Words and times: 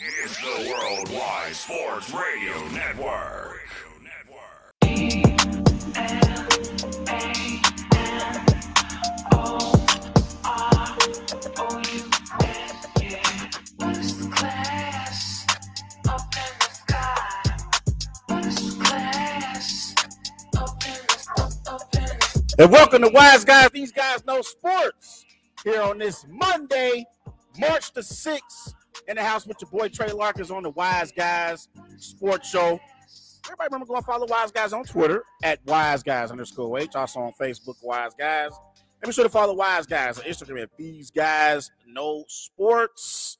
It's 0.00 0.36
the 0.38 0.68
Worldwide 0.68 1.54
Sports 1.54 2.12
Radio 2.12 2.68
Network. 2.70 3.60
M 4.82 5.04
A 7.06 7.62
M 7.94 8.46
O 9.32 9.86
R 10.44 10.96
O 11.58 11.82
U 11.92 12.10
N. 12.42 13.50
What 13.76 13.96
is 13.96 14.26
class 14.32 15.46
up 16.08 16.34
in 16.34 16.52
the 16.58 16.68
sky? 16.72 17.56
What 18.26 18.46
is 18.46 18.74
class 18.74 19.94
up 20.56 20.84
in 20.86 21.06
the 21.06 21.18
up 21.70 21.94
in 21.94 22.02
the 22.02 22.28
sky? 22.34 22.54
And 22.58 22.72
welcome 22.72 23.02
to 23.02 23.10
Wise 23.10 23.44
Guys. 23.44 23.70
These 23.70 23.92
guys 23.92 24.24
know 24.26 24.42
sports 24.42 25.24
here 25.62 25.82
on 25.82 25.98
this 25.98 26.26
Monday, 26.28 27.06
March 27.60 27.92
the 27.92 28.00
6th. 28.00 28.74
In 29.06 29.16
the 29.16 29.22
house 29.22 29.46
with 29.46 29.58
your 29.60 29.70
boy 29.70 29.88
Trey 29.88 30.12
Larkins 30.12 30.50
on 30.50 30.62
the 30.62 30.70
Wise 30.70 31.12
Guys 31.12 31.68
Sports 31.98 32.48
Show. 32.48 32.80
Everybody 33.46 33.68
remember 33.70 33.86
go 33.86 33.96
and 33.96 34.04
follow 34.04 34.26
Wise 34.26 34.50
Guys 34.50 34.72
on 34.72 34.84
Twitter 34.84 35.22
at 35.42 35.60
Wise 35.66 36.02
Guys 36.02 36.30
underscore 36.30 36.78
H. 36.78 36.94
Also 36.94 37.20
on 37.20 37.32
Facebook, 37.32 37.76
Wise 37.82 38.12
Guys. 38.18 38.52
And 39.02 39.08
be 39.08 39.12
sure 39.12 39.24
to 39.24 39.30
follow 39.30 39.54
Wise 39.54 39.86
Guys 39.86 40.18
on 40.18 40.24
Instagram 40.24 40.62
at 40.62 40.70
These 40.78 41.10
Guys 41.10 41.70
Know 41.86 42.24
Sports. 42.28 43.36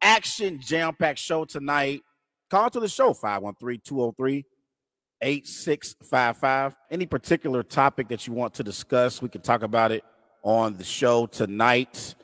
Action 0.00 0.60
Jam 0.60 0.94
Pack 0.94 1.18
Show 1.18 1.44
tonight. 1.44 2.02
Call 2.50 2.70
to 2.70 2.78
the 2.78 2.88
show 2.88 3.12
513 3.12 3.80
203 3.84 4.44
8655. 5.20 6.76
Any 6.92 7.06
particular 7.06 7.64
topic 7.64 8.08
that 8.08 8.28
you 8.28 8.32
want 8.32 8.54
to 8.54 8.62
discuss, 8.62 9.20
we 9.20 9.28
can 9.28 9.40
talk 9.40 9.64
about 9.64 9.90
it 9.90 10.04
on 10.44 10.76
the 10.76 10.84
show 10.84 11.26
tonight. 11.26 12.14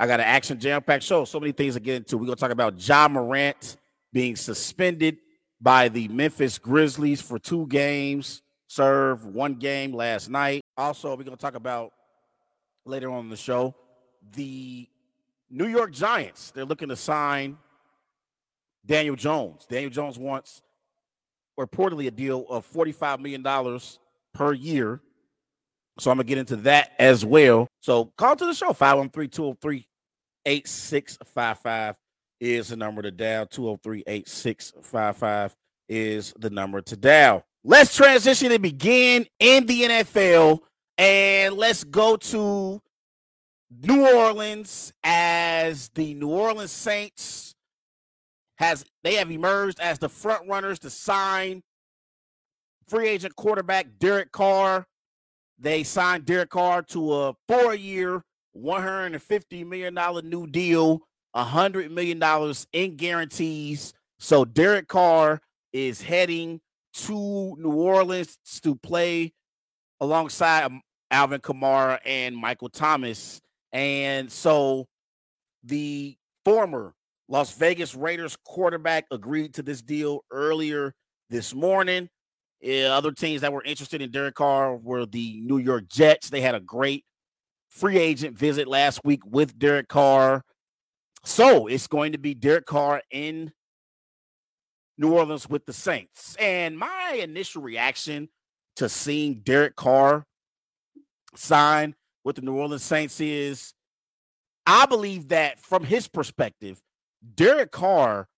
I 0.00 0.06
got 0.06 0.18
an 0.18 0.24
action 0.24 0.58
jam 0.58 0.80
packed 0.80 1.04
show. 1.04 1.26
So 1.26 1.38
many 1.38 1.52
things 1.52 1.74
to 1.74 1.80
get 1.80 1.96
into. 1.96 2.16
We're 2.16 2.24
going 2.24 2.36
to 2.36 2.40
talk 2.40 2.52
about 2.52 2.88
Ja 2.88 3.06
Morant 3.06 3.76
being 4.14 4.34
suspended 4.34 5.18
by 5.60 5.90
the 5.90 6.08
Memphis 6.08 6.58
Grizzlies 6.58 7.20
for 7.20 7.38
two 7.38 7.66
games, 7.66 8.40
served 8.66 9.26
one 9.26 9.56
game 9.56 9.92
last 9.92 10.30
night. 10.30 10.62
Also, 10.74 11.10
we're 11.10 11.24
going 11.24 11.36
to 11.36 11.40
talk 11.40 11.54
about 11.54 11.92
later 12.86 13.10
on 13.10 13.24
in 13.24 13.28
the 13.28 13.36
show 13.36 13.74
the 14.34 14.88
New 15.50 15.66
York 15.66 15.92
Giants. 15.92 16.50
They're 16.50 16.64
looking 16.64 16.88
to 16.88 16.96
sign 16.96 17.58
Daniel 18.86 19.16
Jones. 19.16 19.66
Daniel 19.68 19.90
Jones 19.90 20.18
wants 20.18 20.62
reportedly 21.58 22.06
a 22.06 22.10
deal 22.10 22.46
of 22.48 22.66
$45 22.72 23.20
million 23.20 23.80
per 24.32 24.54
year. 24.54 25.02
So 25.98 26.10
I'm 26.10 26.16
going 26.16 26.26
to 26.26 26.28
get 26.28 26.38
into 26.38 26.56
that 26.56 26.92
as 26.98 27.22
well. 27.22 27.68
So 27.82 28.06
call 28.16 28.34
to 28.36 28.46
the 28.46 28.54
show 28.54 28.72
513 28.72 29.28
203 29.28 29.86
8655 30.46 31.96
is 32.40 32.68
the 32.68 32.76
number 32.76 33.02
to 33.02 33.10
dial. 33.10 33.46
203 33.46 34.04
8655 34.06 35.54
is 35.88 36.32
the 36.38 36.50
number 36.50 36.80
to 36.80 36.96
dial. 36.96 37.44
Let's 37.62 37.94
transition 37.94 38.52
and 38.52 38.62
begin 38.62 39.26
in 39.38 39.66
the 39.66 39.82
NFL. 39.82 40.60
And 40.96 41.54
let's 41.56 41.84
go 41.84 42.16
to 42.16 42.80
New 43.70 44.16
Orleans 44.16 44.92
as 45.04 45.88
the 45.94 46.14
New 46.14 46.28
Orleans 46.28 46.72
Saints 46.72 47.54
has 48.58 48.84
they 49.02 49.14
have 49.14 49.30
emerged 49.30 49.80
as 49.80 49.98
the 49.98 50.08
front 50.08 50.46
runners 50.46 50.78
to 50.80 50.90
sign 50.90 51.62
free 52.86 53.08
agent 53.08 53.34
quarterback 53.36 53.86
Derek 53.98 54.32
Carr. 54.32 54.86
They 55.58 55.82
signed 55.84 56.26
Derek 56.26 56.50
Carr 56.50 56.82
to 56.82 57.14
a 57.14 57.34
four-year, 57.48 58.22
$150 58.56 59.66
million 59.66 59.94
new 60.28 60.46
deal, 60.46 61.02
$100 61.36 61.90
million 61.90 62.54
in 62.72 62.96
guarantees. 62.96 63.92
So 64.18 64.44
Derek 64.44 64.88
Carr 64.88 65.40
is 65.72 66.02
heading 66.02 66.60
to 66.92 67.56
New 67.58 67.72
Orleans 67.72 68.38
to 68.62 68.74
play 68.74 69.32
alongside 70.00 70.70
Alvin 71.10 71.40
Kamara 71.40 71.98
and 72.04 72.36
Michael 72.36 72.68
Thomas. 72.68 73.40
And 73.72 74.30
so 74.30 74.86
the 75.62 76.16
former 76.44 76.94
Las 77.28 77.52
Vegas 77.54 77.94
Raiders 77.94 78.36
quarterback 78.44 79.06
agreed 79.10 79.54
to 79.54 79.62
this 79.62 79.82
deal 79.82 80.24
earlier 80.32 80.94
this 81.28 81.54
morning. 81.54 82.08
Yeah, 82.60 82.94
other 82.94 83.12
teams 83.12 83.40
that 83.40 83.52
were 83.52 83.62
interested 83.62 84.02
in 84.02 84.10
Derek 84.10 84.34
Carr 84.34 84.76
were 84.76 85.06
the 85.06 85.40
New 85.40 85.58
York 85.58 85.88
Jets. 85.88 86.28
They 86.28 86.40
had 86.40 86.54
a 86.54 86.60
great 86.60 87.04
free 87.70 87.98
agent 87.98 88.36
visit 88.36 88.68
last 88.68 89.00
week 89.04 89.22
with 89.24 89.58
Derek 89.58 89.88
Carr. 89.88 90.44
So 91.24 91.66
it's 91.66 91.86
going 91.86 92.12
to 92.12 92.18
be 92.18 92.34
Derek 92.34 92.66
Carr 92.66 93.02
in 93.10 93.52
New 94.98 95.12
Orleans 95.12 95.48
with 95.48 95.64
the 95.64 95.72
Saints. 95.72 96.36
And 96.38 96.78
my 96.78 97.18
initial 97.22 97.62
reaction 97.62 98.28
to 98.76 98.88
seeing 98.88 99.40
Derek 99.40 99.76
Carr 99.76 100.26
sign 101.34 101.94
with 102.24 102.36
the 102.36 102.42
New 102.42 102.54
Orleans 102.54 102.82
Saints 102.82 103.20
is 103.20 103.72
I 104.66 104.86
believe 104.86 105.28
that 105.28 105.58
from 105.58 105.84
his 105.84 106.06
perspective, 106.06 106.82
Derek 107.34 107.72
Carr 107.72 108.28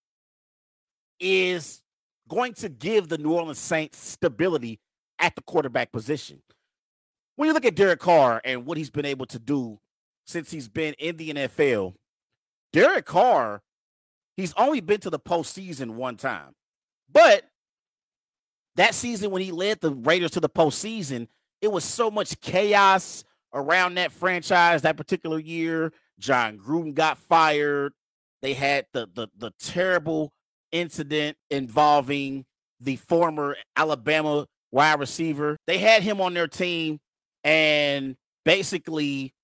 is 1.19 1.83
going 2.29 2.55
to 2.55 2.69
give 2.69 3.09
the 3.09 3.19
New 3.19 3.33
Orleans 3.33 3.59
Saints 3.59 3.99
stability 3.99 4.81
at 5.19 5.35
the 5.37 5.43
quarterback 5.43 5.93
position. 5.93 6.43
When 7.43 7.49
you 7.49 7.55
look 7.55 7.65
at 7.65 7.75
Derek 7.75 7.99
Carr 7.99 8.41
and 8.45 8.67
what 8.67 8.79
he's 8.79 8.89
been 8.89 9.05
able 9.05 9.27
to 9.27 9.39
do 9.41 9.81
since 10.25 10.53
he's 10.53 10.69
been 10.69 10.95
in 10.95 11.17
the 11.17 11.31
NFL, 11.31 11.95
Derek 12.73 13.05
Carr, 13.05 13.63
he's 14.37 14.55
only 14.57 14.81
been 14.81 15.01
to 15.01 15.11
the 15.11 15.19
postseason 15.19 15.95
one 15.95 16.17
time. 16.17 16.55
But 17.11 17.43
that 18.77 18.95
season 18.95 19.33
when 19.33 19.43
he 19.43 19.51
led 19.51 19.81
the 19.81 19.91
Raiders 19.91 20.31
to 20.31 20.41
the 20.41 20.49
postseason, 20.49 21.27
it 21.61 21.73
was 21.73 21.83
so 21.83 22.13
much 22.13 22.41
chaos 22.41 23.25
around 23.53 23.95
that 23.95 24.13
franchise 24.13 24.83
that 24.83 24.97
particular 24.97 25.41
year. 25.41 25.93
Jon 26.21 26.59
Gruden 26.59 26.95
got 26.95 27.19
fired. 27.19 27.93
They 28.41 28.55
had 28.55 28.87
the 28.93 29.09
the 29.13 29.27
the 29.37 29.51
terrible 29.59 30.33
incident 30.71 31.37
involving 31.51 32.45
the 32.79 32.95
former 32.95 33.57
Alabama 33.75 34.47
wide 34.71 35.01
receiver. 35.01 35.57
They 35.67 35.79
had 35.79 36.05
him 36.05 36.21
on 36.21 36.35
their 36.35 36.47
team, 36.47 37.01
and 37.45 38.17
basically, 38.45 39.35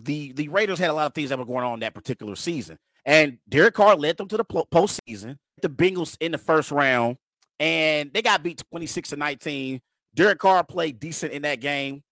the 0.00 0.32
the 0.32 0.48
Raiders 0.48 0.78
had 0.78 0.90
a 0.90 0.94
lot 0.94 1.06
of 1.06 1.14
things 1.14 1.30
that 1.30 1.38
were 1.38 1.44
going 1.44 1.64
on 1.64 1.80
that 1.80 1.94
particular 1.94 2.36
season. 2.36 2.78
And 3.04 3.38
Derek 3.48 3.74
Carr 3.74 3.96
led 3.96 4.16
them 4.18 4.28
to 4.28 4.36
the 4.36 4.44
postseason. 4.44 5.38
The 5.62 5.70
Bengals 5.70 6.16
in 6.20 6.32
the 6.32 6.38
first 6.38 6.70
round, 6.70 7.16
and 7.58 8.12
they 8.12 8.22
got 8.22 8.42
beat 8.42 8.62
26 8.70 9.10
to 9.10 9.16
19. 9.16 9.80
Derek 10.14 10.38
Carr 10.38 10.64
played 10.64 11.00
decent 11.00 11.32
in 11.32 11.42
that 11.42 11.60
game, 11.60 12.02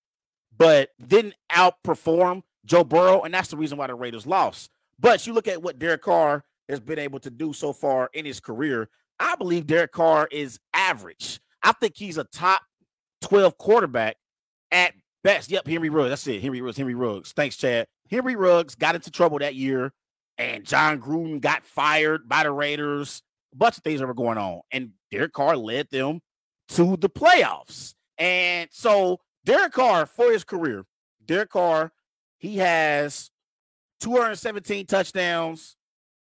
but 0.56 0.91
didn't 1.06 1.34
outperform 1.53 2.43
Joe 2.65 2.84
Burrow, 2.84 3.22
and 3.22 3.32
that's 3.32 3.49
the 3.49 3.56
reason 3.56 3.78
why 3.78 3.87
the 3.87 3.94
Raiders 3.94 4.26
lost. 4.26 4.71
But 4.99 5.26
you 5.26 5.32
look 5.32 5.49
at 5.49 5.62
what 5.62 5.78
Derek 5.78 6.03
Carr 6.03 6.44
has 6.69 6.81
been 6.81 6.99
able 6.99 7.21
to 7.21 7.31
do 7.31 7.53
so 7.53 7.72
far 7.72 8.10
in 8.12 8.25
his 8.25 8.41
career. 8.41 8.88
I 9.21 9.37
believe 9.37 9.66
Derek 9.66 9.93
Carr 9.93 10.28
is 10.31 10.59
average. 10.75 11.41
I 11.62 11.72
think 11.72 11.97
he's 11.97 12.19
a 12.19 12.25
top 12.25 12.62
12 13.22 13.56
quarterback 13.59 14.16
at 14.71 14.94
best. 15.26 15.50
Yep, 15.50 15.66
Henry 15.66 15.91
Ruggs. 15.91 16.10
That's 16.10 16.26
it. 16.28 16.41
Henry 16.41 16.60
Ruggs. 16.60 16.76
Henry 16.76 16.94
Ruggs. 16.94 17.32
Thanks, 17.32 17.56
Chad. 17.56 17.88
Henry 18.09 18.37
Ruggs 18.37 18.76
got 18.76 18.94
into 18.94 19.10
trouble 19.10 19.41
that 19.41 19.56
year, 19.56 19.92
and 20.38 20.64
Jon 20.64 21.00
Gruden 21.00 21.41
got 21.41 21.64
fired 21.64 22.28
by 22.28 22.44
the 22.44 22.53
Raiders. 22.53 23.22
A 23.53 23.56
bunch 23.56 23.76
of 23.76 23.82
things 23.82 23.98
that 24.00 24.06
were 24.06 24.14
going 24.14 24.38
on, 24.38 24.60
and 24.70 24.91
Derek 25.10 25.32
Carr 25.32 25.56
led 25.56 25.91
them 25.91 26.20
to 26.69 26.97
the 26.97 27.09
playoffs. 27.09 27.94
And 28.19 28.69
so 28.70 29.19
Derek 29.44 29.72
Carr, 29.72 30.06
for 30.06 30.31
his 30.31 30.44
career, 30.44 30.84
Derek 31.25 31.50
Carr, 31.50 31.91
he 32.38 32.58
has 32.58 33.31
217 34.00 34.87
touchdowns, 34.87 35.76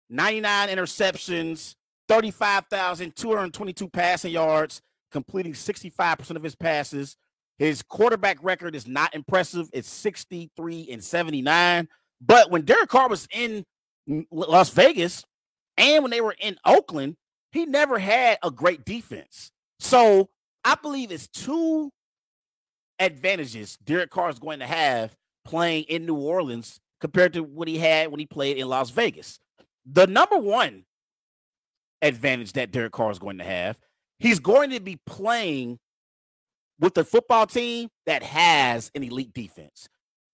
99 0.08 0.68
interceptions, 0.70 1.74
35,222 2.08 3.88
passing 3.88 4.32
yards, 4.32 4.80
completing 5.10 5.52
65% 5.52 6.36
of 6.36 6.42
his 6.42 6.54
passes. 6.54 7.16
His 7.58 7.82
quarterback 7.82 8.38
record 8.42 8.74
is 8.74 8.86
not 8.86 9.14
impressive. 9.14 9.68
It's 9.72 9.88
63 9.88 10.88
and 10.90 11.02
79. 11.02 11.88
But 12.20 12.50
when 12.50 12.62
Derek 12.62 12.88
Carr 12.88 13.08
was 13.08 13.26
in 13.32 13.64
Las 14.30 14.70
Vegas 14.70 15.24
and 15.76 16.02
when 16.02 16.10
they 16.10 16.20
were 16.20 16.36
in 16.40 16.56
Oakland, 16.64 17.16
he 17.52 17.66
never 17.66 17.98
had 17.98 18.38
a 18.42 18.50
great 18.50 18.84
defense. 18.84 19.50
So 19.80 20.28
I 20.64 20.76
believe 20.76 21.10
it's 21.10 21.28
two 21.28 21.90
advantages 22.98 23.78
Derek 23.84 24.10
Carr 24.10 24.30
is 24.30 24.38
going 24.38 24.58
to 24.58 24.66
have 24.66 25.16
playing 25.44 25.84
in 25.84 26.04
New 26.04 26.16
Orleans 26.16 26.80
compared 27.00 27.32
to 27.32 27.42
what 27.42 27.68
he 27.68 27.78
had 27.78 28.10
when 28.10 28.20
he 28.20 28.26
played 28.26 28.56
in 28.56 28.68
Las 28.68 28.90
Vegas. 28.90 29.38
The 29.86 30.06
number 30.06 30.36
one 30.36 30.84
advantage 32.02 32.52
that 32.52 32.70
Derek 32.70 32.92
Carr 32.92 33.10
is 33.10 33.18
going 33.18 33.38
to 33.38 33.44
have, 33.44 33.78
he's 34.18 34.40
going 34.40 34.70
to 34.70 34.80
be 34.80 34.98
playing 35.06 35.78
with 36.80 36.94
the 36.94 37.04
football 37.04 37.46
team 37.46 37.88
that 38.06 38.22
has 38.22 38.90
an 38.94 39.02
elite 39.02 39.32
defense. 39.32 39.88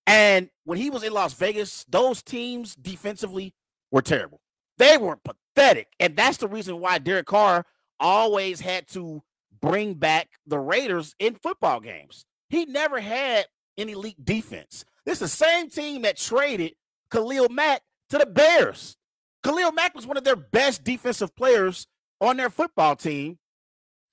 And 0.06 0.50
when 0.64 0.78
he 0.78 0.90
was 0.90 1.02
in 1.02 1.12
Las 1.12 1.34
Vegas, 1.34 1.84
those 1.88 2.22
teams 2.22 2.74
defensively 2.74 3.54
were 3.90 4.02
terrible. 4.02 4.40
They 4.78 4.98
were 4.98 5.16
pathetic. 5.16 5.88
And 5.98 6.16
that's 6.16 6.38
the 6.38 6.48
reason 6.48 6.80
why 6.80 6.98
Derek 6.98 7.26
Carr 7.26 7.64
always 7.98 8.60
had 8.60 8.86
to 8.88 9.22
bring 9.60 9.94
back 9.94 10.28
the 10.46 10.58
Raiders 10.58 11.14
in 11.18 11.34
football 11.36 11.80
games. 11.80 12.26
He 12.50 12.66
never 12.66 13.00
had 13.00 13.46
an 13.78 13.88
elite 13.88 14.22
defense. 14.22 14.84
This 15.06 15.22
is 15.22 15.30
the 15.30 15.44
same 15.44 15.70
team 15.70 16.02
that 16.02 16.18
traded 16.18 16.74
Khalil 17.10 17.48
Mack 17.48 17.82
to 18.10 18.18
the 18.18 18.26
Bears. 18.26 18.96
Khalil 19.42 19.72
Mack 19.72 19.94
was 19.94 20.06
one 20.06 20.16
of 20.16 20.24
their 20.24 20.36
best 20.36 20.84
defensive 20.84 21.34
players 21.34 21.86
on 22.20 22.36
their 22.36 22.50
football 22.50 22.96
team, 22.96 23.38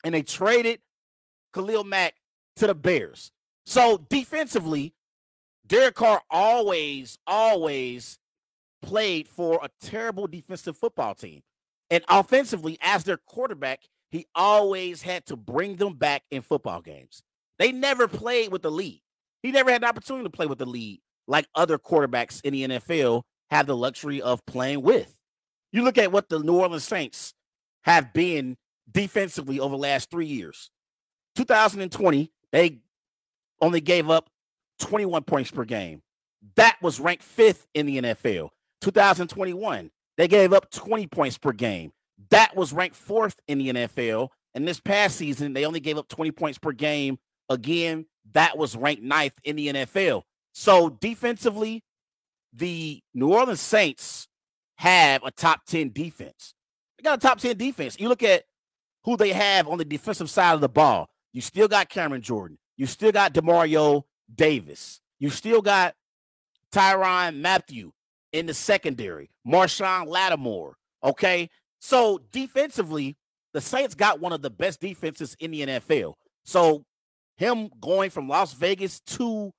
and 0.04 0.14
they 0.14 0.22
traded 0.22 0.80
Khalil 1.54 1.84
Mack 1.84 2.16
to 2.58 2.68
the 2.68 2.76
Bears. 2.76 3.32
So 3.66 4.06
defensively, 4.10 4.94
Derek 5.66 5.96
Carr 5.96 6.22
always, 6.30 7.18
always 7.26 8.20
played 8.82 9.28
for 9.28 9.60
a 9.64 9.70
terrible 9.86 10.28
defensive 10.28 10.78
football 10.78 11.16
team. 11.16 11.42
And 11.90 12.04
offensively, 12.10 12.78
as 12.82 13.04
their 13.04 13.18
quarterback, 13.18 13.82
he 14.10 14.26
always 14.36 15.02
had 15.02 15.26
to 15.28 15.36
bring 15.36 15.76
them 15.76 15.94
back 15.94 16.24
in 16.32 16.42
football 16.42 16.82
games. 16.82 17.24
They 17.60 17.72
never 17.72 18.08
played 18.08 18.52
with 18.52 18.62
the 18.62 18.72
lead. 18.72 19.02
He 19.44 19.52
never 19.52 19.72
had 19.72 19.84
an 19.84 19.90
opportunity 19.90 20.24
to 20.24 20.30
play 20.30 20.48
with 20.48 20.58
the 20.58 20.66
lead 20.66 21.02
like 21.28 21.48
other 21.56 21.78
quarterbacks 21.78 22.42
in 22.44 22.54
the 22.54 22.68
NFL 22.68 23.24
have 23.50 23.68
the 23.68 23.76
luxury 23.76 24.22
of 24.22 24.46
playing 24.46 24.82
with. 24.82 25.18
You 25.72 25.84
look 25.84 25.98
at 25.98 26.12
what 26.12 26.30
the 26.30 26.40
New 26.40 26.56
Orleans 26.58 26.84
Saints 26.84 27.34
have 27.84 28.14
been 28.14 28.58
defensively 28.92 29.60
over 29.60 29.76
the 29.76 29.82
last 29.82 30.10
three 30.12 30.26
years. 30.26 30.70
2020, 31.36 32.32
they 32.52 32.80
only 33.62 33.82
gave 33.82 34.10
up 34.10 34.30
21 34.80 35.24
points 35.24 35.52
per 35.52 35.64
game. 35.64 36.02
That 36.56 36.78
was 36.82 37.00
ranked 37.00 37.24
fifth 37.24 37.68
in 37.74 37.86
the 37.86 38.02
NFL. 38.02 38.50
2021, 38.82 39.92
they 40.18 40.28
gave 40.28 40.54
up 40.54 40.72
20 40.72 41.08
points 41.08 41.38
per 41.38 41.52
game. 41.52 41.92
That 42.30 42.56
was 42.56 42.74
ranked 42.74 42.96
fourth 42.96 43.40
in 43.48 43.60
the 43.60 43.70
NFL. 43.70 44.30
And 44.54 44.68
this 44.68 44.80
past 44.80 45.16
season, 45.16 45.54
they 45.54 45.66
only 45.66 45.80
gave 45.80 45.98
up 45.98 46.08
20 46.08 46.32
points 46.32 46.58
per 46.58 46.72
game. 46.72 47.20
Again, 47.50 48.06
that 48.34 48.58
was 48.58 48.76
ranked 48.76 49.04
ninth 49.04 49.36
in 49.44 49.56
the 49.56 49.68
NFL. 49.68 50.24
So 50.54 50.90
defensively, 50.90 51.84
the 52.54 53.02
New 53.14 53.34
Orleans 53.34 53.62
Saints 53.62 54.28
have 54.76 55.24
a 55.24 55.32
top 55.32 55.62
10 55.68 55.92
defense. 55.92 56.54
They 56.98 57.04
got 57.04 57.20
a 57.20 57.22
top 57.22 57.40
10 57.40 57.58
defense. 57.58 58.00
You 58.00 58.10
look 58.10 58.24
at 58.24 58.44
who 59.04 59.16
they 59.16 59.32
have 59.32 59.68
on 59.68 59.78
the 59.78 59.86
defensive 59.86 60.30
side 60.30 60.54
of 60.54 60.62
the 60.62 60.70
ball. 60.70 61.10
You 61.34 61.42
still 61.42 61.68
got 61.68 61.90
Cameron 61.90 62.22
Jordan. 62.22 62.58
You 62.78 62.86
still 62.86 63.12
got 63.12 63.34
Demario 63.34 64.04
Davis. 64.34 65.02
You 65.20 65.30
still 65.30 65.62
got 65.62 65.96
Tyrann 66.74 67.42
Mathieu 67.42 67.92
in 68.32 68.46
the 68.46 68.54
secondary, 68.54 69.30
Marshon 69.48 70.08
Lattimore. 70.08 70.76
Okay. 71.04 71.50
So 71.80 72.22
defensively, 72.32 73.18
the 73.54 73.62
Saints 73.62 73.96
got 73.96 74.20
one 74.20 74.34
of 74.34 74.42
the 74.42 74.50
best 74.50 74.80
defenses 74.80 75.36
in 75.40 75.52
the 75.52 75.62
NFL. 75.62 76.14
So 76.46 76.86
him 77.38 77.70
going 77.80 78.10
from 78.10 78.30
Las 78.30 78.54
Vegas 78.54 79.00
to 79.02 79.52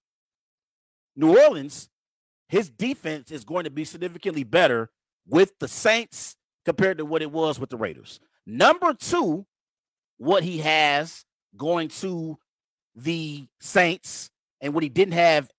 New 1.17 1.39
Orleans, 1.39 1.91
his 2.49 2.71
defense 2.71 3.31
is 3.31 3.45
going 3.45 3.65
to 3.65 3.71
be 3.71 3.85
significantly 3.85 4.45
better 4.45 4.91
with 5.27 5.59
the 5.59 5.69
Saints 5.69 6.37
compared 6.65 6.99
to 6.99 7.05
what 7.05 7.23
it 7.23 7.31
was 7.31 7.59
with 7.59 7.71
the 7.71 7.77
Raiders. 7.77 8.21
Number 8.47 8.95
two, 8.95 9.47
what 10.19 10.43
he 10.45 10.59
has 10.59 11.25
going 11.57 11.89
to 11.89 12.39
the 12.95 13.47
Saints 13.61 14.31
and 14.61 14.75
what 14.75 14.83
he 14.83 14.89
didn't 14.89 15.15
have 15.15 15.51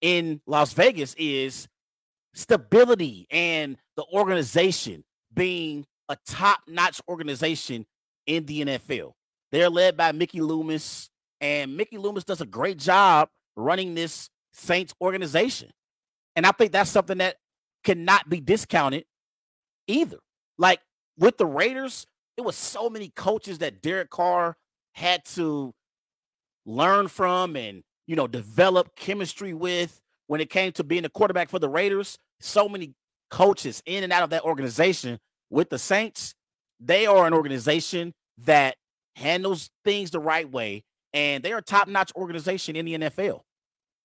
in 0.00 0.40
Las 0.46 0.72
Vegas 0.72 1.14
is 1.18 1.68
stability 2.34 3.26
and 3.30 3.76
the 3.96 4.04
organization 4.12 5.04
being 5.32 5.86
a 6.08 6.16
top 6.26 6.60
notch 6.66 7.00
organization 7.08 7.86
in 8.26 8.44
the 8.46 8.64
NFL. 8.64 9.12
They're 9.52 9.70
led 9.70 9.96
by 9.96 10.12
Mickey 10.12 10.40
Loomis, 10.40 11.10
and 11.40 11.76
Mickey 11.76 11.96
Loomis 11.96 12.24
does 12.24 12.40
a 12.40 12.46
great 12.46 12.78
job 12.78 13.28
running 13.56 13.94
this 13.94 14.28
Saints 14.52 14.94
organization. 15.00 15.70
And 16.36 16.46
I 16.46 16.52
think 16.52 16.72
that's 16.72 16.90
something 16.90 17.18
that 17.18 17.36
cannot 17.84 18.28
be 18.28 18.40
discounted 18.40 19.04
either. 19.86 20.18
Like 20.58 20.80
with 21.18 21.38
the 21.38 21.46
Raiders, 21.46 22.06
it 22.36 22.42
was 22.42 22.56
so 22.56 22.90
many 22.90 23.10
coaches 23.10 23.58
that 23.58 23.82
Derek 23.82 24.10
Carr 24.10 24.56
had 24.94 25.24
to 25.24 25.72
learn 26.66 27.08
from 27.08 27.56
and 27.56 27.82
you 28.06 28.16
know 28.16 28.26
develop 28.26 28.96
chemistry 28.96 29.52
with 29.52 30.00
when 30.26 30.40
it 30.40 30.50
came 30.50 30.72
to 30.72 30.84
being 30.84 31.04
a 31.04 31.08
quarterback 31.08 31.48
for 31.50 31.58
the 31.58 31.68
Raiders. 31.68 32.18
So 32.40 32.68
many 32.68 32.94
coaches 33.30 33.82
in 33.86 34.04
and 34.04 34.12
out 34.12 34.22
of 34.22 34.30
that 34.30 34.44
organization 34.44 35.18
with 35.50 35.70
the 35.70 35.78
Saints. 35.78 36.34
They 36.80 37.06
are 37.06 37.26
an 37.26 37.32
organization 37.32 38.12
that 38.44 38.76
handles 39.16 39.70
things 39.84 40.10
the 40.10 40.20
right 40.20 40.50
way, 40.50 40.82
and 41.12 41.42
they 41.42 41.52
are 41.52 41.58
a 41.58 41.62
top-notch 41.62 42.12
organization 42.16 42.76
in 42.76 42.84
the 42.84 42.94
NFL. 42.98 43.42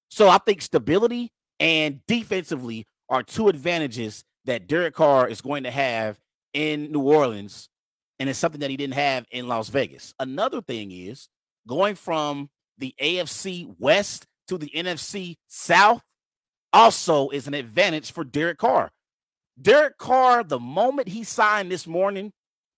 So 0.09 0.29
I 0.29 0.37
think 0.37 0.61
stability 0.61 1.31
and 1.59 1.99
defensively 2.07 2.85
are 3.09 3.23
two 3.23 3.47
advantages 3.47 4.23
that 4.45 4.67
Derek 4.67 4.95
Carr 4.95 5.27
is 5.27 5.41
going 5.41 5.63
to 5.63 5.71
have 5.71 6.19
in 6.53 6.91
New 6.91 7.01
Orleans, 7.01 7.69
and 8.19 8.29
it's 8.29 8.39
something 8.39 8.61
that 8.61 8.69
he 8.69 8.77
didn't 8.77 8.95
have 8.95 9.25
in 9.31 9.47
Las 9.47 9.69
Vegas. 9.69 10.13
Another 10.19 10.61
thing 10.61 10.91
is 10.91 11.29
going 11.67 11.95
from 11.95 12.49
the 12.77 12.93
AFC 13.01 13.73
West 13.79 14.27
to 14.47 14.57
the 14.57 14.71
NFC 14.75 15.37
South 15.47 16.03
also 16.73 17.29
is 17.29 17.47
an 17.47 17.53
advantage 17.53 18.11
for 18.11 18.23
Derek 18.23 18.57
Carr. 18.57 18.91
Derek 19.61 19.97
Carr, 19.97 20.43
the 20.43 20.59
moment 20.59 21.07
he 21.07 21.23
signed 21.23 21.71
this 21.71 21.87
morning 21.87 22.31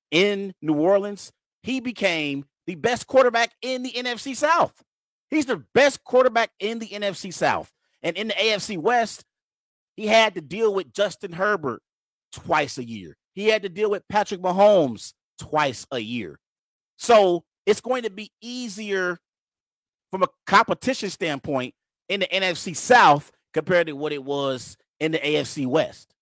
in 0.10 0.54
New 0.62 0.74
Orleans, 0.74 1.32
he 1.64 1.80
became 1.80 2.46
the 2.68 2.76
best 2.76 3.08
quarterback 3.08 3.52
in 3.62 3.84
the 3.84 3.92
NFC 3.92 4.36
South. 4.36 4.74
He's 5.30 5.46
the 5.46 5.64
best 5.74 6.04
quarterback 6.04 6.52
in 6.60 6.80
the 6.80 6.88
NFC 6.88 7.34
South. 7.34 7.72
And 8.04 8.18
in 8.18 8.30
the 8.30 8.34
AFC 8.34 8.78
West, 8.78 9.24
he 9.96 10.08
had 10.08 10.36
to 10.36 10.42
deal 10.42 10.74
with 10.74 10.94
Justin 10.94 11.34
Herbert 11.34 11.82
twice 12.34 12.78
a 12.78 12.84
year. 12.84 13.16
He 13.34 13.48
had 13.48 13.62
to 13.64 13.70
deal 13.70 13.90
with 13.90 14.08
Patrick 14.10 14.42
Mahomes 14.42 15.14
twice 15.42 15.86
a 15.92 16.00
year. 16.00 16.40
So 16.98 17.44
it's 17.66 17.82
going 17.82 18.04
to 18.04 18.10
be 18.10 18.32
easier 18.42 19.20
from 20.12 20.24
a 20.24 20.28
competition 20.46 21.10
standpoint 21.10 21.74
in 22.10 22.20
the 22.20 22.28
NFC 22.28 22.76
South 22.76 23.32
compared 23.54 23.88
to 23.88 23.94
what 23.94 24.14
it 24.14 24.24
was 24.24 24.78
in 25.00 25.12
the 25.12 25.20
AFC 25.20 25.66
West. 25.66 26.14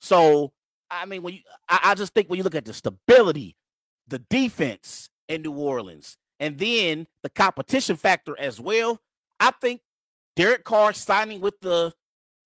So, 0.00 0.52
I 0.90 1.06
mean, 1.06 1.22
when 1.22 1.34
you, 1.34 1.40
I, 1.68 1.80
I 1.84 1.94
just 1.94 2.12
think 2.12 2.28
when 2.28 2.38
you 2.38 2.42
look 2.42 2.54
at 2.54 2.64
the 2.64 2.72
stability, 2.74 3.56
the 4.08 4.18
defense 4.18 5.08
in 5.28 5.42
New 5.42 5.52
Orleans, 5.52 6.16
and 6.40 6.58
then 6.58 7.06
the 7.22 7.30
competition 7.30 7.96
factor 7.96 8.34
as 8.38 8.58
well. 8.58 8.98
I 9.38 9.52
think 9.52 9.82
Derek 10.34 10.64
Carr 10.64 10.92
signing 10.92 11.40
with 11.40 11.60
the 11.60 11.92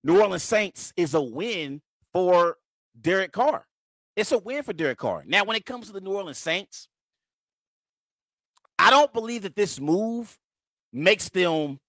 New 0.02 0.20
Orleans 0.20 0.42
Saints 0.42 0.92
is 0.96 1.14
a 1.14 1.22
win 1.22 1.80
for 2.12 2.58
Derek 3.00 3.32
Carr. 3.32 3.66
It's 4.16 4.32
a 4.32 4.38
win 4.38 4.62
for 4.62 4.72
Derek 4.72 4.98
Carr. 4.98 5.24
Now, 5.26 5.44
when 5.44 5.56
it 5.56 5.66
comes 5.66 5.86
to 5.88 5.92
the 5.92 6.00
New 6.00 6.12
Orleans 6.12 6.38
Saints, 6.38 6.88
I 8.78 8.90
don't 8.90 9.12
believe 9.12 9.42
that 9.42 9.56
this 9.56 9.80
move 9.80 10.38
makes 10.92 11.28
them 11.28 11.80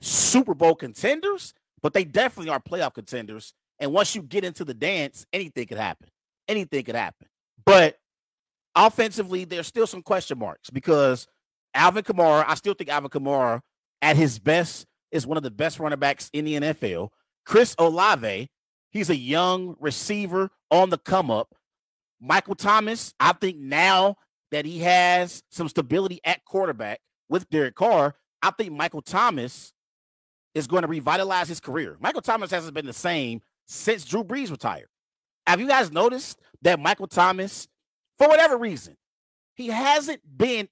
Super 0.00 0.54
Bowl 0.54 0.74
contenders, 0.74 1.54
but 1.82 1.92
they 1.92 2.04
definitely 2.04 2.50
are 2.50 2.60
playoff 2.60 2.94
contenders. 2.94 3.54
And 3.78 3.92
once 3.92 4.14
you 4.14 4.22
get 4.22 4.44
into 4.44 4.64
the 4.64 4.74
dance, 4.74 5.26
anything 5.32 5.66
could 5.66 5.78
happen. 5.78 6.08
Anything 6.48 6.84
could 6.84 6.94
happen. 6.94 7.26
But 7.64 7.98
offensively, 8.74 9.44
there's 9.44 9.66
still 9.66 9.86
some 9.86 10.02
question 10.02 10.38
marks 10.38 10.70
because 10.70 11.26
Alvin 11.74 12.04
Kamara, 12.04 12.44
I 12.46 12.54
still 12.54 12.74
think 12.74 12.90
Alvin 12.90 13.10
Kamara 13.10 13.60
at 14.00 14.16
his 14.16 14.38
best 14.38 14.86
is 15.10 15.26
one 15.26 15.36
of 15.36 15.42
the 15.42 15.50
best 15.50 15.78
running 15.78 15.98
backs 15.98 16.30
in 16.32 16.44
the 16.44 16.54
NFL. 16.54 17.08
Chris 17.46 17.74
Olave, 17.78 18.48
he's 18.90 19.10
a 19.10 19.16
young 19.16 19.76
receiver 19.80 20.50
on 20.70 20.90
the 20.90 20.98
come 20.98 21.30
up. 21.30 21.54
Michael 22.24 22.54
Thomas, 22.54 23.14
I 23.20 23.32
think 23.32 23.58
now 23.58 24.16
that 24.50 24.64
he 24.64 24.78
has 24.80 25.42
some 25.50 25.68
stability 25.68 26.20
at 26.24 26.44
quarterback 26.44 27.00
with 27.28 27.48
Derek 27.50 27.74
Carr, 27.74 28.14
I 28.42 28.50
think 28.50 28.72
Michael 28.72 29.02
Thomas 29.02 29.72
is 30.54 30.66
going 30.66 30.82
to 30.82 30.88
revitalize 30.88 31.48
his 31.48 31.60
career. 31.60 31.96
Michael 32.00 32.22
Thomas 32.22 32.50
hasn't 32.50 32.74
been 32.74 32.86
the 32.86 32.92
same 32.92 33.40
since 33.66 34.04
Drew 34.04 34.24
Brees 34.24 34.50
retired. 34.50 34.88
Have 35.46 35.60
you 35.60 35.68
guys 35.68 35.92
noticed 35.92 36.38
that 36.62 36.80
Michael 36.80 37.08
Thomas, 37.08 37.68
for 38.18 38.28
whatever 38.28 38.56
reason, 38.56 38.96
he 39.54 39.68
hasn't 39.68 40.20
been 40.36 40.68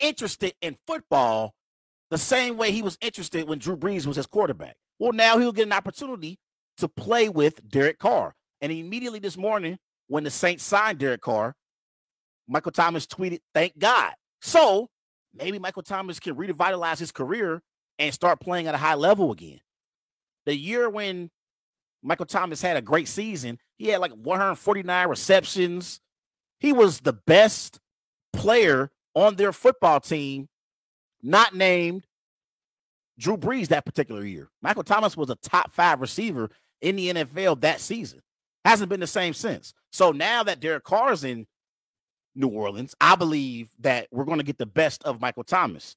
interested 0.00 0.54
in 0.60 0.76
football 0.86 1.54
the 2.10 2.18
same 2.18 2.56
way 2.56 2.70
he 2.70 2.82
was 2.82 2.98
interested 3.00 3.48
when 3.48 3.58
Drew 3.58 3.76
Brees 3.76 4.06
was 4.06 4.16
his 4.16 4.26
quarterback. 4.26 4.76
Well, 4.98 5.12
now 5.12 5.38
he'll 5.38 5.52
get 5.52 5.66
an 5.66 5.72
opportunity 5.72 6.38
to 6.78 6.88
play 6.88 7.28
with 7.28 7.68
Derek 7.68 7.98
Carr. 7.98 8.34
And 8.60 8.72
immediately 8.72 9.18
this 9.18 9.36
morning, 9.36 9.78
when 10.08 10.24
the 10.24 10.30
Saints 10.30 10.64
signed 10.64 10.98
Derek 10.98 11.20
Carr, 11.20 11.54
Michael 12.48 12.72
Thomas 12.72 13.06
tweeted, 13.06 13.40
Thank 13.54 13.78
God. 13.78 14.12
So 14.40 14.88
maybe 15.34 15.58
Michael 15.58 15.82
Thomas 15.82 16.20
can 16.20 16.36
revitalize 16.36 16.98
his 16.98 17.12
career 17.12 17.62
and 17.98 18.12
start 18.12 18.40
playing 18.40 18.66
at 18.66 18.74
a 18.74 18.78
high 18.78 18.94
level 18.94 19.32
again. 19.32 19.60
The 20.46 20.54
year 20.54 20.90
when 20.90 21.30
Michael 22.04 22.26
Thomas 22.26 22.60
had 22.60 22.76
a 22.76 22.82
great 22.82 23.08
season. 23.08 23.58
He 23.78 23.88
had 23.88 24.00
like 24.00 24.12
149 24.12 25.08
receptions. 25.08 26.00
He 26.60 26.72
was 26.72 27.00
the 27.00 27.14
best 27.14 27.80
player 28.32 28.90
on 29.14 29.36
their 29.36 29.52
football 29.52 30.00
team, 30.00 30.48
not 31.22 31.54
named 31.54 32.06
Drew 33.18 33.38
Brees 33.38 33.68
that 33.68 33.86
particular 33.86 34.24
year. 34.24 34.50
Michael 34.60 34.84
Thomas 34.84 35.16
was 35.16 35.30
a 35.30 35.36
top 35.36 35.72
five 35.72 36.00
receiver 36.00 36.50
in 36.82 36.96
the 36.96 37.10
NFL 37.10 37.62
that 37.62 37.80
season. 37.80 38.20
Hasn't 38.64 38.88
been 38.88 39.00
the 39.00 39.06
same 39.06 39.34
since. 39.34 39.74
So 39.92 40.12
now 40.12 40.42
that 40.42 40.60
Derek 40.60 40.84
Carr's 40.84 41.24
in 41.24 41.46
New 42.34 42.48
Orleans, 42.48 42.94
I 43.00 43.14
believe 43.14 43.70
that 43.80 44.08
we're 44.10 44.24
going 44.24 44.38
to 44.38 44.44
get 44.44 44.58
the 44.58 44.66
best 44.66 45.04
of 45.04 45.20
Michael 45.20 45.44
Thomas. 45.44 45.96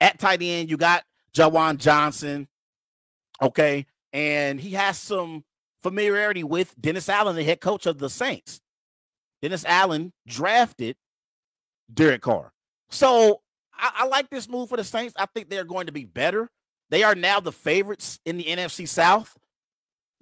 At 0.00 0.18
tight 0.18 0.42
end, 0.42 0.70
you 0.70 0.76
got 0.76 1.04
Juwan 1.34 1.78
Johnson. 1.78 2.48
Okay. 3.40 3.86
And 4.12 4.60
he 4.60 4.70
has 4.72 4.98
some 4.98 5.44
familiarity 5.82 6.44
with 6.44 6.74
Dennis 6.80 7.08
Allen, 7.08 7.36
the 7.36 7.44
head 7.44 7.60
coach 7.60 7.86
of 7.86 7.98
the 7.98 8.10
Saints. 8.10 8.60
Dennis 9.42 9.64
Allen 9.66 10.12
drafted 10.26 10.96
Derek 11.92 12.22
Carr. 12.22 12.52
So 12.90 13.42
I, 13.76 13.90
I, 13.98 14.06
like 14.06 14.30
this 14.30 14.48
move 14.48 14.70
for 14.70 14.76
the 14.76 14.84
Saints. 14.84 15.14
I 15.18 15.26
think 15.26 15.50
they're 15.50 15.64
going 15.64 15.86
to 15.86 15.92
be 15.92 16.04
better. 16.04 16.50
They 16.90 17.02
are 17.02 17.14
now 17.14 17.40
the 17.40 17.52
favorites 17.52 18.20
in 18.24 18.36
the 18.36 18.44
NFC 18.44 18.88
South. 18.88 19.36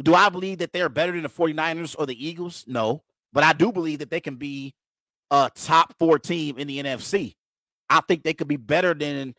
Do 0.00 0.14
I 0.14 0.28
believe 0.28 0.58
that 0.58 0.72
they're 0.72 0.88
better 0.88 1.12
than 1.12 1.22
the 1.22 1.28
49ers 1.28 1.96
or 1.98 2.06
the 2.06 2.26
Eagles? 2.26 2.64
No. 2.66 3.02
But 3.32 3.44
I 3.44 3.52
do 3.52 3.72
believe 3.72 3.98
that 4.00 4.10
they 4.10 4.20
can 4.20 4.36
be 4.36 4.74
a 5.30 5.50
top 5.54 5.94
four 5.98 6.18
team 6.18 6.58
in 6.58 6.68
the 6.68 6.82
NFC. 6.82 7.34
I 7.88 8.00
think 8.00 8.22
they 8.22 8.34
could 8.34 8.48
be 8.48 8.56
better 8.56 8.94
than 8.94 9.34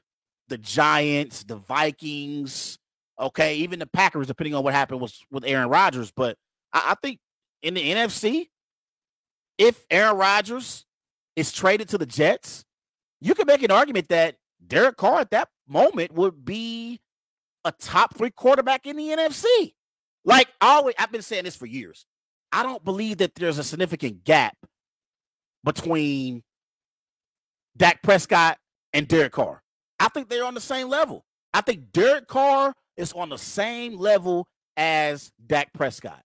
the 0.48 0.58
Giants, 0.58 1.44
the 1.44 1.56
Vikings, 1.56 2.78
okay, 3.20 3.56
even 3.56 3.80
the 3.80 3.88
Packers, 3.88 4.28
depending 4.28 4.56
on 4.56 4.64
what 4.64 4.74
happened 4.74 5.02
with, 5.02 5.18
with 5.32 5.46
Aaron 5.46 5.70
Rodgers. 5.70 6.12
But 6.12 6.38
I, 6.72 6.92
I 6.92 6.96
think 6.96 7.20
in 7.62 7.74
the 7.74 7.92
NFC, 7.92 8.50
if 9.58 9.86
Aaron 9.90 10.18
Rodgers 10.18 10.86
is 11.36 11.52
traded 11.52 11.90
to 11.90 11.98
the 11.98 12.06
Jets, 12.06 12.66
you 13.22 13.34
can 13.36 13.48
make 13.48 13.64
an 13.64 13.72
argument 13.72 14.10
that 14.10 14.36
Derek 14.66 14.98
Carr 14.98 15.22
at 15.22 15.32
that 15.32 15.50
moment 15.68 16.14
would 16.14 16.44
be 16.44 17.00
a 17.66 17.72
top 17.72 18.16
three 18.18 18.32
quarterback 18.32 18.86
in 18.86 18.98
the 18.98 19.08
NFC. 19.10 19.74
Like 20.26 20.48
I 20.62 20.76
always, 20.76 20.96
I've 20.98 21.12
been 21.12 21.22
saying 21.22 21.44
this 21.46 21.56
for 21.56 21.66
years. 21.66 22.06
I 22.52 22.64
don't 22.64 22.84
believe 22.84 23.18
that 23.18 23.36
there's 23.36 23.58
a 23.58 23.64
significant 23.64 24.24
gap 24.24 24.56
between 25.64 26.44
Dak 27.76 28.02
Prescott 28.04 28.58
and 28.94 29.08
Derek 29.08 29.34
Carr. 29.34 29.64
I 30.00 30.10
think 30.10 30.30
they're 30.30 30.46
on 30.46 30.54
the 30.54 30.62
same 30.62 30.90
level. 30.90 31.26
I 31.54 31.62
think 31.62 31.92
Derek 31.92 32.28
Carr 32.28 32.74
is 32.98 33.14
on 33.14 33.30
the 33.30 33.38
same 33.38 33.98
level 33.98 34.48
as 34.78 35.32
Dak 35.46 35.74
Prescott. 35.74 36.22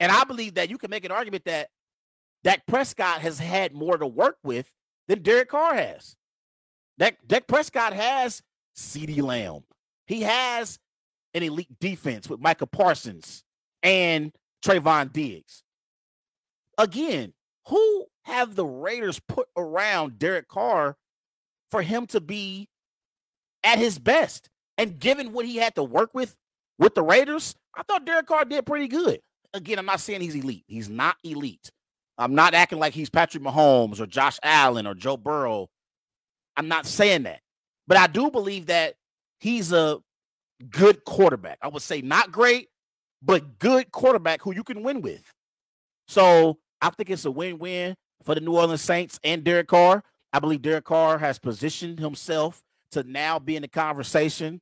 And 0.00 0.12
I 0.12 0.24
believe 0.24 0.54
that 0.54 0.70
you 0.70 0.78
can 0.78 0.90
make 0.90 1.04
an 1.04 1.10
argument 1.10 1.44
that 1.44 1.68
Dak 2.44 2.66
Prescott 2.66 3.20
has 3.20 3.38
had 3.38 3.74
more 3.74 3.96
to 3.96 4.06
work 4.06 4.36
with 4.42 4.72
than 5.08 5.22
Derek 5.22 5.48
Carr 5.48 5.74
has. 5.74 6.16
Dak, 6.98 7.18
Dak 7.26 7.46
Prescott 7.46 7.92
has 7.92 8.42
CeeDee 8.76 9.22
Lamb. 9.22 9.62
He 10.06 10.22
has 10.22 10.78
an 11.38 11.42
elite 11.42 11.80
defense 11.80 12.28
with 12.28 12.40
Micah 12.40 12.66
Parsons 12.66 13.42
and 13.82 14.32
Trevon 14.62 15.12
Diggs. 15.12 15.62
Again, 16.76 17.32
who 17.68 18.06
have 18.24 18.54
the 18.54 18.66
Raiders 18.66 19.20
put 19.20 19.48
around 19.56 20.18
Derek 20.18 20.48
Carr 20.48 20.96
for 21.70 21.82
him 21.82 22.06
to 22.08 22.20
be 22.20 22.68
at 23.64 23.78
his 23.78 23.98
best? 23.98 24.50
And 24.76 25.00
given 25.00 25.32
what 25.32 25.46
he 25.46 25.56
had 25.56 25.74
to 25.74 25.82
work 25.82 26.14
with 26.14 26.36
with 26.78 26.94
the 26.94 27.02
Raiders, 27.02 27.56
I 27.74 27.82
thought 27.82 28.04
Derek 28.04 28.26
Carr 28.26 28.44
did 28.44 28.64
pretty 28.66 28.88
good. 28.88 29.20
Again, 29.52 29.78
I'm 29.78 29.86
not 29.86 30.00
saying 30.00 30.20
he's 30.20 30.34
elite. 30.36 30.64
He's 30.66 30.88
not 30.88 31.16
elite. 31.24 31.72
I'm 32.18 32.34
not 32.34 32.54
acting 32.54 32.78
like 32.78 32.94
he's 32.94 33.10
Patrick 33.10 33.42
Mahomes 33.42 34.00
or 34.00 34.06
Josh 34.06 34.38
Allen 34.42 34.86
or 34.86 34.94
Joe 34.94 35.16
Burrow. 35.16 35.68
I'm 36.56 36.68
not 36.68 36.86
saying 36.86 37.24
that. 37.24 37.40
But 37.86 37.96
I 37.96 38.06
do 38.06 38.30
believe 38.30 38.66
that 38.66 38.94
he's 39.40 39.72
a 39.72 40.00
good 40.70 41.04
quarterback. 41.04 41.58
I 41.62 41.68
would 41.68 41.82
say 41.82 42.00
not 42.00 42.32
great, 42.32 42.68
but 43.22 43.58
good 43.58 43.90
quarterback 43.92 44.42
who 44.42 44.54
you 44.54 44.64
can 44.64 44.82
win 44.82 45.00
with. 45.00 45.32
So 46.06 46.58
I 46.80 46.90
think 46.90 47.10
it's 47.10 47.24
a 47.24 47.30
win-win 47.30 47.94
for 48.24 48.34
the 48.34 48.40
New 48.40 48.56
Orleans 48.56 48.82
Saints 48.82 49.20
and 49.22 49.44
Derek 49.44 49.68
Carr. 49.68 50.02
I 50.32 50.40
believe 50.40 50.62
Derek 50.62 50.84
Carr 50.84 51.18
has 51.18 51.38
positioned 51.38 51.98
himself 51.98 52.62
to 52.92 53.02
now 53.02 53.38
be 53.38 53.56
in 53.56 53.62
the 53.62 53.68
conversation 53.68 54.60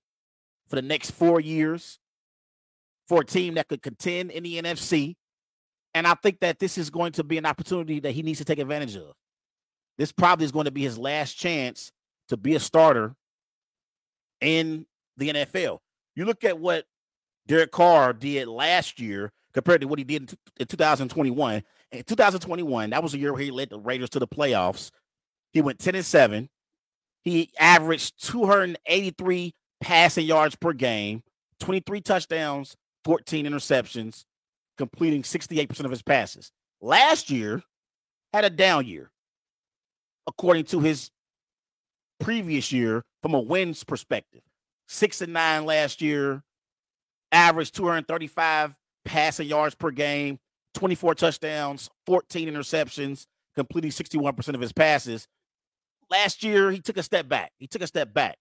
for 0.69 0.76
the 0.76 0.83
next 0.83 1.12
four 1.12 1.41
years 1.41 1.99
for 3.09 3.21
a 3.21 3.25
team 3.25 3.55
that 3.55 3.69
could 3.69 3.83
contend 3.83 4.31
in 4.31 4.43
the 4.43 4.61
NFC. 4.61 5.15
And 5.95 6.07
I 6.07 6.15
think 6.15 6.41
that 6.41 6.59
this 6.59 6.76
is 6.76 6.91
going 6.91 7.12
to 7.12 7.25
be 7.25 7.38
an 7.38 7.47
opportunity 7.47 8.00
that 8.00 8.12
he 8.12 8.23
needs 8.23 8.38
to 8.38 8.45
take 8.45 8.59
advantage 8.59 8.97
of. 8.97 9.12
This 9.97 10.12
probably 10.12 10.45
is 10.45 10.53
going 10.53 10.67
to 10.67 10.71
be 10.71 10.83
his 10.83 10.99
last 10.99 11.35
chance 11.35 11.91
to 12.29 12.37
be 12.37 12.55
a 12.55 12.61
starter 12.61 13.15
in 14.41 14.87
the 15.17 15.31
NFL. 15.31 15.79
You 16.16 16.25
look 16.25 16.42
at 16.44 16.58
what 16.58 16.87
Derek 17.46 17.70
Carr 17.70 18.12
did 18.12 18.49
last 18.49 18.99
year 18.99 19.32
compared 19.54 19.82
to 19.82 19.87
what 19.87 19.99
he 19.99 20.04
did 20.04 20.35
in 20.58 20.66
2021. 20.66 21.62
In 21.92 22.02
2021, 22.02 22.90
that 22.90 23.02
was 23.02 23.14
a 23.14 23.18
year 23.18 23.32
where 23.32 23.42
he 23.42 23.50
led 23.50 23.70
the 23.70 23.78
Raiders 23.78 24.11
to 24.11 24.18
the 24.18 24.26
playoffs. 24.26 24.90
He 25.52 25.61
went 25.61 25.78
10 25.78 25.94
and 25.94 26.04
7. 26.04 26.49
He 27.23 27.50
averaged 27.58 28.23
283 28.25 29.54
passing 29.80 30.26
yards 30.26 30.56
per 30.56 30.73
game, 30.73 31.23
23 31.61 32.00
touchdowns, 32.00 32.76
14 33.04 33.46
interceptions, 33.46 34.25
completing 34.78 35.23
68% 35.23 35.85
of 35.85 35.90
his 35.90 36.02
passes. 36.02 36.50
Last 36.80 37.30
year 37.30 37.62
had 38.32 38.44
a 38.44 38.50
down 38.50 38.87
year, 38.87 39.11
according 40.26 40.64
to 40.66 40.80
his 40.80 41.11
previous 42.20 42.73
year 42.73 43.02
from 43.23 43.35
a 43.35 43.40
wins 43.40 43.85
perspective. 43.85 44.42
Six 44.87 45.21
and 45.21 45.33
nine 45.33 45.64
last 45.64 46.00
year, 46.00 46.43
averaged 47.33 47.75
235 47.75 48.76
passing 49.05 49.49
yards 49.49 49.75
per 49.75 49.90
game, 49.90 50.38
24 50.75 51.14
touchdowns, 51.14 51.90
14 52.07 52.49
interceptions, 52.49 53.26
completing 53.55 53.90
61% 53.90 54.55
of 54.55 54.61
his 54.61 54.73
passes. 54.73 55.26
Last 56.11 56.45
year, 56.45 56.71
he 56.71 56.81
took 56.81 56.97
a 56.97 57.02
step 57.02 57.28
back. 57.28 57.52
He 57.59 57.66
took 57.66 57.83
a 57.83 57.87
step 57.87 58.14
back. 58.14 58.37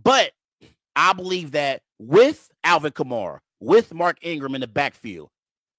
But 0.00 0.32
I 0.94 1.12
believe 1.12 1.52
that 1.52 1.82
with 1.98 2.50
Alvin 2.62 2.92
Kamara, 2.92 3.38
with 3.58 3.92
Mark 3.92 4.18
Ingram 4.22 4.54
in 4.54 4.60
the 4.60 4.68
backfield, 4.68 5.30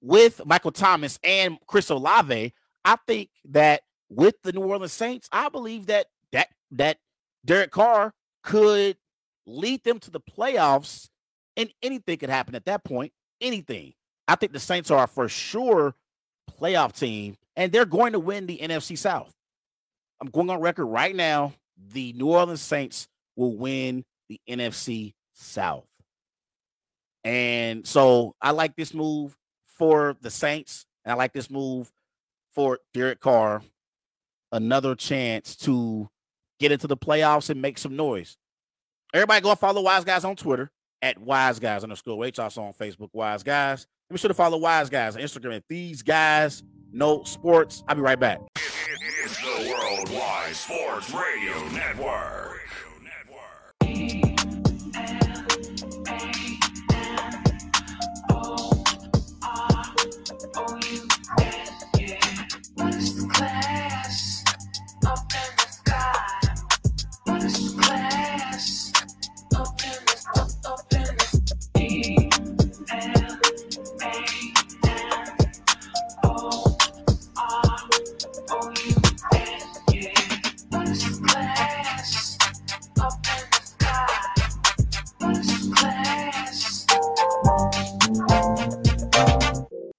with 0.01 0.41
Michael 0.45 0.71
Thomas 0.71 1.19
and 1.23 1.57
Chris 1.67 1.89
Olave, 1.89 2.53
I 2.83 2.95
think 3.07 3.29
that 3.45 3.81
with 4.09 4.35
the 4.43 4.51
New 4.51 4.61
Orleans 4.61 4.91
Saints, 4.91 5.29
I 5.31 5.49
believe 5.49 5.85
that 5.85 6.07
that 6.31 6.49
that 6.71 6.97
Derek 7.45 7.71
Carr 7.71 8.13
could 8.43 8.97
lead 9.45 9.83
them 9.83 9.99
to 9.99 10.11
the 10.11 10.19
playoffs, 10.19 11.09
and 11.57 11.71
anything 11.81 12.17
could 12.17 12.29
happen 12.29 12.55
at 12.55 12.65
that 12.65 12.83
point. 12.83 13.11
Anything. 13.39 13.93
I 14.27 14.35
think 14.35 14.53
the 14.53 14.59
Saints 14.59 14.91
are 14.91 15.07
for 15.07 15.27
sure 15.27 15.95
playoff 16.59 16.97
team, 16.97 17.35
and 17.55 17.71
they're 17.71 17.85
going 17.85 18.13
to 18.13 18.19
win 18.19 18.45
the 18.45 18.59
NFC 18.61 18.97
South. 18.97 19.33
I'm 20.21 20.29
going 20.29 20.49
on 20.49 20.61
record 20.61 20.85
right 20.85 21.15
now. 21.15 21.53
The 21.93 22.13
New 22.13 22.27
Orleans 22.27 22.61
Saints 22.61 23.07
will 23.35 23.55
win 23.55 24.05
the 24.29 24.39
NFC 24.47 25.13
South. 25.33 25.87
And 27.23 27.85
so 27.85 28.35
I 28.41 28.51
like 28.51 28.75
this 28.75 28.93
move 28.93 29.35
for 29.65 30.15
the 30.21 30.29
Saints. 30.29 30.85
And 31.03 31.11
I 31.11 31.15
like 31.15 31.33
this 31.33 31.49
move 31.49 31.91
for 32.53 32.79
Derek 32.93 33.19
Carr. 33.19 33.63
Another 34.51 34.95
chance 34.95 35.55
to 35.57 36.09
get 36.59 36.71
into 36.71 36.87
the 36.87 36.97
playoffs 36.97 37.49
and 37.49 37.61
make 37.61 37.77
some 37.77 37.95
noise. 37.95 38.37
Everybody 39.13 39.41
go 39.41 39.55
follow 39.55 39.81
Wise 39.81 40.05
Guys 40.05 40.23
on 40.23 40.35
Twitter 40.35 40.71
at 41.01 41.17
Wise 41.19 41.59
Guys 41.59 41.83
underscore 41.83 42.23
H. 42.25 42.39
Also 42.39 42.61
on 42.63 42.73
Facebook, 42.73 43.09
Wise 43.13 43.43
Guys. 43.43 43.87
And 44.09 44.15
be 44.15 44.19
sure 44.19 44.29
to 44.29 44.33
follow 44.33 44.57
Wise 44.57 44.89
Guys 44.89 45.15
on 45.15 45.21
Instagram 45.21 45.57
at 45.57 45.63
These 45.67 46.01
Guys 46.01 46.63
Know 46.93 47.23
Sports. 47.23 47.83
I'll 47.87 47.95
be 47.95 48.01
right 48.01 48.19
back. 48.19 48.39
It's 49.23 49.37
the 49.41 49.69
Worldwide 49.69 50.55
Sports 50.55 51.13
Radio 51.13 51.67
Network. 51.69 52.61
Class 63.33 64.43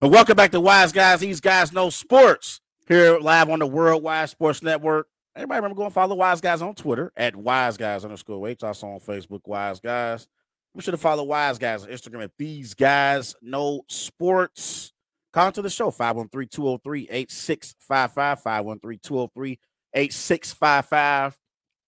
And 0.01 0.11
welcome 0.11 0.35
back 0.35 0.51
to 0.53 0.61
Wise 0.63 0.93
Guys. 0.93 1.21
These 1.21 1.43
guys 1.43 1.75
know 1.75 1.91
sports 1.91 2.63
here 2.89 3.19
live 3.19 3.51
on 3.51 3.59
the 3.59 3.67
Worldwide 3.67 4.31
Sports 4.31 4.63
Network. 4.63 5.09
Everybody 5.37 5.59
remember 5.59 5.77
go 5.77 5.91
follow 5.91 6.15
Wise 6.15 6.41
Guys 6.41 6.63
on 6.63 6.75
Twitter 6.75 7.13
at 7.15 7.37
Wise 7.37 7.77
Guys 7.77 8.03
underscore 8.03 8.49
h 8.49 8.63
Also 8.63 8.87
on 8.87 9.01
Facebook, 9.01 9.43
Wise 9.47 9.79
Guys. 9.79 10.27
Be 10.75 10.83
sure 10.83 10.93
to 10.93 10.97
follow 10.97 11.25
Wise 11.25 11.59
Guys 11.59 11.83
on 11.83 11.91
Instagram 11.91 12.25
at 12.25 12.31
These 12.39 12.73
Guys 12.73 13.37
Know 13.43 13.83
Sports. 13.89 14.92
Call 15.33 15.51
to 15.53 15.63
the 15.63 15.71
show 15.71 15.91
513 15.91 16.49
203 16.49 17.09
8655. 17.11 18.41
513 18.41 19.01
203 19.03 19.59
8655. 19.95 21.39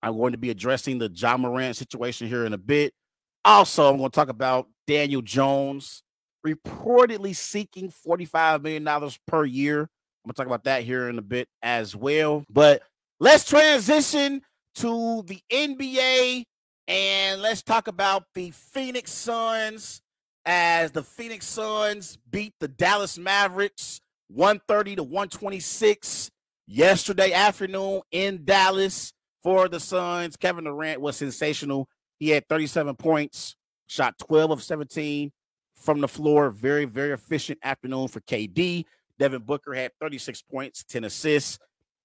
I'm 0.02 0.16
going 0.16 0.32
to 0.32 0.38
be 0.38 0.50
addressing 0.50 0.98
the 0.98 1.10
Ja 1.10 1.36
Morant 1.36 1.76
situation 1.76 2.28
here 2.28 2.44
in 2.44 2.52
a 2.52 2.58
bit. 2.58 2.92
Also, 3.44 3.88
I'm 3.90 3.98
going 3.98 4.10
to 4.10 4.14
talk 4.14 4.28
about 4.28 4.68
Daniel 4.86 5.22
Jones 5.22 6.02
reportedly 6.46 7.34
seeking 7.34 7.90
$45 8.06 8.62
million 8.62 9.10
per 9.26 9.44
year. 9.44 9.80
I'm 9.80 10.28
going 10.28 10.34
to 10.34 10.34
talk 10.34 10.46
about 10.46 10.64
that 10.64 10.82
here 10.82 11.08
in 11.08 11.18
a 11.18 11.22
bit 11.22 11.48
as 11.62 11.96
well. 11.96 12.44
But 12.50 12.82
let's 13.20 13.48
transition 13.48 14.42
to 14.76 15.22
the 15.26 15.40
NBA 15.52 16.44
and 16.88 17.42
let's 17.42 17.62
talk 17.62 17.88
about 17.88 18.24
the 18.34 18.50
Phoenix 18.50 19.12
Suns 19.12 20.02
as 20.46 20.90
the 20.92 21.02
Phoenix 21.02 21.46
Suns 21.46 22.18
beat 22.30 22.54
the 22.60 22.68
Dallas 22.68 23.18
Mavericks 23.18 24.00
130 24.28 24.96
to 24.96 25.02
126 25.02 26.30
yesterday 26.66 27.32
afternoon 27.32 28.02
in 28.10 28.44
Dallas 28.44 29.12
for 29.42 29.68
the 29.68 29.80
Suns. 29.80 30.36
Kevin 30.36 30.64
Durant 30.64 31.00
was 31.00 31.16
sensational. 31.16 31.88
He 32.18 32.30
had 32.30 32.48
37 32.48 32.96
points, 32.96 33.56
shot 33.86 34.18
12 34.18 34.50
of 34.50 34.62
17 34.62 35.32
from 35.74 36.00
the 36.00 36.08
floor. 36.08 36.50
Very, 36.50 36.84
very 36.84 37.12
efficient 37.12 37.58
afternoon 37.62 38.08
for 38.08 38.20
KD. 38.20 38.84
Devin 39.18 39.42
Booker 39.42 39.74
had 39.74 39.92
36 40.00 40.42
points, 40.42 40.84
10 40.84 41.04
assists. 41.04 41.58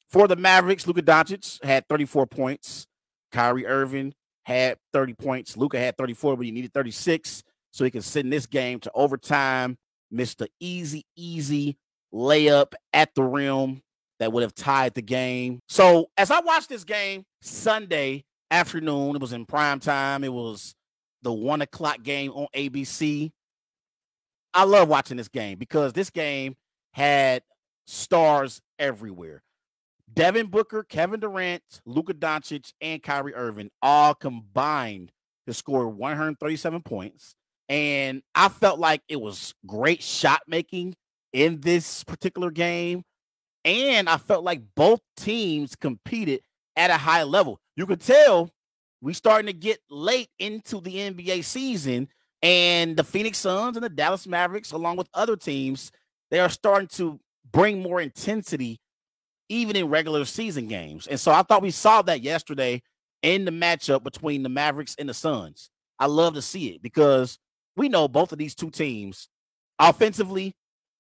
For 0.08 0.28
the 0.28 0.36
Mavericks, 0.36 0.88
Luka 0.88 1.02
Doncic 1.02 1.64
had 1.64 1.88
34 1.88 2.28
points. 2.28 2.88
Kyrie 3.32 3.66
Irving 3.66 4.14
had 4.44 4.78
30 4.94 5.14
points. 5.14 5.56
Luka 5.56 5.78
had 5.78 5.98
34, 5.98 6.36
but 6.36 6.46
he 6.46 6.52
needed 6.52 6.74
36 6.74 7.44
so 7.72 7.84
he 7.84 7.92
could 7.92 8.04
send 8.04 8.32
this 8.32 8.46
game 8.46 8.80
to 8.82 8.92
overtime. 8.94 9.78
Missed 10.12 10.40
the 10.40 10.50
easy, 10.60 11.06
easy 11.16 11.78
layup 12.14 12.74
at 12.94 13.14
the 13.14 13.24
rim 13.24 13.82
that 14.20 14.34
would 14.34 14.44
have 14.44 14.56
tied 14.56 14.94
the 14.96 15.02
game. 15.02 15.60
So 15.70 16.10
as 16.18 16.32
I 16.32 16.40
watched 16.42 16.70
this 16.70 16.84
game 16.84 17.26
Sunday 17.42 18.26
afternoon, 18.52 19.16
it 19.16 19.22
was 19.22 19.34
in 19.34 19.46
prime 19.46 19.80
time. 19.80 20.24
It 20.24 20.34
was 20.34 20.76
the 21.22 21.34
one 21.34 21.62
o'clock 21.62 22.04
game 22.04 22.32
on 22.32 22.48
ABC. 22.56 23.32
I 24.54 24.64
love 24.64 24.90
watching 24.90 25.18
this 25.18 25.28
game 25.28 25.58
because 25.58 25.94
this 25.94 26.10
game 26.10 26.56
had 26.94 27.44
stars 27.86 28.62
everywhere. 28.78 29.44
Devin 30.12 30.48
Booker, 30.48 30.84
Kevin 30.84 31.20
Durant, 31.20 31.62
Luka 31.86 32.14
Doncic, 32.14 32.74
and 32.82 33.02
Kyrie 33.04 33.36
Irving 33.36 33.70
all 33.82 34.16
combined 34.16 35.12
to 35.46 35.54
score 35.54 35.88
137 35.88 36.82
points. 36.82 37.36
And 37.70 38.24
I 38.34 38.50
felt 38.50 38.80
like 38.80 39.02
it 39.08 39.22
was 39.22 39.54
great 39.66 40.02
shot 40.04 40.42
making 40.48 40.96
in 41.32 41.62
this 41.62 42.04
particular 42.04 42.52
game. 42.52 43.04
And 43.64 44.10
I 44.10 44.18
felt 44.18 44.44
like 44.44 44.62
both 44.76 45.02
teams 45.16 45.76
competed 45.76 46.42
at 46.76 46.90
a 46.90 46.98
high 46.98 47.24
level. 47.24 47.60
You 47.76 47.86
could 47.86 48.02
tell 48.02 48.50
we 49.02 49.14
starting 49.14 49.48
to 49.48 49.54
get 49.54 49.80
late 49.90 50.30
into 50.40 50.82
the 50.82 50.96
NBA 50.96 51.44
season, 51.44 52.10
and 52.42 52.96
the 52.96 53.04
Phoenix 53.04 53.38
Suns 53.38 53.78
and 53.78 53.84
the 53.84 53.90
Dallas 53.90 54.28
Mavericks, 54.28 54.72
along 54.72 54.98
with 54.98 55.10
other 55.14 55.36
teams, 55.36 55.92
they 56.32 56.40
are 56.40 56.50
starting 56.50 56.88
to 56.90 57.20
bring 57.52 57.82
more 57.82 58.00
intensity 58.00 58.80
even 59.50 59.76
in 59.76 59.90
regular 59.90 60.26
season 60.26 60.68
games. 60.68 61.08
And 61.08 61.20
so 61.20 61.32
I 61.32 61.42
thought 61.42 61.62
we 61.62 61.72
saw 61.72 62.02
that 62.04 62.22
yesterday 62.22 62.82
in 63.22 63.46
the 63.46 63.52
matchup 63.52 64.04
between 64.04 64.44
the 64.44 64.50
Mavericks 64.50 64.96
and 64.98 65.10
the 65.10 65.14
Suns. 65.14 65.70
I 65.98 66.06
love 66.06 66.36
to 66.36 66.42
see 66.42 66.70
it 66.70 66.82
because 66.82 67.40
we 67.80 67.90
know 67.90 68.08
both 68.08 68.32
of 68.34 68.38
these 68.38 68.54
two 68.54 68.70
teams 68.70 69.30
offensively, 69.80 70.54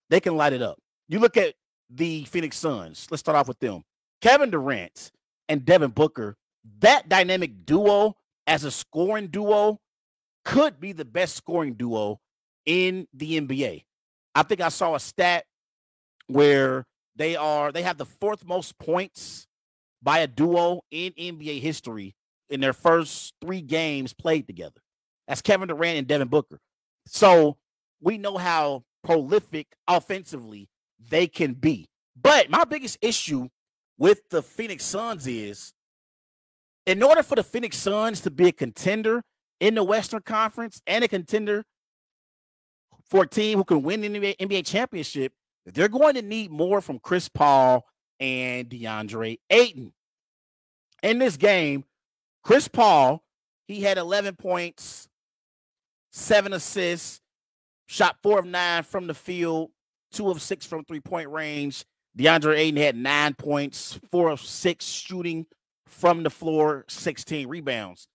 they 0.09 0.21
can 0.21 0.37
light 0.37 0.53
it 0.53 0.61
up. 0.61 0.79
You 1.09 1.19
look 1.19 1.35
at 1.35 1.53
the 1.89 2.23
Phoenix 2.23 2.57
Suns. 2.57 3.07
Let's 3.11 3.19
start 3.19 3.37
off 3.37 3.49
with 3.49 3.59
them. 3.59 3.83
Kevin 4.21 4.49
Durant 4.49 5.11
and 5.49 5.65
Devin 5.65 5.91
Booker, 5.91 6.37
that 6.79 7.09
dynamic 7.09 7.65
duo 7.65 8.15
as 8.47 8.63
a 8.63 8.71
scoring 8.71 9.27
duo 9.27 9.79
could 10.45 10.79
be 10.79 10.93
the 10.93 11.05
best 11.05 11.35
scoring 11.35 11.73
duo 11.73 12.19
in 12.65 13.07
the 13.13 13.39
NBA. 13.39 13.83
I 14.33 14.43
think 14.43 14.61
I 14.61 14.69
saw 14.69 14.95
a 14.95 14.99
stat 14.99 15.45
where 16.27 16.85
they 17.15 17.35
are 17.35 17.71
they 17.73 17.81
have 17.81 17.97
the 17.97 18.05
fourth 18.05 18.45
most 18.45 18.77
points 18.77 19.47
by 20.01 20.19
a 20.19 20.27
duo 20.27 20.81
in 20.91 21.11
NBA 21.13 21.59
history 21.59 22.15
in 22.49 22.61
their 22.61 22.73
first 22.73 23.33
3 23.41 23.61
games 23.61 24.13
played 24.13 24.47
together. 24.47 24.79
That's 25.27 25.41
Kevin 25.41 25.67
Durant 25.67 25.97
and 25.97 26.07
Devin 26.07 26.29
Booker. 26.29 26.59
So, 27.11 27.57
we 28.01 28.17
know 28.17 28.37
how 28.37 28.83
prolific 29.03 29.67
offensively 29.87 30.69
they 31.09 31.27
can 31.27 31.53
be. 31.53 31.87
But 32.21 32.49
my 32.49 32.63
biggest 32.63 32.97
issue 33.01 33.47
with 33.97 34.21
the 34.29 34.41
Phoenix 34.41 34.85
Suns 34.85 35.27
is 35.27 35.73
in 36.85 37.03
order 37.03 37.23
for 37.23 37.35
the 37.35 37.43
Phoenix 37.43 37.77
Suns 37.77 38.21
to 38.21 38.31
be 38.31 38.47
a 38.47 38.51
contender 38.51 39.23
in 39.59 39.75
the 39.75 39.83
Western 39.83 40.21
Conference 40.21 40.81
and 40.87 41.03
a 41.03 41.07
contender 41.07 41.65
for 43.09 43.23
a 43.23 43.27
team 43.27 43.57
who 43.57 43.63
can 43.63 43.81
win 43.81 44.01
the 44.01 44.09
NBA, 44.09 44.37
NBA 44.37 44.65
championship, 44.65 45.33
they're 45.65 45.87
going 45.87 46.15
to 46.15 46.21
need 46.21 46.51
more 46.51 46.79
from 46.79 46.99
Chris 46.99 47.27
Paul 47.27 47.85
and 48.19 48.69
DeAndre 48.69 49.39
Ayton. 49.49 49.93
In 51.03 51.19
this 51.19 51.37
game, 51.37 51.85
Chris 52.43 52.67
Paul, 52.67 53.23
he 53.67 53.81
had 53.81 53.97
11 53.97 54.35
points, 54.35 55.08
seven 56.11 56.53
assists, 56.53 57.21
shot 57.87 58.17
four 58.21 58.39
of 58.39 58.45
nine 58.45 58.83
from 58.83 59.07
the 59.07 59.13
field, 59.13 59.71
two 60.11 60.29
of 60.29 60.41
six 60.41 60.65
from 60.65 60.83
three 60.85 60.99
point 60.99 61.29
range. 61.29 61.85
DeAndre 62.17 62.57
Ayton 62.57 62.81
had 62.81 62.95
nine 62.95 63.33
points, 63.33 63.99
four 64.11 64.29
of 64.29 64.41
six 64.41 64.85
shooting 64.85 65.45
from 65.87 66.23
the 66.23 66.29
floor, 66.29 66.85
16 66.87 67.47
rebounds. 67.47 68.07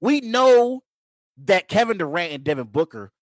We 0.00 0.20
know 0.20 0.82
that 1.44 1.68
Kevin 1.68 1.98
Durant 1.98 2.32
and 2.32 2.44
Devin 2.44 2.66
Booker, 2.66 3.12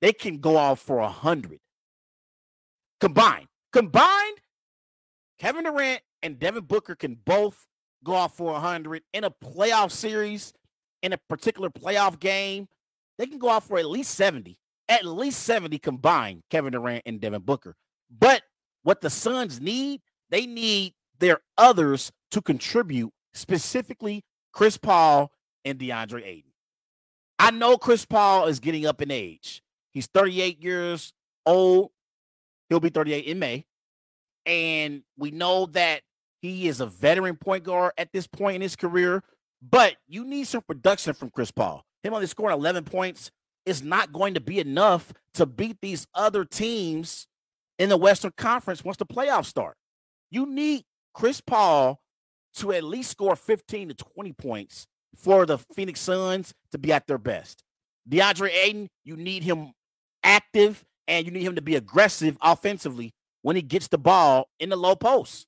they 0.00 0.12
can 0.12 0.38
go 0.38 0.56
off 0.56 0.80
for 0.80 0.98
a 0.98 1.08
hundred 1.08 1.60
combined. 3.00 3.46
Combined, 3.72 4.38
Kevin 5.38 5.64
Durant 5.64 6.00
and 6.22 6.38
Devin 6.38 6.64
Booker 6.64 6.94
can 6.94 7.16
both 7.24 7.66
go 8.04 8.14
off 8.14 8.36
for 8.36 8.54
a 8.54 8.60
hundred 8.60 9.02
in 9.12 9.24
a 9.24 9.30
playoff 9.30 9.90
series, 9.90 10.52
in 11.02 11.12
a 11.12 11.18
particular 11.28 11.70
playoff 11.70 12.18
game. 12.18 12.68
They 13.18 13.26
can 13.26 13.38
go 13.38 13.48
off 13.48 13.66
for 13.66 13.78
at 13.78 13.86
least 13.86 14.14
70 14.14 14.58
at 14.88 15.04
least 15.04 15.42
70 15.42 15.78
combined, 15.78 16.42
Kevin 16.50 16.72
Durant 16.72 17.02
and 17.06 17.20
Devin 17.20 17.42
Booker. 17.42 17.76
But 18.10 18.42
what 18.82 19.00
the 19.00 19.10
Suns 19.10 19.60
need, 19.60 20.00
they 20.30 20.46
need 20.46 20.94
their 21.18 21.40
others 21.58 22.10
to 22.30 22.40
contribute, 22.40 23.12
specifically 23.34 24.24
Chris 24.52 24.78
Paul 24.78 25.30
and 25.64 25.78
DeAndre 25.78 26.24
Ayton. 26.24 26.52
I 27.38 27.50
know 27.50 27.76
Chris 27.76 28.04
Paul 28.04 28.46
is 28.46 28.60
getting 28.60 28.86
up 28.86 29.02
in 29.02 29.10
age. 29.10 29.62
He's 29.92 30.06
38 30.06 30.62
years 30.62 31.12
old. 31.44 31.90
He'll 32.68 32.80
be 32.80 32.88
38 32.88 33.24
in 33.24 33.38
May. 33.38 33.66
And 34.46 35.02
we 35.16 35.30
know 35.30 35.66
that 35.66 36.02
he 36.40 36.68
is 36.68 36.80
a 36.80 36.86
veteran 36.86 37.36
point 37.36 37.64
guard 37.64 37.92
at 37.98 38.12
this 38.12 38.26
point 38.26 38.56
in 38.56 38.62
his 38.62 38.76
career, 38.76 39.22
but 39.60 39.96
you 40.06 40.24
need 40.24 40.46
some 40.46 40.62
production 40.62 41.12
from 41.12 41.30
Chris 41.30 41.50
Paul. 41.50 41.84
Him 42.02 42.14
only 42.14 42.26
scoring 42.26 42.56
11 42.56 42.84
points 42.84 43.30
is 43.66 43.82
not 43.82 44.12
going 44.12 44.34
to 44.34 44.40
be 44.40 44.60
enough 44.60 45.12
to 45.34 45.46
beat 45.46 45.78
these 45.82 46.06
other 46.14 46.44
teams 46.44 47.26
in 47.78 47.88
the 47.88 47.96
Western 47.96 48.32
Conference 48.36 48.84
once 48.84 48.96
the 48.96 49.06
playoffs 49.06 49.46
start. 49.46 49.76
You 50.30 50.46
need 50.46 50.84
Chris 51.14 51.40
Paul 51.40 52.00
to 52.54 52.72
at 52.72 52.84
least 52.84 53.10
score 53.10 53.36
15 53.36 53.88
to 53.88 53.94
20 53.94 54.32
points 54.32 54.86
for 55.16 55.46
the 55.46 55.58
Phoenix 55.58 56.00
Suns 56.00 56.54
to 56.72 56.78
be 56.78 56.92
at 56.92 57.06
their 57.06 57.18
best. 57.18 57.62
DeAndre 58.08 58.50
Ayton, 58.64 58.88
you 59.04 59.16
need 59.16 59.42
him 59.42 59.72
active 60.22 60.84
and 61.06 61.26
you 61.26 61.32
need 61.32 61.42
him 61.42 61.54
to 61.56 61.62
be 61.62 61.76
aggressive 61.76 62.36
offensively 62.40 63.12
when 63.42 63.56
he 63.56 63.62
gets 63.62 63.88
the 63.88 63.98
ball 63.98 64.48
in 64.58 64.68
the 64.68 64.76
low 64.76 64.94
post. 64.94 65.46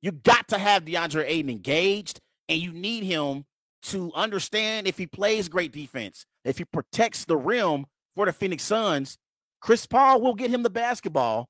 You 0.00 0.12
got 0.12 0.48
to 0.48 0.58
have 0.58 0.84
DeAndre 0.84 1.24
Ayton 1.26 1.50
engaged, 1.50 2.20
and 2.48 2.60
you 2.60 2.72
need 2.72 3.04
him 3.04 3.44
to 3.82 4.12
understand 4.14 4.86
if 4.86 4.98
he 4.98 5.06
plays 5.06 5.48
great 5.48 5.72
defense, 5.72 6.24
if 6.44 6.58
he 6.58 6.64
protects 6.64 7.24
the 7.24 7.36
rim 7.36 7.86
for 8.14 8.26
the 8.26 8.32
Phoenix 8.32 8.62
Suns, 8.62 9.18
Chris 9.60 9.86
Paul 9.86 10.20
will 10.20 10.34
get 10.34 10.50
him 10.50 10.62
the 10.62 10.70
basketball 10.70 11.48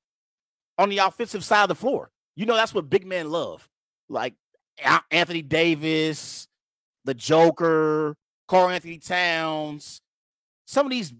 on 0.77 0.89
the 0.89 0.99
offensive 0.99 1.43
side 1.43 1.63
of 1.63 1.69
the 1.69 1.75
floor. 1.75 2.11
You 2.35 2.45
know, 2.45 2.55
that's 2.55 2.73
what 2.73 2.89
big 2.89 3.05
men 3.05 3.29
love. 3.29 3.69
Like 4.09 4.33
Anthony 5.11 5.41
Davis, 5.41 6.47
the 7.05 7.13
Joker, 7.13 8.15
Karl-Anthony 8.47 8.97
Towns, 8.97 10.01
some 10.65 10.85
of 10.85 10.91
these 10.91 11.13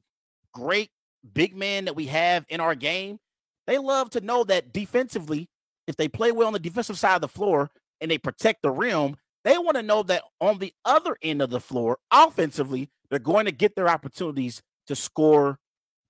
great 0.53 0.89
big 1.33 1.55
men 1.55 1.85
that 1.85 1.95
we 1.95 2.07
have 2.07 2.45
in 2.49 2.59
our 2.59 2.75
game, 2.75 3.19
They 3.67 3.77
love 3.77 4.09
to 4.11 4.21
know 4.21 4.43
that 4.45 4.73
defensively, 4.73 5.49
if 5.87 5.95
they 5.95 6.07
play 6.07 6.31
well 6.31 6.47
on 6.47 6.53
the 6.53 6.59
defensive 6.59 6.99
side 6.99 7.15
of 7.15 7.21
the 7.21 7.27
floor 7.27 7.69
and 8.01 8.09
they 8.09 8.17
protect 8.17 8.61
the 8.61 8.71
rim, 8.71 9.15
they 9.43 9.57
want 9.57 9.77
to 9.77 9.83
know 9.83 10.03
that 10.03 10.23
on 10.39 10.59
the 10.59 10.73
other 10.85 11.17
end 11.21 11.41
of 11.41 11.49
the 11.49 11.59
floor, 11.59 11.97
offensively, 12.11 12.89
they're 13.09 13.19
going 13.19 13.45
to 13.45 13.51
get 13.51 13.75
their 13.75 13.89
opportunities 13.89 14.61
to 14.87 14.95
score 14.95 15.59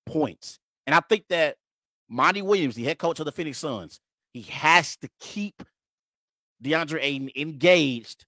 points. 0.05 0.59
And 0.85 0.95
I 0.95 0.99
think 1.01 1.25
that 1.29 1.57
Monty 2.09 2.41
Williams, 2.41 2.75
the 2.75 2.83
head 2.83 2.99
coach 2.99 3.19
of 3.19 3.25
the 3.25 3.31
Phoenix 3.31 3.57
Suns, 3.57 3.99
he 4.33 4.41
has 4.43 4.97
to 4.97 5.09
keep 5.19 5.63
DeAndre 6.63 6.99
Ayton 7.01 7.29
engaged 7.35 8.25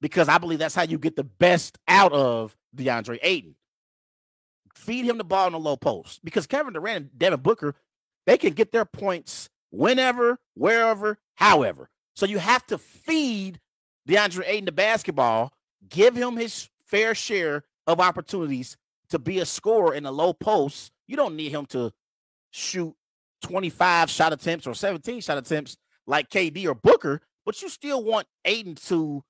because 0.00 0.28
I 0.28 0.38
believe 0.38 0.58
that's 0.58 0.74
how 0.74 0.82
you 0.82 0.98
get 0.98 1.16
the 1.16 1.24
best 1.24 1.78
out 1.88 2.12
of 2.12 2.56
DeAndre 2.76 3.18
Ayton. 3.22 3.54
Feed 4.74 5.04
him 5.04 5.18
the 5.18 5.24
ball 5.24 5.46
in 5.46 5.52
the 5.52 5.58
low 5.58 5.76
post 5.76 6.24
because 6.24 6.46
Kevin 6.46 6.72
Durant 6.72 6.96
and 6.96 7.18
Devin 7.18 7.40
Booker, 7.40 7.74
they 8.26 8.36
can 8.36 8.52
get 8.52 8.72
their 8.72 8.84
points 8.84 9.48
whenever, 9.70 10.38
wherever, 10.54 11.18
however. 11.34 11.88
So 12.16 12.26
you 12.26 12.38
have 12.38 12.66
to 12.66 12.78
feed 12.78 13.60
DeAndre 14.08 14.44
Ayton 14.46 14.64
the 14.64 14.72
basketball, 14.72 15.52
give 15.88 16.14
him 16.14 16.36
his 16.36 16.68
fair 16.86 17.14
share 17.14 17.64
of 17.86 18.00
opportunities 18.00 18.76
to 19.10 19.18
be 19.18 19.38
a 19.38 19.46
scorer 19.46 19.94
in 19.94 20.04
the 20.04 20.12
low 20.12 20.32
post. 20.32 20.92
You 21.06 21.16
don't 21.16 21.36
need 21.36 21.52
him 21.52 21.66
to 21.66 21.92
shoot 22.50 22.94
25 23.42 24.10
shot 24.10 24.32
attempts 24.32 24.66
or 24.66 24.74
17 24.74 25.20
shot 25.20 25.38
attempts 25.38 25.76
like 26.06 26.30
KD 26.30 26.66
or 26.66 26.74
Booker, 26.74 27.20
but 27.44 27.60
you 27.62 27.68
still 27.68 28.02
want 28.02 28.26
Ayton 28.44 28.74
to 28.86 29.22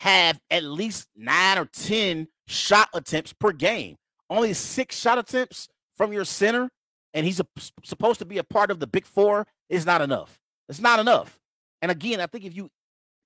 have 0.00 0.40
at 0.50 0.64
least 0.64 1.08
nine 1.16 1.58
or 1.58 1.66
10 1.66 2.28
shot 2.46 2.88
attempts 2.94 3.32
per 3.32 3.52
game. 3.52 3.96
Only 4.28 4.52
six 4.54 4.98
shot 4.98 5.18
attempts 5.18 5.68
from 5.96 6.12
your 6.12 6.24
center, 6.24 6.70
and 7.14 7.24
he's 7.24 7.40
a, 7.40 7.46
supposed 7.84 8.18
to 8.18 8.24
be 8.24 8.38
a 8.38 8.44
part 8.44 8.70
of 8.70 8.80
the 8.80 8.86
big 8.86 9.06
four, 9.06 9.46
is 9.68 9.86
not 9.86 10.02
enough. 10.02 10.40
It's 10.68 10.80
not 10.80 10.98
enough. 10.98 11.38
And 11.80 11.90
again, 11.90 12.20
I 12.20 12.26
think 12.26 12.44
if 12.44 12.56
you 12.56 12.70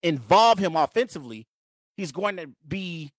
involve 0.02 0.58
him 0.58 0.76
offensively, 0.76 1.46
he's 1.96 2.12
going 2.12 2.36
to 2.36 2.50
be 2.66 3.12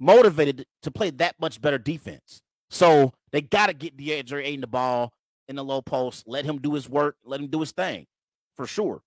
motivated 0.00 0.66
to 0.82 0.90
play 0.90 1.10
that 1.10 1.36
much 1.40 1.60
better 1.60 1.78
defense. 1.78 2.42
So 2.70 3.12
they 3.32 3.40
got 3.40 3.66
to 3.66 3.74
get 3.74 3.96
DeAndre 3.96 4.44
Ayton 4.44 4.60
the 4.60 4.66
ball 4.66 5.12
in 5.48 5.56
the 5.56 5.64
low 5.64 5.80
post, 5.80 6.24
let 6.26 6.44
him 6.44 6.58
do 6.58 6.74
his 6.74 6.88
work, 6.88 7.16
let 7.24 7.40
him 7.40 7.46
do 7.48 7.60
his 7.60 7.72
thing 7.72 8.06
for 8.54 8.66
sure. 8.66 9.00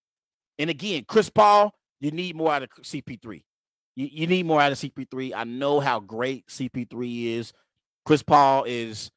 And 0.58 0.70
again, 0.70 1.06
Chris 1.08 1.30
Paul, 1.30 1.74
you 2.00 2.12
need 2.12 2.36
more 2.36 2.52
out 2.52 2.64
of 2.64 2.70
CP3. 2.82 3.44
You, 3.96 4.10
you 4.12 4.28
need 4.28 4.46
more 4.46 4.62
out 4.62 4.72
of 4.72 4.78
CP3. 4.78 5.34
I 5.36 5.44
know 5.44 5.80
how 5.80 6.00
great 6.00 6.48
CP3 6.48 7.26
is. 7.38 7.54
Chris 8.06 8.24
Paul 8.24 8.64
is 8.64 9.12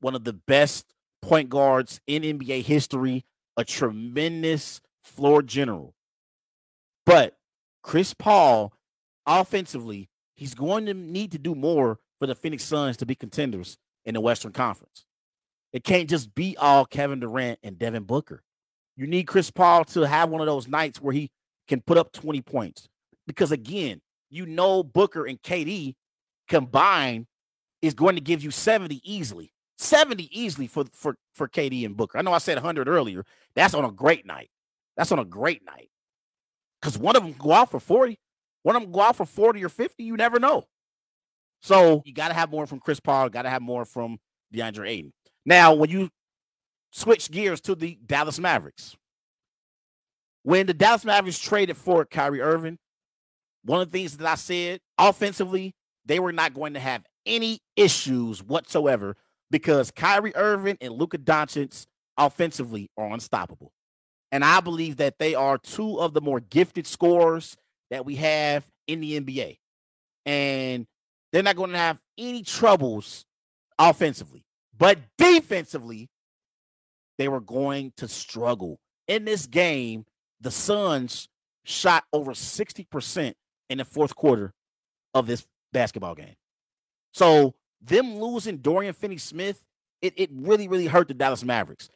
one 0.00 0.14
of 0.14 0.24
the 0.24 0.32
best 0.32 0.94
point 1.20 1.50
guards 1.50 2.00
in 2.06 2.22
NBA 2.22 2.62
history, 2.62 3.24
a 3.56 3.64
tremendous 3.64 4.80
floor 5.02 5.42
general. 5.42 5.94
But 7.04 7.36
Chris 7.82 8.14
Paul, 8.14 8.72
offensively, 9.26 10.08
he's 10.34 10.54
going 10.54 10.86
to 10.86 10.94
need 10.94 11.32
to 11.32 11.38
do 11.38 11.54
more 11.54 11.98
for 12.18 12.26
the 12.26 12.34
Phoenix 12.34 12.64
Suns 12.64 12.96
to 12.98 13.06
be 13.06 13.14
contenders 13.14 13.78
in 14.04 14.14
the 14.14 14.20
Western 14.20 14.52
Conference. 14.52 15.04
It 15.72 15.84
can't 15.84 16.08
just 16.08 16.34
be 16.34 16.56
all 16.56 16.84
Kevin 16.84 17.20
Durant 17.20 17.58
and 17.62 17.78
Devin 17.78 18.04
Booker. 18.04 18.42
You 18.96 19.06
need 19.06 19.24
Chris 19.24 19.50
Paul 19.50 19.84
to 19.86 20.02
have 20.02 20.28
one 20.28 20.40
of 20.40 20.46
those 20.46 20.68
nights 20.68 21.00
where 21.00 21.14
he 21.14 21.30
can 21.66 21.80
put 21.80 21.96
up 21.96 22.12
20 22.12 22.42
points. 22.42 22.88
Because 23.26 23.52
again, 23.52 24.00
you 24.30 24.46
know 24.46 24.82
Booker 24.82 25.26
and 25.26 25.40
KD 25.40 25.94
combined 26.48 27.26
is 27.80 27.94
going 27.94 28.14
to 28.16 28.20
give 28.20 28.42
you 28.42 28.50
70 28.50 29.00
easily. 29.04 29.52
70 29.78 30.28
easily 30.30 30.66
for 30.66 30.84
for 30.92 31.16
for 31.34 31.48
KD 31.48 31.84
and 31.84 31.96
Booker. 31.96 32.18
I 32.18 32.22
know 32.22 32.32
I 32.32 32.38
said 32.38 32.56
100 32.56 32.88
earlier. 32.88 33.24
That's 33.54 33.74
on 33.74 33.84
a 33.84 33.90
great 33.90 34.26
night. 34.26 34.50
That's 34.96 35.10
on 35.10 35.18
a 35.18 35.24
great 35.24 35.64
night. 35.64 35.90
Cuz 36.82 36.98
one 36.98 37.16
of 37.16 37.22
them 37.22 37.34
go 37.38 37.52
out 37.52 37.70
for 37.70 37.80
40. 37.80 38.18
One 38.62 38.76
of 38.76 38.82
them 38.82 38.92
go 38.92 39.00
out 39.00 39.16
for 39.16 39.24
40 39.24 39.64
or 39.64 39.68
50, 39.68 40.04
you 40.04 40.16
never 40.16 40.38
know. 40.38 40.64
So, 41.62 42.02
you 42.04 42.12
got 42.12 42.28
to 42.28 42.34
have 42.34 42.50
more 42.50 42.66
from 42.66 42.80
Chris 42.80 42.98
Paul, 42.98 43.28
got 43.28 43.42
to 43.42 43.50
have 43.50 43.62
more 43.62 43.84
from 43.84 44.18
DeAndre 44.52 44.88
Ayton. 44.88 45.12
Now, 45.46 45.74
when 45.74 45.90
you 45.90 46.10
switch 46.90 47.30
gears 47.30 47.60
to 47.62 47.74
the 47.76 47.98
Dallas 48.04 48.38
Mavericks, 48.40 48.96
when 50.42 50.66
the 50.66 50.74
Dallas 50.74 51.04
Mavericks 51.04 51.38
traded 51.38 51.76
for 51.76 52.04
Kyrie 52.04 52.40
Irving, 52.40 52.78
one 53.64 53.80
of 53.80 53.90
the 53.90 53.98
things 53.98 54.16
that 54.16 54.26
I 54.26 54.34
said 54.34 54.80
offensively, 54.98 55.72
they 56.04 56.18
were 56.18 56.32
not 56.32 56.52
going 56.52 56.74
to 56.74 56.80
have 56.80 57.04
any 57.26 57.60
issues 57.76 58.42
whatsoever 58.42 59.16
because 59.50 59.92
Kyrie 59.92 60.34
Irving 60.34 60.78
and 60.80 60.94
Luka 60.94 61.18
Doncic 61.18 61.86
offensively 62.18 62.90
are 62.96 63.12
unstoppable. 63.12 63.72
And 64.32 64.44
I 64.44 64.60
believe 64.60 64.96
that 64.96 65.18
they 65.18 65.34
are 65.34 65.58
two 65.58 66.00
of 66.00 66.14
the 66.14 66.22
more 66.22 66.40
gifted 66.40 66.86
scorers 66.86 67.56
that 67.90 68.06
we 68.06 68.16
have 68.16 68.64
in 68.86 69.00
the 69.00 69.20
NBA. 69.20 69.58
And 70.24 70.86
they're 71.30 71.42
not 71.42 71.56
going 71.56 71.72
to 71.72 71.78
have 71.78 72.00
any 72.16 72.42
troubles 72.42 73.26
offensively. 73.78 74.44
But 74.76 74.98
defensively, 75.18 76.08
they 77.18 77.28
were 77.28 77.40
going 77.40 77.92
to 77.98 78.08
struggle. 78.08 78.80
In 79.06 79.26
this 79.26 79.46
game, 79.46 80.06
the 80.40 80.50
Suns 80.50 81.28
shot 81.64 82.04
over 82.12 82.32
60% 82.32 83.34
in 83.68 83.78
the 83.78 83.84
fourth 83.84 84.16
quarter 84.16 84.54
of 85.14 85.26
this 85.26 85.46
basketball 85.72 86.14
game. 86.14 86.34
So 87.12 87.54
them 87.82 88.18
losing 88.18 88.58
Dorian 88.58 88.94
Finney 88.94 89.18
Smith, 89.18 89.66
it, 90.00 90.14
it 90.16 90.30
really, 90.32 90.68
really 90.68 90.86
hurt 90.86 91.08
the 91.08 91.14
Dallas 91.14 91.44
Mavericks. 91.44 91.90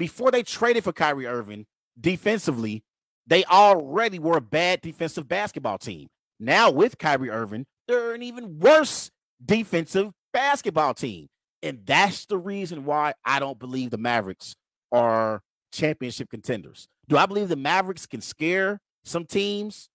Before 0.00 0.30
they 0.30 0.42
traded 0.42 0.82
for 0.82 0.94
Kyrie 0.94 1.26
Irving, 1.26 1.66
defensively, 2.00 2.82
they 3.26 3.44
already 3.44 4.18
were 4.18 4.38
a 4.38 4.40
bad 4.40 4.80
defensive 4.80 5.28
basketball 5.28 5.76
team. 5.76 6.08
Now 6.38 6.70
with 6.70 6.96
Kyrie 6.96 7.28
Irving, 7.28 7.66
they're 7.86 8.14
an 8.14 8.22
even 8.22 8.60
worse 8.60 9.10
defensive 9.44 10.12
basketball 10.32 10.94
team. 10.94 11.26
And 11.62 11.80
that's 11.84 12.24
the 12.24 12.38
reason 12.38 12.86
why 12.86 13.12
I 13.26 13.40
don't 13.40 13.58
believe 13.58 13.90
the 13.90 13.98
Mavericks 13.98 14.56
are 14.90 15.42
championship 15.70 16.30
contenders. 16.30 16.88
Do 17.06 17.18
I 17.18 17.26
believe 17.26 17.50
the 17.50 17.56
Mavericks 17.56 18.06
can 18.06 18.22
scare 18.22 18.80
some 19.04 19.26
teams 19.26 19.90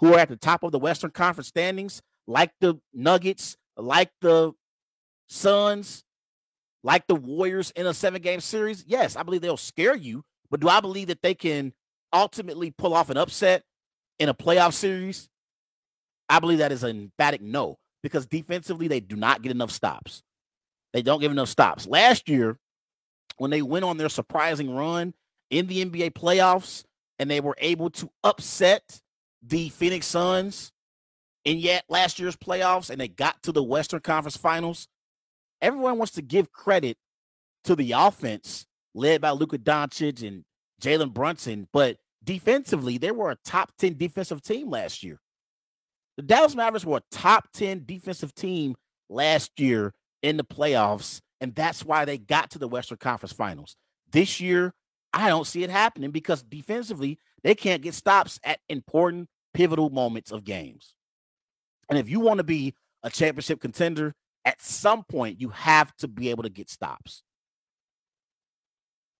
who 0.00 0.14
are 0.14 0.18
at 0.18 0.28
the 0.28 0.34
top 0.34 0.64
of 0.64 0.72
the 0.72 0.80
Western 0.80 1.12
Conference 1.12 1.46
standings, 1.46 2.02
like 2.26 2.50
the 2.60 2.80
Nuggets, 2.92 3.56
like 3.76 4.10
the 4.20 4.54
Suns, 5.28 6.02
like 6.86 7.06
the 7.08 7.16
Warriors 7.16 7.72
in 7.72 7.84
a 7.86 7.92
seven 7.92 8.22
game 8.22 8.40
series? 8.40 8.84
Yes, 8.86 9.16
I 9.16 9.24
believe 9.24 9.40
they'll 9.40 9.56
scare 9.56 9.96
you. 9.96 10.24
But 10.50 10.60
do 10.60 10.68
I 10.68 10.80
believe 10.80 11.08
that 11.08 11.20
they 11.20 11.34
can 11.34 11.72
ultimately 12.12 12.70
pull 12.70 12.94
off 12.94 13.10
an 13.10 13.16
upset 13.16 13.64
in 14.20 14.28
a 14.28 14.34
playoff 14.34 14.72
series? 14.72 15.28
I 16.28 16.38
believe 16.38 16.58
that 16.58 16.72
is 16.72 16.84
an 16.84 16.96
emphatic 16.96 17.42
no 17.42 17.78
because 18.02 18.26
defensively, 18.26 18.86
they 18.86 19.00
do 19.00 19.16
not 19.16 19.42
get 19.42 19.50
enough 19.50 19.72
stops. 19.72 20.22
They 20.92 21.02
don't 21.02 21.20
give 21.20 21.32
enough 21.32 21.48
stops. 21.48 21.88
Last 21.88 22.28
year, 22.28 22.56
when 23.36 23.50
they 23.50 23.62
went 23.62 23.84
on 23.84 23.96
their 23.96 24.08
surprising 24.08 24.72
run 24.72 25.12
in 25.50 25.66
the 25.66 25.84
NBA 25.84 26.12
playoffs 26.12 26.84
and 27.18 27.28
they 27.28 27.40
were 27.40 27.56
able 27.58 27.90
to 27.90 28.08
upset 28.22 29.00
the 29.42 29.70
Phoenix 29.70 30.06
Suns 30.06 30.72
in 31.44 31.58
yet 31.58 31.84
last 31.88 32.20
year's 32.20 32.36
playoffs 32.36 32.90
and 32.90 33.00
they 33.00 33.08
got 33.08 33.42
to 33.42 33.50
the 33.50 33.62
Western 33.62 34.00
Conference 34.00 34.36
Finals, 34.36 34.86
everyone 35.60 35.98
wants 35.98 36.14
to 36.14 36.22
give 36.22 36.52
credit 36.52 36.96
to 37.64 37.76
the 37.76 37.92
offense 37.92 38.66
led 38.94 39.20
by 39.20 39.30
Luka 39.30 39.58
Doncic 39.58 40.26
and 40.26 40.44
Jalen 40.80 41.12
Brunson, 41.12 41.68
but 41.72 41.96
defensively, 42.24 42.98
they 42.98 43.10
were 43.10 43.30
a 43.30 43.38
top 43.44 43.72
10 43.78 43.96
defensive 43.96 44.42
team 44.42 44.70
last 44.70 45.02
year. 45.02 45.20
The 46.16 46.22
Dallas 46.22 46.54
Mavericks 46.54 46.84
were 46.84 46.98
a 46.98 47.02
top 47.10 47.48
10 47.52 47.84
defensive 47.86 48.34
team 48.34 48.74
last 49.08 49.58
year 49.58 49.92
in 50.22 50.36
the 50.36 50.44
playoffs, 50.44 51.20
and 51.40 51.54
that's 51.54 51.84
why 51.84 52.04
they 52.04 52.18
got 52.18 52.50
to 52.50 52.58
the 52.58 52.68
Western 52.68 52.98
Conference 52.98 53.32
Finals. 53.32 53.76
This 54.10 54.40
year, 54.40 54.72
I 55.12 55.28
don't 55.28 55.46
see 55.46 55.62
it 55.62 55.70
happening 55.70 56.10
because 56.10 56.42
defensively, 56.42 57.18
they 57.42 57.54
can't 57.54 57.82
get 57.82 57.94
stops 57.94 58.40
at 58.42 58.60
important, 58.68 59.28
pivotal 59.54 59.90
moments 59.90 60.32
of 60.32 60.44
games. 60.44 60.94
And 61.88 61.98
if 61.98 62.08
you 62.08 62.20
want 62.20 62.38
to 62.38 62.44
be 62.44 62.74
a 63.02 63.10
championship 63.10 63.60
contender, 63.60 64.14
at 64.46 64.62
some 64.62 65.02
point, 65.02 65.40
you 65.40 65.48
have 65.50 65.94
to 65.96 66.08
be 66.08 66.30
able 66.30 66.44
to 66.44 66.48
get 66.48 66.70
stops. 66.70 67.24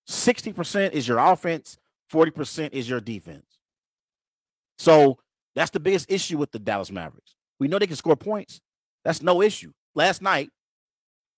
60% 0.09 0.93
is 0.93 1.09
your 1.09 1.19
offense, 1.19 1.77
40% 2.13 2.73
is 2.73 2.89
your 2.89 3.01
defense. 3.01 3.59
So 4.79 5.19
that's 5.57 5.73
the 5.73 5.81
biggest 5.81 6.11
issue 6.11 6.39
with 6.39 6.53
the 6.53 6.61
Dallas 6.61 6.93
Mavericks. 6.93 7.35
We 7.59 7.67
know 7.67 7.79
they 7.81 7.89
can 7.89 7.97
score 7.97 8.15
points. 8.15 8.61
That's 9.05 9.21
no 9.21 9.43
issue. 9.43 9.73
Last 9.97 10.23
night, 10.23 10.51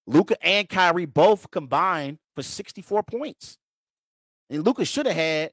Luka 0.06 0.36
and 0.44 0.68
Kyrie 0.68 1.06
both 1.06 1.50
combined 1.50 2.18
for 2.34 2.42
64 2.42 3.04
points. 3.04 3.56
And 4.50 4.64
Luka 4.64 4.84
should 4.84 5.06
have 5.06 5.14
had 5.14 5.52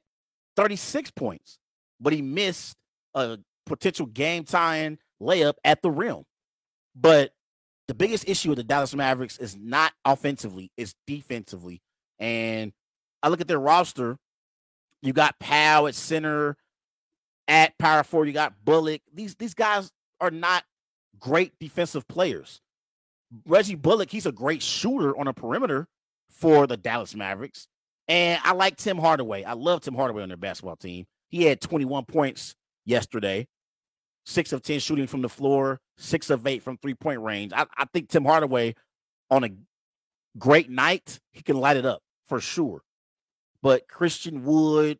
36 0.56 1.10
points, 1.12 1.58
but 2.00 2.12
he 2.12 2.20
missed 2.20 2.76
a 3.14 3.38
potential 3.64 4.06
game 4.06 4.44
tying 4.44 4.98
layup 5.22 5.54
at 5.64 5.80
the 5.80 5.90
rim. 5.90 6.24
But 6.94 7.32
the 7.88 7.94
biggest 7.94 8.28
issue 8.28 8.48
with 8.50 8.58
the 8.58 8.64
Dallas 8.64 8.94
Mavericks 8.94 9.38
is 9.38 9.56
not 9.56 9.92
offensively, 10.04 10.70
it's 10.76 10.94
defensively. 11.06 11.80
And 12.18 12.72
I 13.22 13.28
look 13.28 13.40
at 13.40 13.48
their 13.48 13.60
roster. 13.60 14.18
You 15.02 15.12
got 15.12 15.38
Powell 15.38 15.86
at 15.86 15.94
center, 15.94 16.56
at 17.48 17.76
power 17.78 18.02
forward. 18.02 18.26
You 18.26 18.32
got 18.32 18.54
Bullock. 18.64 19.02
These 19.12 19.36
these 19.36 19.54
guys 19.54 19.90
are 20.20 20.30
not 20.30 20.64
great 21.18 21.52
defensive 21.60 22.08
players. 22.08 22.60
Reggie 23.46 23.74
Bullock, 23.74 24.10
he's 24.10 24.26
a 24.26 24.32
great 24.32 24.62
shooter 24.62 25.16
on 25.16 25.28
a 25.28 25.32
perimeter 25.32 25.86
for 26.30 26.66
the 26.66 26.76
Dallas 26.76 27.14
Mavericks. 27.14 27.68
And 28.08 28.40
I 28.44 28.52
like 28.52 28.76
Tim 28.76 28.98
Hardaway. 28.98 29.42
I 29.44 29.54
love 29.54 29.80
Tim 29.80 29.94
Hardaway 29.94 30.22
on 30.22 30.28
their 30.28 30.36
basketball 30.36 30.76
team. 30.76 31.06
He 31.28 31.44
had 31.44 31.60
21 31.60 32.04
points 32.04 32.54
yesterday, 32.84 33.48
six 34.24 34.52
of 34.52 34.62
10 34.62 34.78
shooting 34.78 35.08
from 35.08 35.22
the 35.22 35.28
floor, 35.28 35.80
six 35.98 36.30
of 36.30 36.46
eight 36.46 36.62
from 36.62 36.76
three 36.76 36.94
point 36.94 37.20
range. 37.20 37.52
I, 37.54 37.66
I 37.76 37.86
think 37.86 38.08
Tim 38.08 38.24
Hardaway 38.24 38.74
on 39.30 39.44
a 39.44 39.50
great 40.38 40.70
night, 40.70 41.20
he 41.32 41.42
can 41.42 41.56
light 41.56 41.76
it 41.76 41.86
up 41.86 42.02
for 42.26 42.40
sure. 42.40 42.82
But 43.62 43.88
Christian 43.88 44.44
Wood, 44.44 44.98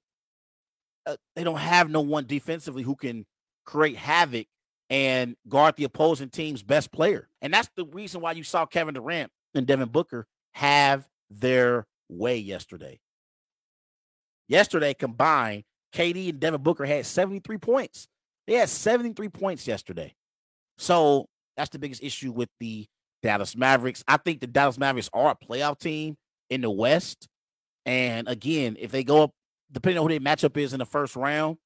uh, 1.06 1.16
they 1.34 1.44
don't 1.44 1.58
have 1.58 1.90
no 1.90 2.00
one 2.00 2.26
defensively 2.26 2.82
who 2.82 2.96
can 2.96 3.26
create 3.64 3.96
havoc 3.96 4.46
and 4.88 5.36
guard 5.48 5.76
the 5.76 5.84
opposing 5.84 6.30
team's 6.30 6.62
best 6.62 6.92
player. 6.92 7.28
And 7.42 7.52
that's 7.52 7.70
the 7.76 7.84
reason 7.84 8.20
why 8.20 8.32
you 8.32 8.44
saw 8.44 8.66
Kevin 8.66 8.94
Durant 8.94 9.30
and 9.54 9.66
Devin 9.66 9.88
Booker 9.88 10.26
have 10.52 11.08
their 11.30 11.86
way 12.08 12.38
yesterday. 12.38 13.00
Yesterday 14.48 14.94
combined, 14.94 15.64
KD 15.92 16.30
and 16.30 16.40
Devin 16.40 16.62
Booker 16.62 16.84
had 16.84 17.04
73 17.04 17.58
points. 17.58 18.08
They 18.46 18.54
had 18.54 18.68
73 18.68 19.28
points 19.28 19.66
yesterday. 19.66 20.14
So 20.78 21.26
that's 21.56 21.70
the 21.70 21.78
biggest 21.78 22.02
issue 22.02 22.32
with 22.32 22.48
the 22.60 22.86
Dallas 23.22 23.56
Mavericks. 23.56 24.04
I 24.06 24.16
think 24.18 24.40
the 24.40 24.46
Dallas 24.46 24.78
Mavericks 24.78 25.10
are 25.12 25.30
a 25.30 25.36
playoff 25.36 25.78
team 25.78 26.16
in 26.50 26.60
the 26.60 26.70
West. 26.70 27.28
And 27.84 28.28
again, 28.28 28.76
if 28.78 28.90
they 28.90 29.04
go 29.04 29.22
up, 29.24 29.30
depending 29.72 29.98
on 29.98 30.04
who 30.04 30.18
their 30.18 30.20
matchup 30.20 30.56
is 30.56 30.72
in 30.72 30.78
the 30.78 30.86
first 30.86 31.16
round, 31.16 31.56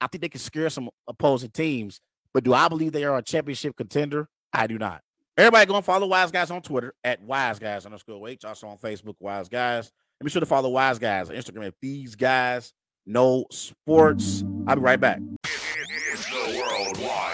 I 0.00 0.06
think 0.06 0.22
they 0.22 0.28
can 0.28 0.40
scare 0.40 0.70
some 0.70 0.88
opposing 1.08 1.50
teams. 1.50 2.00
But 2.32 2.44
do 2.44 2.54
I 2.54 2.68
believe 2.68 2.92
they 2.92 3.04
are 3.04 3.18
a 3.18 3.22
championship 3.22 3.76
contender? 3.76 4.28
I 4.52 4.66
do 4.66 4.78
not. 4.78 5.02
Everybody 5.36 5.66
go 5.66 5.76
and 5.76 5.84
follow 5.84 6.06
Wise 6.06 6.30
Guys 6.30 6.50
on 6.50 6.62
Twitter 6.62 6.94
at 7.02 7.22
Wise 7.22 7.58
Guys 7.58 7.86
underscore 7.86 8.28
H. 8.28 8.44
Also 8.44 8.68
on 8.68 8.78
Facebook, 8.78 9.14
Wise 9.20 9.48
Guys. 9.48 9.90
And 10.20 10.24
be 10.24 10.30
sure 10.30 10.40
to 10.40 10.46
follow 10.46 10.68
Wise 10.68 10.98
Guys 10.98 11.30
on 11.30 11.36
Instagram 11.36 11.68
at 11.68 11.74
These 11.80 12.14
Guys 12.14 12.72
Know 13.06 13.46
Sports. 13.50 14.44
I'll 14.66 14.76
be 14.76 14.82
right 14.82 15.00
back. 15.00 15.20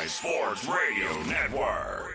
Worldwide 0.06 0.10
Sports 0.10 0.68
Radio 0.68 1.22
Network. 1.24 2.14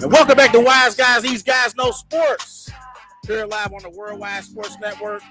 And 0.00 0.12
welcome 0.12 0.36
back 0.36 0.52
to 0.52 0.60
Wise 0.60 0.94
Guys. 0.94 1.22
These 1.22 1.42
guys 1.42 1.74
know 1.74 1.90
sports. 1.90 2.70
Here 3.26 3.46
live 3.46 3.72
on 3.72 3.82
the 3.82 3.90
Worldwide 3.90 4.44
Sports 4.44 4.76
Network. 4.80 5.22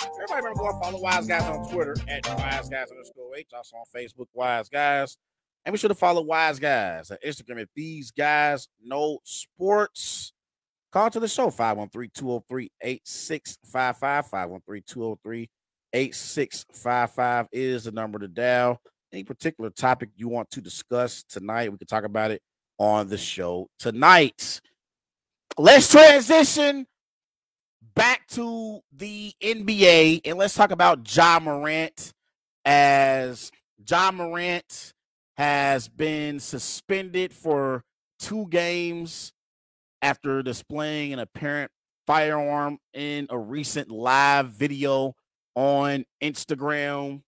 Everybody 0.00 0.36
remember 0.36 0.60
go 0.60 0.80
follow 0.80 1.00
Wise 1.00 1.26
Guys 1.26 1.42
on 1.42 1.68
Twitter 1.70 1.96
at 2.06 2.24
Wise 2.28 2.68
Guys 2.68 2.90
underscore 2.90 3.36
H. 3.36 3.48
Also 3.56 3.76
on 3.76 3.84
Facebook, 3.94 4.26
Wise 4.32 4.68
Guys. 4.68 5.16
And 5.64 5.72
be 5.72 5.78
sure 5.78 5.88
to 5.88 5.94
follow 5.94 6.22
Wise 6.22 6.60
Guys 6.60 7.10
on 7.10 7.16
Instagram 7.26 7.62
at 7.62 7.68
These 7.74 8.12
Guys 8.12 8.68
Know 8.80 9.18
Sports. 9.24 10.32
Call 10.92 11.10
to 11.10 11.20
the 11.20 11.28
show 11.28 11.50
513 11.50 12.10
203 12.14 12.70
8655. 12.80 14.26
513 14.26 14.82
203 14.86 15.50
8655 15.92 17.48
is 17.52 17.84
the 17.84 17.92
number 17.92 18.18
to 18.18 18.28
dial. 18.28 18.80
Any 19.12 19.24
particular 19.24 19.70
topic 19.70 20.10
you 20.16 20.28
want 20.28 20.50
to 20.50 20.60
discuss 20.60 21.22
tonight, 21.24 21.70
we 21.70 21.78
can 21.78 21.86
talk 21.86 22.04
about 22.04 22.30
it 22.30 22.42
on 22.78 23.08
the 23.08 23.18
show 23.18 23.68
tonight. 23.78 24.60
Let's 25.56 25.90
transition 25.90 26.86
back 27.94 28.26
to 28.28 28.80
the 28.92 29.32
NBA 29.42 30.20
and 30.24 30.38
let's 30.38 30.54
talk 30.54 30.70
about 30.70 31.14
Ja 31.16 31.40
Morant 31.40 32.12
as 32.64 33.50
Ja 33.88 34.10
Morant 34.10 34.92
has 35.36 35.88
been 35.88 36.38
suspended 36.38 37.32
for 37.32 37.82
two 38.18 38.46
games 38.48 39.32
after 40.02 40.42
displaying 40.42 41.12
an 41.12 41.18
apparent 41.18 41.70
firearm 42.06 42.78
in 42.94 43.26
a 43.30 43.38
recent 43.38 43.90
live 43.90 44.48
video 44.48 45.14
on 45.54 46.04
Instagram. 46.22 47.22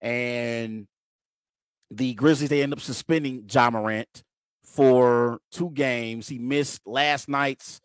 And 0.00 0.86
the 1.90 2.14
Grizzlies, 2.14 2.48
they 2.48 2.62
end 2.62 2.72
up 2.72 2.80
suspending 2.80 3.48
Ja 3.50 3.70
Morant 3.70 4.22
for 4.64 5.40
two 5.50 5.70
games. 5.70 6.28
He 6.28 6.38
missed 6.38 6.82
last 6.86 7.28
night's 7.28 7.80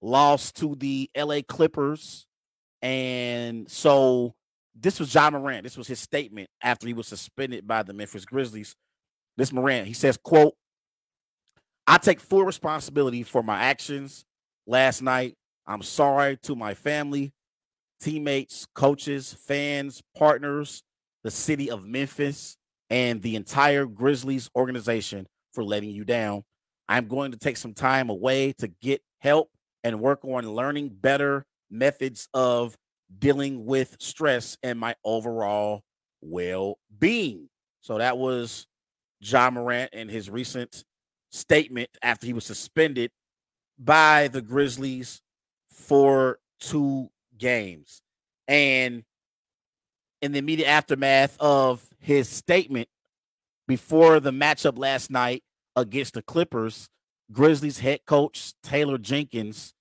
loss 0.00 0.52
to 0.52 0.74
the 0.76 1.10
LA 1.16 1.40
Clippers. 1.46 2.26
And 2.80 3.70
so 3.70 4.34
this 4.74 4.98
was 4.98 5.14
Ja 5.14 5.30
Morant. 5.30 5.64
This 5.64 5.76
was 5.76 5.86
his 5.86 6.00
statement 6.00 6.48
after 6.62 6.86
he 6.86 6.94
was 6.94 7.06
suspended 7.06 7.66
by 7.66 7.82
the 7.82 7.92
Memphis 7.92 8.24
Grizzlies. 8.24 8.74
This 9.36 9.52
Morant, 9.52 9.86
he 9.86 9.94
says, 9.94 10.18
quote, 10.22 10.54
I 11.86 11.98
take 11.98 12.20
full 12.20 12.44
responsibility 12.44 13.22
for 13.22 13.42
my 13.42 13.58
actions 13.60 14.24
last 14.66 15.02
night. 15.02 15.34
I'm 15.66 15.82
sorry 15.82 16.36
to 16.42 16.54
my 16.54 16.74
family, 16.74 17.32
teammates, 18.00 18.66
coaches, 18.74 19.36
fans, 19.46 20.02
partners, 20.16 20.82
the 21.24 21.30
city 21.30 21.70
of 21.70 21.86
Memphis, 21.86 22.56
and 22.90 23.22
the 23.22 23.36
entire 23.36 23.86
Grizzlies 23.86 24.50
organization 24.56 25.26
for 25.52 25.64
letting 25.64 25.90
you 25.90 26.04
down. 26.04 26.42
I'm 26.88 27.06
going 27.06 27.32
to 27.32 27.38
take 27.38 27.56
some 27.56 27.74
time 27.74 28.10
away 28.10 28.52
to 28.58 28.68
get 28.68 29.02
help 29.20 29.50
and 29.84 30.00
work 30.00 30.24
on 30.24 30.48
learning 30.54 30.90
better 31.00 31.44
methods 31.70 32.28
of 32.34 32.76
dealing 33.18 33.64
with 33.64 33.96
stress 34.00 34.56
and 34.62 34.78
my 34.78 34.94
overall 35.04 35.82
well 36.20 36.78
being. 36.98 37.48
So 37.80 37.98
that 37.98 38.18
was 38.18 38.66
Ja 39.20 39.50
Morant 39.50 39.90
and 39.92 40.10
his 40.10 40.30
recent 40.30 40.84
statement 41.32 41.88
after 42.02 42.26
he 42.26 42.32
was 42.32 42.44
suspended 42.44 43.10
by 43.78 44.28
the 44.28 44.42
Grizzlies 44.42 45.20
for 45.70 46.38
two 46.60 47.10
games. 47.36 48.02
And 48.46 49.02
in 50.20 50.32
the 50.32 50.38
immediate 50.38 50.68
aftermath 50.68 51.36
of 51.40 51.82
his 51.98 52.28
statement 52.28 52.88
before 53.66 54.20
the 54.20 54.30
matchup 54.30 54.78
last 54.78 55.10
night 55.10 55.42
against 55.74 56.14
the 56.14 56.22
Clippers, 56.22 56.88
Grizzlies 57.32 57.78
head 57.78 58.00
coach 58.06 58.52
Taylor 58.62 58.98
Jenkins, 58.98 59.72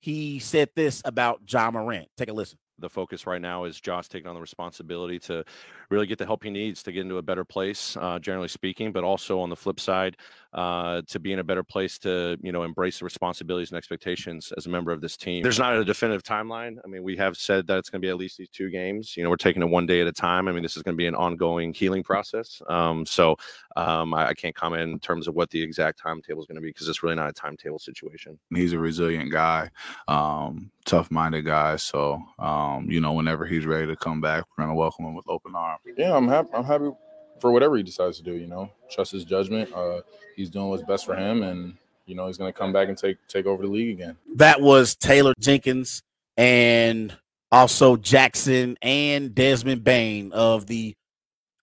he 0.00 0.38
said 0.38 0.70
this 0.76 1.02
about 1.04 1.40
Ja 1.50 1.70
Morant. 1.70 2.08
Take 2.16 2.28
a 2.28 2.32
listen 2.32 2.58
the 2.80 2.88
focus 2.88 3.26
right 3.26 3.40
now 3.40 3.64
is 3.64 3.80
Josh 3.80 4.08
taking 4.08 4.26
on 4.26 4.34
the 4.34 4.40
responsibility 4.40 5.18
to 5.20 5.44
really 5.90 6.06
get 6.06 6.18
the 6.18 6.26
help 6.26 6.42
he 6.42 6.50
needs 6.50 6.82
to 6.84 6.92
get 6.92 7.02
into 7.02 7.18
a 7.18 7.22
better 7.22 7.44
place, 7.44 7.96
uh, 8.00 8.18
generally 8.18 8.48
speaking, 8.48 8.92
but 8.92 9.04
also 9.04 9.40
on 9.40 9.50
the 9.50 9.56
flip 9.56 9.78
side, 9.78 10.16
uh, 10.52 11.02
to 11.06 11.20
be 11.20 11.32
in 11.32 11.38
a 11.38 11.44
better 11.44 11.62
place 11.62 11.98
to 11.98 12.36
you 12.42 12.52
know 12.52 12.62
embrace 12.62 12.98
the 12.98 13.04
responsibilities 13.04 13.70
and 13.70 13.78
expectations 13.78 14.52
as 14.56 14.66
a 14.66 14.68
member 14.68 14.90
of 14.90 15.00
this 15.00 15.16
team. 15.16 15.42
There's 15.42 15.58
not 15.58 15.76
a 15.76 15.84
definitive 15.84 16.22
timeline. 16.22 16.78
I 16.84 16.88
mean, 16.88 17.02
we 17.02 17.16
have 17.16 17.36
said 17.36 17.66
that 17.68 17.78
it's 17.78 17.90
going 17.90 18.00
to 18.00 18.06
be 18.06 18.10
at 18.10 18.16
least 18.16 18.38
these 18.38 18.48
two 18.48 18.70
games. 18.70 19.16
You 19.16 19.22
know, 19.22 19.30
we're 19.30 19.36
taking 19.36 19.62
it 19.62 19.68
one 19.68 19.86
day 19.86 20.00
at 20.00 20.06
a 20.06 20.12
time. 20.12 20.48
I 20.48 20.52
mean, 20.52 20.62
this 20.62 20.76
is 20.76 20.82
going 20.82 20.94
to 20.94 20.96
be 20.96 21.06
an 21.06 21.14
ongoing 21.14 21.72
healing 21.72 22.02
process. 22.02 22.60
Um, 22.68 23.06
so 23.06 23.36
um, 23.76 24.12
I, 24.14 24.28
I, 24.28 24.34
can't 24.34 24.54
comment 24.54 24.82
in 24.82 24.98
terms 24.98 25.28
of 25.28 25.34
what 25.34 25.50
the 25.50 25.62
exact 25.62 26.00
timetable 26.00 26.42
is 26.42 26.46
going 26.46 26.56
to 26.56 26.62
be 26.62 26.70
because 26.70 26.88
it's 26.88 27.02
really 27.02 27.14
not 27.14 27.28
a 27.28 27.32
timetable 27.32 27.78
situation. 27.78 28.38
He's 28.52 28.72
a 28.72 28.78
resilient 28.78 29.30
guy, 29.30 29.70
um, 30.08 30.70
tough-minded 30.84 31.44
guy. 31.44 31.76
So 31.76 32.20
um, 32.38 32.90
you 32.90 33.00
know, 33.00 33.12
whenever 33.12 33.46
he's 33.46 33.66
ready 33.66 33.86
to 33.86 33.96
come 33.96 34.20
back, 34.20 34.44
we're 34.50 34.64
going 34.64 34.74
to 34.74 34.78
welcome 34.78 35.04
him 35.04 35.14
with 35.14 35.28
open 35.28 35.54
arms. 35.54 35.80
Yeah, 35.96 36.16
I'm 36.16 36.26
happy. 36.26 36.48
I'm 36.54 36.64
happy 36.64 36.90
for 37.40 37.52
whatever 37.52 37.76
he 37.76 37.82
decides 37.82 38.16
to 38.18 38.22
do. 38.22 38.32
You 38.32 38.46
know, 38.46 38.70
trust 38.90 39.12
his 39.12 39.24
judgment. 39.24 39.72
Uh, 39.72 40.00
he's 40.36 40.50
doing 40.50 40.68
what's 40.68 40.82
best 40.82 41.06
for 41.06 41.16
him, 41.16 41.42
and 41.42 41.74
you 42.06 42.14
know 42.14 42.26
he's 42.26 42.38
going 42.38 42.52
to 42.52 42.58
come 42.58 42.72
back 42.72 42.88
and 42.88 42.96
take 42.96 43.16
take 43.28 43.46
over 43.46 43.62
the 43.62 43.68
league 43.68 43.90
again. 43.90 44.16
That 44.36 44.60
was 44.60 44.96
Taylor 44.96 45.34
Jenkins 45.38 46.02
and 46.36 47.16
also 47.52 47.96
Jackson 47.96 48.76
and 48.82 49.34
Desmond 49.34 49.84
Bane 49.84 50.32
of 50.32 50.66
the 50.66 50.94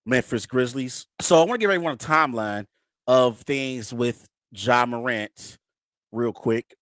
Memphis 0.06 0.46
Grizzlies. 0.46 1.06
So 1.20 1.36
I 1.36 1.40
want 1.40 1.52
to 1.52 1.58
give 1.58 1.70
everyone 1.70 1.94
a 1.94 1.96
timeline 1.96 2.64
of 3.06 3.40
things 3.40 3.92
with 3.92 4.26
Ja 4.52 4.86
Morant 4.86 5.58
real 6.12 6.32
quick. 6.32 6.74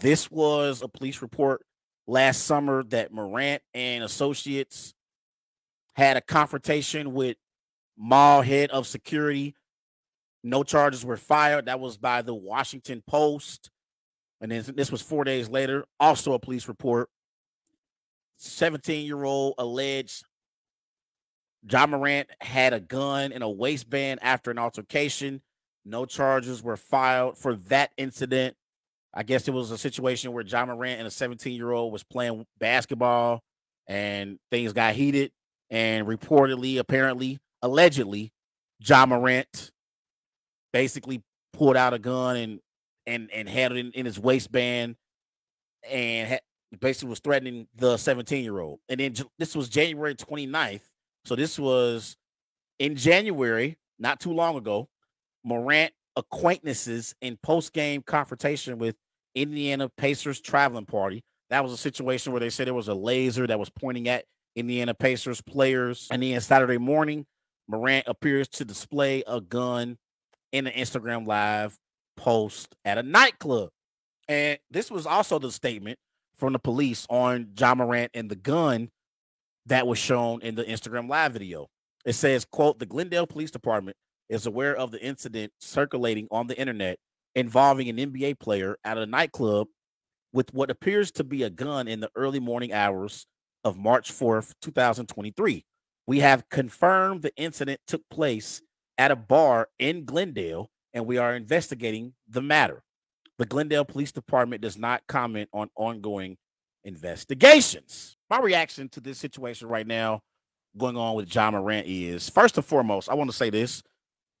This 0.00 0.30
was 0.30 0.82
a 0.82 0.88
police 0.88 1.22
report 1.22 1.62
last 2.06 2.44
summer 2.44 2.82
that 2.84 3.12
Morant 3.12 3.62
and 3.74 4.02
associates 4.02 4.94
had 5.94 6.16
a 6.16 6.20
confrontation 6.20 7.12
with 7.14 7.36
mall 7.96 8.42
head 8.42 8.70
of 8.70 8.86
security. 8.86 9.54
No 10.42 10.62
charges 10.62 11.04
were 11.04 11.16
fired. 11.16 11.66
That 11.66 11.80
was 11.80 11.96
by 11.96 12.22
the 12.22 12.34
Washington 12.34 13.02
Post. 13.06 13.70
And 14.40 14.50
then 14.50 14.64
this 14.76 14.92
was 14.92 15.02
four 15.02 15.24
days 15.24 15.48
later. 15.48 15.84
Also 15.98 16.32
a 16.34 16.38
police 16.38 16.68
report. 16.68 17.08
17 18.38 19.06
year 19.06 19.24
old 19.24 19.54
alleged 19.58 20.24
Ja 21.68 21.86
Morant 21.86 22.28
had 22.40 22.72
a 22.72 22.80
gun 22.80 23.32
in 23.32 23.42
a 23.42 23.50
waistband 23.50 24.20
after 24.22 24.50
an 24.50 24.58
altercation. 24.58 25.40
No 25.84 26.04
charges 26.04 26.62
were 26.62 26.76
filed 26.76 27.38
for 27.38 27.54
that 27.54 27.90
incident. 27.96 28.56
I 29.14 29.22
guess 29.22 29.48
it 29.48 29.54
was 29.54 29.70
a 29.70 29.78
situation 29.78 30.32
where 30.32 30.44
Ja 30.44 30.66
Morant 30.66 30.98
and 30.98 31.08
a 31.08 31.10
17 31.10 31.54
year 31.54 31.72
old 31.72 31.92
was 31.92 32.04
playing 32.04 32.44
basketball 32.58 33.42
and 33.88 34.38
things 34.50 34.72
got 34.72 34.94
heated. 34.94 35.32
And 35.70 36.06
reportedly, 36.06 36.78
apparently, 36.78 37.38
allegedly, 37.62 38.32
Ja 38.80 39.06
Morant 39.06 39.70
basically 40.72 41.22
pulled 41.52 41.76
out 41.76 41.94
a 41.94 41.98
gun 41.98 42.36
and 42.36 42.60
and 43.06 43.30
and 43.32 43.48
had 43.48 43.72
it 43.72 43.78
in, 43.78 43.92
in 43.92 44.06
his 44.06 44.18
waistband 44.18 44.96
and 45.88 46.28
had, 46.28 46.40
basically 46.80 47.08
was 47.08 47.20
threatening 47.20 47.66
the 47.76 47.96
17 47.96 48.42
year 48.42 48.60
old. 48.60 48.80
And 48.88 49.00
then 49.00 49.14
this 49.38 49.54
was 49.54 49.68
January 49.68 50.14
29th. 50.14 50.82
So 51.24 51.36
this 51.36 51.58
was 51.58 52.16
in 52.78 52.96
January, 52.96 53.78
not 53.98 54.20
too 54.20 54.32
long 54.32 54.56
ago. 54.56 54.88
Morant 55.44 55.92
acquaintances 56.16 57.14
in 57.20 57.38
post 57.42 57.72
game 57.72 58.02
confrontation 58.02 58.78
with 58.78 58.96
Indiana 59.34 59.88
Pacers 59.96 60.40
traveling 60.40 60.86
party. 60.86 61.22
That 61.50 61.62
was 61.62 61.72
a 61.72 61.76
situation 61.76 62.32
where 62.32 62.40
they 62.40 62.50
said 62.50 62.66
there 62.66 62.74
was 62.74 62.88
a 62.88 62.94
laser 62.94 63.46
that 63.46 63.58
was 63.58 63.70
pointing 63.70 64.08
at 64.08 64.24
Indiana 64.56 64.94
Pacers 64.94 65.40
players. 65.40 66.08
And 66.10 66.22
then 66.22 66.40
Saturday 66.40 66.78
morning, 66.78 67.26
Morant 67.68 68.06
appears 68.06 68.48
to 68.48 68.64
display 68.64 69.22
a 69.26 69.40
gun 69.40 69.98
in 70.52 70.66
an 70.66 70.72
Instagram 70.72 71.26
live 71.26 71.76
post 72.16 72.74
at 72.84 72.98
a 72.98 73.02
nightclub. 73.02 73.70
And 74.28 74.58
this 74.70 74.90
was 74.90 75.06
also 75.06 75.38
the 75.38 75.52
statement 75.52 75.98
from 76.36 76.52
the 76.52 76.58
police 76.58 77.06
on 77.08 77.48
Ja 77.58 77.74
Morant 77.74 78.10
and 78.14 78.30
the 78.30 78.36
gun 78.36 78.90
that 79.66 79.86
was 79.86 79.98
shown 79.98 80.42
in 80.42 80.54
the 80.54 80.64
Instagram 80.64 81.08
live 81.08 81.32
video. 81.32 81.68
It 82.04 82.14
says, 82.14 82.44
quote, 82.44 82.78
the 82.78 82.86
Glendale 82.86 83.26
Police 83.26 83.50
Department 83.50 83.96
is 84.28 84.46
aware 84.46 84.76
of 84.76 84.90
the 84.90 85.02
incident 85.04 85.52
circulating 85.60 86.28
on 86.30 86.46
the 86.46 86.58
internet 86.58 86.98
involving 87.34 87.88
an 87.88 87.96
NBA 87.96 88.38
player 88.38 88.76
at 88.84 88.98
a 88.98 89.06
nightclub 89.06 89.68
with 90.32 90.52
what 90.52 90.70
appears 90.70 91.10
to 91.12 91.24
be 91.24 91.42
a 91.42 91.50
gun 91.50 91.88
in 91.88 92.00
the 92.00 92.10
early 92.14 92.40
morning 92.40 92.72
hours 92.72 93.26
of 93.64 93.76
March 93.76 94.12
4th, 94.12 94.52
2023. 94.62 95.64
We 96.06 96.20
have 96.20 96.48
confirmed 96.48 97.22
the 97.22 97.34
incident 97.36 97.80
took 97.86 98.02
place 98.10 98.62
at 98.98 99.10
a 99.10 99.16
bar 99.16 99.68
in 99.78 100.04
Glendale 100.04 100.70
and 100.94 101.06
we 101.06 101.18
are 101.18 101.34
investigating 101.34 102.14
the 102.28 102.42
matter. 102.42 102.82
The 103.38 103.44
Glendale 103.44 103.84
Police 103.84 104.12
Department 104.12 104.62
does 104.62 104.78
not 104.78 105.02
comment 105.06 105.50
on 105.52 105.68
ongoing 105.76 106.38
investigations. 106.84 108.16
My 108.30 108.40
reaction 108.40 108.88
to 108.90 109.00
this 109.00 109.18
situation 109.18 109.68
right 109.68 109.86
now 109.86 110.22
going 110.76 110.96
on 110.96 111.16
with 111.16 111.34
Ja 111.34 111.50
Morant 111.50 111.86
is 111.86 112.28
first 112.28 112.56
and 112.56 112.64
foremost, 112.64 113.08
I 113.08 113.14
want 113.14 113.30
to 113.30 113.36
say 113.36 113.50
this. 113.50 113.82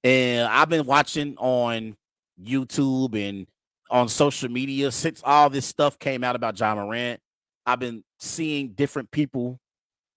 And 0.04 0.46
I've 0.48 0.68
been 0.68 0.86
watching 0.86 1.36
on 1.38 1.96
YouTube 2.40 3.14
and 3.16 3.46
on 3.90 4.08
social 4.08 4.48
media 4.50 4.90
since 4.92 5.22
all 5.24 5.50
this 5.50 5.66
stuff 5.66 5.98
came 5.98 6.22
out 6.22 6.36
about 6.36 6.58
Ja 6.58 6.74
Morant. 6.74 7.20
I've 7.64 7.80
been 7.80 8.04
seeing 8.18 8.72
different 8.72 9.10
people, 9.10 9.58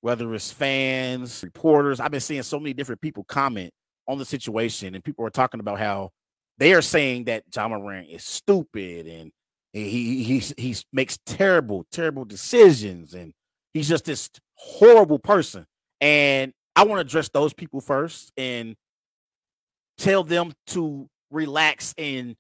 whether 0.02 0.34
it's 0.34 0.52
fans, 0.52 1.44
reporters, 1.44 2.00
I've 2.00 2.12
been 2.12 2.20
seeing 2.20 2.44
so 2.44 2.60
many 2.60 2.74
different 2.74 3.02
people 3.02 3.24
comment 3.26 3.72
on 4.08 4.18
the 4.18 4.26
situation, 4.26 4.96
and 4.96 5.04
people 5.04 5.26
are 5.26 5.30
talking 5.30 5.60
about 5.60 5.80
how 5.80 6.12
they 6.58 6.74
are 6.74 6.82
saying 6.82 7.26
that 7.26 7.44
Ja 7.54 7.68
Morant 7.68 8.10
is 8.10 8.24
stupid 8.24 9.08
and 9.08 9.32
he 9.72 10.24
he 10.24 10.40
he 10.58 10.76
makes 10.92 11.20
terrible, 11.26 11.86
terrible 11.92 12.26
decisions, 12.26 13.14
and 13.14 13.34
he's 13.74 13.88
just 13.88 14.06
this 14.06 14.30
horrible 14.56 15.20
person. 15.20 15.66
And 16.02 16.54
I 16.76 16.84
want 16.86 16.98
to 16.98 17.02
address 17.02 17.30
those 17.30 17.54
people 17.54 17.82
first 17.82 18.32
and 18.36 18.76
tell 19.98 20.24
them 20.24 20.54
to 20.68 21.08
relax 21.30 21.94
and 21.98 22.36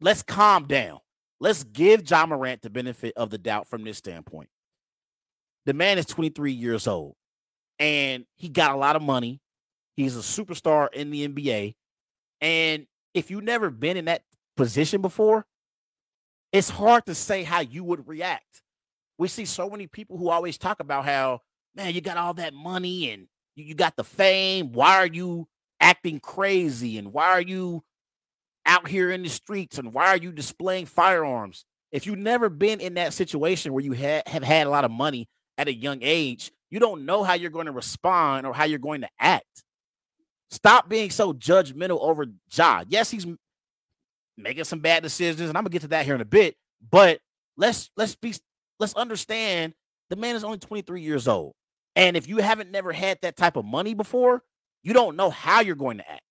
let's 0.00 0.22
calm 0.22 0.66
down. 0.66 0.98
Let's 1.40 1.62
give 1.64 2.08
Ja 2.08 2.26
Morant 2.26 2.62
the 2.62 2.70
benefit 2.70 3.12
of 3.16 3.30
the 3.30 3.38
doubt 3.38 3.68
from 3.68 3.84
this 3.84 3.98
standpoint. 3.98 4.48
The 5.66 5.72
man 5.72 5.98
is 5.98 6.06
23 6.06 6.52
years 6.52 6.86
old 6.86 7.14
and 7.78 8.24
he 8.36 8.48
got 8.48 8.72
a 8.72 8.76
lot 8.76 8.96
of 8.96 9.02
money. 9.02 9.40
He's 9.96 10.16
a 10.16 10.20
superstar 10.20 10.92
in 10.92 11.10
the 11.10 11.26
NBA. 11.26 11.74
And 12.40 12.86
if 13.14 13.30
you've 13.30 13.44
never 13.44 13.70
been 13.70 13.96
in 13.96 14.06
that 14.06 14.22
position 14.56 15.00
before, 15.00 15.46
it's 16.52 16.70
hard 16.70 17.06
to 17.06 17.14
say 17.14 17.42
how 17.42 17.60
you 17.60 17.84
would 17.84 18.06
react. 18.06 18.62
We 19.18 19.28
see 19.28 19.44
so 19.44 19.70
many 19.70 19.86
people 19.86 20.18
who 20.18 20.28
always 20.28 20.58
talk 20.58 20.80
about 20.80 21.04
how, 21.04 21.40
man, 21.74 21.94
you 21.94 22.00
got 22.00 22.16
all 22.16 22.34
that 22.34 22.54
money 22.54 23.10
and 23.10 23.28
you 23.56 23.74
got 23.74 23.96
the 23.96 24.04
fame. 24.04 24.72
Why 24.72 24.96
are 24.96 25.06
you 25.06 25.48
acting 25.80 26.20
crazy? 26.20 26.98
And 26.98 27.12
why 27.12 27.28
are 27.28 27.40
you 27.40 27.84
out 28.66 28.88
here 28.88 29.10
in 29.10 29.22
the 29.22 29.28
streets? 29.28 29.78
And 29.78 29.92
why 29.94 30.08
are 30.08 30.16
you 30.16 30.32
displaying 30.32 30.86
firearms? 30.86 31.64
If 31.92 32.06
you've 32.06 32.18
never 32.18 32.48
been 32.48 32.80
in 32.80 32.94
that 32.94 33.14
situation 33.14 33.72
where 33.72 33.84
you 33.84 33.94
ha- 33.94 34.22
have 34.26 34.42
had 34.42 34.66
a 34.66 34.70
lot 34.70 34.84
of 34.84 34.90
money 34.90 35.28
at 35.58 35.68
a 35.68 35.74
young 35.74 35.98
age, 36.02 36.52
you 36.70 36.80
don't 36.80 37.06
know 37.06 37.22
how 37.22 37.34
you're 37.34 37.50
going 37.50 37.66
to 37.66 37.72
respond 37.72 38.46
or 38.46 38.54
how 38.54 38.64
you're 38.64 38.78
going 38.78 39.02
to 39.02 39.08
act. 39.18 39.64
Stop 40.50 40.88
being 40.88 41.10
so 41.10 41.32
judgmental 41.32 42.00
over 42.00 42.26
Ja. 42.52 42.84
Yes, 42.88 43.10
he's 43.10 43.26
making 44.36 44.64
some 44.64 44.80
bad 44.80 45.02
decisions, 45.02 45.48
and 45.48 45.56
I'm 45.56 45.64
gonna 45.64 45.70
get 45.70 45.82
to 45.82 45.88
that 45.88 46.04
here 46.04 46.14
in 46.14 46.20
a 46.20 46.26
bit. 46.26 46.56
But 46.90 47.20
let's 47.56 47.90
let's 47.96 48.14
be 48.14 48.34
let's 48.78 48.94
understand 48.94 49.74
the 50.10 50.16
man 50.16 50.36
is 50.36 50.44
only 50.44 50.58
23 50.58 51.00
years 51.00 51.26
old. 51.28 51.54
And 51.96 52.16
if 52.16 52.28
you 52.28 52.38
haven't 52.38 52.70
never 52.70 52.92
had 52.92 53.18
that 53.22 53.36
type 53.36 53.56
of 53.56 53.64
money 53.64 53.94
before, 53.94 54.42
you 54.82 54.92
don't 54.92 55.16
know 55.16 55.30
how 55.30 55.60
you're 55.60 55.76
going 55.76 55.98
to 55.98 56.10
act. 56.10 56.22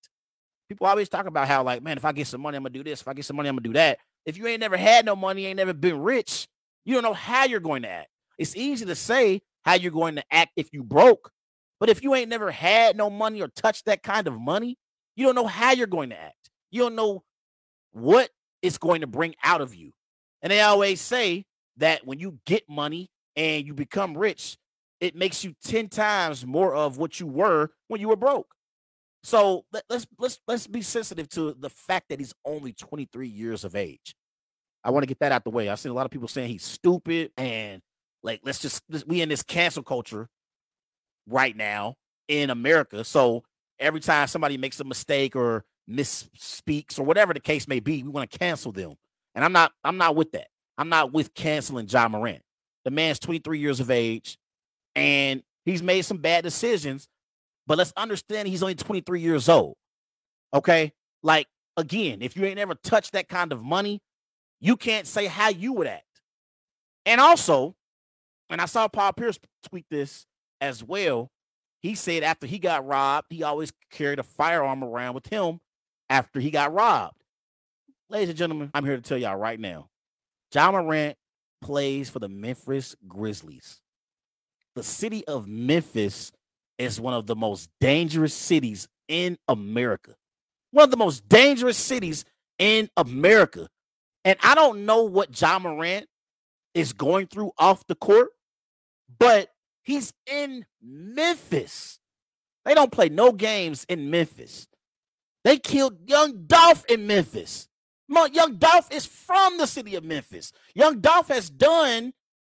People 0.68 0.88
always 0.88 1.10
talk 1.10 1.26
about 1.26 1.48
how, 1.48 1.64
like, 1.64 1.82
man, 1.82 1.98
if 1.98 2.06
I 2.06 2.12
get 2.12 2.28
some 2.28 2.42
money, 2.42 2.58
I'm 2.58 2.64
gonna 2.64 2.74
do 2.74 2.84
this. 2.84 3.02
If 3.02 3.08
I 3.08 3.14
get 3.14 3.26
some 3.26 3.36
money, 3.36 3.50
I'm 3.50 3.56
gonna 3.56 3.68
do 3.68 3.74
that. 3.74 4.00
If 4.26 4.38
you 4.38 4.48
ain't 4.48 4.60
never 4.60 4.78
had 4.78 5.06
no 5.06 5.16
money, 5.16 5.46
ain't 5.46 5.58
never 5.58 5.74
been 5.74 6.00
rich, 6.00 6.48
you 6.86 6.94
don't 6.94 7.04
know 7.04 7.14
how 7.14 7.46
you're 7.46 7.60
going 7.60 7.82
to 7.84 7.90
act. 7.90 8.10
It's 8.38 8.56
easy 8.56 8.86
to 8.86 8.96
say 8.96 9.42
how 9.64 9.76
you're 9.76 9.92
going 9.92 10.16
to 10.16 10.24
act 10.32 10.54
if 10.56 10.70
you 10.74 10.84
broke, 10.84 11.32
but 11.80 11.90
if 11.90 12.04
you 12.04 12.16
ain't 12.16 12.30
never 12.30 12.52
had 12.52 12.96
no 12.98 13.10
money 13.10 13.42
or 13.42 13.48
touched 13.48 13.86
that 13.86 14.04
kind 14.04 14.28
of 14.28 14.40
money, 14.40 14.78
you 15.16 15.26
don't 15.26 15.36
know 15.36 15.48
how 15.48 15.72
you're 15.72 15.88
going 15.88 16.10
to 16.10 16.20
act. 16.20 16.50
You 16.72 16.82
don't 16.82 16.96
know 16.96 17.24
what 17.92 18.30
it's 18.62 18.78
going 18.78 19.02
to 19.02 19.08
bring 19.08 19.36
out 19.44 19.62
of 19.62 19.76
you. 19.76 19.92
And 20.42 20.52
they 20.52 20.62
always 20.62 21.00
say 21.02 21.46
that 21.78 22.06
when 22.06 22.20
you 22.20 22.40
get 22.46 22.64
money 22.68 23.10
and 23.36 23.66
you 23.66 23.74
become 23.74 24.18
rich, 24.18 24.58
it 25.00 25.16
makes 25.16 25.44
you 25.44 25.54
10 25.66 25.90
times 25.90 26.46
more 26.46 26.74
of 26.74 26.98
what 26.98 27.20
you 27.20 27.28
were 27.28 27.72
when 27.88 28.02
you 28.02 28.10
were 28.10 28.16
broke. 28.16 28.54
So 29.24 29.66
let, 29.72 29.84
us 29.90 30.06
let's 30.20 30.40
let's 30.48 30.68
be 30.68 30.82
sensitive 30.82 31.30
to 31.30 31.56
the 31.58 31.70
fact 31.70 32.10
that 32.10 32.20
he's 32.20 32.34
only 32.46 32.74
23 32.74 33.28
years 33.28 33.64
of 33.64 33.76
age. 33.76 34.16
I 34.84 34.92
want 34.92 35.04
to 35.04 35.08
get 35.08 35.20
that 35.20 35.32
out 35.32 35.46
the 35.46 35.50
way. 35.50 35.70
I've 35.70 35.80
seen 35.80 35.94
a 35.94 35.96
lot 35.96 36.06
of 36.06 36.12
people 36.12 36.28
saying 36.28 36.50
he's 36.50 36.64
stupid 36.64 37.32
and 37.38 37.82
like 38.24 38.42
let's 38.44 38.60
just 38.60 38.82
we 39.06 39.22
in 39.22 39.30
this 39.30 39.44
cancel 39.44 39.84
culture 39.84 40.30
right 41.28 41.56
now 41.56 41.96
in 42.28 42.50
America. 42.50 43.04
So 43.04 43.44
every 43.80 44.00
time 44.00 44.28
somebody 44.28 44.58
makes 44.58 44.80
a 44.80 44.84
mistake 44.84 45.36
or 45.36 45.66
misspeaks 45.90 46.98
or 46.98 47.04
whatever 47.04 47.34
the 47.34 47.40
case 47.40 47.68
may 47.68 47.80
be, 47.80 48.02
we 48.04 48.10
want 48.10 48.30
to 48.32 48.38
cancel 48.38 48.72
them. 48.72 48.94
And 49.36 49.44
I'm 49.44 49.52
not 49.52 49.74
I'm 49.84 49.98
not 49.98 50.16
with 50.16 50.32
that. 50.32 50.48
I'm 50.78 50.90
not 50.90 51.14
with 51.14 51.34
canceling 51.34 51.88
Ja 51.88 52.08
Morant. 52.08 52.42
The 52.86 52.92
man's 52.92 53.20
23 53.20 53.60
years 53.60 53.80
of 53.80 53.92
age 53.92 54.38
and 54.96 55.44
he's 55.66 55.84
made 55.84 56.04
some 56.04 56.18
bad 56.18 56.44
decisions, 56.44 57.08
but 57.68 57.78
let's 57.78 57.94
understand 57.96 58.48
he's 58.48 58.64
only 58.64 58.76
23 58.76 59.22
years 59.22 59.50
old. 59.50 59.76
Okay? 60.54 60.94
Like 61.22 61.48
again, 61.78 62.22
if 62.22 62.38
you 62.38 62.46
ain't 62.46 62.60
ever 62.60 62.76
touched 62.76 63.14
that 63.14 63.28
kind 63.28 63.52
of 63.52 63.64
money, 63.64 64.02
you 64.60 64.78
can't 64.78 65.08
say 65.08 65.26
how 65.26 65.50
you 65.50 65.74
would 65.74 65.88
act. 65.88 66.06
And 67.06 67.20
also, 67.20 67.76
and 68.50 68.62
I 68.62 68.66
saw 68.66 68.88
Paul 68.88 69.14
Pierce 69.14 69.40
tweet 69.68 69.86
this 69.90 70.26
as 70.62 70.84
well. 70.84 71.32
He 71.82 71.96
said 71.96 72.24
after 72.24 72.48
he 72.48 72.60
got 72.60 72.86
robbed, 72.86 73.28
he 73.30 73.44
always 73.44 73.72
carried 73.92 74.20
a 74.20 74.24
firearm 74.24 74.84
around 74.84 75.16
with 75.16 75.28
him 75.28 75.60
after 76.10 76.40
he 76.40 76.52
got 76.52 76.74
robbed. 76.74 77.24
Ladies 78.10 78.30
and 78.30 78.38
gentlemen, 78.38 78.72
I'm 78.74 78.86
here 78.86 78.96
to 78.96 79.02
tell 79.02 79.18
y'all 79.18 79.36
right 79.36 79.60
now 79.60 79.90
Ja 80.54 80.72
Morant 80.72 81.18
plays 81.62 82.10
for 82.10 82.20
the 82.20 82.30
Memphis 82.30 82.96
Grizzlies. 83.08 83.82
The 84.76 84.84
city 84.84 85.26
of 85.28 85.48
Memphis 85.48 86.32
is 86.78 87.00
one 87.00 87.14
of 87.14 87.26
the 87.26 87.36
most 87.36 87.70
dangerous 87.80 88.34
cities 88.34 88.88
in 89.08 89.38
America. 89.48 90.16
One 90.72 90.86
of 90.86 90.92
the 90.92 90.98
most 90.98 91.28
dangerous 91.28 91.78
cities 91.78 92.26
in 92.60 92.90
America. 92.98 93.68
And 94.26 94.38
I 94.42 94.56
don't 94.56 94.86
know 94.86 95.04
what 95.04 95.40
Ja 95.40 95.60
Morant 95.60 96.08
is 96.74 96.94
going 96.94 97.28
through 97.28 97.52
off 97.58 97.86
the 97.88 97.96
court, 97.96 98.30
but 99.20 99.50
he's 99.84 100.14
in 100.26 100.66
Memphis. 100.82 102.00
They 102.66 102.74
don't 102.74 102.92
play 102.92 103.10
no 103.10 103.32
games 103.32 103.86
in 103.90 104.10
Memphis. 104.10 104.68
They 105.44 105.58
killed 105.58 105.98
Young 106.08 106.46
Dolph 106.46 106.86
in 106.86 107.06
Memphis. 107.06 107.68
Young 108.32 108.56
Dolph 108.58 108.92
is 108.92 109.06
from 109.06 109.58
the 109.58 109.66
city 109.68 109.96
of 109.96 110.04
Memphis. 110.04 110.52
Young 110.76 111.00
Dolph 111.00 111.28
has 111.30 111.50
done 111.50 112.14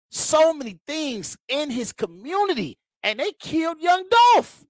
so 0.09 0.53
many 0.53 0.79
things 0.87 1.37
in 1.47 1.69
his 1.69 1.91
community, 1.93 2.77
and 3.03 3.19
they 3.19 3.31
killed 3.33 3.79
Young 3.79 4.05
Dolph. 4.09 4.65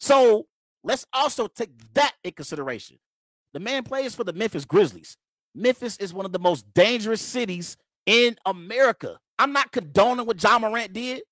So 0.00 0.46
let's 0.82 1.06
also 1.12 1.46
take 1.46 1.70
that 1.94 2.12
in 2.22 2.32
consideration. 2.32 2.98
The 3.54 3.60
man 3.60 3.84
plays 3.84 4.14
for 4.14 4.24
the 4.24 4.32
Memphis 4.32 4.64
Grizzlies. 4.64 5.16
Memphis 5.54 5.96
is 5.98 6.12
one 6.12 6.26
of 6.26 6.32
the 6.32 6.38
most 6.38 6.66
dangerous 6.74 7.22
cities 7.22 7.76
in 8.06 8.36
America. 8.44 9.18
I'm 9.38 9.52
not 9.52 9.72
condoning 9.72 10.26
what 10.26 10.42
Ja 10.42 10.58
Morant 10.58 10.92
did, 10.92 11.22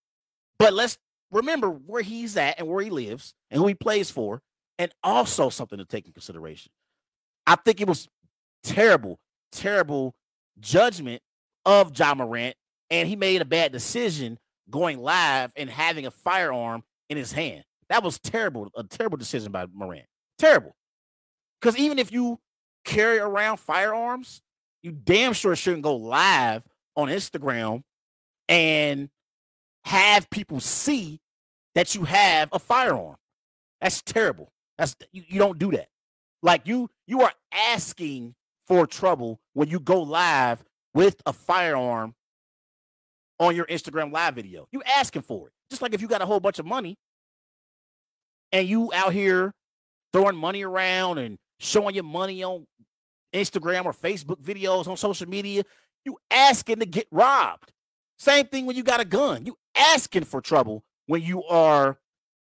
but 0.58 0.72
let's 0.72 0.98
remember 1.30 1.70
where 1.70 2.02
he's 2.02 2.36
at 2.36 2.58
and 2.58 2.68
where 2.68 2.82
he 2.82 2.90
lives 2.90 3.34
and 3.50 3.60
who 3.60 3.66
he 3.66 3.74
plays 3.74 4.10
for, 4.10 4.42
and 4.78 4.92
also 5.02 5.48
something 5.48 5.78
to 5.78 5.84
take 5.84 6.06
in 6.06 6.12
consideration. 6.12 6.72
I 7.46 7.56
think 7.56 7.80
it 7.80 7.88
was 7.88 8.08
terrible, 8.62 9.18
terrible 9.50 10.14
judgment 10.60 11.22
of 11.64 11.96
Ja 11.98 12.14
Morant, 12.14 12.56
and 12.90 13.08
he 13.08 13.16
made 13.16 13.42
a 13.42 13.46
bad 13.46 13.72
decision 13.72 14.38
going 14.70 14.98
live 14.98 15.52
and 15.56 15.68
having 15.70 16.06
a 16.06 16.10
firearm 16.10 16.82
in 17.08 17.16
his 17.16 17.32
hand. 17.32 17.64
That 17.88 18.02
was 18.02 18.18
terrible, 18.18 18.70
a 18.76 18.84
terrible 18.84 19.18
decision 19.18 19.52
by 19.52 19.66
Morant. 19.72 20.06
Terrible. 20.38 20.74
Because 21.60 21.76
even 21.76 21.98
if 21.98 22.10
you 22.10 22.40
carry 22.84 23.18
around 23.18 23.58
firearms, 23.58 24.42
you 24.82 24.92
damn 24.92 25.32
sure 25.32 25.54
shouldn't 25.56 25.82
go 25.82 25.96
live 25.96 26.64
on 26.96 27.08
Instagram 27.08 27.82
and 28.48 29.08
have 29.84 30.28
people 30.30 30.60
see 30.60 31.20
that 31.74 31.94
you 31.94 32.04
have 32.04 32.48
a 32.52 32.58
firearm. 32.58 33.16
That's 33.80 34.02
terrible. 34.02 34.52
That's 34.78 34.96
you, 35.12 35.22
you 35.26 35.38
don't 35.38 35.58
do 35.58 35.70
that. 35.72 35.88
Like 36.42 36.66
you 36.66 36.90
you 37.06 37.22
are 37.22 37.32
asking 37.52 38.34
for 38.66 38.86
trouble 38.86 39.40
when 39.54 39.68
you 39.68 39.80
go 39.80 40.02
live 40.02 40.64
with 40.94 41.16
a 41.26 41.32
firearm 41.32 42.14
on 43.38 43.56
your 43.56 43.66
Instagram 43.66 44.12
live 44.12 44.34
video. 44.34 44.66
You 44.72 44.82
asking 44.84 45.22
for 45.22 45.48
it. 45.48 45.52
Just 45.70 45.82
like 45.82 45.94
if 45.94 46.00
you 46.00 46.08
got 46.08 46.22
a 46.22 46.26
whole 46.26 46.40
bunch 46.40 46.58
of 46.58 46.66
money 46.66 46.96
and 48.52 48.68
you 48.68 48.92
out 48.94 49.12
here 49.12 49.52
throwing 50.12 50.36
money 50.36 50.62
around 50.62 51.18
and 51.18 51.38
showing 51.58 51.94
your 51.94 52.04
money 52.04 52.44
on 52.44 52.66
Instagram 53.32 53.84
or 53.84 53.92
Facebook 53.92 54.42
videos 54.42 54.86
on 54.86 54.96
social 54.96 55.28
media, 55.28 55.62
you 56.04 56.16
asking 56.30 56.80
to 56.80 56.86
get 56.86 57.06
robbed. 57.10 57.72
Same 58.18 58.46
thing 58.46 58.66
when 58.66 58.76
you 58.76 58.82
got 58.82 59.00
a 59.00 59.04
gun. 59.04 59.46
You 59.46 59.56
asking 59.76 60.24
for 60.24 60.40
trouble 60.40 60.84
when 61.06 61.22
you 61.22 61.42
are 61.44 61.98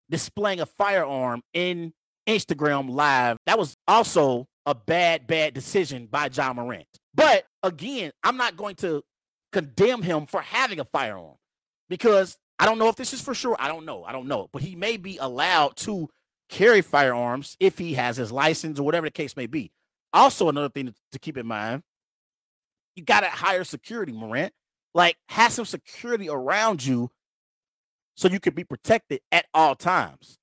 displaying 0.09 0.59
a 0.59 0.65
firearm 0.65 1.41
in 1.53 1.93
Instagram 2.27 2.89
live. 2.89 3.37
That 3.45 3.57
was 3.57 3.75
also 3.87 4.47
a 4.65 4.75
bad, 4.75 5.27
bad 5.27 5.53
decision 5.53 6.07
by 6.07 6.29
Ja 6.33 6.53
Morant. 6.53 6.87
But 7.13 7.45
again, 7.63 8.11
I'm 8.23 8.37
not 8.37 8.57
going 8.57 8.75
to 8.77 9.03
condemn 9.51 10.01
him 10.01 10.25
for 10.25 10.41
having 10.41 10.79
a 10.79 10.85
firearm 10.85 11.35
because 11.89 12.37
I 12.59 12.65
don't 12.65 12.79
know 12.79 12.89
if 12.89 12.95
this 12.95 13.13
is 13.13 13.21
for 13.21 13.33
sure. 13.33 13.55
I 13.59 13.67
don't 13.67 13.85
know. 13.85 14.03
I 14.03 14.11
don't 14.11 14.27
know. 14.27 14.49
But 14.51 14.61
he 14.61 14.75
may 14.75 14.97
be 14.97 15.17
allowed 15.17 15.75
to 15.77 16.09
carry 16.49 16.81
firearms 16.81 17.57
if 17.59 17.77
he 17.77 17.93
has 17.93 18.17
his 18.17 18.31
license 18.31 18.79
or 18.79 18.83
whatever 18.83 19.07
the 19.07 19.11
case 19.11 19.35
may 19.35 19.47
be. 19.47 19.71
Also, 20.15 20.47
another 20.47 20.69
thing 20.69 20.93
to, 21.11 21.19
keep 21.19 21.37
in 21.37 21.45
mind, 21.45 21.83
you 22.95 23.03
got 23.03 23.19
to 23.19 23.27
hire 23.27 23.65
security, 23.65 24.13
Morant. 24.13 24.53
Like, 24.93 25.17
have 25.27 25.51
some 25.51 25.65
security 25.65 26.29
around 26.29 26.85
you 26.85 27.11
so 28.15 28.29
you 28.29 28.39
can 28.39 28.53
be 28.53 28.63
protected 28.63 29.19
at 29.33 29.45
all 29.53 29.75
times. 29.75 30.39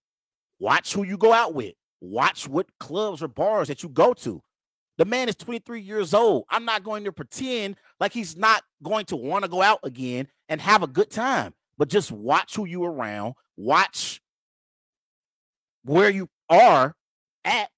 Watch 0.60 0.92
who 0.92 1.04
you 1.04 1.16
go 1.16 1.32
out 1.32 1.54
with. 1.54 1.72
Watch 2.02 2.46
what 2.46 2.66
clubs 2.78 3.22
or 3.22 3.28
bars 3.28 3.68
that 3.68 3.82
you 3.82 3.88
go 3.88 4.12
to. 4.12 4.42
The 4.98 5.06
man 5.06 5.30
is 5.30 5.36
23 5.36 5.80
years 5.80 6.12
old. 6.12 6.44
I'm 6.50 6.66
not 6.66 6.84
going 6.84 7.04
to 7.04 7.12
pretend 7.12 7.76
like 7.98 8.12
he's 8.12 8.36
not 8.36 8.62
going 8.82 9.06
to 9.06 9.16
want 9.16 9.44
to 9.44 9.50
go 9.50 9.62
out 9.62 9.80
again 9.84 10.28
and 10.50 10.60
have 10.60 10.82
a 10.82 10.86
good 10.86 11.10
time, 11.10 11.54
but 11.78 11.88
just 11.88 12.12
watch 12.12 12.56
who 12.56 12.66
you 12.66 12.84
around. 12.84 13.34
Watch 13.56 14.20
where 15.84 16.10
you 16.10 16.28
are 16.50 16.94
at. 17.44 17.70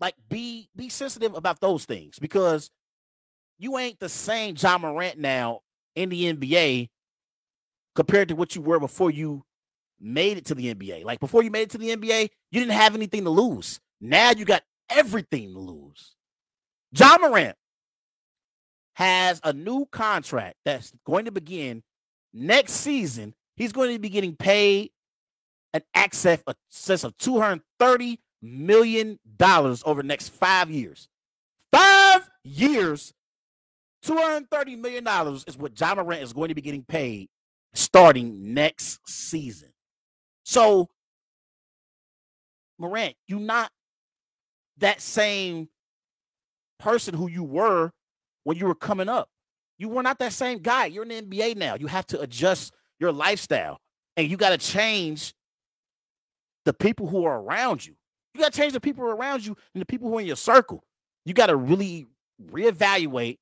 Like 0.00 0.14
be 0.28 0.68
be 0.76 0.88
sensitive 0.88 1.34
about 1.34 1.60
those 1.60 1.84
things 1.84 2.18
because 2.18 2.70
you 3.58 3.78
ain't 3.78 3.98
the 3.98 4.08
same 4.08 4.54
Ja 4.58 4.78
Morant 4.78 5.18
now 5.18 5.60
in 5.94 6.10
the 6.10 6.32
NBA 6.32 6.88
compared 7.94 8.28
to 8.28 8.36
what 8.36 8.54
you 8.54 8.60
were 8.60 8.78
before 8.78 9.10
you 9.10 9.42
made 9.98 10.36
it 10.36 10.44
to 10.46 10.54
the 10.54 10.74
NBA. 10.74 11.04
Like 11.04 11.20
before 11.20 11.42
you 11.42 11.50
made 11.50 11.62
it 11.62 11.70
to 11.70 11.78
the 11.78 11.96
NBA, 11.96 12.28
you 12.50 12.60
didn't 12.60 12.72
have 12.72 12.94
anything 12.94 13.24
to 13.24 13.30
lose. 13.30 13.80
Now 14.00 14.32
you 14.32 14.44
got 14.44 14.62
everything 14.90 15.54
to 15.54 15.58
lose. 15.58 16.14
Ja 16.92 17.16
Morant 17.18 17.56
has 18.94 19.40
a 19.42 19.52
new 19.54 19.86
contract 19.86 20.56
that's 20.64 20.92
going 21.06 21.24
to 21.24 21.32
begin 21.32 21.82
next 22.34 22.72
season. 22.72 23.34
He's 23.56 23.72
going 23.72 23.94
to 23.94 23.98
be 23.98 24.10
getting 24.10 24.36
paid 24.36 24.90
an 25.72 25.82
excess 25.94 26.42
of 26.46 26.56
$230 27.18 28.18
million 28.42 29.18
dollars 29.36 29.82
over 29.86 30.02
the 30.02 30.08
next 30.08 30.30
five 30.30 30.70
years. 30.70 31.08
Five 31.72 32.28
years, 32.44 33.12
$230 34.04 34.78
million 34.78 35.06
is 35.46 35.58
what 35.58 35.78
Ja 35.78 35.94
Morant 35.94 36.22
is 36.22 36.32
going 36.32 36.48
to 36.48 36.54
be 36.54 36.62
getting 36.62 36.84
paid 36.84 37.28
starting 37.74 38.54
next 38.54 39.00
season. 39.08 39.70
So, 40.44 40.88
Morant, 42.78 43.14
you're 43.26 43.40
not 43.40 43.70
that 44.78 45.00
same 45.00 45.68
person 46.78 47.14
who 47.14 47.28
you 47.28 47.42
were 47.42 47.90
when 48.44 48.56
you 48.56 48.66
were 48.66 48.74
coming 48.74 49.08
up. 49.08 49.28
You 49.78 49.88
were 49.88 50.02
not 50.02 50.18
that 50.20 50.32
same 50.32 50.58
guy. 50.58 50.86
You're 50.86 51.04
in 51.04 51.08
the 51.08 51.22
NBA 51.22 51.56
now. 51.56 51.74
You 51.74 51.86
have 51.86 52.06
to 52.08 52.20
adjust 52.20 52.74
your 52.98 53.12
lifestyle 53.12 53.78
and 54.16 54.28
you 54.30 54.36
got 54.36 54.50
to 54.50 54.58
change 54.58 55.34
the 56.64 56.72
people 56.72 57.08
who 57.08 57.24
are 57.24 57.40
around 57.40 57.86
you. 57.86 57.94
You 58.36 58.42
got 58.42 58.52
to 58.52 58.60
change 58.60 58.74
the 58.74 58.80
people 58.80 59.04
around 59.04 59.46
you 59.46 59.56
and 59.74 59.80
the 59.80 59.86
people 59.86 60.10
who 60.10 60.18
are 60.18 60.20
in 60.20 60.26
your 60.26 60.36
circle. 60.36 60.84
You 61.24 61.32
got 61.32 61.46
to 61.46 61.56
really 61.56 62.06
reevaluate 62.50 63.38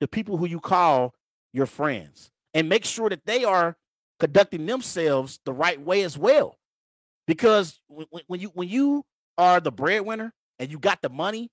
the 0.00 0.08
people 0.08 0.36
who 0.36 0.46
you 0.46 0.58
call 0.58 1.14
your 1.52 1.66
friends 1.66 2.32
and 2.52 2.68
make 2.68 2.84
sure 2.84 3.08
that 3.08 3.24
they 3.26 3.44
are 3.44 3.76
conducting 4.18 4.66
themselves 4.66 5.38
the 5.44 5.52
right 5.52 5.80
way 5.80 6.02
as 6.02 6.18
well. 6.18 6.58
Because 7.28 7.80
when, 8.26 8.40
you 8.40 8.48
when 8.54 8.68
you 8.68 9.04
are 9.36 9.60
the 9.60 9.70
breadwinner 9.70 10.32
and 10.58 10.68
you 10.68 10.80
got 10.80 11.00
the 11.00 11.10
money, 11.10 11.52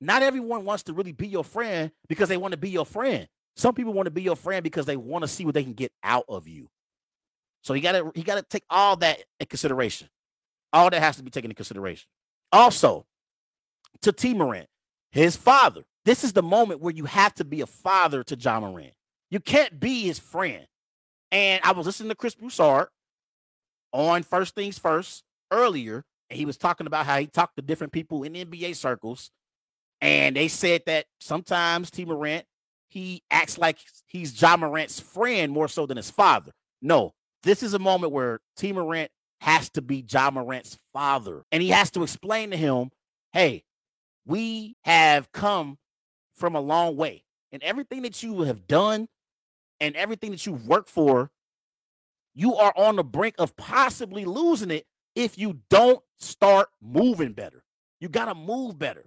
not 0.00 0.22
everyone 0.22 0.64
wants 0.64 0.84
to 0.84 0.94
really 0.94 1.12
be 1.12 1.28
your 1.28 1.44
friend 1.44 1.90
because 2.08 2.30
they 2.30 2.38
want 2.38 2.52
to 2.52 2.58
be 2.58 2.70
your 2.70 2.86
friend. 2.86 3.28
Some 3.56 3.74
people 3.74 3.92
want 3.92 4.06
to 4.06 4.10
be 4.10 4.22
your 4.22 4.36
friend 4.36 4.62
because 4.62 4.86
they 4.86 4.96
want 4.96 5.22
to 5.22 5.28
see 5.28 5.44
what 5.44 5.52
they 5.52 5.64
can 5.64 5.74
get 5.74 5.92
out 6.02 6.24
of 6.30 6.48
you. 6.48 6.70
So 7.62 7.74
you 7.74 7.82
gotta 7.82 8.10
he 8.14 8.22
got 8.22 8.36
to 8.36 8.42
take 8.42 8.64
all 8.70 8.96
that 8.96 9.22
in 9.38 9.46
consideration. 9.46 10.08
All 10.74 10.90
that 10.90 11.00
has 11.00 11.16
to 11.16 11.22
be 11.22 11.30
taken 11.30 11.50
into 11.50 11.56
consideration. 11.56 12.06
Also, 12.52 13.06
to 14.02 14.12
T 14.12 14.34
Morant, 14.34 14.68
his 15.10 15.36
father. 15.36 15.82
This 16.04 16.22
is 16.22 16.34
the 16.34 16.42
moment 16.42 16.80
where 16.82 16.92
you 16.92 17.06
have 17.06 17.34
to 17.36 17.44
be 17.44 17.62
a 17.62 17.66
father 17.66 18.22
to 18.24 18.36
Ja 18.36 18.60
Morant. 18.60 18.92
You 19.30 19.40
can't 19.40 19.80
be 19.80 20.02
his 20.02 20.18
friend. 20.18 20.66
And 21.32 21.60
I 21.64 21.72
was 21.72 21.86
listening 21.86 22.10
to 22.10 22.14
Chris 22.14 22.34
Broussard 22.34 22.88
on 23.92 24.22
First 24.22 24.54
Things 24.54 24.78
First 24.78 25.24
earlier, 25.50 26.04
and 26.28 26.38
he 26.38 26.44
was 26.44 26.58
talking 26.58 26.86
about 26.86 27.06
how 27.06 27.18
he 27.18 27.26
talked 27.26 27.56
to 27.56 27.62
different 27.62 27.92
people 27.92 28.22
in 28.22 28.34
NBA 28.34 28.76
circles, 28.76 29.30
and 30.00 30.36
they 30.36 30.48
said 30.48 30.82
that 30.86 31.06
sometimes 31.20 31.90
T. 31.90 32.04
Morant 32.04 32.44
he 32.88 33.24
acts 33.28 33.58
like 33.58 33.78
he's 34.06 34.40
Ja 34.40 34.56
Morant's 34.56 35.00
friend 35.00 35.50
more 35.50 35.66
so 35.66 35.84
than 35.84 35.96
his 35.96 36.12
father. 36.12 36.52
No, 36.80 37.12
this 37.42 37.64
is 37.64 37.74
a 37.74 37.78
moment 37.80 38.12
where 38.12 38.38
T. 38.56 38.72
Morant 38.72 39.10
has 39.44 39.68
to 39.70 39.82
be 39.82 40.04
Ja 40.10 40.30
Morant's 40.30 40.78
father, 40.92 41.44
and 41.52 41.62
he 41.62 41.68
has 41.68 41.90
to 41.92 42.02
explain 42.02 42.50
to 42.50 42.56
him, 42.56 42.90
"Hey, 43.32 43.64
we 44.24 44.76
have 44.84 45.30
come 45.32 45.78
from 46.34 46.56
a 46.56 46.60
long 46.60 46.96
way, 46.96 47.24
and 47.52 47.62
everything 47.62 48.02
that 48.02 48.22
you 48.22 48.42
have 48.42 48.66
done 48.66 49.08
and 49.80 49.94
everything 49.96 50.30
that 50.30 50.46
you've 50.46 50.66
worked 50.66 50.88
for, 50.88 51.30
you 52.34 52.54
are 52.56 52.72
on 52.74 52.96
the 52.96 53.04
brink 53.04 53.34
of 53.38 53.54
possibly 53.56 54.24
losing 54.24 54.70
it 54.70 54.86
if 55.14 55.36
you 55.36 55.60
don't 55.68 56.02
start 56.16 56.68
moving 56.80 57.32
better. 57.32 57.64
You 58.00 58.08
got 58.08 58.26
to 58.26 58.34
move 58.34 58.78
better. 58.78 59.04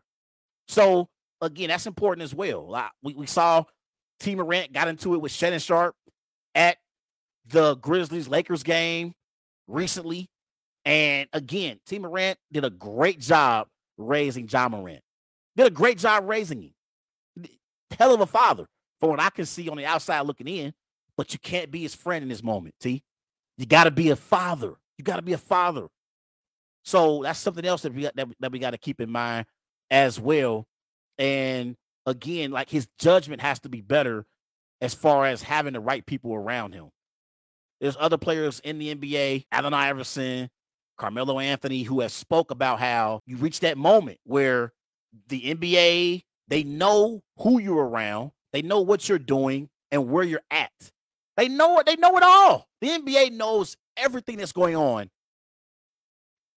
So, 0.67 1.09
again, 1.41 1.69
that's 1.69 1.88
important 1.88 2.23
as 2.23 2.35
well. 2.35 2.91
We, 3.01 3.15
we 3.15 3.25
saw 3.25 3.63
T. 4.19 4.35
Morant 4.35 4.71
got 4.71 4.88
into 4.88 5.15
it 5.15 5.21
with 5.21 5.31
Shannon 5.31 5.59
Sharpe 5.59 5.95
at 6.53 6.77
the 7.45 7.75
Grizzlies 7.75 8.27
Lakers 8.27 8.63
game 8.63 9.13
recently. 9.68 10.30
And 10.86 11.28
again, 11.34 11.80
T. 11.86 11.99
Morant 11.99 12.39
did 12.51 12.63
a 12.63 12.70
great 12.70 13.20
job 13.20 13.68
raising 13.97 14.47
Ja 14.47 14.70
Morant. 14.70 15.01
Did 15.55 15.68
a 15.68 15.72
great 15.72 15.97
job 15.97 16.24
raising 16.28 16.61
him. 16.61 16.74
Hell 17.97 18.13
of 18.13 18.22
a 18.22 18.26
father 18.26 18.68
from 18.99 19.09
what 19.09 19.20
I 19.20 19.30
can 19.30 19.45
see 19.45 19.70
on 19.70 19.78
the 19.78 19.86
outside 19.86 20.22
looking 20.22 20.47
in, 20.47 20.74
but 21.15 21.34
you 21.34 21.39
can't 21.39 21.72
be 21.72 21.82
his 21.82 21.95
friend 21.95 22.24
in 22.24 22.30
this 22.30 22.43
moment, 22.43 22.76
T. 22.80 23.03
You 23.57 23.65
got 23.65 23.86
to 23.86 23.91
be 23.91 24.09
a 24.09 24.15
father. 24.15 24.76
You 24.97 25.03
got 25.03 25.18
to 25.18 25.22
be 25.22 25.34
a 25.34 25.38
father. 25.38 25.88
So 26.84 27.24
that's 27.24 27.39
something 27.39 27.65
else 27.65 27.82
that 27.82 27.93
we 27.93 28.03
got, 28.03 28.15
that, 28.15 28.28
that 28.39 28.51
we 28.51 28.59
got 28.59 28.72
to 28.72 28.78
keep 28.78 29.01
in 29.01 29.11
mind 29.11 29.45
as 29.89 30.20
well. 30.20 30.65
And 31.18 31.76
again, 32.05 32.51
like 32.51 32.70
his 32.70 32.88
judgment 32.99 33.41
has 33.41 33.59
to 33.61 33.70
be 33.70 33.82
better 33.82 34.26
as 34.80 34.93
far 34.93 35.26
as 35.26 35.41
having 35.41 35.74
the 35.74 35.80
right 35.80 36.05
people 36.05 36.34
around 36.34 36.74
him. 36.74 36.89
There's 37.80 37.97
other 37.99 38.17
players 38.17 38.59
in 38.61 38.80
the 38.80 38.93
NBA, 38.93 39.45
Allen 39.51 39.73
Iverson, 39.73 40.49
Carmelo 40.97 41.39
Anthony, 41.39 41.84
who 41.84 42.01
has 42.01 42.13
spoke 42.13 42.51
about 42.51 42.80
how 42.80 43.21
you 43.25 43.38
reach 43.38 43.59
that 43.59 43.78
moment 43.78 44.19
where 44.23 44.73
the 45.28 45.53
NBA, 45.53 46.23
they 46.47 46.63
know 46.63 47.21
who 47.38 47.59
you're 47.59 47.88
around, 47.88 48.32
they 48.51 48.61
know 48.61 48.82
what 48.82 49.07
you're 49.07 49.19
doing 49.19 49.69
and 49.91 50.09
where 50.09 50.23
you're 50.23 50.41
at. 50.49 50.71
They 51.36 51.47
know 51.47 51.78
it, 51.80 51.86
they 51.86 51.95
know 51.95 52.17
it 52.17 52.23
all. 52.23 52.67
The 52.82 52.89
NBA 52.89 53.32
knows 53.34 53.78
everything 53.95 54.38
that's 54.38 54.51
going 54.51 54.75
on 54.75 55.09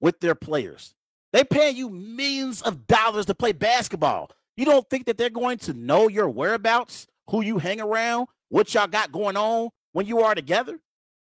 with 0.00 0.20
their 0.20 0.34
players. 0.34 0.94
They 1.32 1.44
paying 1.44 1.76
you 1.76 1.90
millions 1.90 2.62
of 2.62 2.86
dollars 2.86 3.26
to 3.26 3.34
play 3.34 3.52
basketball. 3.52 4.30
You 4.56 4.64
don't 4.64 4.88
think 4.88 5.06
that 5.06 5.16
they're 5.16 5.30
going 5.30 5.58
to 5.58 5.74
know 5.74 6.08
your 6.08 6.28
whereabouts, 6.28 7.06
who 7.28 7.42
you 7.42 7.58
hang 7.58 7.80
around, 7.80 8.26
what 8.48 8.72
y'all 8.74 8.86
got 8.86 9.12
going 9.12 9.36
on 9.36 9.70
when 9.92 10.06
you 10.06 10.20
are 10.20 10.34
together? 10.34 10.78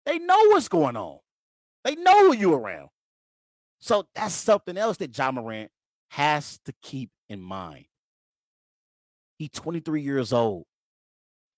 They 0.08 0.20
know 0.20 0.40
what's 0.48 0.70
going 0.70 0.96
on. 0.96 1.20
They 1.84 1.96
know 1.96 2.28
who 2.28 2.36
you 2.36 2.54
around. 2.54 2.88
So 3.80 4.08
that's 4.16 4.34
something 4.34 4.78
else 4.78 4.96
that 4.98 5.16
Ja 5.16 5.32
Morant 5.32 5.70
has 6.12 6.60
to 6.64 6.74
keep 6.82 7.10
in 7.28 7.42
mind. 7.42 7.86
He's 9.38 9.50
23 9.52 10.02
years 10.02 10.32
old. 10.32 10.64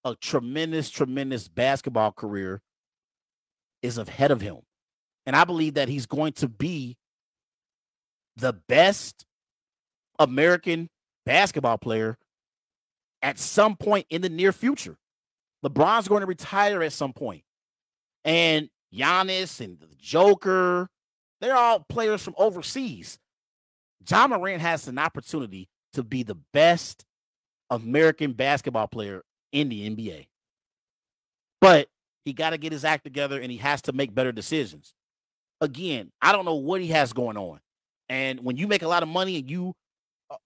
A 0.03 0.15
tremendous, 0.15 0.89
tremendous 0.89 1.47
basketball 1.47 2.11
career 2.11 2.61
is 3.83 3.99
ahead 3.99 4.31
of 4.31 4.41
him. 4.41 4.57
And 5.27 5.35
I 5.35 5.43
believe 5.43 5.75
that 5.75 5.87
he's 5.87 6.07
going 6.07 6.33
to 6.33 6.47
be 6.47 6.97
the 8.35 8.53
best 8.53 9.25
American 10.17 10.89
basketball 11.23 11.77
player 11.77 12.17
at 13.21 13.37
some 13.37 13.75
point 13.75 14.07
in 14.09 14.23
the 14.23 14.29
near 14.29 14.51
future. 14.51 14.97
LeBron's 15.63 16.07
going 16.07 16.21
to 16.21 16.25
retire 16.25 16.81
at 16.81 16.93
some 16.93 17.13
point. 17.13 17.43
And 18.23 18.69
Giannis 18.93 19.59
and 19.61 19.79
the 19.79 19.87
Joker, 19.97 20.89
they're 21.41 21.55
all 21.55 21.85
players 21.87 22.21
from 22.21 22.35
overseas. 22.37 23.19
Ja 24.09 24.27
Morant 24.27 24.61
has 24.61 24.87
an 24.87 24.97
opportunity 24.97 25.69
to 25.93 26.03
be 26.03 26.23
the 26.23 26.37
best 26.53 27.05
American 27.69 28.33
basketball 28.33 28.87
player 28.87 29.23
in 29.51 29.69
the 29.69 29.89
NBA. 29.89 30.27
But 31.61 31.87
he 32.25 32.33
got 32.33 32.51
to 32.51 32.57
get 32.57 32.71
his 32.71 32.85
act 32.85 33.03
together 33.03 33.39
and 33.39 33.51
he 33.51 33.57
has 33.57 33.81
to 33.83 33.93
make 33.93 34.13
better 34.13 34.31
decisions. 34.31 34.93
Again, 35.61 36.11
I 36.21 36.31
don't 36.31 36.45
know 36.45 36.55
what 36.55 36.81
he 36.81 36.87
has 36.87 37.13
going 37.13 37.37
on. 37.37 37.59
And 38.07 38.39
when 38.43 38.57
you 38.57 38.67
make 38.67 38.81
a 38.81 38.87
lot 38.87 39.03
of 39.03 39.09
money 39.09 39.37
and 39.37 39.49
you 39.49 39.75
uh, 40.31 40.37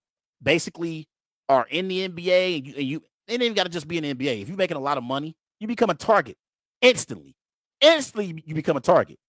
basically 0.41 1.07
are 1.47 1.67
in 1.69 1.87
the 1.87 2.07
NBA 2.09 2.75
and 2.75 2.83
you, 2.83 3.03
and 3.27 3.41
you 3.41 3.53
got 3.53 3.63
to 3.63 3.69
just 3.69 3.87
be 3.87 3.97
in 3.97 4.03
the 4.03 4.13
NBA. 4.13 4.41
If 4.41 4.47
you're 4.49 4.57
making 4.57 4.77
a 4.77 4.81
lot 4.81 4.97
of 4.97 5.03
money, 5.03 5.35
you 5.59 5.67
become 5.67 5.89
a 5.89 5.95
target 5.95 6.37
instantly. 6.81 7.35
Instantly, 7.83 8.41
you 8.45 8.55
become 8.55 8.77
a 8.77 8.81
target. 8.81 9.19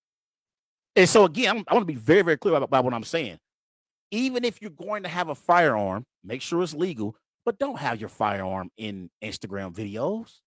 And 0.96 1.08
so 1.08 1.24
again, 1.24 1.64
i 1.66 1.74
want 1.74 1.82
to 1.82 1.92
be 1.92 1.98
very, 1.98 2.22
very 2.22 2.38
clear 2.38 2.54
about, 2.54 2.68
about 2.68 2.84
what 2.84 2.94
I'm 2.94 3.04
saying. 3.04 3.38
Even 4.12 4.44
if 4.44 4.62
you're 4.62 4.70
going 4.70 5.02
to 5.02 5.08
have 5.08 5.28
a 5.28 5.34
firearm, 5.34 6.04
make 6.22 6.40
sure 6.40 6.62
it's 6.62 6.72
legal, 6.72 7.16
but 7.44 7.58
don't 7.58 7.78
have 7.78 7.98
your 7.98 8.08
firearm 8.08 8.70
in 8.78 9.10
Instagram 9.22 9.74
videos. 9.74 10.38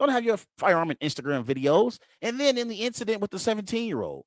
Don't 0.00 0.08
have 0.08 0.24
your 0.24 0.38
firearm 0.56 0.90
in 0.90 0.96
Instagram 0.96 1.44
videos. 1.44 1.98
And 2.22 2.40
then 2.40 2.56
in 2.56 2.68
the 2.68 2.76
incident 2.76 3.20
with 3.20 3.30
the 3.30 3.38
17 3.38 3.86
year 3.86 4.00
old, 4.00 4.24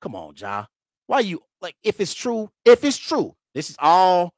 come 0.00 0.14
on, 0.14 0.34
Ja. 0.36 0.66
Why 1.08 1.20
you 1.20 1.42
like 1.60 1.74
if 1.82 2.00
it's 2.00 2.14
true? 2.14 2.50
If 2.64 2.84
it's 2.84 2.98
true, 2.98 3.34
this 3.54 3.70
is 3.70 3.76
all 3.80 4.32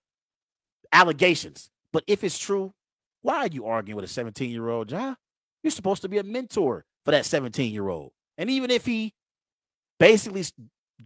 allegations. 0.92 1.68
But 1.92 2.04
if 2.06 2.24
it's 2.24 2.38
true, 2.38 2.72
why 3.22 3.36
are 3.38 3.48
you 3.48 3.66
arguing 3.66 3.96
with 3.96 4.04
a 4.04 4.08
17 4.08 4.50
year 4.50 4.68
old, 4.68 4.90
Ja? 4.90 5.14
You're 5.62 5.70
supposed 5.70 6.00
to 6.02 6.08
be 6.08 6.18
a 6.18 6.22
mentor 6.22 6.84
for 7.10 7.16
that 7.16 7.26
17 7.26 7.72
year 7.72 7.88
old. 7.88 8.12
And 8.38 8.48
even 8.48 8.70
if 8.70 8.86
he 8.86 9.12
basically 9.98 10.44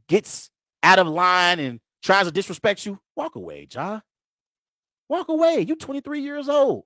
gets 0.08 0.50
out 0.82 0.98
of 0.98 1.06
line 1.06 1.58
and 1.58 1.80
tries 2.02 2.26
to 2.26 2.30
disrespect 2.30 2.84
you, 2.84 2.98
walk 3.16 3.36
away, 3.36 3.66
Ja. 3.72 4.00
Walk 5.08 5.28
away. 5.28 5.64
You 5.66 5.76
23 5.76 6.20
years 6.20 6.48
old. 6.48 6.84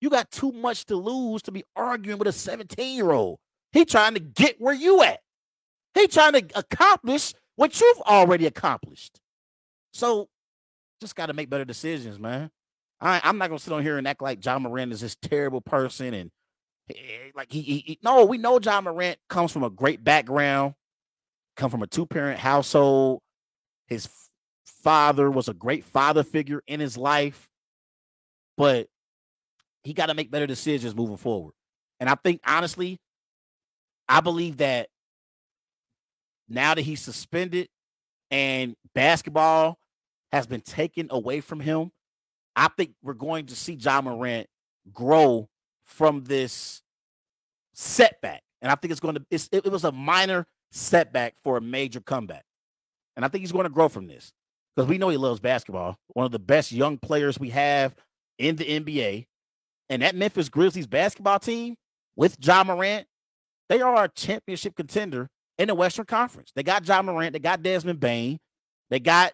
You 0.00 0.08
got 0.08 0.30
too 0.30 0.50
much 0.50 0.86
to 0.86 0.96
lose 0.96 1.42
to 1.42 1.52
be 1.52 1.62
arguing 1.76 2.18
with 2.18 2.28
a 2.28 2.32
17 2.32 2.96
year 2.96 3.10
old. 3.10 3.38
He 3.72 3.84
trying 3.84 4.14
to 4.14 4.20
get 4.20 4.56
where 4.58 4.74
you 4.74 5.02
at. 5.02 5.20
He 5.94 6.06
trying 6.06 6.32
to 6.32 6.44
accomplish 6.54 7.34
what 7.56 7.78
you've 7.80 8.00
already 8.00 8.46
accomplished. 8.46 9.20
So 9.92 10.28
just 11.00 11.16
got 11.16 11.26
to 11.26 11.34
make 11.34 11.50
better 11.50 11.64
decisions, 11.64 12.18
man. 12.18 12.50
I, 13.00 13.20
am 13.24 13.38
not 13.38 13.48
gonna 13.48 13.58
sit 13.58 13.72
on 13.72 13.82
here 13.82 13.98
and 13.98 14.06
act 14.06 14.22
like 14.22 14.44
Ja 14.44 14.58
Morant 14.58 14.92
is 14.92 15.00
this 15.00 15.16
terrible 15.16 15.60
person 15.60 16.12
and 16.12 16.30
Eh, 16.96 17.30
like 17.34 17.52
he, 17.52 17.62
he, 17.62 17.78
he, 17.78 17.98
no, 18.02 18.24
we 18.24 18.38
know 18.38 18.58
Ja 18.60 18.80
Morant 18.80 19.18
comes 19.28 19.52
from 19.52 19.62
a 19.62 19.70
great 19.70 20.02
background, 20.02 20.74
come 21.56 21.70
from 21.70 21.82
a 21.82 21.86
two 21.86 22.06
parent 22.06 22.38
household. 22.38 23.20
His 23.86 24.08
father 24.64 25.30
was 25.30 25.48
a 25.48 25.54
great 25.54 25.84
father 25.84 26.22
figure 26.22 26.62
in 26.66 26.80
his 26.80 26.96
life, 26.96 27.48
but 28.56 28.88
he 29.82 29.92
got 29.92 30.06
to 30.06 30.14
make 30.14 30.30
better 30.30 30.46
decisions 30.46 30.94
moving 30.94 31.16
forward. 31.16 31.54
And 31.98 32.08
I 32.08 32.14
think 32.14 32.40
honestly, 32.46 32.98
I 34.08 34.20
believe 34.20 34.58
that 34.58 34.88
now 36.48 36.74
that 36.74 36.82
he's 36.82 37.00
suspended 37.00 37.68
and 38.30 38.74
basketball 38.94 39.78
has 40.32 40.46
been 40.46 40.62
taken 40.62 41.08
away 41.10 41.40
from 41.40 41.60
him, 41.60 41.90
I 42.56 42.68
think 42.68 42.92
we're 43.02 43.14
going 43.14 43.46
to 43.46 43.56
see 43.56 43.74
Ja 43.74 44.00
Morant 44.00 44.46
grow 44.92 45.48
from 45.90 46.24
this 46.24 46.82
setback. 47.74 48.42
And 48.62 48.70
I 48.70 48.74
think 48.74 48.90
it's 48.90 49.00
going 49.00 49.16
to, 49.16 49.26
it's, 49.30 49.48
it, 49.52 49.66
it 49.66 49.72
was 49.72 49.84
a 49.84 49.92
minor 49.92 50.46
setback 50.70 51.34
for 51.42 51.56
a 51.56 51.60
major 51.60 52.00
comeback. 52.00 52.44
And 53.16 53.24
I 53.24 53.28
think 53.28 53.42
he's 53.42 53.52
going 53.52 53.64
to 53.64 53.70
grow 53.70 53.88
from 53.88 54.06
this 54.06 54.32
because 54.74 54.88
we 54.88 54.98
know 54.98 55.08
he 55.08 55.16
loves 55.16 55.40
basketball. 55.40 55.96
One 56.08 56.26
of 56.26 56.32
the 56.32 56.38
best 56.38 56.72
young 56.72 56.98
players 56.98 57.38
we 57.38 57.50
have 57.50 57.94
in 58.38 58.56
the 58.56 58.64
NBA. 58.64 59.26
And 59.88 60.02
that 60.02 60.14
Memphis 60.14 60.48
Grizzlies 60.48 60.86
basketball 60.86 61.38
team 61.38 61.76
with 62.16 62.36
Ja 62.40 62.62
Morant, 62.64 63.06
they 63.68 63.80
are 63.80 64.04
a 64.04 64.08
championship 64.08 64.76
contender 64.76 65.28
in 65.58 65.68
the 65.68 65.74
Western 65.74 66.06
Conference. 66.06 66.52
They 66.54 66.62
got 66.62 66.86
Ja 66.86 67.02
Morant, 67.02 67.32
they 67.32 67.38
got 67.38 67.62
Desmond 67.62 68.00
Bane, 68.00 68.38
they 68.88 69.00
got 69.00 69.32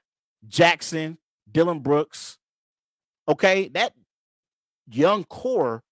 Jackson, 0.49 1.19
Dillon 1.51 1.81
Brooks, 1.81 2.39
Okay, 3.29 3.69
that 3.69 3.93
young 4.89 5.25
core 5.25 5.83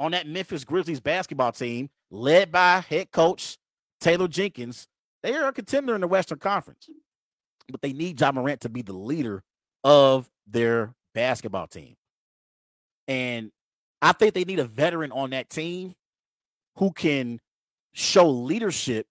on 0.00 0.12
that 0.12 0.26
Memphis 0.26 0.64
Grizzlies 0.64 0.98
basketball 0.98 1.52
team, 1.52 1.90
led 2.10 2.50
by 2.50 2.80
head 2.80 3.12
coach 3.12 3.58
Taylor 4.00 4.26
Jenkins, 4.26 4.88
they 5.22 5.36
are 5.36 5.48
a 5.48 5.52
contender 5.52 5.94
in 5.94 6.00
the 6.00 6.08
Western 6.08 6.38
Conference. 6.38 6.88
But 7.70 7.82
they 7.82 7.92
need 7.92 8.20
Ja 8.20 8.32
Morant 8.32 8.62
to 8.62 8.68
be 8.68 8.82
the 8.82 8.94
leader 8.94 9.44
of 9.84 10.28
their 10.46 10.94
basketball 11.14 11.66
team. 11.66 11.94
And 13.06 13.52
I 14.02 14.12
think 14.12 14.34
they 14.34 14.44
need 14.44 14.58
a 14.58 14.64
veteran 14.64 15.12
on 15.12 15.30
that 15.30 15.50
team 15.50 15.94
who 16.76 16.90
can 16.92 17.38
show 17.92 18.28
leadership 18.28 19.06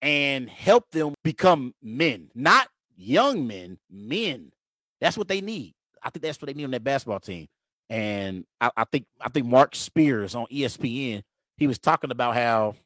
and 0.00 0.48
help 0.48 0.90
them 0.90 1.14
become 1.22 1.74
men, 1.82 2.30
not 2.34 2.68
young 2.96 3.46
men, 3.46 3.78
men. 3.90 4.52
That's 5.00 5.18
what 5.18 5.28
they 5.28 5.40
need. 5.40 5.74
I 6.02 6.10
think 6.10 6.22
that's 6.22 6.40
what 6.40 6.46
they 6.46 6.54
need 6.54 6.64
on 6.64 6.70
that 6.70 6.84
basketball 6.84 7.20
team. 7.20 7.46
And 7.90 8.44
I, 8.60 8.70
I 8.76 8.84
think 8.84 9.06
I 9.20 9.28
think 9.28 9.46
Marc 9.46 9.74
Spears 9.74 10.34
on 10.34 10.46
ESPN, 10.46 11.22
he 11.56 11.66
was 11.66 11.78
talking 11.78 12.10
about 12.10 12.34
how 12.34 12.76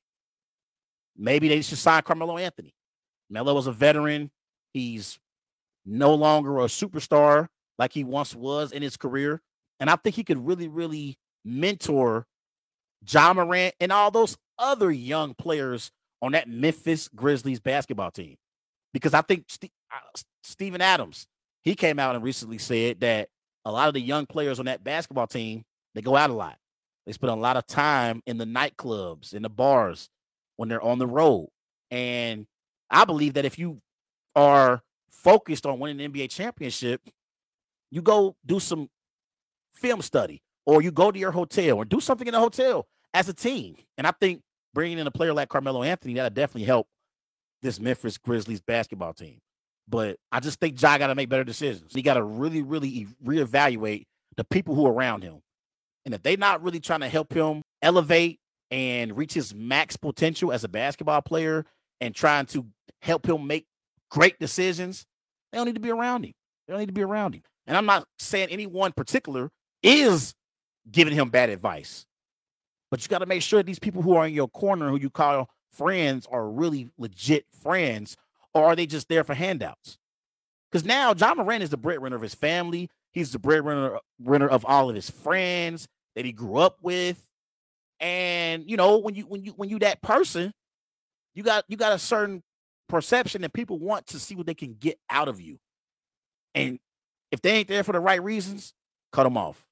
maybe 1.17 1.49
they 1.49 1.63
should 1.63 1.79
sign 1.79 2.03
Carmelo 2.03 2.39
Anthony. 2.39 2.75
Melo 3.31 3.55
was 3.55 3.67
a 3.67 3.73
veteran. 3.73 4.31
He's 4.73 5.19
no 5.85 6.15
longer 6.15 6.59
a 6.59 6.65
superstar 6.65 7.49
like 7.79 7.93
he 7.93 8.05
once 8.05 8.35
was 8.35 8.73
in 8.73 8.83
his 8.83 8.97
career. 8.97 9.41
And 9.81 9.89
I 9.89 9.97
think 9.97 10.17
he 10.17 10.25
could 10.25 10.45
really, 10.45 10.69
really 10.69 11.17
mentor 11.45 12.27
Ja 13.09 13.33
Morant 13.33 13.75
and 13.81 13.93
all 13.93 14.11
those 14.11 14.37
other 14.59 14.91
young 14.91 15.35
players 15.35 15.91
on 16.21 16.33
that 16.33 16.49
Memphis 16.49 17.09
Grizzlies 17.15 17.61
basketball 17.61 18.11
team. 18.11 18.37
Because 18.93 19.15
I 19.15 19.23
think 19.23 19.45
St- 19.49 19.73
uh, 19.93 20.19
Steven 20.43 20.81
Adams, 20.81 21.27
he 21.63 21.75
came 21.75 21.99
out 21.99 22.17
and 22.17 22.25
recently 22.25 22.59
said 22.59 23.01
that 23.01 23.29
a 23.65 23.73
lot 23.73 23.89
of 23.89 23.95
the 23.95 24.01
young 24.01 24.27
players 24.27 24.59
on 24.59 24.67
that 24.67 24.85
basketball 24.85 25.27
team, 25.27 25.65
they 25.95 26.03
go 26.03 26.17
out 26.17 26.31
a 26.31 26.35
lot. 26.35 26.59
They 27.07 27.13
spend 27.13 27.31
a 27.31 27.37
lot 27.37 27.57
of 27.57 27.67
time 27.67 28.23
in 28.27 28.39
the 28.39 28.45
nightclubs, 28.45 29.33
in 29.33 29.43
the 29.43 29.49
bars 29.49 30.11
when 30.57 30.69
they're 30.69 30.83
on 30.83 30.99
the 30.99 31.07
road. 31.07 31.49
And 31.91 32.47
I 32.91 33.05
believe 33.05 33.35
that 33.35 33.45
if 33.45 33.59
you 33.59 33.81
are 34.37 34.83
focused 35.11 35.67
on 35.67 35.79
winning 35.79 36.05
an 36.05 36.13
NBA 36.13 36.31
championship, 36.31 37.01
you 37.91 38.03
go 38.03 38.37
do 38.45 38.61
some 38.61 38.89
film 39.73 40.03
study 40.03 40.43
or 40.67 40.83
you 40.83 40.91
go 40.91 41.11
to 41.11 41.19
your 41.19 41.33
hotel 41.33 41.79
or 41.79 41.85
do 41.85 42.01
something 42.01 42.27
in 42.27 42.33
the 42.33 42.41
hotel 42.41 42.87
as 43.15 43.29
a 43.29 43.35
team. 43.35 43.77
And 43.97 44.07
I 44.07 44.13
think 44.13 44.43
bringing 44.75 44.99
in 44.99 45.07
a 45.07 45.11
player 45.11 45.33
like 45.33 45.49
Carmelo 45.49 45.83
Anthony, 45.83 46.15
that'll 46.15 46.31
definitely 46.31 46.65
help 46.65 46.87
this 47.63 47.81
Memphis 47.81 48.19
Grizzlies 48.19 48.61
basketball 48.61 49.15
team. 49.15 49.41
But 49.89 50.17
I 50.31 50.41
just 50.41 50.61
think 50.61 50.81
Ja 50.81 50.99
got 50.99 51.07
to 51.07 51.15
make 51.15 51.29
better 51.29 51.45
decisions. 51.45 51.93
He 51.95 52.03
got 52.03 52.15
to 52.15 52.23
really, 52.23 52.63
really 52.63 53.07
reevaluate 53.25 54.05
the 54.37 54.45
people 54.45 54.75
who 54.75 54.87
are 54.87 54.93
around 54.93 55.23
him. 55.23 55.41
And 56.05 56.15
if 56.15 56.23
they're 56.23 56.37
not 56.37 56.63
really 56.63 56.81
trying 56.81 57.01
to 57.01 57.09
help 57.09 57.33
him 57.33 57.63
elevate 57.83 58.39
and 58.71 59.17
reach 59.17 59.35
his 59.35 59.55
max 59.55 59.97
potential 59.97 60.53
as 60.53 60.65
a 60.65 60.69
basketball 60.69 61.23
player 61.23 61.65
and 62.01 62.15
trying 62.15 62.47
to 62.47 62.67
help 63.01 63.27
him 63.27 63.47
make 63.47 63.67
great 64.11 64.39
decisions, 64.39 65.07
they 65.53 65.59
don't 65.59 65.67
need 65.67 65.75
to 65.75 65.81
be 65.81 65.91
around 65.91 66.25
him. 66.25 66.33
They 66.67 66.73
don't 66.73 66.81
need 66.81 66.87
to 66.87 66.93
be 66.93 67.03
around 67.03 67.35
him. 67.35 67.43
And 67.67 67.77
I'm 67.77 67.87
not 67.87 68.07
saying 68.19 68.49
anyone 68.51 68.93
particular 68.93 69.51
is 69.83 70.35
giving 70.91 71.15
him 71.15 71.31
bad 71.31 71.51
advice. 71.51 72.07
But 72.91 73.03
you 73.03 73.09
got 73.09 73.19
to 73.19 73.27
make 73.27 73.43
sure 73.43 73.63
these 73.63 73.79
people 73.79 74.03
who 74.03 74.15
are 74.15 74.27
in 74.27 74.35
your 74.35 74.49
corner, 74.49 74.89
who 74.91 74.99
you 74.99 75.11
call 75.11 75.51
friends, 75.71 76.27
are 76.31 76.49
really 76.49 76.89
legit 76.99 77.45
friends, 77.51 78.17
or 78.59 78.67
are 78.67 78.77
they 78.77 78.87
just 78.87 79.09
there 79.09 79.25
for 79.25 79.35
handouts? 79.35 79.99
Because 80.71 80.85
now 80.85 81.15
Ja 81.15 81.35
Morant 81.35 81.63
is 81.63 81.71
the 81.71 81.77
breadwinner 81.77 82.17
of 82.17 82.23
his 82.23 82.35
family. 82.35 82.91
He's 83.13 83.33
the 83.33 83.39
breadwinner 83.39 83.97
uh, 83.97 84.01
winner 84.21 84.49
of 84.49 84.65
all 84.67 84.89
of 84.89 84.95
his 84.95 85.11
friends 85.11 85.89
that 86.15 86.25
he 86.25 86.33
grew 86.33 86.57
up 86.57 86.79
with. 86.83 87.25
And 88.01 88.69
you 88.69 88.77
know, 88.77 88.99
when 88.99 89.15
you 89.15 89.25
when 89.25 89.43
you 89.43 89.53
when 89.53 89.69
you 89.69 89.79
that 89.81 90.03
person, 90.03 90.53
you 91.35 91.43
got 91.43 91.65
you 91.69 91.77
got 91.77 91.93
a 91.93 91.99
certain 91.99 92.43
perception 92.89 93.43
that 93.43 93.53
people 93.53 93.79
want 93.79 94.07
to 94.09 94.19
see 94.19 94.35
what 94.35 94.47
they 94.47 94.55
can 94.55 94.75
get 94.75 94.99
out 95.11 95.29
of 95.29 95.41
you. 95.41 95.59
And 96.55 96.79
if 97.31 97.43
they 97.43 97.53
ain't 97.53 97.69
there 97.69 97.83
for 97.83 97.93
the 97.93 98.01
right 98.01 98.23
reasons, 98.23 98.75
cut 99.13 99.25
them 99.25 99.37
off. 99.37 99.67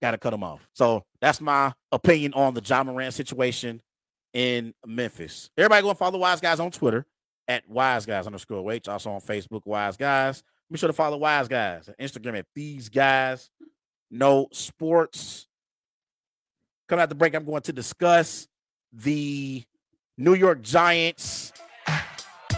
Got 0.00 0.12
to 0.12 0.18
cut 0.18 0.30
them 0.30 0.44
off. 0.44 0.68
So 0.74 1.04
that's 1.20 1.40
my 1.40 1.72
opinion 1.90 2.32
on 2.34 2.54
the 2.54 2.62
Ja 2.64 2.84
Morant 2.84 3.14
situation 3.14 3.82
in 4.32 4.74
Memphis. 4.86 5.50
Everybody 5.56 5.82
go 5.82 5.90
and 5.90 5.98
follow 5.98 6.18
Wise 6.18 6.40
Guys 6.40 6.60
on 6.60 6.70
Twitter 6.70 7.04
at 7.48 7.68
Wise 7.68 8.06
Guys 8.06 8.26
underscore 8.26 8.70
H. 8.70 8.88
Also 8.88 9.10
on 9.10 9.20
Facebook, 9.20 9.62
Wise 9.64 9.96
Guys. 9.96 10.42
Be 10.70 10.78
sure 10.78 10.88
to 10.88 10.92
follow 10.92 11.16
Wise 11.16 11.48
Guys 11.48 11.88
Instagram 11.98 12.38
at 12.38 12.46
These 12.54 12.90
Guys 12.90 13.50
Know 14.10 14.48
Sports. 14.52 15.48
Coming 16.88 17.02
out 17.02 17.08
the 17.08 17.14
break, 17.14 17.34
I'm 17.34 17.44
going 17.44 17.62
to 17.62 17.72
discuss 17.72 18.48
the 18.92 19.64
New 20.16 20.34
York 20.34 20.62
Giants 20.62 21.52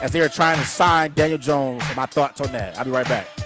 as 0.01 0.13
they 0.13 0.21
are 0.21 0.29
trying 0.29 0.59
to 0.59 0.65
sign 0.65 1.13
Daniel 1.15 1.39
Jones. 1.39 1.83
My 1.97 2.07
thoughts 2.07 2.41
on 2.41 2.53
that. 2.53 2.79
I'll 2.79 2.85
be 2.85 2.91
right 2.91 3.09
back. 3.09 3.40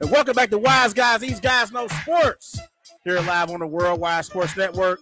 And 0.00 0.12
welcome 0.12 0.34
back 0.34 0.50
to 0.50 0.58
Wise 0.58 0.94
Guys. 0.94 1.20
These 1.20 1.40
guys 1.40 1.72
know 1.72 1.88
sports. 1.88 2.60
Here 3.02 3.18
live 3.20 3.50
on 3.50 3.58
the 3.58 3.66
Worldwide 3.66 4.24
Sports 4.24 4.56
Network. 4.56 5.00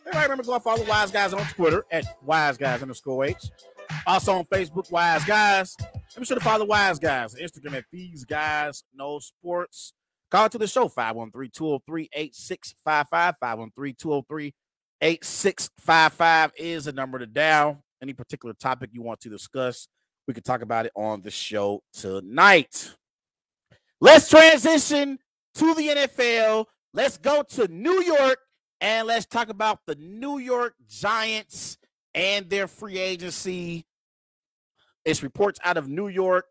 Everybody 0.00 0.24
remember 0.24 0.42
go 0.42 0.58
follow 0.58 0.84
Wise 0.84 1.12
Guys 1.12 1.32
on 1.32 1.46
Twitter 1.46 1.84
at 1.92 2.04
Wise 2.24 2.56
Guys 2.56 2.82
underscore 2.82 3.24
H. 3.24 3.50
Also 4.04 4.32
on 4.32 4.44
Facebook, 4.46 4.90
Wise 4.90 5.24
Guys. 5.24 5.76
And 5.78 6.18
be 6.18 6.24
sure 6.24 6.36
to 6.36 6.42
follow 6.42 6.64
Wise 6.64 6.98
Guys. 6.98 7.36
Instagram 7.36 7.74
at 7.74 7.84
These 7.92 8.24
Guys 8.24 8.82
Know 8.92 9.20
Sports. 9.20 9.92
Call 10.28 10.48
to 10.48 10.58
the 10.58 10.66
show 10.66 10.88
513-203-8655. 10.88 13.34
513-203-8655 15.00 16.50
is 16.56 16.86
the 16.86 16.92
number 16.92 17.20
to 17.20 17.26
dial. 17.26 17.84
Any 18.02 18.12
particular 18.12 18.54
topic 18.54 18.90
you 18.92 19.02
want 19.02 19.20
to 19.20 19.28
discuss, 19.28 19.86
we 20.26 20.34
can 20.34 20.42
talk 20.42 20.62
about 20.62 20.86
it 20.86 20.92
on 20.96 21.22
the 21.22 21.30
show 21.30 21.84
tonight. 21.92 22.96
Let's 24.02 24.28
transition 24.28 25.16
to 25.54 25.74
the 25.76 25.86
NFL. 25.90 26.66
Let's 26.92 27.18
go 27.18 27.44
to 27.50 27.68
New 27.68 28.02
York 28.02 28.36
and 28.80 29.06
let's 29.06 29.26
talk 29.26 29.48
about 29.48 29.78
the 29.86 29.94
New 29.94 30.38
York 30.38 30.74
Giants 30.88 31.78
and 32.12 32.50
their 32.50 32.66
free 32.66 32.98
agency. 32.98 33.86
It's 35.04 35.22
reports 35.22 35.60
out 35.64 35.76
of 35.76 35.88
New 35.88 36.08
York 36.08 36.46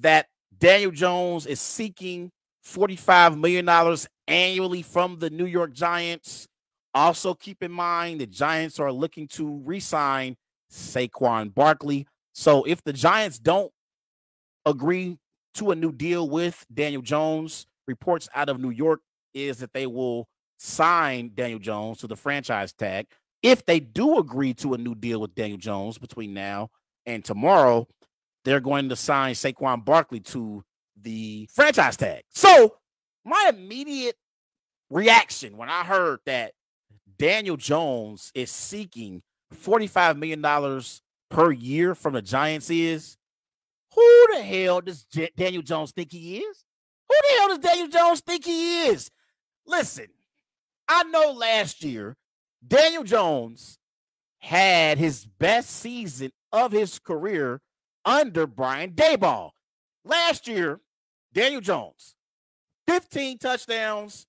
that 0.00 0.26
Daniel 0.58 0.90
Jones 0.90 1.46
is 1.46 1.60
seeking 1.60 2.32
$45 2.66 3.38
million 3.38 3.96
annually 4.26 4.82
from 4.82 5.20
the 5.20 5.30
New 5.30 5.46
York 5.46 5.74
Giants. 5.74 6.48
Also, 6.92 7.34
keep 7.34 7.62
in 7.62 7.70
mind 7.70 8.20
the 8.20 8.26
Giants 8.26 8.80
are 8.80 8.90
looking 8.90 9.28
to 9.28 9.62
re 9.64 9.78
sign 9.78 10.36
Saquon 10.72 11.54
Barkley. 11.54 12.08
So, 12.32 12.64
if 12.64 12.82
the 12.82 12.92
Giants 12.92 13.38
don't 13.38 13.70
agree 14.64 15.18
to 15.56 15.70
a 15.70 15.74
new 15.74 15.92
deal 15.92 16.28
with 16.28 16.64
Daniel 16.72 17.02
Jones. 17.02 17.66
Reports 17.86 18.28
out 18.34 18.48
of 18.48 18.60
New 18.60 18.70
York 18.70 19.00
is 19.32 19.58
that 19.58 19.72
they 19.72 19.86
will 19.86 20.28
sign 20.58 21.30
Daniel 21.34 21.58
Jones 21.58 21.98
to 21.98 22.06
the 22.06 22.16
franchise 22.16 22.72
tag. 22.72 23.06
If 23.42 23.64
they 23.64 23.80
do 23.80 24.18
agree 24.18 24.54
to 24.54 24.74
a 24.74 24.78
new 24.78 24.94
deal 24.94 25.20
with 25.20 25.34
Daniel 25.34 25.58
Jones 25.58 25.98
between 25.98 26.34
now 26.34 26.70
and 27.04 27.24
tomorrow, 27.24 27.86
they're 28.44 28.60
going 28.60 28.88
to 28.88 28.96
sign 28.96 29.34
Saquon 29.34 29.84
Barkley 29.84 30.20
to 30.20 30.64
the 31.00 31.48
franchise 31.52 31.96
tag. 31.96 32.22
So, 32.30 32.76
my 33.24 33.50
immediate 33.54 34.16
reaction 34.90 35.56
when 35.56 35.68
I 35.68 35.84
heard 35.84 36.20
that 36.26 36.52
Daniel 37.18 37.56
Jones 37.56 38.30
is 38.34 38.50
seeking 38.50 39.22
$45 39.54 40.16
million 40.16 40.82
per 41.28 41.52
year 41.52 41.94
from 41.94 42.14
the 42.14 42.22
Giants 42.22 42.70
is 42.70 43.15
who 43.96 44.26
the 44.34 44.42
hell 44.42 44.80
does 44.80 45.04
J- 45.04 45.30
Daniel 45.36 45.62
Jones 45.62 45.90
think 45.90 46.12
he 46.12 46.38
is? 46.38 46.64
Who 47.08 47.14
the 47.14 47.38
hell 47.38 47.48
does 47.48 47.58
Daniel 47.58 47.88
Jones 47.88 48.20
think 48.20 48.44
he 48.44 48.86
is? 48.86 49.10
Listen, 49.66 50.06
I 50.88 51.02
know 51.04 51.32
last 51.32 51.82
year 51.82 52.16
Daniel 52.66 53.02
Jones 53.02 53.78
had 54.38 54.98
his 54.98 55.26
best 55.26 55.70
season 55.70 56.30
of 56.52 56.72
his 56.72 56.98
career 56.98 57.60
under 58.04 58.46
Brian 58.46 58.92
Daboll. 58.92 59.50
Last 60.04 60.46
year, 60.46 60.80
Daniel 61.32 61.60
Jones, 61.60 62.14
15 62.86 63.38
touchdowns, 63.38 64.26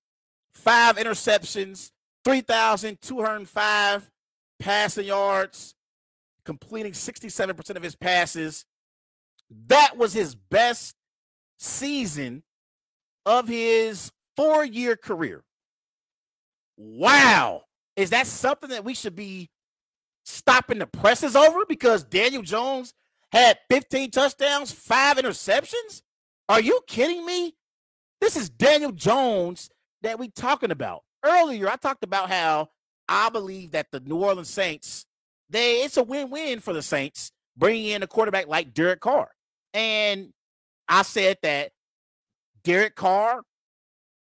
five 0.52 0.98
interceptions, 0.98 1.92
3,205 2.26 4.12
passing 4.60 5.06
yards, 5.06 5.76
completing 6.44 6.94
67% 6.94 7.76
of 7.76 7.84
his 7.84 7.96
passes. 7.96 8.66
That 9.68 9.98
was 9.98 10.14
his 10.14 10.36
best 10.36 10.96
season 11.58 12.44
of 13.26 13.48
his 13.48 14.12
four 14.36 14.66
year 14.66 14.96
career. 14.96 15.44
Wow. 16.78 17.64
Is 17.96 18.12
that 18.12 18.28
something 18.28 18.70
that 18.70 18.86
we 18.86 18.94
should 18.94 19.16
be 19.16 19.50
stopping 20.26 20.80
the 20.80 20.88
presses 20.88 21.36
over 21.36 21.66
because 21.68 22.04
Daniel 22.04 22.44
Jones 22.44 22.94
had 23.32 23.58
15 23.70 24.12
touchdowns, 24.12 24.72
five 24.72 25.18
interceptions? 25.18 26.02
Are 26.48 26.62
you 26.62 26.82
kidding 26.88 27.26
me? 27.26 27.56
This 28.22 28.38
is 28.38 28.50
Daniel 28.50 28.92
Jones 28.92 29.70
that 30.02 30.20
we 30.20 30.30
talking 30.30 30.72
about. 30.72 31.04
Earlier, 31.24 31.70
I 31.70 31.76
talked 31.76 32.04
about 32.04 32.30
how 32.30 32.70
I 33.10 33.30
believe 33.30 33.72
that 33.72 33.88
the 33.92 34.00
New 34.00 34.18
Orleans 34.18 34.50
Saints, 34.50 35.06
they 35.50 35.84
it's 35.84 35.98
a 35.98 36.04
win-win 36.04 36.60
for 36.60 36.74
the 36.74 36.82
Saints 36.82 37.32
bringing 37.56 37.88
in 37.88 38.04
a 38.04 38.08
quarterback 38.08 38.48
like 38.48 38.74
Derek 38.74 39.00
Carr. 39.02 39.30
And 39.78 40.34
I 40.90 41.04
said 41.04 41.38
that 41.44 41.72
Derek 42.64 42.96
Carr, 42.96 43.44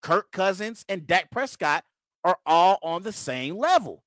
Kirk 0.02 0.32
Cousins, 0.32 0.84
and 0.88 1.06
Dak 1.06 1.30
Prescott 1.30 1.84
are 2.24 2.38
all 2.44 2.80
on 2.82 3.04
the 3.04 3.12
same 3.12 3.56
level. 3.56 4.02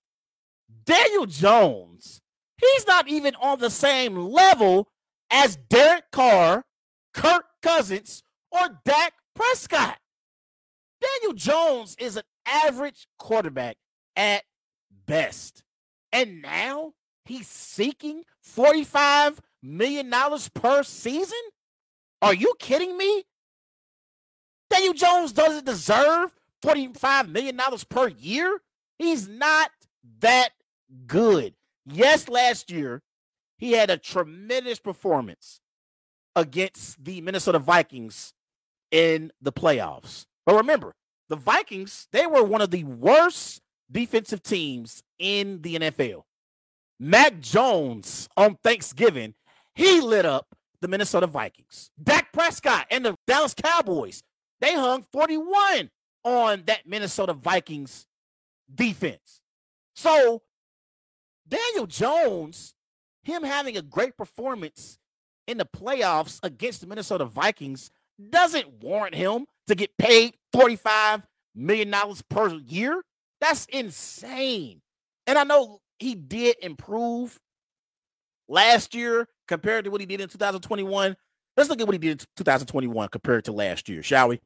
Daniel 0.83 1.25
Jones, 1.25 2.21
he's 2.57 2.85
not 2.85 3.07
even 3.07 3.33
on 3.35 3.59
the 3.59 3.69
same 3.69 4.17
level 4.17 4.89
as 5.31 5.57
Derek 5.69 6.11
Carr, 6.11 6.65
Kirk 7.13 7.45
Cousins, 7.61 8.23
or 8.51 8.81
Dak 8.83 9.13
Prescott. 9.33 9.99
Daniel 10.99 11.33
Jones 11.33 11.95
is 11.97 12.17
an 12.17 12.23
average 12.45 13.07
quarterback 13.17 13.77
at 14.17 14.43
best. 15.05 15.63
And 16.11 16.41
now 16.41 16.91
he's 17.23 17.47
seeking 17.47 18.23
45 18.41 19.39
million 19.61 20.09
dollars 20.09 20.49
per 20.49 20.83
season? 20.83 21.37
Are 22.21 22.33
you 22.33 22.53
kidding 22.59 22.97
me? 22.97 23.23
Daniel 24.69 24.93
Jones 24.93 25.31
doesn't 25.31 25.65
deserve 25.65 26.35
45 26.61 27.29
million 27.29 27.55
dollars 27.55 27.83
per 27.83 28.07
year. 28.07 28.59
He's 28.97 29.27
not 29.27 29.69
that 30.19 30.49
good. 31.05 31.53
Yes, 31.85 32.27
last 32.27 32.71
year 32.71 33.01
he 33.57 33.71
had 33.71 33.89
a 33.89 33.97
tremendous 33.97 34.79
performance 34.79 35.59
against 36.35 37.03
the 37.03 37.21
Minnesota 37.21 37.59
Vikings 37.59 38.33
in 38.91 39.31
the 39.41 39.51
playoffs. 39.51 40.25
But 40.45 40.55
remember, 40.55 40.93
the 41.29 41.35
Vikings, 41.35 42.07
they 42.11 42.25
were 42.25 42.43
one 42.43 42.61
of 42.61 42.71
the 42.71 42.83
worst 42.83 43.61
defensive 43.91 44.43
teams 44.43 45.03
in 45.19 45.61
the 45.61 45.75
NFL. 45.75 46.23
Mac 46.99 47.39
Jones 47.39 48.27
on 48.37 48.57
Thanksgiving 48.63 49.35
he 49.77 50.01
lit 50.01 50.25
up 50.25 50.47
the 50.81 50.87
Minnesota 50.87 51.27
Vikings. 51.27 51.91
Dak 52.01 52.33
Prescott 52.33 52.87
and 52.89 53.05
the 53.05 53.15
Dallas 53.27 53.53
Cowboys, 53.53 54.23
they 54.59 54.73
hung 54.73 55.05
41 55.13 55.91
on 56.23 56.63
that 56.65 56.87
Minnesota 56.87 57.33
Vikings 57.33 58.07
defense. 58.73 59.41
So 59.95 60.41
Daniel 61.47 61.85
Jones, 61.85 62.73
him 63.21 63.43
having 63.43 63.77
a 63.77 63.83
great 63.83 64.17
performance 64.17 64.97
in 65.47 65.59
the 65.59 65.65
playoffs 65.65 66.39
against 66.41 66.81
the 66.81 66.87
Minnesota 66.87 67.25
Vikings 67.25 67.91
doesn't 68.31 68.81
warrant 68.83 69.13
him 69.13 69.45
to 69.67 69.75
get 69.75 69.95
paid 69.99 70.33
$45 70.55 71.21
million 71.53 71.93
per 72.29 72.49
year. 72.55 73.03
That's 73.39 73.65
insane. 73.65 74.81
And 75.27 75.37
I 75.37 75.43
know 75.43 75.81
he 75.99 76.15
did 76.15 76.55
improve 76.63 77.39
last 78.47 78.95
year 78.95 79.27
compared 79.47 79.85
to 79.85 79.91
what 79.91 80.01
he 80.01 80.07
did 80.07 80.21
in 80.21 80.29
2021. 80.29 81.15
Let's 81.55 81.69
look 81.69 81.81
at 81.81 81.87
what 81.87 81.93
he 81.93 81.99
did 81.99 82.21
in 82.21 82.25
2021 82.37 83.09
compared 83.09 83.45
to 83.45 83.51
last 83.51 83.89
year, 83.89 84.03
shall 84.03 84.29
we? 84.29 84.39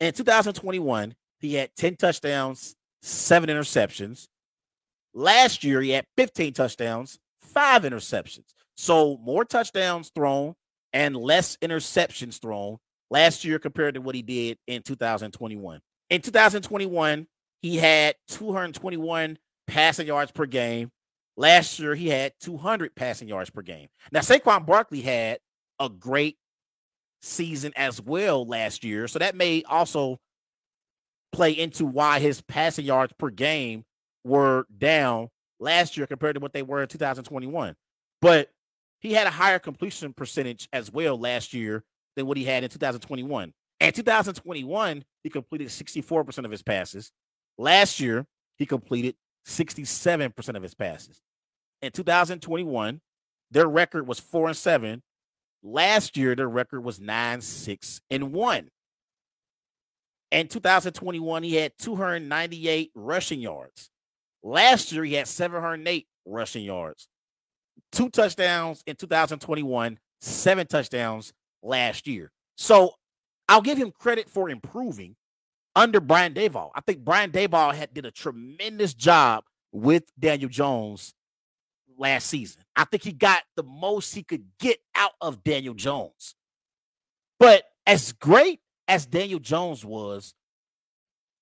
In 0.00 0.12
2021, 0.12 1.14
he 1.40 1.54
had 1.54 1.70
10 1.76 1.96
touchdowns, 1.96 2.74
seven 3.02 3.50
interceptions. 3.50 4.26
Last 5.12 5.62
year, 5.62 5.80
he 5.80 5.90
had 5.90 6.06
15 6.16 6.54
touchdowns, 6.54 7.18
five 7.38 7.82
interceptions. 7.82 8.54
So 8.76 9.18
more 9.18 9.44
touchdowns 9.44 10.10
thrown 10.14 10.54
and 10.92 11.16
less 11.16 11.56
interceptions 11.58 12.40
thrown 12.40 12.78
last 13.10 13.44
year 13.44 13.58
compared 13.58 13.94
to 13.94 14.00
what 14.00 14.14
he 14.14 14.22
did 14.22 14.58
in 14.66 14.82
2021. 14.82 15.80
In 16.10 16.20
2021, 16.20 17.26
he 17.62 17.76
had 17.76 18.14
221 18.28 19.38
passing 19.66 20.06
yards 20.06 20.32
per 20.32 20.46
game. 20.46 20.90
Last 21.36 21.78
year, 21.78 21.94
he 21.94 22.08
had 22.08 22.32
200 22.40 22.94
passing 22.94 23.28
yards 23.28 23.50
per 23.50 23.62
game. 23.62 23.88
Now, 24.12 24.20
Saquon 24.20 24.66
Barkley 24.66 25.00
had 25.00 25.38
a 25.80 25.88
great 25.88 26.36
season 27.22 27.72
as 27.76 28.00
well 28.00 28.46
last 28.46 28.84
year. 28.84 29.08
So 29.08 29.18
that 29.18 29.34
may 29.34 29.62
also 29.64 30.18
play 31.32 31.52
into 31.52 31.84
why 31.84 32.20
his 32.20 32.40
passing 32.42 32.84
yards 32.84 33.12
per 33.18 33.30
game 33.30 33.84
were 34.24 34.66
down 34.78 35.28
last 35.58 35.96
year 35.96 36.06
compared 36.06 36.34
to 36.36 36.40
what 36.40 36.52
they 36.52 36.62
were 36.62 36.82
in 36.82 36.88
2021. 36.88 37.74
But 38.20 38.50
he 39.00 39.12
had 39.12 39.26
a 39.26 39.30
higher 39.30 39.58
completion 39.58 40.12
percentage 40.12 40.68
as 40.72 40.92
well 40.92 41.18
last 41.18 41.52
year 41.52 41.82
than 42.16 42.26
what 42.26 42.36
he 42.36 42.44
had 42.44 42.62
in 42.62 42.70
2021. 42.70 43.52
And 43.80 43.94
2021, 43.94 45.04
he 45.22 45.30
completed 45.30 45.68
64% 45.68 46.44
of 46.44 46.50
his 46.50 46.62
passes. 46.62 47.10
Last 47.58 48.00
year, 48.00 48.24
he 48.56 48.66
completed 48.66 49.16
67% 49.46 50.56
of 50.56 50.62
his 50.62 50.74
passes. 50.74 51.20
In 51.82 51.92
2021, 51.92 53.00
their 53.50 53.66
record 53.66 54.06
was 54.06 54.18
four 54.18 54.48
and 54.48 54.56
seven. 54.56 55.02
Last 55.62 56.16
year, 56.16 56.34
their 56.34 56.48
record 56.48 56.82
was 56.82 57.00
nine, 57.00 57.40
six, 57.40 58.00
and 58.10 58.32
one. 58.32 58.68
In 60.30 60.48
2021, 60.48 61.42
he 61.42 61.54
had 61.56 61.72
298 61.78 62.90
rushing 62.94 63.40
yards. 63.40 63.90
Last 64.42 64.92
year, 64.92 65.04
he 65.04 65.14
had 65.14 65.28
708 65.28 66.06
rushing 66.26 66.64
yards. 66.64 67.08
Two 67.92 68.10
touchdowns 68.10 68.82
in 68.86 68.96
2021, 68.96 69.98
seven 70.20 70.66
touchdowns 70.66 71.32
last 71.62 72.06
year. 72.06 72.32
So 72.56 72.94
I'll 73.48 73.62
give 73.62 73.78
him 73.78 73.92
credit 73.92 74.28
for 74.28 74.50
improving 74.50 75.16
under 75.76 76.00
Brian 76.00 76.34
Daboll. 76.34 76.70
I 76.74 76.80
think 76.80 77.04
Brian 77.04 77.30
Daboll 77.30 77.74
had 77.74 77.92
did 77.94 78.06
a 78.06 78.10
tremendous 78.10 78.94
job 78.94 79.44
with 79.72 80.04
Daniel 80.18 80.48
Jones 80.48 81.14
last 81.98 82.28
season. 82.28 82.62
I 82.76 82.84
think 82.84 83.02
he 83.02 83.12
got 83.12 83.42
the 83.56 83.62
most 83.62 84.14
he 84.14 84.22
could 84.22 84.44
get 84.58 84.78
out 84.94 85.12
of 85.20 85.42
Daniel 85.44 85.74
Jones. 85.74 86.34
But 87.38 87.64
as 87.86 88.12
great 88.12 88.60
as 88.88 89.06
Daniel 89.06 89.40
Jones 89.40 89.84
was 89.84 90.34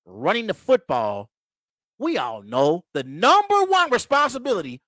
running 0.05 0.47
the 0.47 0.55
football, 0.55 1.31
we 1.99 2.19
all 2.19 2.43
know 2.43 2.85
the 2.95 3.05
number 3.05 3.65
one 3.65 3.91
responsibility 3.91 4.81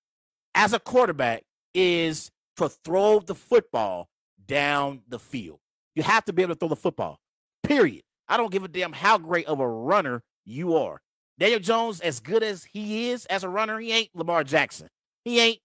as 0.55 0.73
a 0.73 0.81
quarterback 0.81 1.45
is 1.75 2.31
to 2.57 2.69
throw 2.69 3.21
the 3.21 3.35
football 3.35 4.09
down 4.47 5.03
the 5.09 5.19
field. 5.19 5.61
You 5.95 6.03
have 6.03 6.25
to 6.25 6.33
be 6.33 6.43
able 6.43 6.55
to 6.55 6.59
throw 6.59 6.69
the 6.69 6.77
football, 6.77 7.21
period. 7.63 8.03
I 8.29 8.37
don't 8.37 8.53
give 8.53 8.65
a 8.65 8.69
damn 8.69 8.93
how 8.93 9.19
great 9.19 9.47
of 9.47 9.61
a 9.61 9.69
runner 9.69 10.23
you 10.45 10.77
are. 10.77 11.01
Daniel 11.39 11.61
Jones, 11.61 12.01
as 12.01 12.21
good 12.21 12.43
as 12.43 12.65
he 12.65 13.11
is 13.11 13.27
as 13.27 13.45
a 13.45 13.49
runner, 13.49 13.79
he 13.79 13.93
ain't 13.93 14.11
Lamar 14.15 14.45
Jackson. 14.45 14.89
He 15.25 15.41
ain't 15.41 15.59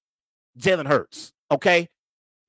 Jalen 0.58 0.88
Hurts. 0.88 1.32
Okay. 1.52 1.88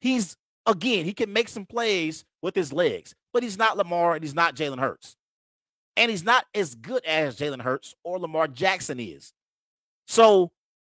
He's, 0.01 0.37
again, 0.67 1.05
he 1.05 1.13
can 1.13 1.33
make 1.33 1.49
some 1.49 1.67
plays 1.67 2.25
with 2.43 2.55
his 2.55 2.73
legs, 2.73 3.15
but 3.33 3.43
he's 3.43 3.59
not 3.59 3.77
Lamar 3.77 4.15
and 4.15 4.25
he's 4.25 4.35
not 4.35 4.57
Jalen 4.57 4.81
Hurts. 4.81 5.17
And 5.97 6.11
he's 6.11 6.25
not 6.25 6.47
as 6.55 6.75
good 6.75 7.05
as 7.05 7.37
Jalen 7.37 7.61
Hurts 7.61 7.95
or 8.05 8.19
Lamar 8.19 8.49
Jackson 8.49 8.99
is. 8.99 9.33
So, 10.07 10.51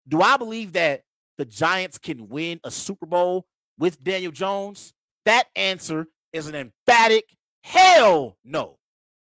do 0.07 0.21
I 0.23 0.37
believe 0.37 0.73
that 0.73 1.03
the 1.39 1.45
Giants 1.45 1.99
can 1.99 2.29
win 2.29 2.61
a 2.63 2.71
Super 2.71 3.07
Bowl 3.07 3.47
with 3.79 4.03
Daniel 4.03 4.33
Jones? 4.33 4.93
That 5.25 5.49
answer 5.57 6.07
is 6.33 6.47
an 6.47 6.55
emphatic 6.55 7.25
hell 7.63 8.37
no. 8.45 8.79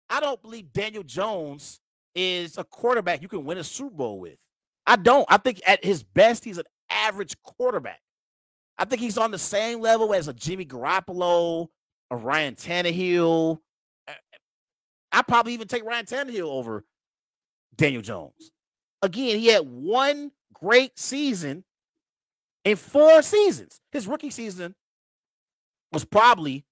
I 0.09 0.21
don't 0.21 0.41
believe 0.41 0.73
Daniel 0.73 1.03
Jones 1.03 1.81
is 2.15 2.57
a 2.59 2.65
quarterback 2.65 3.23
you 3.23 3.29
can 3.29 3.45
win 3.45 3.59
a 3.59 3.65
Super 3.65 3.95
Bowl 3.95 4.19
with. 4.19 4.39
I 4.87 4.97
don't. 4.97 5.27
I 5.29 5.37
think 5.37 5.61
at 5.67 5.85
his 5.85 6.03
best, 6.03 6.45
he's 6.45 6.59
an 6.59 6.65
average 6.89 7.37
quarterback. 7.43 8.01
I 8.79 8.85
think 8.85 9.01
he's 9.01 9.19
on 9.19 9.31
the 9.31 9.39
same 9.39 9.81
level 9.81 10.15
as 10.15 10.29
a 10.29 10.33
Jimmy 10.33 10.65
Garoppolo, 10.65 11.69
a 12.11 12.17
Ryan 12.17 12.55
Tannehill. 12.55 13.59
Uh, 14.07 14.13
I 15.13 15.23
probably 15.23 15.55
even 15.55 15.67
take 15.67 15.85
Ryan 15.85 16.07
Tannehill 16.07 16.49
over 16.49 16.85
Daniel 17.77 18.03
Jones. 18.03 18.53
Again, 19.03 19.39
he 19.39 19.49
had 19.49 19.67
one 19.67 20.31
great 20.53 20.99
season 20.99 21.65
in 22.65 22.77
four 22.77 23.23
seasons. 23.23 23.81
His 23.93 24.07
rookie 24.07 24.31
season 24.31 24.75
was 25.93 26.05
probably 26.05 26.65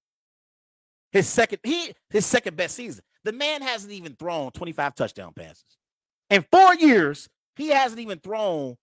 his 1.11 1.27
second 1.27 1.59
he 1.63 1.93
his 2.09 2.25
second 2.25 2.57
best 2.57 2.75
season. 2.75 3.03
The 3.25 3.33
man 3.33 3.61
hasn't 3.61 3.91
even 3.91 4.15
thrown 4.15 4.51
25 4.51 4.95
touchdown 4.95 5.33
passes. 5.33 5.65
In 6.29 6.45
4 6.51 6.75
years, 6.75 7.27
he 7.55 7.69
hasn't 7.69 7.99
even 7.99 8.19
thrown 8.19 8.77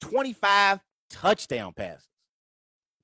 25 0.00 0.80
touchdown 1.10 1.72
passes. 1.74 2.08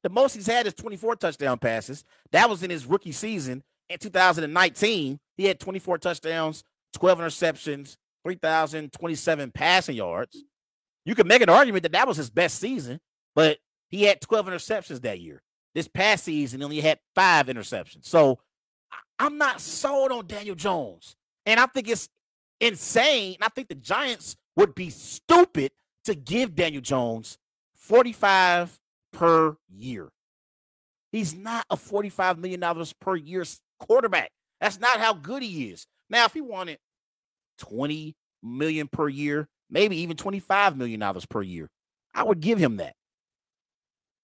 The 0.02 0.08
most 0.08 0.34
he's 0.34 0.46
had 0.46 0.66
is 0.66 0.74
24 0.74 1.16
touchdown 1.16 1.58
passes. 1.58 2.04
That 2.32 2.48
was 2.48 2.62
in 2.62 2.70
his 2.70 2.86
rookie 2.86 3.12
season 3.12 3.62
in 3.88 3.98
2019. 3.98 5.18
He 5.36 5.44
had 5.44 5.60
24 5.60 5.98
touchdowns, 5.98 6.64
12 6.94 7.18
interceptions, 7.18 7.96
3,027 8.24 9.50
passing 9.50 9.96
yards. 9.96 10.44
You 11.04 11.14
could 11.14 11.26
make 11.26 11.42
an 11.42 11.48
argument 11.48 11.82
that 11.82 11.92
that 11.92 12.08
was 12.08 12.16
his 12.16 12.30
best 12.30 12.58
season, 12.58 13.00
but 13.34 13.58
he 13.88 14.04
had 14.04 14.20
12 14.20 14.46
interceptions 14.46 15.02
that 15.02 15.20
year. 15.20 15.42
This 15.74 15.88
past 15.88 16.24
season, 16.24 16.60
he 16.60 16.64
only 16.64 16.80
had 16.80 16.98
five 17.14 17.46
interceptions. 17.46 18.06
So 18.06 18.38
I'm 19.20 19.36
not 19.36 19.60
sold 19.60 20.10
on 20.12 20.26
Daniel 20.26 20.56
Jones. 20.56 21.14
And 21.44 21.60
I 21.60 21.66
think 21.66 21.88
it's 21.88 22.08
insane. 22.58 23.36
I 23.42 23.50
think 23.50 23.68
the 23.68 23.74
Giants 23.74 24.34
would 24.56 24.74
be 24.74 24.88
stupid 24.88 25.72
to 26.04 26.14
give 26.14 26.54
Daniel 26.54 26.80
Jones 26.80 27.36
45 27.74 28.80
per 29.12 29.56
year. 29.68 30.08
He's 31.12 31.34
not 31.34 31.66
a 31.68 31.76
$45 31.76 32.38
million 32.38 32.64
per 32.98 33.14
year 33.16 33.44
quarterback. 33.78 34.30
That's 34.58 34.80
not 34.80 34.98
how 34.98 35.12
good 35.12 35.42
he 35.42 35.70
is. 35.70 35.86
Now, 36.08 36.24
if 36.24 36.32
he 36.32 36.40
wanted 36.40 36.78
20 37.58 38.14
million 38.42 38.88
per 38.88 39.08
year, 39.08 39.48
maybe 39.68 39.96
even 39.98 40.16
25 40.16 40.76
million 40.78 41.00
dollars 41.00 41.26
per 41.26 41.42
year, 41.42 41.68
I 42.14 42.22
would 42.22 42.40
give 42.40 42.58
him 42.58 42.76
that. 42.78 42.94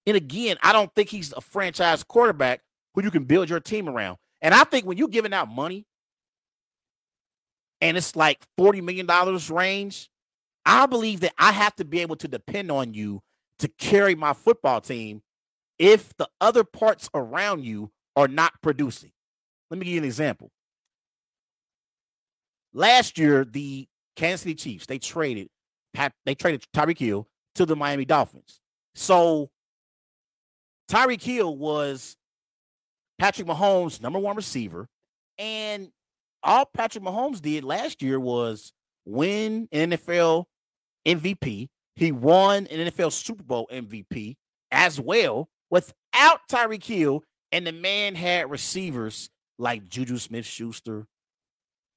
And 0.07 0.17
again, 0.17 0.57
I 0.63 0.73
don't 0.73 0.93
think 0.95 1.11
he's 1.11 1.33
a 1.37 1.41
franchise 1.41 2.03
quarterback 2.03 2.61
who 2.95 3.03
you 3.03 3.11
can 3.11 3.25
build 3.25 3.51
your 3.51 3.61
team 3.61 3.89
around. 3.89 4.17
And 4.43 4.55
I 4.55 4.65
think 4.65 4.87
when 4.87 4.97
you're 4.97 5.09
giving 5.09 5.33
out 5.33 5.49
money 5.49 5.87
and 7.81 7.97
it's 7.97 8.17
like 8.17 8.41
$40 8.59 8.83
million 8.83 9.07
range, 9.51 10.11
I 10.65 10.87
believe 10.87 11.21
that 11.21 11.33
I 11.39 11.53
have 11.53 11.75
to 11.77 11.85
be 11.85 12.01
able 12.01 12.17
to 12.17 12.29
depend 12.29 12.71
on 12.71 12.93
you 12.95 13.23
to 13.61 13.69
carry 13.69 14.15
my 14.15 14.33
football 14.33 14.81
team 14.81 15.23
if 15.79 16.17
the 16.17 16.29
other 16.41 16.65
parts 16.65 17.09
around 17.15 17.65
you 17.65 17.91
are 18.17 18.29
not 18.29 18.53
producing. 18.63 19.13
Let 19.71 19.79
me 19.79 19.85
give 19.85 19.95
you 19.95 20.01
an 20.01 20.05
example. 20.05 20.51
Last 22.73 23.19
year, 23.19 23.45
the 23.45 23.87
Kansas 24.17 24.43
City 24.43 24.55
Chiefs, 24.55 24.87
they 24.87 24.99
traded 24.99 25.49
they 26.27 26.35
traded 26.35 26.63
Tyreek 26.75 26.99
Hill 26.99 27.27
to 27.55 27.65
the 27.65 27.75
Miami 27.75 28.05
Dolphins. 28.05 28.61
So 28.95 29.49
Tyreek 30.91 31.23
Hill 31.23 31.57
was 31.57 32.17
Patrick 33.19 33.47
Mahomes' 33.47 34.01
number 34.01 34.19
one 34.19 34.37
receiver. 34.37 34.89
And 35.39 35.91
all 36.43 36.67
Patrick 36.67 37.05
Mahomes 37.05 37.41
did 37.41 37.65
last 37.65 38.03
year 38.03 38.19
was 38.19 38.73
win 39.05 39.69
an 39.73 39.91
NFL 39.91 40.45
MVP. 41.07 41.69
He 41.95 42.13
won 42.13 42.67
an 42.67 42.91
NFL 42.91 43.13
Super 43.13 43.43
Bowl 43.43 43.69
MVP 43.73 44.37
as 44.71 45.01
well 45.01 45.49
without 45.71 46.41
Tyreek 46.51 46.85
Hill. 46.85 47.23
And 47.53 47.67
the 47.67 47.73
man 47.73 48.15
had 48.15 48.51
receivers 48.51 49.31
like 49.59 49.89
Juju 49.89 50.19
Smith 50.19 50.45
Schuster, 50.45 51.07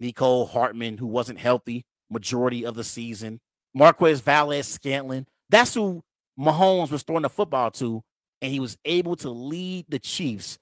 Mecole 0.02 0.50
Hardman, 0.50 0.98
who 0.98 1.08
wasn't 1.08 1.40
healthy 1.40 1.86
majority 2.10 2.66
of 2.66 2.76
the 2.76 2.84
season, 2.84 3.40
Marquez 3.74 4.22
Valdes 4.22 4.68
Scantling. 4.68 5.26
That's 5.50 5.74
who 5.74 6.02
Mahomes 6.40 6.92
was 6.92 7.04
throwing 7.04 7.24
the 7.24 7.30
football 7.30 7.72
to, 7.72 8.02
and 8.42 8.52
he 8.52 8.60
was 8.60 8.78
able 8.86 9.16
to 9.18 9.30
lead 9.30 9.86
the 9.90 10.00
Chiefs 10.00 10.58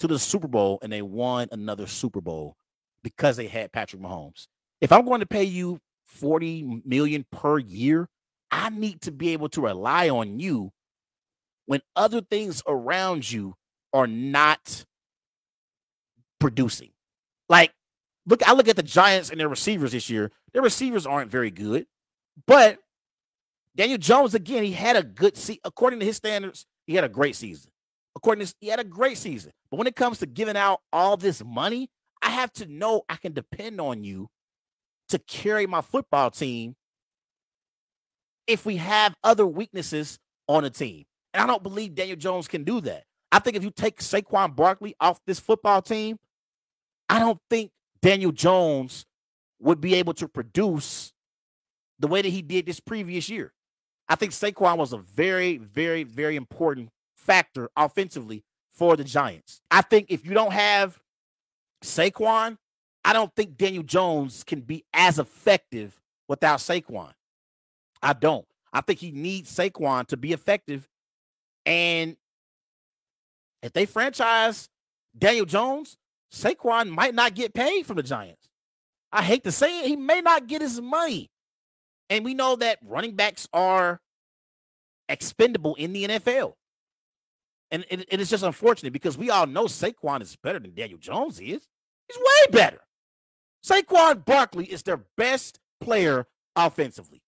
to 0.00 0.06
the 0.06 0.18
Super 0.18 0.48
Bowl, 0.48 0.78
and 0.82 0.92
they 0.92 1.02
won 1.02 1.48
another 1.52 1.86
Super 1.86 2.20
Bowl 2.20 2.56
because 3.02 3.36
they 3.36 3.46
had 3.46 3.72
Patrick 3.72 4.02
Mahomes. 4.02 4.48
If 4.80 4.92
I'm 4.92 5.04
going 5.04 5.20
to 5.20 5.26
pay 5.26 5.44
you 5.44 5.80
40 6.04 6.82
million 6.84 7.24
per 7.30 7.58
year, 7.58 8.08
I 8.50 8.70
need 8.70 9.00
to 9.02 9.12
be 9.12 9.30
able 9.30 9.48
to 9.50 9.60
rely 9.60 10.08
on 10.08 10.38
you 10.38 10.72
when 11.66 11.80
other 11.94 12.20
things 12.20 12.62
around 12.66 13.30
you 13.30 13.54
are 13.92 14.06
not 14.06 14.84
producing. 16.38 16.90
Like, 17.48 17.72
look, 18.26 18.46
I 18.46 18.52
look 18.52 18.68
at 18.68 18.76
the 18.76 18.82
Giants 18.82 19.30
and 19.30 19.40
their 19.40 19.48
receivers 19.48 19.92
this 19.92 20.10
year. 20.10 20.30
Their 20.52 20.62
receivers 20.62 21.06
aren't 21.06 21.30
very 21.30 21.50
good, 21.50 21.86
but 22.46 22.78
Daniel 23.74 23.98
Jones, 23.98 24.34
again, 24.34 24.64
he 24.64 24.72
had 24.72 24.96
a 24.96 25.02
good 25.02 25.36
season. 25.36 25.60
According 25.64 26.00
to 26.00 26.06
his 26.06 26.16
standards, 26.16 26.66
he 26.86 26.94
had 26.94 27.04
a 27.04 27.08
great 27.08 27.36
season. 27.36 27.70
According 28.16 28.46
to 28.46 28.54
he 28.60 28.68
had 28.68 28.80
a 28.80 28.84
great 28.84 29.18
season. 29.18 29.52
But 29.70 29.76
when 29.76 29.86
it 29.86 29.94
comes 29.94 30.18
to 30.18 30.26
giving 30.26 30.56
out 30.56 30.80
all 30.92 31.16
this 31.16 31.44
money, 31.44 31.90
I 32.22 32.30
have 32.30 32.52
to 32.54 32.66
know 32.66 33.02
I 33.08 33.16
can 33.16 33.34
depend 33.34 33.80
on 33.80 34.02
you 34.02 34.28
to 35.10 35.18
carry 35.18 35.66
my 35.66 35.82
football 35.82 36.30
team 36.30 36.74
if 38.46 38.64
we 38.64 38.76
have 38.76 39.14
other 39.22 39.46
weaknesses 39.46 40.18
on 40.48 40.64
a 40.64 40.70
team. 40.70 41.04
And 41.34 41.42
I 41.42 41.46
don't 41.46 41.62
believe 41.62 41.94
Daniel 41.94 42.16
Jones 42.16 42.48
can 42.48 42.64
do 42.64 42.80
that. 42.80 43.04
I 43.30 43.38
think 43.38 43.56
if 43.56 43.62
you 43.62 43.70
take 43.70 43.98
Saquon 43.98 44.56
Barkley 44.56 44.94
off 44.98 45.20
this 45.26 45.38
football 45.38 45.82
team, 45.82 46.18
I 47.08 47.18
don't 47.18 47.40
think 47.50 47.70
Daniel 48.00 48.32
Jones 48.32 49.04
would 49.60 49.80
be 49.80 49.94
able 49.94 50.14
to 50.14 50.28
produce 50.28 51.12
the 51.98 52.06
way 52.06 52.22
that 52.22 52.28
he 52.28 52.40
did 52.40 52.64
this 52.66 52.80
previous 52.80 53.28
year. 53.28 53.52
I 54.08 54.14
think 54.14 54.32
Saquon 54.32 54.78
was 54.78 54.92
a 54.92 54.98
very, 54.98 55.58
very, 55.58 56.04
very 56.04 56.36
important 56.36 56.90
factor 57.26 57.68
offensively 57.76 58.44
for 58.70 58.96
the 58.96 59.04
Giants. 59.04 59.60
I 59.70 59.82
think 59.82 60.06
if 60.10 60.24
you 60.24 60.34
don't 60.34 60.52
have 60.52 60.98
Saquon, 61.82 62.58
I 63.04 63.12
don't 63.12 63.34
think 63.34 63.56
Daniel 63.56 63.82
Jones 63.82 64.44
can 64.44 64.60
be 64.60 64.84
as 64.92 65.18
effective 65.18 66.00
without 66.28 66.58
Saquon. 66.58 67.12
I 68.02 68.12
don't. 68.12 68.46
I 68.72 68.80
think 68.80 68.98
he 68.98 69.10
needs 69.10 69.54
Saquon 69.54 70.06
to 70.08 70.16
be 70.16 70.32
effective. 70.32 70.88
And 71.64 72.16
if 73.62 73.72
they 73.72 73.86
franchise 73.86 74.68
Daniel 75.16 75.46
Jones, 75.46 75.96
Saquon 76.32 76.90
might 76.90 77.14
not 77.14 77.34
get 77.34 77.54
paid 77.54 77.86
from 77.86 77.96
the 77.96 78.02
Giants. 78.02 78.48
I 79.12 79.22
hate 79.22 79.44
to 79.44 79.52
say 79.52 79.80
it, 79.80 79.86
he 79.86 79.96
may 79.96 80.20
not 80.20 80.46
get 80.46 80.60
his 80.60 80.80
money. 80.80 81.30
And 82.10 82.24
we 82.24 82.34
know 82.34 82.56
that 82.56 82.78
running 82.84 83.16
backs 83.16 83.48
are 83.52 84.00
expendable 85.08 85.74
in 85.76 85.92
the 85.92 86.06
NFL. 86.06 86.54
And 87.70 87.84
it, 87.90 88.06
it 88.08 88.20
is 88.20 88.30
just 88.30 88.44
unfortunate 88.44 88.92
because 88.92 89.18
we 89.18 89.30
all 89.30 89.46
know 89.46 89.64
Saquon 89.64 90.22
is 90.22 90.36
better 90.36 90.58
than 90.58 90.74
Daniel 90.74 90.98
Jones 90.98 91.40
is. 91.40 91.66
He's 92.08 92.18
way 92.18 92.52
better. 92.52 92.80
Saquon 93.64 94.24
Barkley 94.24 94.66
is 94.66 94.82
their 94.82 95.02
best 95.16 95.58
player 95.80 96.26
offensively. 96.54 97.22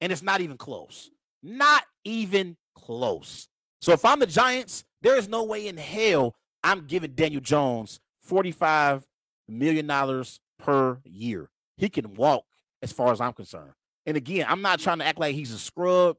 And 0.00 0.10
it's 0.10 0.22
not 0.22 0.40
even 0.40 0.56
close. 0.56 1.10
Not 1.42 1.84
even 2.04 2.56
close. 2.74 3.48
So 3.80 3.92
if 3.92 4.04
I'm 4.04 4.20
the 4.20 4.26
Giants, 4.26 4.84
there 5.02 5.16
is 5.16 5.28
no 5.28 5.44
way 5.44 5.68
in 5.68 5.76
hell 5.76 6.34
I'm 6.64 6.86
giving 6.86 7.12
Daniel 7.12 7.40
Jones 7.40 8.00
$45 8.28 9.04
million 9.48 10.24
per 10.58 10.98
year. 11.04 11.50
He 11.76 11.88
can 11.88 12.14
walk 12.14 12.44
as 12.82 12.92
far 12.92 13.12
as 13.12 13.20
I'm 13.20 13.32
concerned. 13.32 13.72
And 14.06 14.16
again, 14.16 14.46
I'm 14.48 14.62
not 14.62 14.80
trying 14.80 14.98
to 14.98 15.06
act 15.06 15.18
like 15.18 15.34
he's 15.34 15.52
a 15.52 15.58
scrub. 15.58 16.16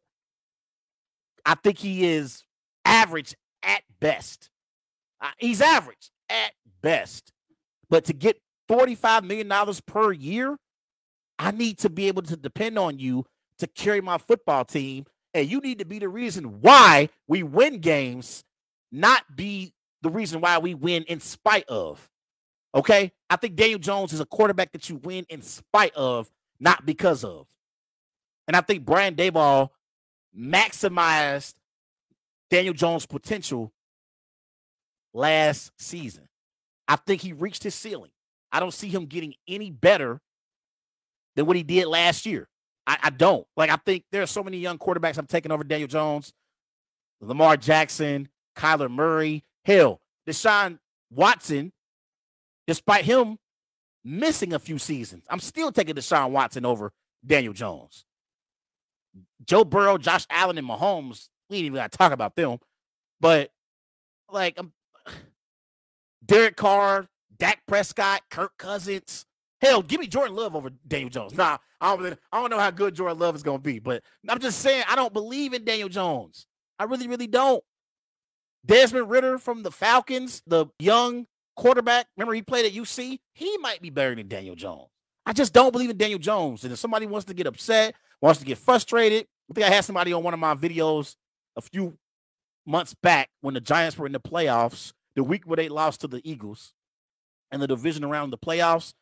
I 1.46 1.56
think 1.56 1.78
he 1.78 2.06
is 2.06 2.44
average 2.86 3.36
at 3.64 3.84
best. 3.99 4.49
Uh, 5.22 5.32
he's 5.38 5.61
average 5.61 6.11
at 6.30 6.51
best. 6.82 7.32
But 7.89 8.05
to 8.05 8.14
get 8.14 8.41
$45 8.70 9.24
million 9.24 9.51
per 9.86 10.11
year, 10.11 10.57
I 11.39 11.51
need 11.51 11.80
to 11.80 11.89
be 11.89 12.07
able 12.07 12.24
to 12.24 12.36
depend 12.36 12.78
on 12.78 12.99
you 12.99 13.26
to 13.59 13.68
carry 13.68 14.01
my 14.01 14.18
football 14.18 14.66
team. 14.66 15.05
And 15.34 15.49
you 15.49 15.59
need 15.59 15.80
to 15.80 15.86
be 15.86 15.99
the 15.99 16.09
reason 16.09 16.61
why 16.61 17.09
we 17.28 17.43
win 17.43 17.80
games, 17.80 18.43
not 18.91 19.36
be 19.36 19.74
the 20.01 20.09
reason 20.09 20.41
why 20.41 20.59
we 20.59 20.76
win 20.76 21.03
in 21.03 21.20
spite 21.20 21.68
of. 21.68 22.09
Okay. 22.76 23.11
I 23.30 23.36
think 23.36 23.55
Daniel 23.55 23.80
Jones 23.80 24.14
is 24.14 24.20
a 24.20 24.26
quarterback 24.26 24.72
that 24.74 24.89
you 24.89 24.97
win 24.97 25.26
in 25.30 25.41
spite 25.41 25.93
of, 25.95 26.30
not 26.59 26.86
because 26.86 27.24
of. 27.24 27.47
And 28.47 28.55
I 28.55 28.61
think 28.61 28.86
Brian 28.86 29.16
Daboll 29.16 29.70
maximized 30.38 31.55
Daniel 32.54 32.76
Jones' 32.76 33.08
potential 33.08 33.74
last 35.12 35.72
season. 35.80 36.30
I 36.88 36.97
think 36.97 37.20
he 37.22 37.34
reached 37.34 37.64
his 37.64 37.74
ceiling. 37.74 38.12
I 38.51 38.60
don't 38.60 38.76
see 38.76 38.89
him 38.89 39.08
getting 39.08 39.34
any 39.47 39.72
better 39.72 40.22
than 41.36 41.47
what 41.47 41.56
he 41.56 41.64
did 41.64 41.88
last 41.88 42.28
year. 42.28 42.47
I, 42.86 42.99
I 43.06 43.10
don't. 43.10 43.47
Like, 43.58 43.72
I 43.72 43.78
think 43.78 44.04
there 44.12 44.22
are 44.22 44.28
so 44.28 44.43
many 44.43 44.58
young 44.58 44.78
quarterbacks 44.78 45.18
I'm 45.18 45.26
taking 45.26 45.51
over 45.51 45.64
Daniel 45.64 45.88
Jones, 45.88 46.32
Lamar 47.22 47.58
Jackson, 47.58 48.30
Kyler 48.56 48.91
Murray, 48.91 49.43
hell, 49.66 49.99
Deshaun 50.28 50.78
Watson, 51.10 51.74
despite 52.68 53.04
him 53.04 53.39
missing 54.04 54.54
a 54.54 54.60
few 54.60 54.78
seasons, 54.78 55.26
I'm 55.28 55.39
still 55.39 55.72
taking 55.72 55.95
Deshaun 55.95 56.30
Watson 56.30 56.68
over 56.68 56.93
Daniel 57.26 57.54
Jones. 57.54 58.06
Joe 59.43 59.66
Burrow, 59.66 59.97
Josh 59.97 60.28
Allen, 60.30 60.60
and 60.60 60.70
Mahomes, 60.70 61.30
we 61.54 61.60
ain't 61.60 61.66
even 61.68 61.76
got 61.76 61.91
to 61.91 61.97
talk 61.97 62.12
about 62.12 62.36
them. 62.36 62.58
But 63.20 63.51
like, 64.32 64.60
um, 64.60 64.74
Derek 66.26 66.56
Carr, 66.56 67.08
Dak 67.38 67.62
Prescott, 67.68 68.22
Kirk 68.30 68.58
Cousins. 68.58 69.26
Hell, 69.62 69.82
give 69.82 69.99
me 69.99 70.08
Jordan 70.08 70.36
Love 70.36 70.56
over 70.56 70.72
Daniel 70.88 71.10
Jones. 71.10 71.36
Nah, 71.36 71.58
I 71.80 71.95
don't, 71.95 72.20
I 72.32 72.41
don't 72.41 72.49
know 72.49 72.60
how 72.60 72.72
good 72.72 72.95
Jordan 72.95 73.20
Love 73.20 73.36
is 73.36 73.43
going 73.43 73.60
to 73.60 73.64
be, 73.64 73.80
but 73.80 74.04
I'm 74.28 74.39
just 74.39 74.60
saying 74.60 74.84
I 74.89 74.95
don't 74.95 75.14
believe 75.14 75.54
in 75.54 75.64
Daniel 75.64 75.89
Jones. 75.89 76.47
I 76.80 76.86
really, 76.86 77.08
really 77.08 77.28
don't. 77.28 77.64
Desmond 78.66 79.10
Ridder 79.10 79.38
from 79.38 79.64
the 79.64 79.72
Falcons, 79.72 80.41
the 80.47 80.66
young 80.80 81.28
quarterback. 81.56 82.08
Remember, 82.18 82.34
he 82.34 82.41
played 82.41 82.66
at 82.66 82.74
UC. 82.74 83.20
He 83.34 83.58
might 83.60 83.82
be 83.82 83.89
better 83.89 84.16
than 84.16 84.28
Daniel 84.28 84.56
Jones. 84.56 84.89
I 85.26 85.34
just 85.34 85.54
don't 85.54 85.72
believe 85.72 85.89
in 85.89 85.97
Daniel 85.97 86.20
Jones. 86.20 86.64
And 86.64 86.74
if 86.74 86.80
somebody 86.80 87.06
wants 87.06 87.26
to 87.26 87.34
get 87.34 87.47
upset, 87.47 87.95
wants 88.22 88.39
to 88.39 88.45
get 88.45 88.58
frustrated, 88.58 89.28
I 89.49 89.54
think 89.54 89.68
I 89.68 89.70
had 89.70 89.86
somebody 89.86 90.12
on 90.12 90.24
one 90.24 90.34
of 90.34 90.39
my 90.39 90.56
videos 90.56 91.16
a 91.56 91.62
few 91.62 91.97
months 92.66 92.93
back 92.93 93.30
when 93.41 93.54
the 93.54 93.62
Giants 93.62 93.97
were 93.97 94.06
in 94.06 94.12
the 94.12 94.20
playoffs, 94.20 94.93
the 95.16 95.24
week 95.24 95.45
where 95.45 95.58
they 95.58 95.70
lost 95.70 96.01
to 96.01 96.08
the 96.08 96.22
Eagles 96.24 96.74
and 97.51 97.62
the 97.62 97.68
division 97.68 98.04
around 98.04 98.30
the 98.30 98.38
playoffs. 98.38 98.93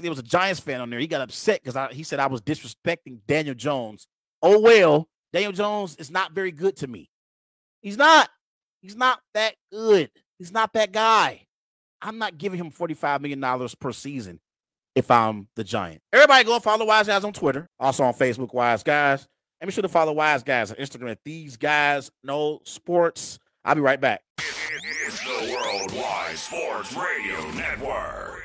there 0.00 0.10
was 0.10 0.18
a 0.18 0.24
Giants 0.24 0.60
fan 0.60 0.80
on 0.80 0.90
there. 0.90 0.98
He 0.98 1.06
got 1.06 1.20
upset 1.20 1.62
because 1.62 1.94
he 1.94 2.02
said 2.02 2.20
I 2.20 2.26
was 2.26 2.40
disrespecting 2.40 3.18
Daniel 3.26 3.54
Jones. 3.54 4.06
Oh 4.42 4.60
well, 4.60 5.08
Daniel 5.32 5.52
Jones 5.52 5.96
is 5.96 6.10
not 6.10 6.32
very 6.32 6.50
good 6.50 6.76
to 6.78 6.86
me. 6.86 7.10
He's 7.82 7.96
not. 7.96 8.28
He's 8.82 8.96
not 8.96 9.20
that 9.34 9.54
good. 9.70 10.10
He's 10.38 10.52
not 10.52 10.72
that 10.72 10.92
guy. 10.92 11.46
I'm 12.02 12.18
not 12.18 12.38
giving 12.38 12.58
him 12.58 12.70
$45 12.70 13.20
million 13.20 13.68
per 13.78 13.92
season 13.92 14.40
if 14.94 15.10
I'm 15.10 15.48
the 15.54 15.64
Giant. 15.64 16.00
Everybody 16.12 16.44
go 16.44 16.58
follow 16.58 16.86
Wise 16.86 17.06
Guys 17.06 17.24
on 17.24 17.32
Twitter, 17.32 17.68
also 17.78 18.04
on 18.04 18.14
Facebook, 18.14 18.54
Wise 18.54 18.82
Guys. 18.82 19.28
And 19.60 19.68
be 19.68 19.72
sure 19.72 19.82
to 19.82 19.88
follow 19.88 20.12
Wise 20.12 20.42
Guys 20.42 20.70
on 20.70 20.78
Instagram. 20.78 21.18
These 21.22 21.58
guys 21.58 22.10
know 22.24 22.60
sports. 22.64 23.38
I'll 23.62 23.74
be 23.74 23.82
right 23.82 24.00
back. 24.00 24.22
It's 24.38 25.22
the 25.22 25.54
Worldwide 25.54 26.36
Sports 26.38 26.94
Radio 26.94 27.50
Network. 27.52 28.42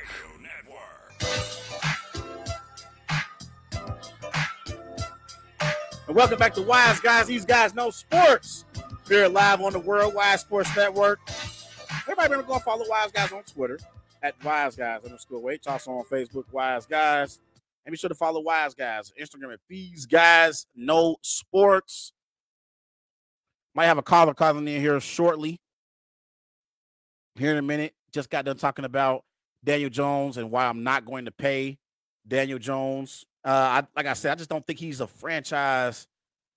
And 6.06 6.14
welcome 6.14 6.38
back 6.38 6.52
to 6.54 6.62
Wise 6.62 7.00
Guys. 7.00 7.26
These 7.28 7.46
guys 7.46 7.74
know 7.74 7.88
sports. 7.90 8.66
Here 9.08 9.26
live 9.26 9.62
on 9.62 9.72
the 9.72 9.80
Worldwide 9.80 10.38
Sports 10.40 10.76
Network. 10.76 11.18
Everybody 12.02 12.30
remember 12.30 12.52
go 12.52 12.58
follow 12.58 12.84
Wise 12.88 13.10
Guys 13.10 13.32
on 13.32 13.42
Twitter 13.44 13.78
at 14.22 14.34
Wise 14.44 14.76
Guys 14.76 15.00
underscore 15.02 15.50
H. 15.50 15.66
Also 15.66 15.92
on 15.92 16.04
Facebook, 16.04 16.44
Wise 16.52 16.84
Guys. 16.84 17.40
And 17.86 17.92
be 17.92 17.96
sure 17.96 18.08
to 18.08 18.16
follow 18.16 18.40
Wise 18.40 18.74
Guys 18.74 19.12
Instagram 19.20 19.52
at 19.52 19.60
These 19.68 20.06
Guys 20.06 20.66
Know 20.74 21.16
Sports. 21.22 22.12
Might 23.76 23.86
have 23.86 23.96
a 23.96 24.02
caller 24.02 24.34
calling 24.34 24.66
in 24.66 24.80
here 24.80 24.98
shortly. 24.98 25.60
Here 27.36 27.52
in 27.52 27.58
a 27.58 27.62
minute. 27.62 27.94
Just 28.12 28.28
got 28.28 28.44
done 28.44 28.56
talking 28.56 28.84
about 28.84 29.22
Daniel 29.62 29.90
Jones 29.90 30.36
and 30.36 30.50
why 30.50 30.66
I'm 30.66 30.82
not 30.82 31.04
going 31.04 31.26
to 31.26 31.30
pay 31.30 31.78
Daniel 32.26 32.58
Jones. 32.58 33.24
Uh, 33.44 33.82
I, 33.82 33.86
like 33.94 34.06
I 34.06 34.14
said, 34.14 34.32
I 34.32 34.34
just 34.34 34.50
don't 34.50 34.66
think 34.66 34.80
he's 34.80 35.00
a 35.00 35.06
franchise, 35.06 36.08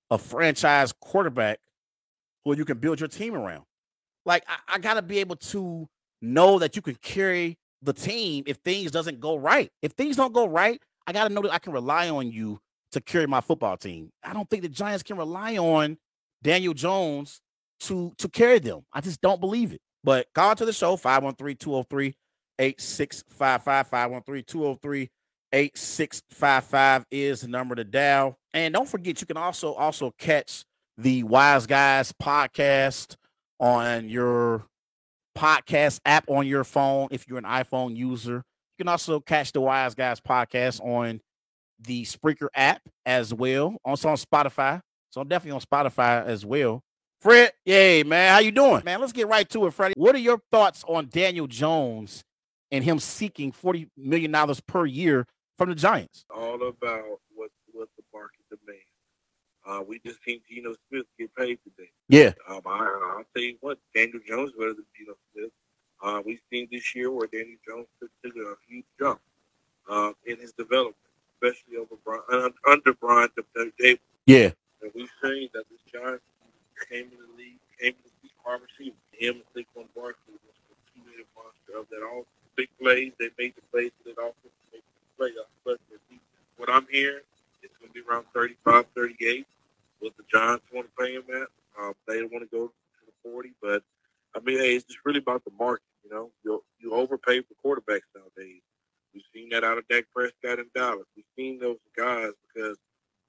a 0.09 0.17
franchise 0.17 0.91
quarterback 0.99 1.59
who 2.43 2.57
you 2.57 2.65
can 2.65 2.79
build 2.79 2.99
your 2.99 3.09
team 3.09 3.35
around. 3.35 3.65
Like 4.25 4.43
I, 4.47 4.75
I 4.75 4.79
gotta 4.79 5.03
be 5.03 5.19
able 5.19 5.35
to 5.35 5.87
know 6.21 6.57
that 6.59 6.75
you 6.75 6.81
can 6.81 6.95
carry 6.95 7.57
the 7.81 7.93
team 7.93 8.43
if 8.47 8.57
things 8.57 8.91
doesn't 8.91 9.19
go 9.19 9.37
right. 9.37 9.71
If 9.81 9.91
things 9.91 10.15
don't 10.15 10.33
go 10.33 10.47
right, 10.47 10.81
I 11.09 11.11
got 11.11 11.27
to 11.27 11.33
know 11.33 11.41
that 11.41 11.51
I 11.51 11.57
can 11.57 11.73
rely 11.73 12.07
on 12.07 12.31
you 12.31 12.59
to 12.91 13.01
carry 13.01 13.25
my 13.25 13.41
football 13.41 13.75
team. 13.75 14.11
I 14.23 14.31
don't 14.31 14.47
think 14.47 14.61
the 14.61 14.69
Giants 14.69 15.01
can 15.01 15.17
rely 15.17 15.57
on 15.57 15.97
Daniel 16.43 16.75
Jones 16.75 17.41
to 17.79 18.13
to 18.19 18.29
carry 18.29 18.59
them. 18.59 18.81
I 18.93 19.01
just 19.01 19.19
don't 19.19 19.41
believe 19.41 19.73
it. 19.73 19.81
But 20.03 20.27
call 20.35 20.53
to 20.53 20.65
the 20.65 20.71
show 20.71 20.97
513-203 20.97 22.13
8655 22.59 23.87
513 23.87 24.43
203 24.45 25.09
8655 25.51 27.05
is 27.09 27.41
the 27.41 27.47
number 27.47 27.73
to 27.73 27.83
dial. 27.83 28.37
And 28.53 28.75
don't 28.75 28.87
forget, 28.87 29.19
you 29.19 29.25
can 29.25 29.37
also 29.37 29.73
also 29.73 30.13
catch 30.19 30.63
the 30.95 31.23
Wise 31.23 31.65
Guys 31.65 32.13
podcast 32.21 33.15
on 33.59 34.09
your 34.09 34.67
podcast 35.35 36.01
app 36.05 36.25
on 36.29 36.45
your 36.45 36.63
phone 36.63 37.07
if 37.09 37.27
you're 37.27 37.39
an 37.39 37.45
iPhone 37.45 37.95
user. 37.97 38.43
You 38.79 38.85
can 38.85 38.91
also 38.91 39.19
catch 39.19 39.51
the 39.51 39.59
Wise 39.59 39.93
Guys 39.93 40.21
podcast 40.21 40.79
on 40.79 41.19
the 41.81 42.05
Spreaker 42.05 42.47
app 42.55 42.81
as 43.05 43.33
well. 43.33 43.75
Also 43.83 44.07
on 44.07 44.15
Spotify. 44.15 44.79
So 45.09 45.19
I'm 45.19 45.27
definitely 45.27 45.59
on 45.59 45.59
Spotify 45.59 46.25
as 46.25 46.45
well. 46.45 46.81
Fred, 47.19 47.51
yay, 47.65 48.03
man. 48.03 48.31
How 48.31 48.39
you 48.39 48.51
doing? 48.51 48.81
Man, 48.85 49.01
let's 49.01 49.11
get 49.11 49.27
right 49.27 49.49
to 49.49 49.65
it, 49.65 49.73
Freddie. 49.73 49.95
What 49.97 50.15
are 50.15 50.19
your 50.19 50.41
thoughts 50.49 50.85
on 50.87 51.09
Daniel 51.11 51.45
Jones 51.45 52.23
and 52.71 52.81
him 52.81 52.99
seeking 52.99 53.51
$40 53.51 53.89
million 53.97 54.33
per 54.65 54.85
year 54.85 55.27
from 55.57 55.67
the 55.67 55.75
Giants? 55.75 56.23
All 56.33 56.55
about 56.65 57.03
what 57.35 57.51
what 57.73 57.89
the 57.97 58.03
market 58.13 58.45
demands. 58.49 58.85
Uh, 59.67 59.83
we 59.85 59.99
just 60.05 60.23
seen 60.23 60.39
Geno 60.49 60.73
Smith 60.87 61.05
get 61.19 61.35
paid 61.35 61.59
today. 61.65 61.89
Yeah. 62.07 62.31
Um, 62.47 62.61
I, 62.65 62.77
I'll 63.17 63.25
tell 63.35 63.43
you 63.43 63.57
what, 63.59 63.77
Daniel 63.93 64.19
Jones 64.25 64.53
better 64.57 64.73
than 64.73 64.85
Geno 64.97 65.15
Smith. 65.33 65.51
Uh, 66.01 66.21
we've 66.25 66.41
seen 66.51 66.67
this 66.71 66.95
year 66.95 67.11
where 67.11 67.27
Daniel 67.27 67.57
Jones 67.67 67.87
took, 67.99 68.09
took 68.23 68.35
a 68.35 68.55
huge 68.67 68.85
jump 68.97 69.19
uh, 69.89 70.11
in 70.25 70.37
his 70.37 70.53
development, 70.53 70.95
especially 71.35 71.77
over 71.77 71.95
Brian, 72.05 72.53
under 72.67 72.93
Brian 72.93 73.29
Daboll. 73.57 73.99
Yeah. 74.25 74.51
And 74.81 74.91
we've 74.95 75.11
seen 75.21 75.49
that 75.53 75.65
this 75.69 75.79
Giants 75.91 76.23
came 76.89 77.05
in 77.11 77.19
the 77.19 77.37
league, 77.37 77.59
came 77.79 77.93
in 77.93 78.11
the 78.23 78.29
wide 78.45 78.59
receiver. 78.61 78.95
Him 79.11 79.41
and 79.41 79.43
Saquon 79.51 79.87
Barkley 79.95 80.39
was 80.39 80.55
the 80.69 80.75
two-headed 80.93 81.25
monster 81.35 81.79
of 81.79 81.89
that 81.89 82.05
all 82.05 82.25
big 82.55 82.69
plays. 82.81 83.11
They 83.19 83.29
made 83.37 83.55
the 83.55 83.61
plays 83.71 83.91
that 84.05 84.11
offense, 84.11 84.55
made 84.71 84.81
the 84.81 85.23
playoffs. 85.23 85.51
But 85.65 85.79
what 86.57 86.69
I'm 86.69 86.87
hearing, 86.89 87.23
it's 87.61 87.73
going 87.77 87.91
to 87.91 87.93
be 87.93 88.01
around 88.09 88.25
35, 88.33 88.85
38. 88.95 89.47
What 89.99 90.13
the 90.15 90.23
Giants 90.31 90.63
want 90.73 90.87
to 90.87 91.03
pay 91.03 91.13
him 91.13 91.23
at, 91.35 91.47
um, 91.81 91.93
they 92.07 92.21
want 92.23 92.49
to 92.49 92.57
go 92.57 92.67
to 92.67 92.73
the 93.05 93.29
40. 93.29 93.51
But 93.61 93.83
I 94.35 94.39
mean, 94.39 94.59
hey, 94.59 94.75
it's 94.75 94.85
just 94.85 94.99
really 95.03 95.19
about 95.19 95.43
the 95.43 95.51
market. 95.59 95.83
You 96.09 96.15
know, 96.15 96.31
you 96.43 96.63
you 96.79 96.93
overpay 96.93 97.41
for 97.41 97.53
quarterbacks 97.63 98.01
nowadays. 98.15 98.61
We've 99.13 99.23
seen 99.33 99.49
that 99.49 99.63
out 99.63 99.77
of 99.77 99.87
Dak 99.87 100.05
Prescott 100.15 100.59
in 100.59 100.65
Dallas. 100.75 101.05
We've 101.15 101.25
seen 101.37 101.59
those 101.59 101.77
guys 101.95 102.31
because 102.53 102.77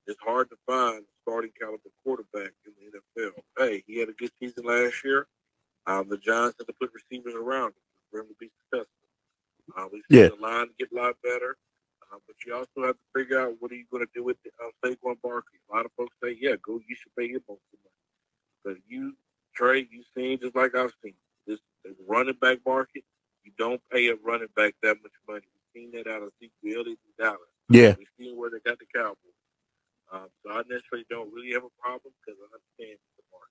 it's 0.06 0.20
hard 0.20 0.48
to 0.50 0.56
find 0.66 1.02
a 1.02 1.12
starting 1.22 1.50
caliber 1.58 1.90
quarterback 2.04 2.52
in 2.66 2.72
the 2.78 2.98
NFL. 3.22 3.32
Hey, 3.58 3.82
he 3.86 3.98
had 3.98 4.08
a 4.08 4.12
good 4.12 4.30
season 4.40 4.64
last 4.64 5.04
year. 5.04 5.26
Um, 5.86 6.08
the 6.08 6.18
Giants 6.18 6.56
had 6.58 6.66
to 6.68 6.72
put 6.80 6.90
receivers 6.94 7.34
around 7.34 7.68
him 7.68 7.74
for 8.10 8.20
him 8.20 8.28
to 8.28 8.34
be 8.38 8.50
successful. 8.70 9.08
Uh, 9.76 9.88
we've 9.92 10.02
seen 10.10 10.20
Yeah. 10.20 10.28
the 10.28 10.36
line 10.36 10.68
get 10.78 10.92
a 10.92 10.94
lot 10.94 11.16
better, 11.22 11.56
uh, 12.10 12.18
but 12.26 12.36
you 12.46 12.54
also 12.54 12.84
have 12.86 12.96
to 12.96 13.18
figure 13.18 13.40
out 13.40 13.56
what 13.60 13.72
are 13.72 13.76
you 13.76 13.86
going 13.90 14.04
to 14.04 14.12
do 14.14 14.24
with 14.24 14.36
the, 14.42 14.50
uh, 14.62 14.70
Saquon 14.84 15.20
Barkley. 15.22 15.58
A 15.70 15.74
lot 15.74 15.86
of 15.86 15.92
folks 15.96 16.16
say, 16.22 16.36
yeah, 16.40 16.56
go, 16.62 16.80
you 16.86 16.94
should 16.96 17.14
pay 17.16 17.28
him 17.28 17.42
most 17.48 17.60
of 17.72 17.78
the 17.78 17.78
money. 17.84 17.94
But 18.64 18.76
you, 18.90 19.16
Trey, 19.54 19.86
you've 19.90 20.06
seen 20.16 20.38
just 20.40 20.54
like 20.56 20.74
I've 20.74 20.92
seen 21.02 21.14
this 21.50 21.60
the 21.84 21.94
running 22.08 22.36
back 22.40 22.58
market. 22.66 23.04
You 23.44 23.52
don't 23.58 23.80
pay 23.92 24.08
a 24.08 24.14
running 24.24 24.48
back 24.54 24.74
that 24.82 24.96
much 25.02 25.12
money. 25.28 25.46
We've 25.74 25.82
seen 25.82 25.92
that 25.92 26.10
out 26.10 26.22
of 26.22 26.30
Zeke 26.40 26.52
Elliott 26.64 26.86
in 26.88 27.24
Dallas. 27.24 27.40
Yeah. 27.70 27.94
We've 27.98 28.06
seen 28.18 28.38
where 28.38 28.50
they 28.50 28.58
got 28.64 28.78
the 28.78 28.86
Cowboys. 28.94 29.16
Um, 30.12 30.26
so 30.44 30.52
I 30.52 30.62
necessarily 30.68 31.06
don't 31.08 31.32
really 31.32 31.52
have 31.52 31.62
a 31.64 31.82
problem 31.82 32.12
because 32.24 32.38
I 32.40 32.46
understand 32.46 32.98
the 33.16 33.24
market. 33.32 33.50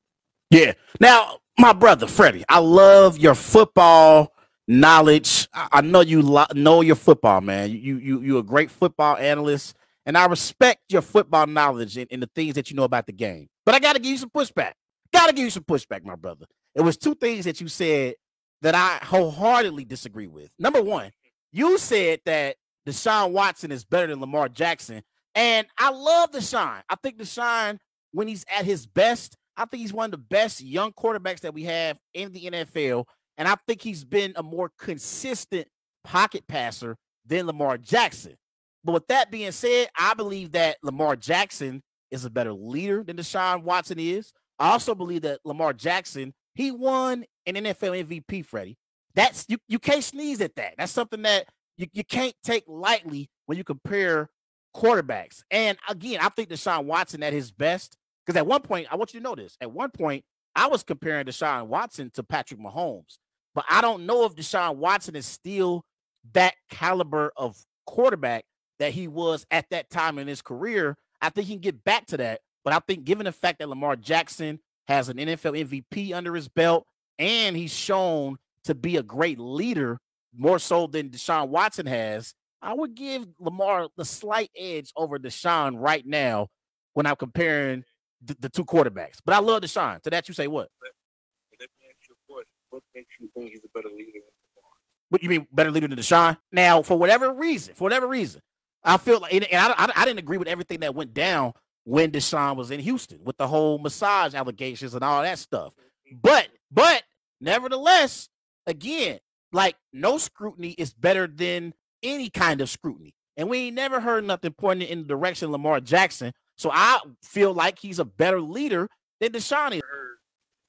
Yeah. 0.51 0.73
Now, 0.99 1.39
my 1.57 1.73
brother 1.73 2.07
Freddie, 2.07 2.43
I 2.49 2.59
love 2.59 3.17
your 3.17 3.35
football 3.35 4.33
knowledge. 4.67 5.47
I, 5.53 5.81
know 5.81 6.01
you 6.01 6.21
lo- 6.21 6.45
know 6.53 6.81
your 6.81 6.95
football, 6.95 7.41
man. 7.41 7.71
You 7.71 7.97
you 7.97 8.21
you 8.21 8.37
a 8.37 8.43
great 8.43 8.69
football 8.69 9.17
analyst, 9.17 9.75
and 10.05 10.17
I 10.17 10.25
respect 10.25 10.81
your 10.89 11.01
football 11.01 11.47
knowledge 11.47 11.97
and, 11.97 12.07
and 12.11 12.21
the 12.21 12.29
things 12.35 12.55
that 12.55 12.69
you 12.69 12.75
know 12.75 12.83
about 12.83 13.05
the 13.05 13.13
game. 13.13 13.47
But 13.65 13.75
I 13.75 13.79
got 13.79 13.93
to 13.93 13.99
give 13.99 14.11
you 14.11 14.17
some 14.17 14.29
pushback. 14.29 14.73
Got 15.13 15.27
to 15.27 15.33
give 15.33 15.45
you 15.45 15.51
some 15.51 15.63
pushback, 15.63 16.03
my 16.03 16.15
brother. 16.15 16.45
It 16.75 16.81
was 16.81 16.97
two 16.97 17.15
things 17.15 17.45
that 17.45 17.61
you 17.61 17.67
said 17.67 18.15
that 18.61 18.75
I 18.75 19.03
wholeheartedly 19.05 19.85
disagree 19.85 20.27
with. 20.27 20.51
Number 20.59 20.81
one, 20.81 21.11
you 21.51 21.77
said 21.77 22.19
that 22.25 22.55
Deshaun 22.87 23.31
Watson 23.31 23.71
is 23.71 23.85
better 23.85 24.07
than 24.07 24.19
Lamar 24.19 24.49
Jackson, 24.49 25.01
and 25.35 25.67
I 25.77 25.91
love 25.91 26.31
Deshaun. 26.31 26.81
I 26.89 26.95
think 27.01 27.17
Deshaun, 27.17 27.77
when 28.11 28.27
he's 28.27 28.45
at 28.53 28.65
his 28.65 28.85
best, 28.85 29.35
I 29.55 29.65
think 29.65 29.81
he's 29.81 29.93
one 29.93 30.05
of 30.05 30.11
the 30.11 30.17
best 30.17 30.61
young 30.61 30.93
quarterbacks 30.93 31.41
that 31.41 31.53
we 31.53 31.63
have 31.63 31.99
in 32.13 32.31
the 32.31 32.45
NFL. 32.45 33.05
And 33.37 33.47
I 33.47 33.55
think 33.67 33.81
he's 33.81 34.05
been 34.05 34.33
a 34.35 34.43
more 34.43 34.71
consistent 34.77 35.67
pocket 36.03 36.47
passer 36.47 36.95
than 37.25 37.45
Lamar 37.45 37.77
Jackson. 37.77 38.35
But 38.83 38.93
with 38.93 39.07
that 39.07 39.31
being 39.31 39.51
said, 39.51 39.89
I 39.97 40.13
believe 40.13 40.53
that 40.53 40.77
Lamar 40.81 41.15
Jackson 41.15 41.81
is 42.11 42.25
a 42.25 42.29
better 42.29 42.53
leader 42.53 43.03
than 43.03 43.17
Deshaun 43.17 43.63
Watson 43.63 43.99
is. 43.99 44.31
I 44.57 44.71
also 44.71 44.95
believe 44.95 45.21
that 45.23 45.39
Lamar 45.45 45.73
Jackson, 45.73 46.33
he 46.59 46.71
won 46.71 47.23
an 47.45 47.55
NFL 47.55 48.05
MVP, 48.05 48.45
Freddie. 48.45 48.77
That's 49.15 49.45
you, 49.47 49.59
you 49.69 49.79
can't 49.79 50.03
sneeze 50.03 50.41
at 50.41 50.57
that. 50.57 50.73
That's 50.77 50.91
something 50.91 51.21
that 51.21 51.45
you, 51.77 51.87
you 51.93 52.03
can't 52.03 52.33
take 52.43 52.65
lightly 52.67 53.29
when 53.45 53.57
you 53.57 53.63
compare 53.63 54.29
quarterbacks. 54.75 55.41
And 55.49 55.77
again, 55.87 56.19
I 56.21 56.27
think 56.27 56.49
Deshaun 56.49 56.83
Watson 56.83 57.23
at 57.23 57.31
his 57.31 57.49
best, 57.53 57.95
because 58.25 58.37
at 58.37 58.45
one 58.45 58.61
point, 58.61 58.87
I 58.91 58.97
want 58.97 59.13
you 59.13 59.21
to 59.21 59.23
know 59.23 59.35
this. 59.35 59.55
At 59.61 59.71
one 59.71 59.89
point, 59.89 60.25
I 60.53 60.67
was 60.67 60.83
comparing 60.83 61.25
Deshaun 61.25 61.67
Watson 61.67 62.11
to 62.15 62.23
Patrick 62.23 62.59
Mahomes, 62.59 63.19
but 63.55 63.63
I 63.69 63.79
don't 63.79 64.05
know 64.05 64.25
if 64.25 64.35
Deshaun 64.35 64.75
Watson 64.75 65.15
is 65.15 65.25
still 65.25 65.85
that 66.33 66.55
caliber 66.69 67.31
of 67.37 67.55
quarterback 67.87 68.43
that 68.79 68.91
he 68.91 69.07
was 69.07 69.45
at 69.49 69.69
that 69.69 69.89
time 69.89 70.19
in 70.19 70.27
his 70.27 70.41
career. 70.41 70.97
I 71.21 71.29
think 71.29 71.47
he 71.47 71.53
can 71.53 71.61
get 71.61 71.85
back 71.85 72.07
to 72.07 72.17
that. 72.17 72.41
But 72.65 72.73
I 72.73 72.79
think, 72.79 73.05
given 73.05 73.23
the 73.23 73.31
fact 73.31 73.59
that 73.59 73.69
Lamar 73.69 73.95
Jackson 73.95 74.59
has 74.89 75.07
an 75.07 75.17
NFL 75.17 75.67
MVP 75.67 76.13
under 76.13 76.33
his 76.33 76.47
belt 76.47 76.85
and 77.19 77.55
he's 77.55 77.73
shown 77.73 78.37
to 78.63 78.73
be 78.73 78.97
a 78.97 79.03
great 79.03 79.39
leader 79.39 79.99
more 80.35 80.57
so 80.57 80.87
than 80.87 81.09
Deshaun 81.09 81.49
Watson 81.49 81.85
has, 81.85 82.33
I 82.61 82.73
would 82.73 82.95
give 82.95 83.27
Lamar 83.39 83.87
the 83.95 84.03
slight 84.03 84.49
edge 84.57 84.91
over 84.95 85.19
Deshaun 85.19 85.75
right 85.77 86.05
now 86.05 86.47
when 86.93 87.05
I'm 87.05 87.15
comparing 87.15 87.85
the, 88.25 88.35
the 88.39 88.49
two 88.49 88.65
quarterbacks. 88.65 89.19
But 89.23 89.35
I 89.35 89.39
love 89.39 89.61
Deshaun. 89.61 90.01
To 90.01 90.09
that, 90.09 90.27
you 90.27 90.33
say 90.33 90.47
what? 90.47 90.69
Let 90.81 91.69
me 91.69 91.87
ask 91.87 92.09
you 92.09 92.15
a 92.15 92.33
question. 92.33 92.49
What 92.71 92.83
makes 92.95 93.09
you 93.19 93.29
think 93.35 93.51
he's 93.51 93.59
a 93.63 93.77
better 93.77 93.89
leader 93.89 94.11
than 94.13 94.21
Lamar? 94.55 94.71
What 95.09 95.21
you 95.21 95.29
mean 95.29 95.47
better 95.51 95.71
leader 95.71 95.87
than 95.87 95.99
Deshaun? 95.99 96.35
Now, 96.51 96.81
for 96.81 96.97
whatever 96.97 97.31
reason, 97.31 97.75
for 97.75 97.83
whatever 97.83 98.07
reason, 98.07 98.41
I 98.83 98.97
feel 98.97 99.19
like, 99.19 99.33
and 99.35 99.45
I, 99.53 99.71
I, 99.71 99.91
I 99.95 100.05
didn't 100.05 100.19
agree 100.19 100.37
with 100.37 100.47
everything 100.47 100.79
that 100.79 100.95
went 100.95 101.13
down 101.13 101.53
when 101.89 102.11
Deshaun 102.11 102.55
was 102.55 102.69
in 102.69 102.79
Houston 102.79 103.17
with 103.23 103.35
the 103.37 103.47
whole 103.47 103.79
massage 103.79 104.35
allegations 104.35 104.93
and 104.93 105.03
all 105.03 105.23
that 105.23 105.39
stuff. 105.39 105.73
But, 106.21 106.49
but 106.69 107.01
nevertheless, 107.41 108.29
again, 108.67 109.17
like 109.51 109.75
no 109.91 110.19
scrutiny 110.19 110.75
is 110.77 110.93
better 110.93 111.25
than 111.25 111.73
any 112.03 112.29
kind 112.29 112.61
of 112.61 112.69
scrutiny. 112.69 113.15
And 113.37 113.49
we 113.49 113.57
ain't 113.57 113.75
never 113.75 113.99
heard 114.01 114.23
nothing 114.23 114.53
pointing 114.53 114.87
in 114.87 114.99
the 114.99 115.07
direction 115.07 115.45
of 115.45 115.51
Lamar 115.53 115.79
Jackson. 115.79 116.31
So 116.57 116.69
I 116.71 116.99
feel 117.23 117.55
like 117.55 117.79
he's 117.79 117.97
a 117.97 118.05
better 118.05 118.39
leader 118.39 118.87
than 119.19 119.31
Deshaun 119.31 119.71
is. 119.71 119.81
heard 119.89 120.17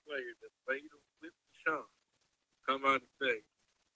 players 0.08 0.36
that 0.40 0.50
played 0.66 0.80
with 1.20 1.32
Deshaun 1.68 1.82
come 2.66 2.86
out 2.86 3.02
and 3.02 3.10
say, 3.20 3.40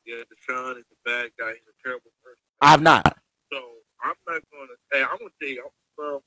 yeah, 0.05 0.17
Deshaun 0.17 0.73
is 0.73 0.85
a 0.93 1.09
bad 1.09 1.31
guy. 1.39 1.53
He's 1.53 1.69
a 1.71 1.83
terrible 1.83 2.11
person. 2.23 2.43
I've 2.61 2.83
not. 2.83 3.17
So 3.51 3.59
I'm 4.03 4.15
not 4.29 4.43
going 4.53 4.69
to 4.69 4.77
say, 4.93 5.03
I'm 5.03 5.17
going 5.17 5.31
to 5.31 5.35
tell 5.41 5.49
you, 5.49 5.69
well, 5.97 6.23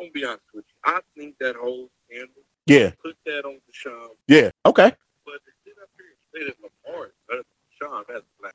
I'm 0.00 0.06
to 0.06 0.12
be 0.12 0.24
honest 0.24 0.42
with 0.54 0.64
you. 0.68 0.74
I 0.84 1.00
think 1.16 1.36
that 1.40 1.56
whole 1.56 1.90
scandal, 2.08 2.42
Yeah. 2.66 2.90
put 3.02 3.16
that 3.26 3.44
on 3.44 3.60
Deshaun. 3.70 4.10
Yeah. 4.28 4.50
Okay. 4.64 4.92
But 5.24 5.40
to 5.44 5.52
sit 5.64 5.74
up 5.82 5.88
here 5.96 6.06
and 6.06 6.20
say 6.32 6.46
that 6.52 6.56
Lamar 6.86 7.06
is 7.06 7.12
better 7.28 7.42
than 7.42 7.88
Deshaun, 7.88 8.04
that's 8.08 8.24
black. 8.40 8.54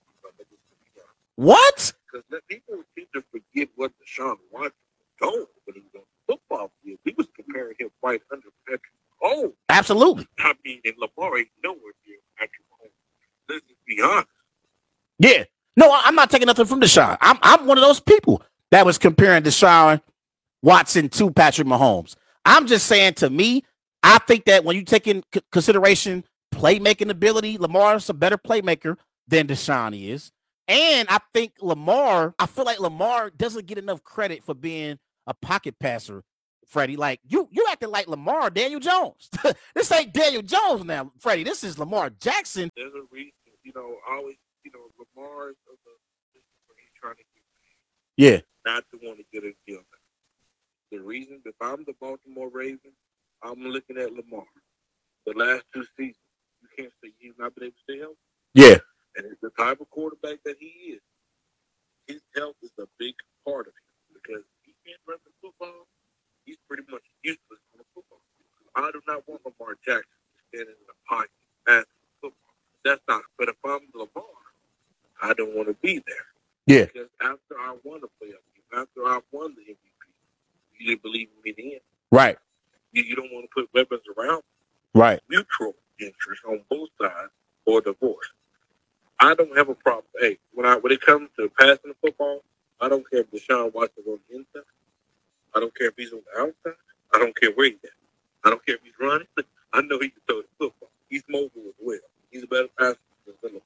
What? 1.36 1.94
Because 2.12 2.42
people 2.48 2.84
seem 2.96 3.06
to 3.16 3.24
forget 3.32 3.70
what 3.76 3.92
Deshaun 4.00 4.38
Watson 4.52 4.74
was 5.00 5.32
doing 5.34 5.46
when 5.66 5.76
he 5.76 5.82
was 5.82 5.96
on 5.96 6.02
the 6.28 6.34
football 6.34 6.72
field. 6.84 7.00
We 7.06 7.16
was 7.18 7.28
comparing 7.36 7.76
him 7.80 7.90
right 8.04 8.22
under 8.32 8.48
Patrick 8.68 8.92
Mahomes. 9.24 9.54
Absolutely. 9.70 10.28
I 10.40 10.54
mean, 10.64 10.82
and 10.86 10.94
Lamar 10.98 11.38
ain't 11.40 11.48
nowhere 11.64 11.94
near 12.06 12.18
Patrick 12.38 12.62
Mahomes. 12.72 12.92
Let's 13.50 13.66
just 13.66 13.84
be 13.88 14.02
honest. 14.02 14.28
Yeah. 15.20 15.46
No, 15.78 15.90
I- 15.90 16.04
I'm 16.06 16.16
not 16.16 16.30
taking 16.30 16.46
nothing 16.48 16.66
from 16.66 16.82
Deshaun. 16.82 17.18
I'm 17.22 17.40
I'm 17.42 17.66
one 17.66 17.78
of 17.78 17.84
those 17.84 18.00
people 18.00 18.44
that 18.70 18.86
was 18.86 18.98
comparing 18.98 19.42
Deshaun 19.44 20.02
Watson 20.62 21.10
to 21.10 21.32
Patrick 21.32 21.68
Mahomes. 21.68 22.16
I'm 22.46 22.68
just 22.68 22.88
saying 22.88 23.16
to 23.16 23.30
me, 23.30 23.64
I 24.04 24.18
think 24.20 24.46
that 24.46 24.64
when 24.64 24.76
you 24.76 24.84
take 24.84 25.08
in 25.08 25.24
c- 25.34 25.42
consideration 25.52 26.24
playmaking 26.54 27.10
ability, 27.10 27.58
Lamar's 27.58 28.10
a 28.10 28.14
better 28.14 28.38
playmaker 28.38 28.98
than 29.28 29.48
Deshaun 29.48 30.00
is. 30.00 30.32
And 30.68 31.08
I 31.10 31.20
think 31.34 31.54
Lamar, 31.62 32.34
I 32.40 32.46
feel 32.46 32.66
like 32.66 32.80
Lamar 32.80 33.30
doesn't 33.30 33.66
get 33.68 33.78
enough 33.78 34.04
credit 34.04 34.44
for 34.44 34.54
being 34.54 35.00
a 35.28 35.34
pocket 35.34 35.76
passer 35.80 36.24
Freddie. 36.68 36.98
Like 36.98 37.20
you, 37.28 37.48
you 37.52 37.66
acting 37.70 37.90
like 37.92 38.08
Lamar 38.08 38.50
Daniel 38.50 38.80
Jones. 38.80 39.30
this 39.76 39.92
ain't 39.92 40.14
Daniel 40.14 40.42
Jones 40.42 40.86
now, 40.86 41.12
Freddie. 41.20 41.44
This 41.44 41.64
is 41.64 41.78
Lamar 41.78 42.10
Jackson. 42.10 42.70
There's 42.76 42.94
a 42.94 43.04
reason, 43.12 43.34
you 43.64 43.74
know, 43.76 43.96
always, 44.10 44.38
you 44.64 44.72
know, 44.74 44.80
Lamar's 44.98 45.56
of 45.70 45.78
the 45.86 45.92
this 46.34 46.42
is 46.42 46.60
where 46.68 46.78
he's 46.80 46.94
trying 47.00 47.16
to 47.16 47.24
get 47.24 47.44
Yeah, 48.18 48.40
not 48.66 48.84
the 48.92 49.06
one 49.08 49.18
to 49.18 49.24
get 49.34 49.44
a 49.44 49.54
deal. 49.68 49.82
The 50.92 51.00
reason, 51.00 51.42
if 51.46 51.56
I'm 51.62 51.84
the 51.86 51.94
Baltimore 52.00 52.50
Ravens, 52.50 52.98
I'm 53.44 53.62
looking 53.62 53.98
at 53.98 54.14
Lamar. 54.14 54.46
The 55.26 55.34
last 55.36 55.64
two 55.74 55.86
seasons, 55.98 56.16
you 56.62 56.68
can't 56.78 56.94
say 57.04 57.12
he's 57.20 57.34
not 57.40 57.56
been 57.56 57.66
able 57.66 57.74
to 57.76 57.84
stay 57.84 58.00
healthy. 58.00 58.18
yeah, 58.54 58.78
And 59.16 59.26
it's 59.32 59.42
the 59.42 59.52
type 59.58 59.80
of 59.82 59.90
quarterback 59.90 60.40
that 60.46 60.58
he 60.60 60.94
is. 60.98 61.02
His 62.08 62.22
health 62.36 62.56
is 62.64 62.72
a 62.80 62.86
big 63.00 63.16
part 63.46 63.68
of 63.68 63.74
him 63.74 63.92
because 64.14 64.44
he 64.64 64.74
can't 64.86 65.00
run 65.08 65.18
the 65.26 65.32
football. 65.42 65.88
He's 66.46 66.58
pretty 66.68 66.84
much 66.92 67.04
useless 67.24 67.62
on 67.74 67.80
the 67.80 67.86
football. 67.94 68.22
I 68.76 68.92
do 68.92 69.02
not 69.08 69.24
want 69.28 69.42
Lamar 69.46 69.78
Jackson 69.86 70.20
standing 70.50 70.76
in 70.76 70.88
the 70.88 70.98
pocket 71.08 71.32
passing 71.68 71.86
football. 72.22 72.56
That's 72.84 73.02
not. 73.08 73.22
But 73.38 73.50
if 73.50 73.56
I'm 73.66 73.82
Lamar, 73.94 74.38
I 75.22 75.34
don't 75.34 75.56
want 75.56 75.68
to 75.70 75.76
be 75.82 76.02
there. 76.08 76.28
Yeah. 76.68 76.86
Because 76.86 77.10
after 77.22 77.56
I 77.60 77.76
won 77.84 78.02
the 78.02 78.08
playoff 78.20 78.44
game, 78.56 78.70
after 78.74 79.06
I 79.08 79.20
won 79.32 79.56
the 79.56 79.64
MVP, 79.72 79.91
you 80.82 80.98
believe 81.00 81.30
in 81.38 81.44
me 81.44 81.54
then. 81.58 81.80
right, 82.12 82.38
You, 82.94 83.04
you 83.04 83.16
don't 83.16 83.32
want 83.34 83.46
to 83.50 83.62
put 83.62 83.70
weapons 83.74 84.04
around 84.18 84.44
right. 84.94 85.20
mutual 85.30 85.76
interest 86.00 86.42
on 86.48 86.62
both 86.70 86.90
sides 87.02 87.32
or 87.66 87.82
divorce. 87.82 88.28
I 89.20 89.36
don't 89.36 89.56
have 89.58 89.70
a 89.70 89.76
problem. 89.76 90.06
Hey, 90.20 90.40
when 90.54 90.66
I 90.66 90.76
when 90.78 90.92
it 90.92 91.02
comes 91.02 91.30
to 91.38 91.50
passing 91.60 91.92
the 91.92 91.96
football, 92.02 92.42
I 92.82 92.90
don't 92.90 93.10
care 93.10 93.22
if 93.22 93.32
Deshaun 93.32 93.74
Watson's 93.74 94.08
on 94.08 94.20
the 94.30 94.38
inside. 94.38 94.68
I 95.56 95.60
don't 95.60 95.76
care 95.78 95.88
if 95.90 95.96
he's 95.98 96.12
on 96.14 96.22
the 96.34 96.42
outside. 96.42 96.78
I 97.14 97.20
don't 97.20 97.36
care 97.40 97.52
where 97.52 97.68
he's 97.68 97.80
at. 97.84 97.92
I 98.44 98.50
don't 98.50 98.66
care 98.66 98.76
if 98.76 98.82
he's 98.84 98.94
running. 99.00 99.28
I 99.74 99.82
know 99.82 100.00
he 100.00 100.10
can 100.10 100.22
throw 100.28 100.42
the 100.42 100.48
football. 100.60 100.90
He's 101.10 101.24
mobile 101.30 101.52
as 101.70 101.76
well. 101.82 102.00
He's 102.32 102.44
a 102.44 102.48
better 102.48 102.68
passer 102.80 102.98
than 103.26 103.36
Lamar. 103.44 103.62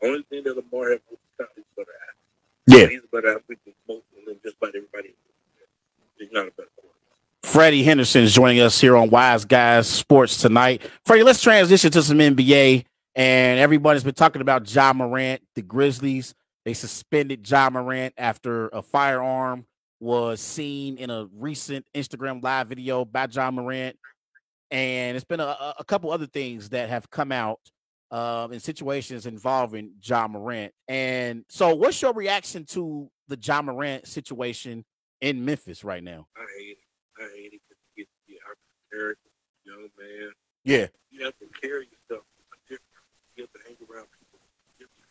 The 0.00 0.08
only 0.08 0.22
thing 0.30 0.44
that 0.44 0.56
Lamar 0.56 0.90
has 0.92 1.00
with 1.10 1.18
the 1.38 1.44
is 1.58 1.64
better 1.76 1.90
athlete. 2.08 2.80
Yeah. 2.82 2.88
He's 2.88 3.04
a 3.04 3.08
better 3.16 3.36
athlete 3.36 3.58
than 3.64 3.74
most 3.88 4.04
than 4.26 4.38
just 4.44 4.56
about 4.58 4.70
everybody. 4.76 5.08
else. 5.08 5.31
He's 6.22 6.30
not 6.32 6.46
a 6.46 6.50
better 6.52 6.68
quarterback. 6.76 6.92
Freddie 7.42 7.82
Henderson 7.82 8.22
is 8.22 8.32
joining 8.32 8.60
us 8.60 8.80
here 8.80 8.96
on 8.96 9.10
Wise 9.10 9.44
Guys 9.44 9.88
Sports 9.88 10.40
tonight. 10.40 10.82
Freddie, 11.04 11.24
let's 11.24 11.42
transition 11.42 11.90
to 11.90 12.02
some 12.02 12.18
NBA. 12.18 12.84
And 13.16 13.58
everybody's 13.58 14.04
been 14.04 14.14
talking 14.14 14.40
about 14.40 14.72
Ja 14.72 14.92
Morant, 14.92 15.42
the 15.56 15.62
Grizzlies. 15.62 16.34
They 16.64 16.74
suspended 16.74 17.48
Ja 17.50 17.68
Morant 17.70 18.14
after 18.16 18.68
a 18.68 18.82
firearm 18.82 19.66
was 19.98 20.40
seen 20.40 20.96
in 20.96 21.10
a 21.10 21.26
recent 21.36 21.84
Instagram 21.92 22.42
live 22.42 22.68
video 22.68 23.04
by 23.04 23.26
Ja 23.30 23.50
Morant. 23.50 23.96
And 24.70 25.16
it's 25.16 25.24
been 25.24 25.40
a- 25.40 25.74
a, 25.78 25.84
couple 25.84 26.12
other 26.12 26.26
things 26.26 26.68
that 26.68 26.88
have 26.88 27.10
come 27.10 27.32
out 27.32 27.58
um, 28.12 28.52
in 28.52 28.60
situations 28.60 29.26
involving 29.26 29.90
Ja 30.02 30.28
Morant. 30.28 30.72
And 30.86 31.44
so, 31.48 31.74
what's 31.74 32.00
your 32.00 32.12
reaction 32.12 32.64
to 32.66 33.10
the 33.26 33.36
Ja 33.42 33.60
Morant 33.60 34.06
situation 34.06 34.84
in 35.22 35.44
Memphis 35.44 35.84
right 35.84 36.02
now? 36.02 36.26
I 36.36 36.44
hate 36.58 36.76
it. 36.76 36.78
I 37.16 37.22
hate 37.38 37.52
it 37.54 37.60
because 37.64 37.78
you 37.96 38.04
get 38.04 38.08
to 38.10 38.20
be 38.26 38.36
out 38.50 38.58
there, 38.90 39.14
young 39.64 39.88
man. 39.96 40.32
Yeah. 40.64 40.86
you 41.10 41.24
have 41.24 41.38
to 41.38 41.46
carry 41.62 41.86
yourself 41.88 42.26
different. 42.68 42.82
You 43.36 43.44
have 43.46 43.52
to 43.54 43.60
hang 43.66 43.76
around 43.88 44.06
people 44.18 44.38
different. 44.78 45.08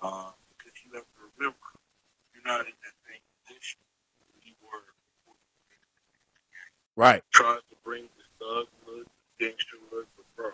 Uh, 0.00 0.30
because 0.56 0.76
you 0.84 0.92
have 0.94 1.04
to 1.08 1.20
remember, 1.36 1.56
you're 2.36 2.44
not 2.46 2.60
in 2.68 2.72
that 2.84 2.96
same 3.08 3.24
position 3.42 3.80
you 4.44 4.52
were 4.62 4.84
before 5.24 5.40
Right. 6.96 7.22
tries 7.32 7.60
to 7.70 7.76
bring 7.84 8.04
this 8.16 8.28
thug 8.38 8.66
look, 8.86 9.06
gangster 9.40 9.76
look, 9.90 10.06
but 10.16 10.26
bro, 10.36 10.50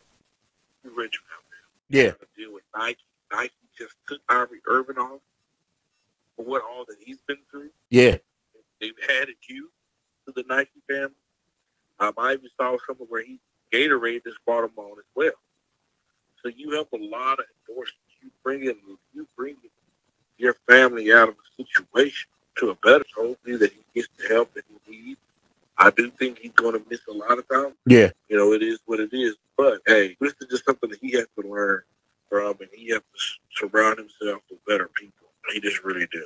you're 0.84 0.94
rich 0.94 1.18
now, 1.28 1.42
man. 1.50 1.66
Yeah. 1.90 2.10
Gotta 2.12 2.26
deal 2.36 2.52
with 2.54 2.64
Nike. 2.74 3.02
Nike 3.32 3.54
just 3.76 3.94
took 4.08 4.24
Kyrie 4.28 4.60
Irving 4.66 4.98
off 4.98 5.20
for 6.36 6.44
what 6.44 6.62
all 6.62 6.84
that 6.86 6.96
he's 7.04 7.18
been 7.26 7.38
through. 7.50 7.70
Yeah. 7.90 8.18
They've 8.80 8.92
added 9.20 9.36
you 9.48 9.70
to 10.26 10.32
the 10.32 10.44
Nike 10.48 10.70
family. 10.88 11.14
Um, 11.98 12.14
I 12.16 12.32
even 12.32 12.48
saw 12.56 12.76
somewhere 12.86 13.06
where 13.08 13.24
he 13.24 13.38
Gatorade 13.72 14.24
just 14.24 14.38
brought 14.44 14.64
him 14.64 14.72
on 14.76 14.98
as 14.98 15.04
well. 15.14 15.32
So 16.42 16.50
you 16.54 16.72
have 16.72 16.86
a 16.92 16.96
lot 16.96 17.38
of 17.38 17.44
endorsements. 17.68 17.96
You 18.22 18.30
bring 18.42 18.64
in, 18.64 18.76
you 19.14 19.28
bring 19.36 19.56
your 20.38 20.56
family 20.68 21.12
out 21.12 21.28
of 21.28 21.34
a 21.34 21.62
situation 21.62 22.28
to 22.58 22.70
a 22.70 22.74
better. 22.76 23.04
Hopefully 23.16 23.56
that 23.56 23.72
he 23.72 23.80
gets 23.94 24.08
the 24.18 24.28
help 24.28 24.52
that 24.54 24.64
he 24.86 24.96
needs. 24.96 25.20
I 25.78 25.90
do 25.90 26.10
think 26.10 26.38
he's 26.38 26.52
going 26.52 26.74
to 26.74 26.82
miss 26.90 27.00
a 27.08 27.12
lot 27.12 27.38
of 27.38 27.48
time. 27.48 27.72
Yeah. 27.86 28.10
You 28.28 28.36
know, 28.36 28.52
it 28.52 28.62
is 28.62 28.80
what 28.86 29.00
it 29.00 29.10
is. 29.12 29.36
But 29.56 29.80
hey, 29.86 30.16
this 30.20 30.34
is 30.40 30.48
just 30.50 30.64
something 30.64 30.90
that 30.90 30.98
he 31.00 31.12
has 31.12 31.26
to 31.38 31.48
learn 31.48 31.82
from, 32.28 32.56
and 32.60 32.68
he 32.74 32.88
has 32.90 33.00
to 33.00 33.66
surround 33.68 33.98
himself 33.98 34.42
with 34.50 34.64
better 34.66 34.90
people. 34.94 35.28
He 35.52 35.60
just 35.60 35.82
really 35.82 36.06
do. 36.12 36.24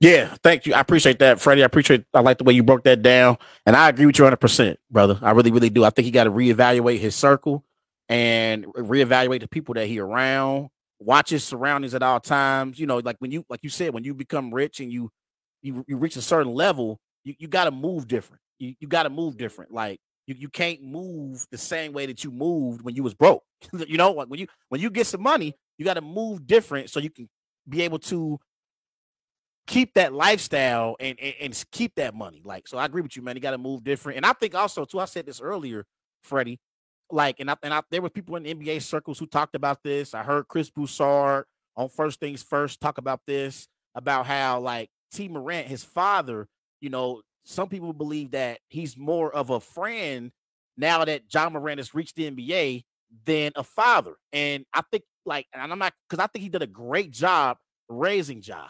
Yeah. 0.00 0.34
Thank 0.42 0.66
you. 0.66 0.74
I 0.74 0.80
appreciate 0.80 1.18
that, 1.20 1.40
Freddie. 1.40 1.62
I 1.62 1.66
appreciate 1.66 2.04
I 2.12 2.20
like 2.20 2.38
the 2.38 2.44
way 2.44 2.52
you 2.52 2.62
broke 2.62 2.84
that 2.84 3.02
down. 3.02 3.38
And 3.64 3.74
I 3.74 3.88
agree 3.88 4.06
with 4.06 4.18
you 4.18 4.24
100%, 4.24 4.76
brother. 4.90 5.18
I 5.22 5.30
really, 5.30 5.50
really 5.50 5.70
do. 5.70 5.84
I 5.84 5.90
think 5.90 6.04
he 6.04 6.10
got 6.10 6.24
to 6.24 6.30
reevaluate 6.30 6.98
his 6.98 7.14
circle 7.14 7.64
and 8.08 8.66
reevaluate 8.66 9.40
the 9.40 9.48
people 9.48 9.74
that 9.74 9.86
he 9.86 9.98
around. 9.98 10.68
Watch 10.98 11.30
his 11.30 11.44
surroundings 11.44 11.94
at 11.94 12.02
all 12.02 12.20
times. 12.20 12.78
You 12.78 12.86
know, 12.86 12.98
like 12.98 13.16
when 13.20 13.30
you, 13.30 13.44
like 13.48 13.60
you 13.62 13.70
said, 13.70 13.94
when 13.94 14.04
you 14.04 14.14
become 14.14 14.52
rich 14.52 14.80
and 14.80 14.92
you, 14.92 15.10
you, 15.62 15.84
you 15.88 15.96
reach 15.96 16.16
a 16.16 16.22
certain 16.22 16.52
level, 16.52 17.00
you, 17.24 17.34
you 17.38 17.48
got 17.48 17.64
to 17.64 17.70
move 17.70 18.06
different. 18.06 18.40
You, 18.58 18.74
you 18.80 18.88
got 18.88 19.04
to 19.04 19.10
move 19.10 19.36
different. 19.38 19.72
Like 19.72 19.98
you, 20.26 20.34
you 20.38 20.48
can't 20.48 20.82
move 20.82 21.46
the 21.50 21.58
same 21.58 21.92
way 21.92 22.06
that 22.06 22.22
you 22.22 22.30
moved 22.30 22.82
when 22.82 22.94
you 22.94 23.02
was 23.02 23.14
broke. 23.14 23.42
you 23.72 23.96
know, 23.96 24.12
like 24.12 24.28
when 24.28 24.40
you, 24.40 24.46
when 24.68 24.80
you 24.80 24.90
get 24.90 25.06
some 25.06 25.22
money, 25.22 25.56
you 25.78 25.84
got 25.86 25.94
to 25.94 26.02
move 26.02 26.46
different 26.46 26.90
so 26.90 27.00
you 27.00 27.10
can 27.10 27.28
be 27.68 27.82
able 27.82 27.98
to 27.98 28.38
keep 29.66 29.94
that 29.94 30.12
lifestyle 30.12 30.96
and, 31.00 31.18
and 31.20 31.34
and 31.40 31.64
keep 31.72 31.94
that 31.96 32.14
money. 32.14 32.40
Like, 32.44 32.68
so 32.68 32.78
I 32.78 32.84
agree 32.84 33.02
with 33.02 33.16
you, 33.16 33.22
man. 33.22 33.36
You 33.36 33.42
got 33.42 33.50
to 33.52 33.58
move 33.58 33.84
different. 33.84 34.16
And 34.16 34.26
I 34.26 34.32
think 34.32 34.54
also 34.54 34.84
too, 34.84 35.00
I 35.00 35.04
said 35.06 35.26
this 35.26 35.40
earlier, 35.40 35.84
Freddie. 36.22 36.60
Like, 37.10 37.40
and 37.40 37.50
I 37.50 37.56
and 37.62 37.72
I, 37.72 37.82
there 37.90 38.02
were 38.02 38.10
people 38.10 38.36
in 38.36 38.44
NBA 38.44 38.82
circles 38.82 39.18
who 39.18 39.26
talked 39.26 39.54
about 39.54 39.82
this. 39.82 40.14
I 40.14 40.22
heard 40.22 40.48
Chris 40.48 40.70
Broussard 40.70 41.44
on 41.76 41.88
First 41.88 42.20
Things 42.20 42.42
First 42.42 42.80
talk 42.80 42.98
about 42.98 43.20
this 43.26 43.68
about 43.94 44.26
how 44.26 44.60
like 44.60 44.90
Tee 45.12 45.28
Morant, 45.28 45.68
his 45.68 45.84
father, 45.84 46.48
you 46.80 46.90
know, 46.90 47.22
some 47.44 47.68
people 47.68 47.92
believe 47.92 48.32
that 48.32 48.58
he's 48.68 48.96
more 48.96 49.32
of 49.32 49.50
a 49.50 49.60
friend 49.60 50.32
now 50.76 51.04
that 51.04 51.22
Ja 51.32 51.48
Morant 51.48 51.78
has 51.78 51.94
reached 51.94 52.16
the 52.16 52.30
NBA 52.30 52.84
than 53.24 53.52
a 53.54 53.62
father. 53.62 54.16
And 54.32 54.64
I 54.74 54.82
think 54.90 55.04
like, 55.24 55.46
and 55.52 55.72
I'm 55.72 55.78
not 55.78 55.92
because 56.08 56.22
I 56.22 56.26
think 56.26 56.42
he 56.42 56.48
did 56.48 56.62
a 56.62 56.66
great 56.66 57.12
job 57.12 57.56
raising 57.88 58.42
Ja 58.42 58.66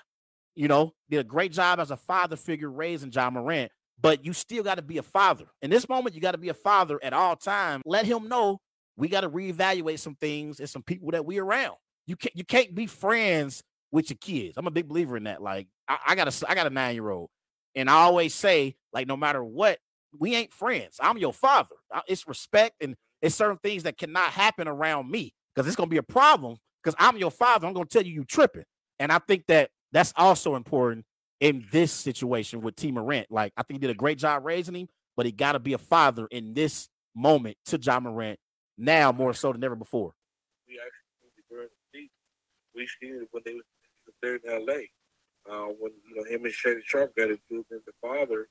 you 0.56 0.68
know, 0.68 0.94
did 1.08 1.18
a 1.18 1.24
great 1.24 1.52
job 1.52 1.78
as 1.78 1.90
a 1.90 1.96
father 1.96 2.36
figure 2.36 2.70
raising 2.70 3.12
Ja 3.12 3.30
Morant, 3.30 3.70
but 4.00 4.24
you 4.24 4.32
still 4.32 4.64
got 4.64 4.76
to 4.76 4.82
be 4.82 4.98
a 4.98 5.02
father. 5.02 5.44
In 5.62 5.70
this 5.70 5.88
moment, 5.88 6.14
you 6.14 6.20
got 6.20 6.32
to 6.32 6.38
be 6.38 6.48
a 6.48 6.54
father 6.54 6.98
at 7.02 7.12
all 7.12 7.36
times. 7.36 7.82
Let 7.86 8.06
him 8.06 8.28
know 8.28 8.58
we 8.96 9.08
got 9.08 9.20
to 9.20 9.30
reevaluate 9.30 9.98
some 9.98 10.16
things 10.16 10.58
and 10.58 10.68
some 10.68 10.82
people 10.82 11.10
that 11.12 11.24
we 11.24 11.38
around. 11.38 11.76
You 12.06 12.16
can't 12.16 12.36
you 12.36 12.44
can't 12.44 12.74
be 12.74 12.86
friends 12.86 13.62
with 13.92 14.10
your 14.10 14.18
kids. 14.20 14.56
I'm 14.56 14.66
a 14.66 14.70
big 14.70 14.88
believer 14.88 15.16
in 15.16 15.24
that. 15.24 15.42
Like 15.42 15.68
I, 15.88 15.98
I 16.08 16.14
got 16.14 16.28
a 16.28 16.50
I 16.50 16.54
got 16.54 16.66
a 16.66 16.70
nine 16.70 16.94
year 16.94 17.10
old, 17.10 17.28
and 17.74 17.90
I 17.90 17.94
always 17.94 18.34
say 18.34 18.76
like 18.92 19.06
no 19.06 19.16
matter 19.16 19.44
what, 19.44 19.78
we 20.18 20.34
ain't 20.34 20.52
friends. 20.52 20.96
I'm 21.00 21.18
your 21.18 21.32
father. 21.32 21.74
It's 22.08 22.26
respect 22.26 22.76
and 22.80 22.94
it's 23.20 23.34
certain 23.34 23.58
things 23.58 23.82
that 23.84 23.98
cannot 23.98 24.30
happen 24.30 24.68
around 24.68 25.10
me 25.10 25.34
because 25.54 25.66
it's 25.66 25.76
gonna 25.76 25.88
be 25.88 25.96
a 25.96 26.02
problem 26.02 26.56
because 26.82 26.94
I'm 26.98 27.16
your 27.18 27.30
father. 27.30 27.66
I'm 27.66 27.74
gonna 27.74 27.86
tell 27.86 28.02
you 28.02 28.12
you 28.12 28.24
tripping, 28.24 28.64
and 28.98 29.10
I 29.10 29.18
think 29.18 29.46
that 29.48 29.70
that's 29.96 30.12
also 30.14 30.56
important 30.56 31.06
in 31.40 31.64
this 31.72 31.90
situation 31.90 32.60
with 32.60 32.76
Tee 32.76 32.92
Morant. 32.92 33.28
Like, 33.30 33.54
I 33.56 33.62
think 33.62 33.76
he 33.80 33.86
did 33.86 33.90
a 33.90 33.98
great 33.98 34.18
job 34.18 34.44
raising 34.44 34.74
him, 34.74 34.88
but 35.16 35.24
he 35.24 35.32
got 35.32 35.52
to 35.52 35.58
be 35.58 35.72
a 35.72 35.78
father 35.78 36.26
in 36.30 36.52
this 36.52 36.90
moment 37.14 37.56
to 37.66 37.78
Ja 37.80 37.98
Morant 37.98 38.38
now 38.76 39.10
more 39.10 39.32
so 39.32 39.52
than 39.52 39.64
ever 39.64 39.74
before. 39.74 40.12
we 40.68 40.74
actually 40.74 41.32
seen 41.34 41.44
during 41.48 41.68
the 41.68 41.98
season. 41.98 42.10
We 42.74 42.86
seen 43.00 43.22
it 43.22 43.28
when 43.30 43.42
they 43.46 43.54
was 43.54 43.64
there 44.20 44.34
in 44.36 44.66
LA. 44.66 44.82
Uh, 45.50 45.68
when 45.78 45.92
you 46.06 46.16
know 46.16 46.24
him 46.24 46.44
and 46.44 46.52
Shannon 46.52 46.82
Sharpe 46.84 47.16
got 47.16 47.30
his 47.30 47.38
it, 47.48 47.64
and 47.70 47.80
the 47.86 47.92
father, 48.02 48.48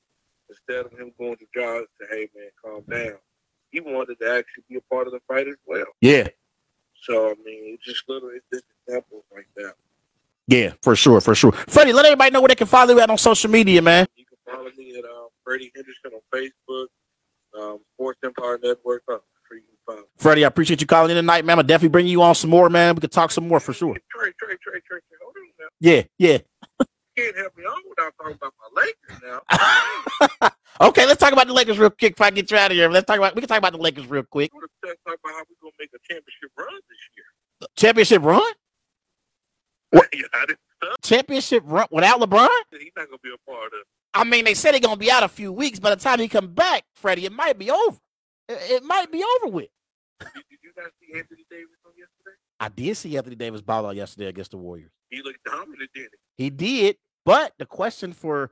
instead 0.48 0.86
of 0.86 0.98
him 0.98 1.12
going 1.16 1.36
to 1.36 1.46
John 1.54 1.82
to 1.82 2.06
"Hey 2.10 2.28
man, 2.34 2.48
calm 2.60 2.82
down," 2.90 3.18
he 3.70 3.80
wanted 3.80 4.18
to 4.18 4.32
actually 4.32 4.64
be 4.68 4.76
a 4.76 4.80
part 4.92 5.06
of 5.06 5.12
the 5.12 5.20
fight 5.28 5.46
as 5.46 5.56
well. 5.66 5.84
Yeah, 6.00 6.26
So 7.02 7.26
I 7.30 7.34
mean, 7.44 7.74
it's 7.74 7.84
just 7.84 8.08
little, 8.08 8.30
it's 8.30 8.46
just 8.52 8.64
examples 8.88 9.24
like 9.32 9.46
that. 9.56 9.74
Yeah, 10.46 10.72
for 10.82 10.96
sure, 10.96 11.20
for 11.20 11.34
sure. 11.34 11.52
Freddie, 11.52 11.92
let 11.92 12.04
everybody 12.04 12.30
know 12.30 12.40
where 12.40 12.48
they 12.48 12.54
can 12.54 12.66
follow 12.66 12.94
you 12.94 13.00
at 13.00 13.10
on 13.10 13.18
social 13.18 13.50
media, 13.50 13.82
man. 13.82 14.06
You 14.16 14.24
can 14.24 14.54
follow 14.54 14.70
me 14.76 14.96
at 14.98 15.04
uh, 15.04 15.28
Freddie 15.44 15.72
Henderson 15.74 16.12
on 16.14 16.20
Facebook, 16.34 16.86
um, 17.58 17.80
Sports 17.94 18.20
Empire 18.24 18.58
Network. 18.62 19.02
Uh, 19.08 19.18
where 19.48 19.58
you 19.58 19.64
can 19.66 19.94
find. 19.96 20.06
Freddie, 20.18 20.44
I 20.44 20.48
appreciate 20.48 20.80
you 20.80 20.86
calling 20.86 21.10
in 21.10 21.16
tonight, 21.16 21.44
man. 21.44 21.58
I'll 21.58 21.64
definitely 21.64 21.90
bring 21.90 22.06
you 22.06 22.22
on 22.22 22.34
some 22.34 22.50
more, 22.50 22.68
man. 22.68 22.94
We 22.94 23.00
could 23.00 23.12
talk 23.12 23.30
some 23.30 23.48
more 23.48 23.60
for 23.60 23.72
sure. 23.72 23.94
Trey, 24.10 24.32
Trey, 24.38 24.56
Trey, 24.62 24.80
Trey, 24.86 24.98
Trey. 25.08 25.18
Hold 25.22 25.34
on 25.36 25.48
now. 25.58 25.66
Yeah, 25.80 26.02
yeah. 26.18 26.38
Can't 27.16 27.36
help 27.36 27.56
me 27.56 27.64
on 27.64 27.82
without 27.88 28.12
talking 28.20 28.36
about 28.36 28.52
my 28.74 28.82
Lakers 28.82 29.22
now. 30.40 30.50
Okay, 30.78 31.06
let's 31.06 31.18
talk 31.18 31.32
about 31.32 31.46
the 31.46 31.54
Lakers 31.54 31.78
real 31.78 31.88
quick 31.88 32.12
before 32.12 32.26
I 32.26 32.30
get 32.30 32.50
you 32.50 32.56
out 32.58 32.70
of 32.70 32.76
here. 32.76 32.90
Let's 32.90 33.06
talk 33.06 33.16
about 33.16 33.34
we 33.34 33.40
can 33.40 33.48
talk 33.48 33.58
about 33.58 33.72
the 33.72 33.78
Lakers 33.78 34.06
real 34.06 34.24
quick. 34.24 34.50
Let's 34.54 35.00
talk 35.06 35.18
about 35.24 35.32
how 35.32 35.42
we're 35.48 35.56
gonna 35.62 35.72
make 35.78 35.88
a 35.94 35.98
championship 36.06 36.50
run 36.58 36.74
this 36.74 36.98
year. 37.16 37.68
Championship 37.76 38.22
run? 38.22 38.52
Championship 41.02 41.62
run 41.66 41.86
without 41.90 42.20
LeBron? 42.20 42.48
he's 42.72 42.90
not 42.96 43.06
gonna 43.06 43.18
be 43.22 43.30
a 43.32 43.50
part 43.50 43.66
of. 43.66 43.86
I 44.14 44.24
mean, 44.24 44.44
they 44.44 44.54
said 44.54 44.74
he's 44.74 44.84
gonna 44.84 44.96
be 44.96 45.10
out 45.10 45.22
a 45.22 45.28
few 45.28 45.52
weeks. 45.52 45.78
By 45.78 45.90
the 45.90 45.96
time 45.96 46.18
he 46.18 46.28
come 46.28 46.48
back, 46.48 46.84
Freddie, 46.94 47.26
it 47.26 47.32
might 47.32 47.58
be 47.58 47.70
over. 47.70 47.98
It, 48.48 48.58
it 48.70 48.84
might 48.84 49.10
be 49.10 49.22
over 49.22 49.52
with. 49.52 49.68
Did, 50.20 50.28
did 50.34 50.58
you 50.62 50.70
guys 50.76 50.90
see 51.00 51.18
Anthony 51.18 51.44
Davis 51.50 51.76
on 51.84 51.92
yesterday? 51.96 52.36
I 52.58 52.68
did 52.68 52.96
see 52.96 53.16
Anthony 53.16 53.36
Davis 53.36 53.62
ball 53.62 53.86
out 53.86 53.96
yesterday 53.96 54.26
against 54.26 54.52
the 54.52 54.56
Warriors. 54.56 54.90
He 55.10 55.22
looked 55.22 55.44
dominant, 55.44 55.90
didn't 55.94 56.14
He 56.36 56.44
He 56.44 56.50
did, 56.50 56.96
but 57.24 57.52
the 57.58 57.66
question 57.66 58.12
for 58.12 58.50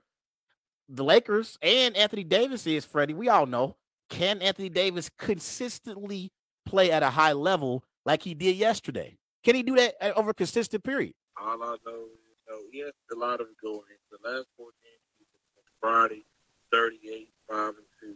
the 0.89 1.05
Lakers 1.05 1.59
and 1.63 1.97
Anthony 1.97 2.25
Davis 2.25 2.67
is, 2.67 2.85
Freddie, 2.85 3.15
we 3.15 3.29
all 3.29 3.47
know, 3.47 3.77
can 4.11 4.43
Anthony 4.43 4.69
Davis 4.69 5.11
consistently 5.19 6.31
play 6.67 6.91
at 6.91 7.03
a 7.03 7.11
high 7.11 7.33
level 7.33 7.83
like 8.05 8.23
he 8.23 8.35
did 8.35 8.57
yesterday? 8.57 9.17
Can 9.43 9.55
he 9.55 9.63
do 9.63 9.77
that 9.77 9.95
uh, 10.01 10.13
over 10.17 10.31
a 10.31 10.35
consistent 10.35 10.85
period? 10.85 11.15
All 11.45 11.63
I 11.63 11.77
know 11.85 12.09
is, 12.09 12.25
you 12.25 12.49
know, 12.49 12.61
he 12.73 12.79
has 12.81 12.93
a 13.13 13.19
lot 13.19 13.41
of 13.41 13.49
going. 13.63 13.83
The 14.11 14.17
last 14.25 14.47
four 14.57 14.71
games, 14.81 15.05
he 15.19 15.25
was 15.29 15.65
Friday, 15.79 16.25
38, 16.73 17.29
5 17.51 17.69
and 17.69 17.77
2. 18.01 18.15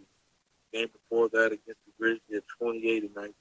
Game 0.73 0.89
before 0.89 1.29
that 1.31 1.53
against 1.53 1.81
the 1.85 1.93
Grizzlies 1.99 2.43
28 2.59 3.05
and 3.05 3.15
19. 3.15 3.35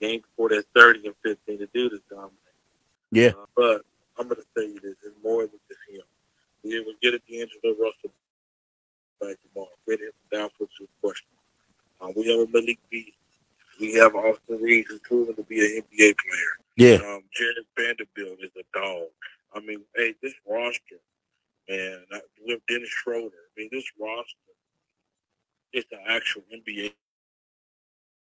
Game 0.00 0.20
before 0.22 0.48
that, 0.48 0.64
30 0.74 1.08
and 1.08 1.14
15. 1.22 1.58
The 1.58 1.68
dude 1.74 1.92
is 1.92 2.00
dominant. 2.08 2.32
Yeah. 3.10 3.32
Uh, 3.38 3.44
but 3.54 3.82
I'm 4.18 4.28
going 4.28 4.40
to 4.40 4.46
tell 4.56 4.64
you 4.64 4.80
this: 4.80 4.96
it's 5.04 5.16
more 5.22 5.42
than 5.42 5.60
just 5.68 5.80
him. 5.90 6.02
We 6.64 6.80
will 6.80 6.94
get 7.02 7.12
at 7.12 7.20
D'Angelo 7.26 7.76
Russell 7.78 8.12
back 9.20 9.36
tomorrow. 9.44 9.76
Get 9.86 10.00
him 10.00 10.12
down 10.32 10.48
for 10.56 10.66
some 10.78 10.88
question. 11.02 11.28
Uh, 12.00 12.08
we 12.16 12.30
have 12.30 12.48
a 12.48 12.50
Malik 12.50 12.78
Beasley. 12.90 13.14
We 13.78 13.92
have 13.94 14.14
Austin 14.14 14.60
Reaves, 14.60 14.88
who's 14.88 15.00
proven 15.00 15.36
to 15.36 15.42
be 15.42 15.60
an 15.60 15.82
NBA 15.82 16.14
player. 16.16 16.61
Yeah. 16.76 16.96
Um, 16.96 17.24
Jarred 17.34 17.56
Vanderbilt 17.78 18.40
is 18.42 18.50
a 18.58 18.78
dog. 18.78 19.08
I 19.54 19.60
mean, 19.60 19.84
hey, 19.96 20.14
this 20.22 20.34
roster, 20.48 21.00
man, 21.68 22.06
I- 22.12 22.22
with 22.40 22.60
Dennis 22.68 22.90
Schroeder, 22.90 23.36
I 23.36 23.60
mean, 23.60 23.70
this 23.72 23.90
roster 24.00 24.36
is 25.72 25.86
the 25.90 26.00
actual 26.08 26.42
NBA 26.52 26.94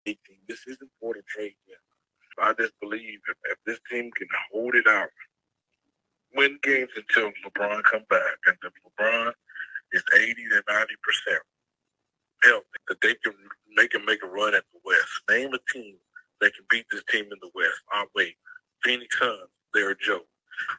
team. 0.06 0.16
This 0.48 0.66
isn't 0.68 0.90
for 1.00 1.14
the 1.14 1.22
trade 1.28 1.56
yet. 1.68 1.78
I 2.38 2.54
just 2.54 2.74
believe 2.80 3.20
if, 3.28 3.36
if 3.50 3.58
this 3.66 3.80
team 3.90 4.10
can 4.12 4.28
hold 4.52 4.74
it 4.76 4.86
out, 4.88 5.10
win 6.34 6.58
games 6.62 6.90
until 6.96 7.32
LeBron 7.46 7.82
come 7.84 8.04
back, 8.10 8.38
and 8.46 8.56
if 8.64 8.72
LeBron 8.86 9.32
is 9.92 10.04
80 10.14 10.34
to 10.34 10.64
90 10.68 10.94
percent 11.04 11.42
healthy, 12.44 12.66
that 12.88 13.00
they 13.02 13.14
can 13.24 13.34
make 13.76 13.94
and 13.94 14.04
make 14.06 14.22
a 14.24 14.28
run 14.28 14.54
at 14.54 14.64
the 14.72 14.80
West. 14.84 15.22
Name 15.30 15.54
a 15.54 15.60
team 15.72 15.96
that 16.40 16.54
can 16.54 16.64
beat 16.70 16.86
this 16.92 17.04
team 17.10 17.24
in 17.24 17.38
the 17.42 17.50
West. 17.54 17.80
I'll 17.92 18.06
wait. 18.16 18.36
Phoenix 18.84 19.18
Suns, 19.18 19.50
they're 19.74 19.92
a 19.92 19.98
joke. 19.98 20.26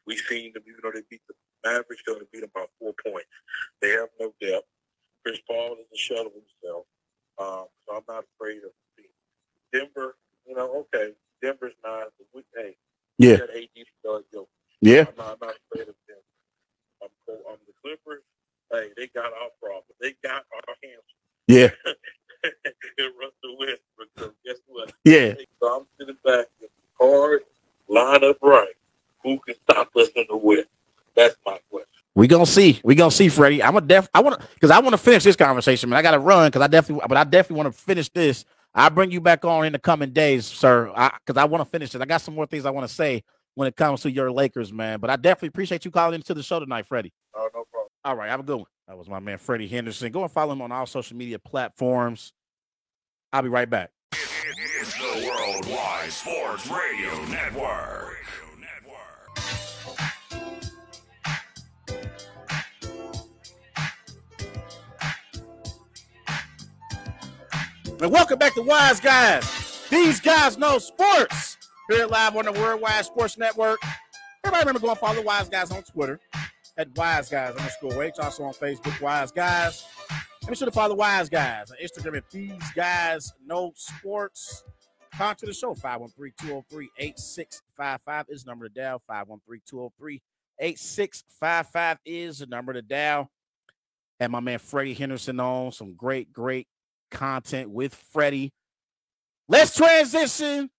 We 0.08 0.18
seen 0.18 0.54
them, 0.54 0.64
even 0.68 0.80
though 0.84 0.92
they 0.94 1.04
beat 1.10 1.22
the 1.28 1.36
Mavericks, 1.66 2.04
they 2.08 2.14
only 2.14 2.28
beat 2.34 2.42
them 2.42 2.52
by 2.56 2.66
four 2.80 2.94
points. 3.06 3.28
They 3.82 3.92
have 3.92 4.10
no 4.20 4.34
depth. 4.42 4.68
Chris 5.26 5.40
Paul 5.48 5.78
is 5.80 5.88
a 5.94 5.98
shell 5.98 6.28
of 6.28 6.34
himself. 6.34 6.86
Um, 7.40 7.66
so 7.88 7.96
I'm 7.98 8.04
not 8.10 8.26
afraid 8.36 8.60
of 8.60 8.72
Phoenix. 8.98 9.14
Denver, 9.74 10.16
you 10.48 10.56
know, 10.56 10.86
okay, 10.94 11.14
Denver's 11.42 11.76
not. 11.84 12.08
But 12.18 12.28
we, 12.36 12.44
hey, 12.56 12.76
Yeah. 13.20 13.38
That 13.38 13.52
AD 13.52 13.70
go. 14.34 14.50
Yeah. 14.82 15.06
I'm 15.10 15.16
not, 15.18 15.38
I'm 15.42 15.48
not 15.48 15.56
afraid 15.72 15.90
of 15.90 15.96
Denver. 16.08 16.22
I'm, 17.04 17.10
cool. 17.28 17.42
I'm 17.50 17.58
the 17.68 17.74
Clippers. 17.82 18.24
Hey, 18.72 18.90
they 18.98 19.08
got 19.16 19.28
our 19.34 19.52
problem. 19.62 19.84
They 20.02 20.16
got 20.24 20.44
our 20.54 20.76
hands. 20.84 21.04
Yeah. 21.48 21.70
and 22.66 23.12
Russell 23.20 23.58
Westbrook. 23.60 24.10
So 24.18 24.34
guess 24.46 24.58
what? 24.68 24.94
Yeah. 25.04 25.34
So 25.62 25.76
I'm 25.76 25.86
sitting 26.00 26.18
back 26.24 26.46
the 26.60 27.40
line 27.88 28.24
up 28.24 28.38
right. 28.42 28.74
Who 29.24 29.40
can 29.40 29.56
stop 29.64 29.90
us 29.96 30.10
in 30.16 30.26
the 30.30 30.38
West? 30.38 30.68
That's 31.16 31.36
my 31.46 31.60
question. 31.70 31.88
We 32.16 32.28
gonna 32.28 32.46
see. 32.46 32.80
We 32.84 32.96
gonna 32.96 33.12
see, 33.12 33.30
Freddie. 33.30 33.64
I'm 33.64 33.76
a 33.76 33.82
def. 33.82 34.10
I 34.14 34.22
want 34.22 34.40
to 34.40 34.48
because 34.54 34.72
I 34.72 34.80
want 34.80 34.94
to 34.94 34.98
finish 34.98 35.24
this 35.24 35.36
conversation, 35.36 35.90
man. 35.90 35.98
I 35.98 36.02
got 36.02 36.12
to 36.12 36.20
run 36.20 36.48
because 36.48 36.62
I 36.62 36.68
definitely, 36.68 37.06
but 37.08 37.18
I 37.18 37.24
definitely 37.24 37.64
want 37.64 37.76
to 37.76 37.82
finish 37.82 38.10
this. 38.10 38.46
I'll 38.74 38.90
bring 38.90 39.12
you 39.12 39.22
back 39.22 39.44
on 39.46 39.66
in 39.66 39.74
the 39.74 39.80
coming 39.80 40.12
days, 40.12 40.46
sir, 40.46 40.86
because 41.26 41.38
I, 41.38 41.46
want 41.46 41.62
to 41.62 41.70
finish 41.70 41.94
it. 41.94 42.02
I 42.02 42.06
got 42.06 42.22
some 42.22 42.36
more 42.36 42.46
things 42.46 42.66
I 42.66 42.70
want 42.70 42.88
to 42.88 42.94
say 42.94 43.24
when 43.56 43.68
it 43.68 43.76
comes 43.76 44.02
to 44.02 44.12
your 44.12 44.32
Lakers, 44.32 44.72
man. 44.72 45.00
But 45.00 45.10
I 45.10 45.18
definitely 45.18 45.50
appreciate 45.50 45.84
you 45.84 45.92
calling 45.92 46.16
into 46.16 46.34
the 46.34 46.44
show 46.44 46.60
tonight, 46.60 46.86
Freddie. 46.86 47.12
Oh, 47.34 47.50
no 47.54 47.66
problem. 47.70 47.90
All 48.06 48.16
right, 48.16 48.30
have 48.30 48.40
a 48.40 48.44
good 48.44 48.58
one. 48.58 48.66
That 48.92 48.98
was 48.98 49.08
my 49.08 49.22
man 49.22 49.38
Freddie 49.38 49.70
Henderson. 49.70 50.12
Go 50.12 50.24
and 50.24 50.30
follow 50.30 50.52
him 50.52 50.62
on 50.62 50.70
all 50.70 50.86
social 50.86 51.16
media 51.16 51.40
platforms. 51.40 52.34
I'll 53.32 53.42
be 53.42 53.48
right 53.48 53.70
back. 53.70 53.90
It's 54.12 54.94
the 54.98 55.30
Worldwide 55.30 56.12
Sports 56.12 56.70
Radio 56.70 57.26
Network. 57.28 58.18
And 68.02 68.12
welcome 68.12 68.40
back 68.40 68.56
to 68.56 68.62
Wise 68.62 69.00
Guys. 69.00 69.88
These 69.90 70.20
guys 70.20 70.58
know 70.58 70.80
sports. 70.80 71.56
Here 71.90 72.06
live 72.08 72.36
on 72.36 72.44
the 72.44 72.52
Worldwide 72.52 73.06
Sports 73.06 73.38
Network. 73.38 73.80
Everybody 74.44 74.68
remember 74.68 74.82
going 74.82 74.98
follow 74.98 75.16
the 75.16 75.22
Wise 75.22 75.48
Guys 75.48 75.72
on 75.72 75.82
Twitter 75.84 76.20
at 76.78 76.96
Wise 76.96 77.28
Guys 77.30 77.56
underscore 77.56 78.04
H. 78.04 78.20
Also 78.20 78.44
on 78.44 78.54
Facebook, 78.54 79.02
Wise 79.02 79.32
Guys. 79.32 79.84
And 80.42 80.50
be 80.50 80.56
sure 80.56 80.66
to 80.66 80.72
follow 80.72 80.96
Wise 80.96 81.30
Guys 81.30 81.72
on 81.72 81.78
Instagram 81.84 82.18
at 82.18 82.30
These 82.30 82.72
Guys 82.76 83.34
Know 83.46 83.72
Sports. 83.76 84.64
Contact 85.14 85.46
the 85.46 85.54
show 85.54 85.76
513-203-8655 85.76 88.26
is 88.30 88.44
the 88.44 88.50
number 88.50 88.70
to 88.70 88.74
dial. 88.74 89.02
513-203-8655 90.62 91.98
is 92.06 92.40
the 92.40 92.46
number 92.46 92.72
to 92.74 92.82
dial. 92.82 93.30
Had 94.20 94.32
my 94.32 94.40
man 94.40 94.60
Freddie 94.60 94.94
Henderson 94.94 95.38
on 95.40 95.74
some 95.74 95.96
great, 95.96 96.32
great 96.32 96.68
content 97.10 97.70
with 97.70 97.94
Freddie. 97.94 98.54
Let's 99.48 99.76
transition 99.76 100.70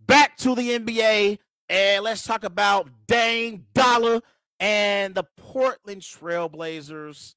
back 0.00 0.36
to 0.38 0.54
the 0.54 0.78
NBA 0.78 1.38
and 1.68 2.04
let's 2.04 2.24
talk 2.24 2.44
about 2.44 2.88
Dame 3.06 3.66
Dollar 3.74 4.22
and 4.60 5.14
the 5.14 5.24
Portland 5.36 6.02
Trailblazers. 6.02 7.34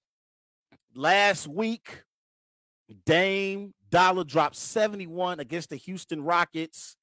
Last 0.93 1.47
week, 1.47 2.03
Dame 3.05 3.73
Dollar 3.89 4.23
dropped 4.23 4.55
71 4.55 5.39
against 5.39 5.69
the 5.69 5.77
Houston 5.77 6.23
Rockets 6.23 6.97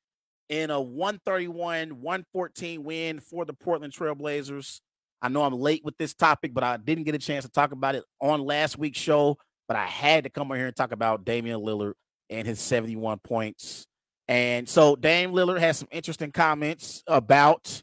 in 0.48 0.70
a 0.70 0.80
131 0.80 2.00
114 2.00 2.84
win 2.84 3.20
for 3.20 3.44
the 3.44 3.54
Portland 3.54 3.92
Trailblazers. 3.92 4.80
I 5.20 5.28
know 5.28 5.42
I'm 5.42 5.54
late 5.54 5.84
with 5.84 5.96
this 5.96 6.14
topic, 6.14 6.52
but 6.54 6.62
I 6.62 6.76
didn't 6.76 7.04
get 7.04 7.14
a 7.14 7.18
chance 7.18 7.44
to 7.44 7.50
talk 7.50 7.72
about 7.72 7.94
it 7.94 8.04
on 8.20 8.40
last 8.40 8.78
week's 8.78 9.00
show 9.00 9.38
but 9.68 9.76
I 9.76 9.86
had 9.86 10.24
to 10.24 10.30
come 10.30 10.50
on 10.50 10.56
here 10.56 10.66
and 10.66 10.74
talk 10.74 10.92
about 10.92 11.24
Damian 11.24 11.60
Lillard 11.60 11.92
and 12.30 12.48
his 12.48 12.58
71 12.58 13.18
points. 13.18 13.86
And 14.26 14.68
so 14.68 14.96
Dame 14.96 15.32
Lillard 15.32 15.60
has 15.60 15.78
some 15.78 15.88
interesting 15.92 16.32
comments 16.32 17.04
about, 17.06 17.82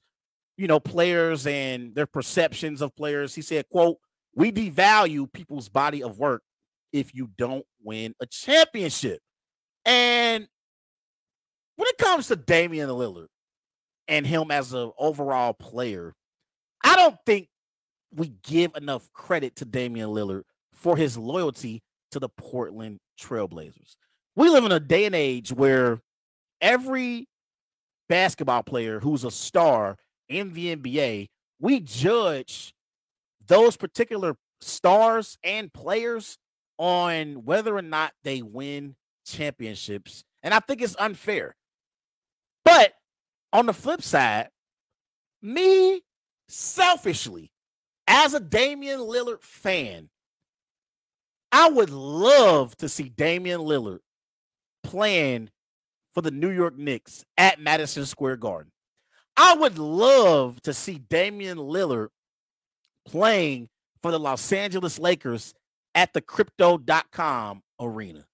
you 0.57 0.67
know, 0.67 0.79
players 0.79 1.45
and 1.47 1.93
their 1.95 2.05
perceptions 2.05 2.81
of 2.81 2.95
players. 2.95 3.35
He 3.35 3.41
said, 3.41 3.67
quote, 3.69 3.97
we 4.33 4.51
devalue 4.51 5.31
people's 5.31 5.69
body 5.69 6.03
of 6.03 6.17
work 6.17 6.43
if 6.93 7.13
you 7.13 7.29
don't 7.37 7.65
win 7.83 8.13
a 8.21 8.25
championship. 8.25 9.19
And 9.85 10.47
when 11.75 11.87
it 11.87 11.97
comes 11.97 12.27
to 12.27 12.35
Damian 12.35 12.89
Lillard 12.89 13.27
and 14.07 14.25
him 14.25 14.51
as 14.51 14.73
an 14.73 14.91
overall 14.97 15.53
player, 15.53 16.13
I 16.83 16.95
don't 16.95 17.17
think 17.25 17.49
we 18.13 18.33
give 18.43 18.75
enough 18.75 19.11
credit 19.13 19.57
to 19.57 19.65
Damian 19.65 20.09
Lillard 20.09 20.43
for 20.73 20.95
his 20.95 21.17
loyalty 21.17 21.83
to 22.11 22.19
the 22.19 22.29
Portland 22.29 22.99
Trailblazers. 23.19 23.95
We 24.35 24.49
live 24.49 24.65
in 24.65 24.71
a 24.71 24.79
day 24.79 25.05
and 25.05 25.15
age 25.15 25.51
where 25.51 25.99
every 26.61 27.27
basketball 28.07 28.63
player 28.63 28.99
who's 28.99 29.23
a 29.23 29.31
star 29.31 29.97
in 30.29 30.53
the 30.53 30.75
NBA, 30.75 31.27
we 31.59 31.79
judge 31.79 32.73
those 33.47 33.77
particular 33.77 34.35
stars 34.61 35.37
and 35.43 35.71
players 35.71 36.37
on 36.77 37.45
whether 37.45 37.75
or 37.75 37.81
not 37.81 38.13
they 38.23 38.41
win 38.41 38.95
championships. 39.25 40.23
And 40.43 40.53
I 40.53 40.59
think 40.59 40.81
it's 40.81 40.95
unfair. 40.97 41.55
But 42.63 42.93
on 43.53 43.65
the 43.65 43.73
flip 43.73 44.01
side, 44.01 44.49
me 45.41 46.01
selfishly, 46.47 47.51
as 48.07 48.33
a 48.33 48.39
Damian 48.39 48.99
Lillard 48.99 49.41
fan, 49.41 50.09
I 51.51 51.69
would 51.69 51.89
love 51.89 52.75
to 52.77 52.89
see 52.89 53.09
Damian 53.09 53.61
Lillard 53.61 53.99
playing 54.83 55.49
for 56.13 56.21
the 56.21 56.31
New 56.31 56.49
York 56.49 56.77
Knicks 56.77 57.23
at 57.37 57.59
Madison 57.59 58.05
Square 58.05 58.37
Garden. 58.37 58.71
I 59.37 59.55
would 59.55 59.77
love 59.77 60.61
to 60.61 60.73
see 60.73 60.97
Damian 60.97 61.57
Lillard 61.57 62.09
playing 63.05 63.69
for 64.01 64.11
the 64.11 64.19
Los 64.19 64.51
Angeles 64.51 64.99
Lakers 64.99 65.53
at 65.93 66.13
the 66.13 66.21
crypto.com 66.21 67.61
arena. 67.79 68.25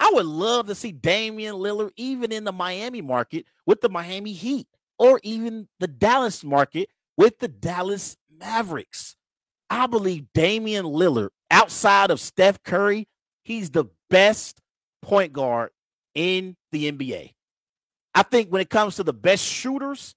I 0.00 0.10
would 0.14 0.26
love 0.26 0.66
to 0.66 0.74
see 0.74 0.90
Damian 0.90 1.54
Lillard 1.54 1.92
even 1.96 2.32
in 2.32 2.44
the 2.44 2.52
Miami 2.52 3.00
market 3.00 3.46
with 3.66 3.80
the 3.80 3.88
Miami 3.88 4.32
Heat 4.32 4.66
or 4.98 5.20
even 5.22 5.68
the 5.78 5.86
Dallas 5.86 6.42
market 6.42 6.88
with 7.16 7.38
the 7.38 7.48
Dallas 7.48 8.16
Mavericks. 8.36 9.16
I 9.70 9.86
believe 9.86 10.26
Damian 10.34 10.84
Lillard, 10.84 11.30
outside 11.50 12.10
of 12.10 12.20
Steph 12.20 12.62
Curry, 12.62 13.06
he's 13.44 13.70
the 13.70 13.84
best 14.10 14.60
point 15.02 15.32
guard 15.32 15.70
in 16.14 16.56
the 16.72 16.90
NBA. 16.90 17.32
I 18.14 18.22
think 18.22 18.50
when 18.50 18.60
it 18.60 18.70
comes 18.70 18.96
to 18.96 19.04
the 19.04 19.12
best 19.12 19.44
shooters 19.44 20.14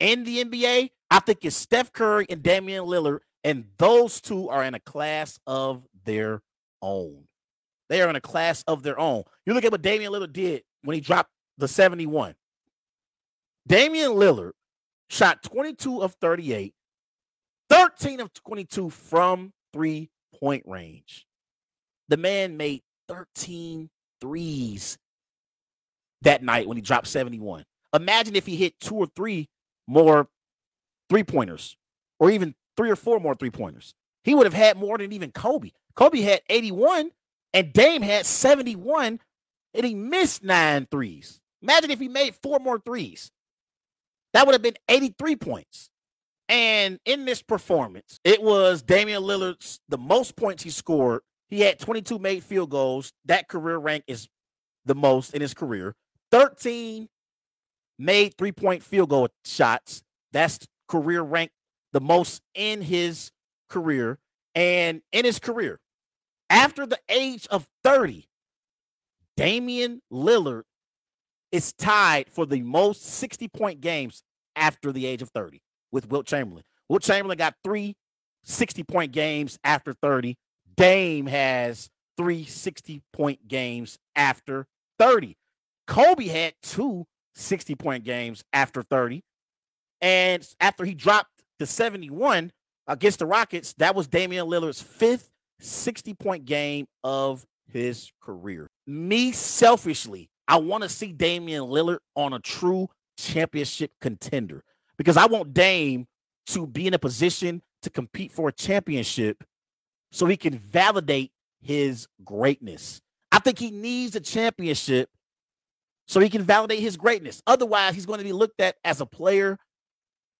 in 0.00 0.24
the 0.24 0.44
NBA, 0.44 0.90
I 1.10 1.18
think 1.20 1.44
it's 1.44 1.56
Steph 1.56 1.92
Curry 1.92 2.26
and 2.28 2.42
Damian 2.42 2.84
Lillard, 2.84 3.20
and 3.44 3.64
those 3.78 4.20
two 4.20 4.48
are 4.48 4.64
in 4.64 4.74
a 4.74 4.80
class 4.80 5.38
of 5.46 5.84
their 6.04 6.42
own. 6.82 7.24
They 7.88 8.02
are 8.02 8.10
in 8.10 8.16
a 8.16 8.20
class 8.20 8.64
of 8.66 8.82
their 8.82 8.98
own. 8.98 9.24
You 9.44 9.54
look 9.54 9.64
at 9.64 9.72
what 9.72 9.82
Damian 9.82 10.12
Lillard 10.12 10.32
did 10.32 10.62
when 10.82 10.94
he 10.94 11.00
dropped 11.00 11.30
the 11.58 11.68
71. 11.68 12.34
Damian 13.66 14.12
Lillard 14.12 14.52
shot 15.08 15.42
22 15.42 16.02
of 16.02 16.14
38, 16.20 16.74
13 17.70 18.20
of 18.20 18.32
22 18.32 18.90
from 18.90 19.52
three 19.72 20.10
point 20.40 20.64
range. 20.66 21.26
The 22.08 22.16
man 22.16 22.56
made 22.56 22.82
13 23.08 23.88
threes 24.20 24.98
that 26.22 26.42
night 26.42 26.68
when 26.68 26.76
he 26.76 26.82
dropped 26.82 27.06
71. 27.06 27.64
Imagine 27.94 28.36
if 28.36 28.46
he 28.46 28.56
hit 28.56 28.78
two 28.80 28.96
or 28.96 29.06
three 29.14 29.48
more 29.86 30.28
three 31.08 31.24
pointers, 31.24 31.76
or 32.18 32.30
even 32.30 32.54
three 32.76 32.90
or 32.90 32.96
four 32.96 33.20
more 33.20 33.34
three 33.34 33.50
pointers. 33.50 33.94
He 34.24 34.34
would 34.34 34.46
have 34.46 34.54
had 34.54 34.76
more 34.76 34.98
than 34.98 35.12
even 35.12 35.30
Kobe. 35.30 35.70
Kobe 35.94 36.20
had 36.20 36.42
81 36.48 37.10
and 37.54 37.72
Dame 37.72 38.02
had 38.02 38.26
71 38.26 39.20
and 39.74 39.86
he 39.86 39.94
missed 39.94 40.42
nine 40.42 40.86
threes. 40.90 41.40
Imagine 41.62 41.90
if 41.90 42.00
he 42.00 42.08
made 42.08 42.34
four 42.42 42.58
more 42.58 42.78
threes. 42.78 43.30
That 44.32 44.46
would 44.46 44.54
have 44.54 44.62
been 44.62 44.76
83 44.88 45.36
points. 45.36 45.90
And 46.48 47.00
in 47.04 47.24
this 47.24 47.42
performance, 47.42 48.20
it 48.24 48.42
was 48.42 48.82
Damian 48.82 49.22
Lillard's 49.22 49.80
the 49.88 49.98
most 49.98 50.36
points 50.36 50.62
he 50.62 50.70
scored. 50.70 51.22
He 51.48 51.60
had 51.60 51.78
22 51.78 52.18
made 52.18 52.44
field 52.44 52.70
goals. 52.70 53.12
That 53.24 53.48
career 53.48 53.78
rank 53.78 54.04
is 54.06 54.28
the 54.84 54.94
most 54.94 55.34
in 55.34 55.40
his 55.40 55.54
career. 55.54 55.94
13 56.30 57.08
made 57.98 58.36
three 58.36 58.52
point 58.52 58.82
field 58.82 59.10
goal 59.10 59.28
shots. 59.44 60.02
That's 60.32 60.66
career 60.88 61.22
rank 61.22 61.50
the 61.92 62.00
most 62.00 62.42
in 62.54 62.82
his 62.82 63.32
career. 63.68 64.18
And 64.54 65.02
in 65.12 65.24
his 65.24 65.38
career, 65.38 65.80
after 66.48 66.86
the 66.86 66.98
age 67.08 67.46
of 67.48 67.66
30, 67.84 68.28
Damian 69.36 70.00
Lillard 70.10 70.62
is 71.52 71.72
tied 71.72 72.30
for 72.30 72.46
the 72.46 72.62
most 72.62 73.04
60 73.04 73.48
point 73.48 73.80
games 73.80 74.22
after 74.54 74.92
the 74.92 75.06
age 75.06 75.22
of 75.22 75.30
30 75.30 75.60
with 75.92 76.08
Wilt 76.08 76.26
Chamberlain. 76.26 76.64
Wilt 76.88 77.02
Chamberlain 77.02 77.38
got 77.38 77.54
three 77.62 77.96
60 78.44 78.82
point 78.84 79.12
games 79.12 79.58
after 79.64 79.92
30. 79.92 80.36
Dame 80.76 81.26
has 81.26 81.90
three 82.16 82.44
60 82.44 83.02
point 83.12 83.48
games 83.48 83.98
after 84.14 84.66
30. 84.98 85.36
Kobe 85.86 86.26
had 86.26 86.54
two 86.62 87.06
60 87.36 87.74
point 87.76 88.04
games 88.04 88.42
after 88.52 88.82
30. 88.82 89.22
And 90.00 90.46
after 90.60 90.84
he 90.84 90.94
dropped 90.94 91.30
to 91.58 91.66
71 91.66 92.52
against 92.86 93.20
the 93.20 93.26
Rockets, 93.26 93.74
that 93.78 93.94
was 93.94 94.08
Damian 94.08 94.46
Lillard's 94.46 94.82
fifth 94.82 95.30
60 95.60 96.14
point 96.14 96.44
game 96.44 96.86
of 97.04 97.46
his 97.72 98.10
career. 98.20 98.68
Me 98.86 99.32
selfishly, 99.32 100.28
I 100.48 100.56
want 100.56 100.82
to 100.82 100.88
see 100.88 101.12
Damian 101.12 101.64
Lillard 101.64 101.98
on 102.14 102.32
a 102.32 102.38
true 102.38 102.88
championship 103.18 103.92
contender 104.00 104.62
because 104.96 105.16
I 105.16 105.26
want 105.26 105.54
Dame 105.54 106.06
to 106.48 106.66
be 106.66 106.86
in 106.86 106.94
a 106.94 106.98
position 106.98 107.62
to 107.82 107.90
compete 107.90 108.32
for 108.32 108.48
a 108.48 108.52
championship 108.52 109.42
so 110.12 110.26
he 110.26 110.36
can 110.36 110.58
validate 110.58 111.32
his 111.60 112.06
greatness. 112.24 113.00
I 113.32 113.38
think 113.38 113.58
he 113.58 113.70
needs 113.70 114.14
a 114.14 114.20
championship 114.20 115.10
so 116.06 116.20
he 116.20 116.30
can 116.30 116.42
validate 116.42 116.80
his 116.80 116.96
greatness. 116.96 117.42
Otherwise, 117.46 117.94
he's 117.94 118.06
going 118.06 118.18
to 118.18 118.24
be 118.24 118.32
looked 118.32 118.60
at 118.60 118.76
as 118.84 119.00
a 119.00 119.06
player 119.06 119.58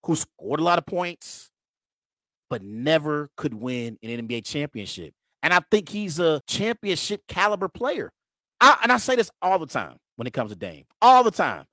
who 0.04 0.14
scored 0.14 0.60
a 0.60 0.64
lot 0.64 0.78
of 0.78 0.86
points, 0.86 1.50
but 2.48 2.62
never 2.62 3.28
could 3.36 3.54
win 3.54 3.98
an 4.02 4.28
NBA 4.28 4.44
championship. 4.44 5.12
And 5.42 5.52
I 5.52 5.60
think 5.70 5.88
he's 5.88 6.18
a 6.18 6.40
championship 6.46 7.22
caliber 7.28 7.68
player. 7.68 8.12
I, 8.60 8.78
and 8.82 8.92
I 8.92 8.96
say 8.98 9.16
this 9.16 9.30
all 9.42 9.58
the 9.58 9.66
time 9.66 9.96
when 10.16 10.26
it 10.26 10.32
comes 10.32 10.50
to 10.50 10.56
Dame, 10.56 10.84
all 11.02 11.24
the 11.24 11.30
time. 11.30 11.64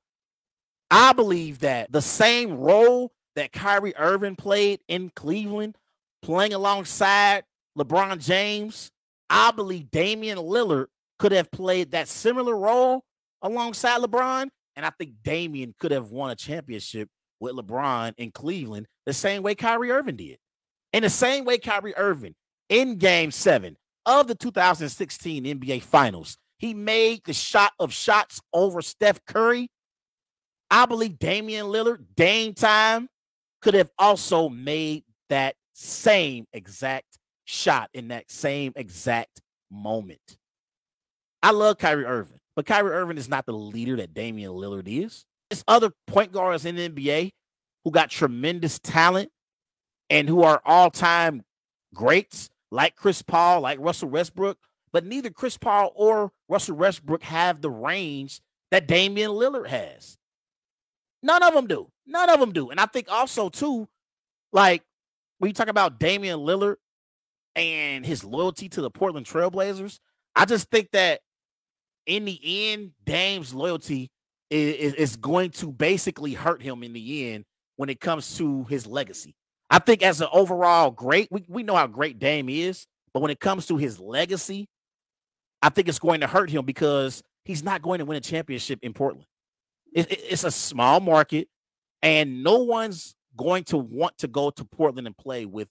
I 0.91 1.13
believe 1.13 1.59
that 1.59 1.91
the 1.91 2.01
same 2.01 2.57
role 2.57 3.11
that 3.35 3.51
Kyrie 3.51 3.95
Irving 3.95 4.35
played 4.35 4.79
in 4.87 5.11
Cleveland, 5.15 5.75
playing 6.21 6.53
alongside 6.53 7.45
LeBron 7.77 8.23
James, 8.23 8.91
I 9.29 9.51
believe 9.51 9.89
Damian 9.89 10.37
Lillard 10.37 10.87
could 11.17 11.31
have 11.31 11.49
played 11.51 11.91
that 11.91 12.07
similar 12.07 12.55
role 12.55 13.03
alongside 13.43 14.01
LeBron. 14.01 14.49
And 14.75 14.85
I 14.85 14.89
think 14.89 15.11
Damian 15.23 15.75
could 15.79 15.91
have 15.91 16.09
won 16.09 16.31
a 16.31 16.35
championship 16.35 17.09
with 17.39 17.53
LeBron 17.53 18.13
in 18.17 18.31
Cleveland 18.31 18.87
the 19.05 19.13
same 19.13 19.43
way 19.43 19.53
Kyrie 19.53 19.91
Irving 19.91 20.15
did. 20.15 20.37
In 20.93 21.03
the 21.03 21.09
same 21.09 21.45
way 21.45 21.57
Kyrie 21.57 21.95
Irving 21.95 22.35
in 22.69 22.97
game 22.97 23.29
seven 23.29 23.77
of 24.05 24.27
the 24.27 24.35
2016 24.35 25.43
NBA 25.43 25.83
Finals, 25.83 26.37
he 26.57 26.73
made 26.73 27.21
the 27.25 27.33
shot 27.33 27.73
of 27.79 27.93
shots 27.93 28.39
over 28.53 28.81
Steph 28.81 29.23
Curry. 29.25 29.69
I 30.71 30.85
believe 30.85 31.19
Damian 31.19 31.67
Lillard, 31.67 32.05
Dame 32.15 32.53
time, 32.53 33.09
could 33.61 33.73
have 33.73 33.91
also 33.99 34.49
made 34.49 35.03
that 35.29 35.55
same 35.73 36.45
exact 36.53 37.17
shot 37.45 37.89
in 37.93 38.09
that 38.09 38.31
same 38.31 38.71
exact 38.75 39.41
moment. 39.69 40.37
I 41.41 41.51
love 41.51 41.77
Kyrie 41.77 42.05
Irving, 42.05 42.39
but 42.55 42.65
Kyrie 42.65 42.91
Irving 42.91 43.17
is 43.17 43.29
not 43.29 43.45
the 43.45 43.53
leader 43.53 43.95
that 43.97 44.13
Damian 44.13 44.51
Lillard 44.51 44.87
is. 44.87 45.25
There's 45.49 45.63
other 45.67 45.91
point 46.07 46.31
guards 46.31 46.65
in 46.65 46.75
the 46.75 46.89
NBA 46.89 47.31
who 47.83 47.91
got 47.91 48.09
tremendous 48.09 48.79
talent 48.79 49.31
and 50.09 50.27
who 50.27 50.43
are 50.43 50.61
all-time 50.65 51.43
greats, 51.93 52.49
like 52.71 52.95
Chris 52.95 53.21
Paul, 53.21 53.61
like 53.61 53.79
Russell 53.79 54.09
Westbrook. 54.09 54.57
But 54.91 55.05
neither 55.05 55.31
Chris 55.31 55.57
Paul 55.57 55.91
or 55.95 56.31
Russell 56.47 56.75
Westbrook 56.75 57.23
have 57.23 57.61
the 57.61 57.71
range 57.71 58.41
that 58.71 58.87
Damian 58.87 59.31
Lillard 59.31 59.67
has. 59.67 60.17
None 61.23 61.41
of 61.41 61.53
them 61.53 61.67
do. 61.67 61.89
None 62.05 62.29
of 62.29 62.39
them 62.39 62.51
do. 62.51 62.69
And 62.69 62.79
I 62.79 62.85
think 62.85 63.07
also, 63.09 63.49
too, 63.49 63.87
like 64.51 64.83
when 65.39 65.49
you 65.49 65.53
talk 65.53 65.67
about 65.67 65.99
Damian 65.99 66.39
Lillard 66.39 66.75
and 67.55 68.05
his 68.05 68.23
loyalty 68.23 68.69
to 68.69 68.81
the 68.81 68.91
Portland 68.91 69.25
Trailblazers, 69.25 69.99
I 70.35 70.45
just 70.45 70.69
think 70.69 70.91
that 70.91 71.21
in 72.05 72.25
the 72.25 72.71
end, 72.71 72.91
Dame's 73.05 73.53
loyalty 73.53 74.09
is, 74.49 74.93
is, 74.93 75.15
going 75.15 75.51
to 75.51 75.71
basically 75.71 76.33
hurt 76.33 76.61
him 76.61 76.83
in 76.83 76.93
the 76.93 77.33
end 77.33 77.45
when 77.75 77.89
it 77.89 77.99
comes 77.99 78.37
to 78.37 78.65
his 78.65 78.85
legacy. 78.85 79.33
I 79.69 79.79
think 79.79 80.03
as 80.03 80.21
an 80.21 80.27
overall 80.31 80.91
great, 80.91 81.27
we, 81.31 81.43
we 81.47 81.63
know 81.63 81.75
how 81.75 81.87
great 81.87 82.19
Dame 82.19 82.49
is, 82.49 82.85
but 83.13 83.21
when 83.21 83.31
it 83.31 83.39
comes 83.39 83.65
to 83.67 83.77
his 83.77 83.99
legacy, 83.99 84.67
I 85.61 85.69
think 85.69 85.87
it's 85.87 85.99
going 85.99 86.21
to 86.21 86.27
hurt 86.27 86.49
him 86.49 86.65
because 86.65 87.23
he's 87.45 87.63
not 87.63 87.81
going 87.81 87.99
to 87.99 88.05
win 88.05 88.17
a 88.17 88.21
championship 88.21 88.79
in 88.83 88.93
Portland. 88.93 89.25
It, 89.93 90.11
it, 90.11 90.19
it's 90.29 90.43
a 90.43 90.51
small 90.51 90.99
market, 90.99 91.47
and 92.01 92.43
no 92.43 92.59
one's 92.59 93.15
going 93.35 93.63
to 93.65 93.77
want 93.77 94.17
to 94.19 94.27
go 94.27 94.49
to 94.51 94.65
Portland 94.65 95.07
and 95.07 95.17
play 95.17 95.45
with 95.45 95.69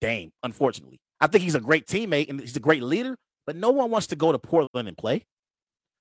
Dame, 0.00 0.32
unfortunately. 0.42 0.98
I 1.20 1.28
think 1.28 1.44
he's 1.44 1.54
a 1.54 1.60
great 1.60 1.86
teammate 1.86 2.28
and 2.28 2.40
he's 2.40 2.56
a 2.56 2.60
great 2.60 2.82
leader, 2.82 3.16
but 3.46 3.56
no 3.56 3.70
one 3.70 3.90
wants 3.90 4.08
to 4.08 4.16
go 4.16 4.32
to 4.32 4.38
Portland 4.38 4.88
and 4.88 4.96
play. 4.96 5.24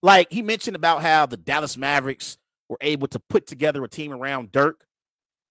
Like 0.01 0.31
he 0.31 0.41
mentioned 0.41 0.75
about 0.75 1.01
how 1.01 1.25
the 1.25 1.37
Dallas 1.37 1.77
Mavericks 1.77 2.37
were 2.69 2.77
able 2.81 3.07
to 3.09 3.19
put 3.19 3.47
together 3.47 3.83
a 3.83 3.87
team 3.87 4.11
around 4.11 4.51
Dirk 4.51 4.85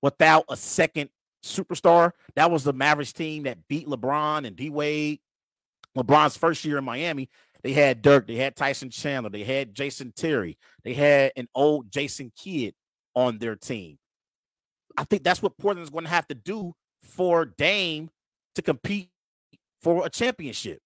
without 0.03 0.45
a 0.49 0.57
second 0.57 1.11
superstar. 1.45 2.12
That 2.35 2.51
was 2.51 2.65
the 2.65 2.73
Mavericks 2.73 3.12
team 3.12 3.45
that 3.45 3.69
beat 3.69 3.87
LeBron 3.87 4.47
and 4.47 4.57
D 4.57 4.71
Wade. 4.71 5.21
LeBron's 5.97 6.37
first 6.37 6.65
year 6.65 6.79
in 6.79 6.85
Miami, 6.85 7.29
they 7.62 7.73
had 7.73 8.01
Dirk, 8.01 8.27
they 8.27 8.37
had 8.37 8.55
Tyson 8.55 8.91
Chandler, 8.91 9.31
they 9.31 9.43
had 9.43 9.75
Jason 9.75 10.12
Terry, 10.15 10.57
they 10.85 10.95
had 10.95 11.33
an 11.37 11.49
old 11.55 11.91
Jason 11.91 12.33
Kidd 12.37 12.75
on 13.15 13.39
their 13.39 13.57
team. 13.57 13.99
I 14.97 15.05
think 15.05 15.25
that's 15.25 15.43
what 15.43 15.59
Portland's 15.59 15.91
going 15.91 16.05
to 16.05 16.11
have 16.11 16.29
to 16.29 16.35
do 16.35 16.75
for 17.03 17.45
Dame 17.45 18.11
to 18.55 18.62
compete 18.62 19.11
for 19.83 20.07
a 20.07 20.11
championship. 20.11 20.81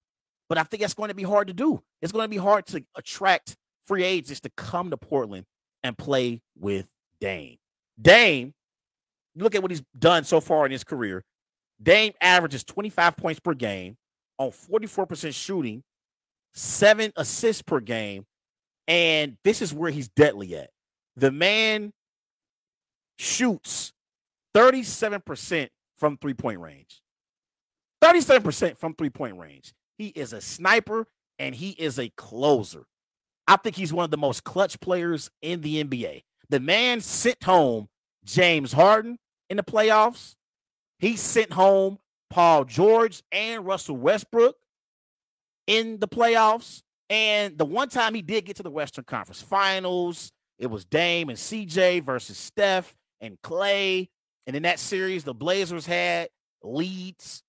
But 0.54 0.60
I 0.60 0.62
think 0.62 0.82
that's 0.82 0.94
going 0.94 1.08
to 1.08 1.16
be 1.16 1.24
hard 1.24 1.48
to 1.48 1.52
do. 1.52 1.82
It's 2.00 2.12
going 2.12 2.26
to 2.26 2.28
be 2.28 2.36
hard 2.36 2.64
to 2.66 2.84
attract 2.94 3.56
free 3.86 4.04
agents 4.04 4.38
to 4.42 4.50
come 4.56 4.90
to 4.90 4.96
Portland 4.96 5.46
and 5.82 5.98
play 5.98 6.42
with 6.56 6.88
Dame. 7.20 7.56
Dame 8.00 8.54
look 9.34 9.56
at 9.56 9.62
what 9.62 9.72
he's 9.72 9.82
done 9.98 10.22
so 10.22 10.40
far 10.40 10.64
in 10.64 10.70
his 10.70 10.84
career. 10.84 11.24
Dame 11.82 12.12
averages 12.20 12.62
25 12.62 13.16
points 13.16 13.40
per 13.40 13.52
game, 13.52 13.96
on 14.38 14.50
44% 14.50 15.34
shooting, 15.34 15.82
seven 16.52 17.12
assists 17.16 17.62
per 17.62 17.80
game. 17.80 18.24
And 18.86 19.36
this 19.42 19.60
is 19.60 19.74
where 19.74 19.90
he's 19.90 20.06
deadly 20.06 20.54
at. 20.54 20.70
The 21.16 21.32
man 21.32 21.92
shoots 23.18 23.92
37% 24.54 25.68
from 25.96 26.16
three 26.16 26.34
point 26.34 26.60
range. 26.60 27.02
37% 28.00 28.76
from 28.76 28.94
three 28.94 29.10
point 29.10 29.36
range. 29.36 29.74
He 29.96 30.08
is 30.08 30.32
a 30.32 30.40
sniper 30.40 31.06
and 31.38 31.54
he 31.54 31.70
is 31.70 31.98
a 31.98 32.08
closer. 32.10 32.86
I 33.46 33.56
think 33.56 33.76
he's 33.76 33.92
one 33.92 34.04
of 34.04 34.10
the 34.10 34.16
most 34.16 34.44
clutch 34.44 34.80
players 34.80 35.30
in 35.42 35.60
the 35.60 35.82
NBA. 35.84 36.22
The 36.48 36.60
man 36.60 37.00
sent 37.00 37.42
home 37.44 37.88
James 38.24 38.72
Harden 38.72 39.18
in 39.50 39.56
the 39.56 39.62
playoffs. 39.62 40.34
He 40.98 41.16
sent 41.16 41.52
home 41.52 41.98
Paul 42.30 42.64
George 42.64 43.22
and 43.30 43.64
Russell 43.64 43.96
Westbrook 43.96 44.56
in 45.66 46.00
the 46.00 46.08
playoffs. 46.08 46.82
And 47.08 47.56
the 47.56 47.64
one 47.64 47.88
time 47.88 48.14
he 48.14 48.22
did 48.22 48.44
get 48.46 48.56
to 48.56 48.62
the 48.64 48.70
Western 48.70 49.04
Conference 49.04 49.40
Finals, 49.40 50.32
it 50.58 50.66
was 50.68 50.84
Dame 50.84 51.28
and 51.28 51.38
CJ 51.38 52.02
versus 52.02 52.36
Steph 52.36 52.96
and 53.20 53.38
Clay. 53.42 54.08
And 54.46 54.56
in 54.56 54.64
that 54.64 54.78
series, 54.78 55.22
the 55.24 55.34
Blazers 55.34 55.86
had 55.86 56.28
leads 56.62 57.43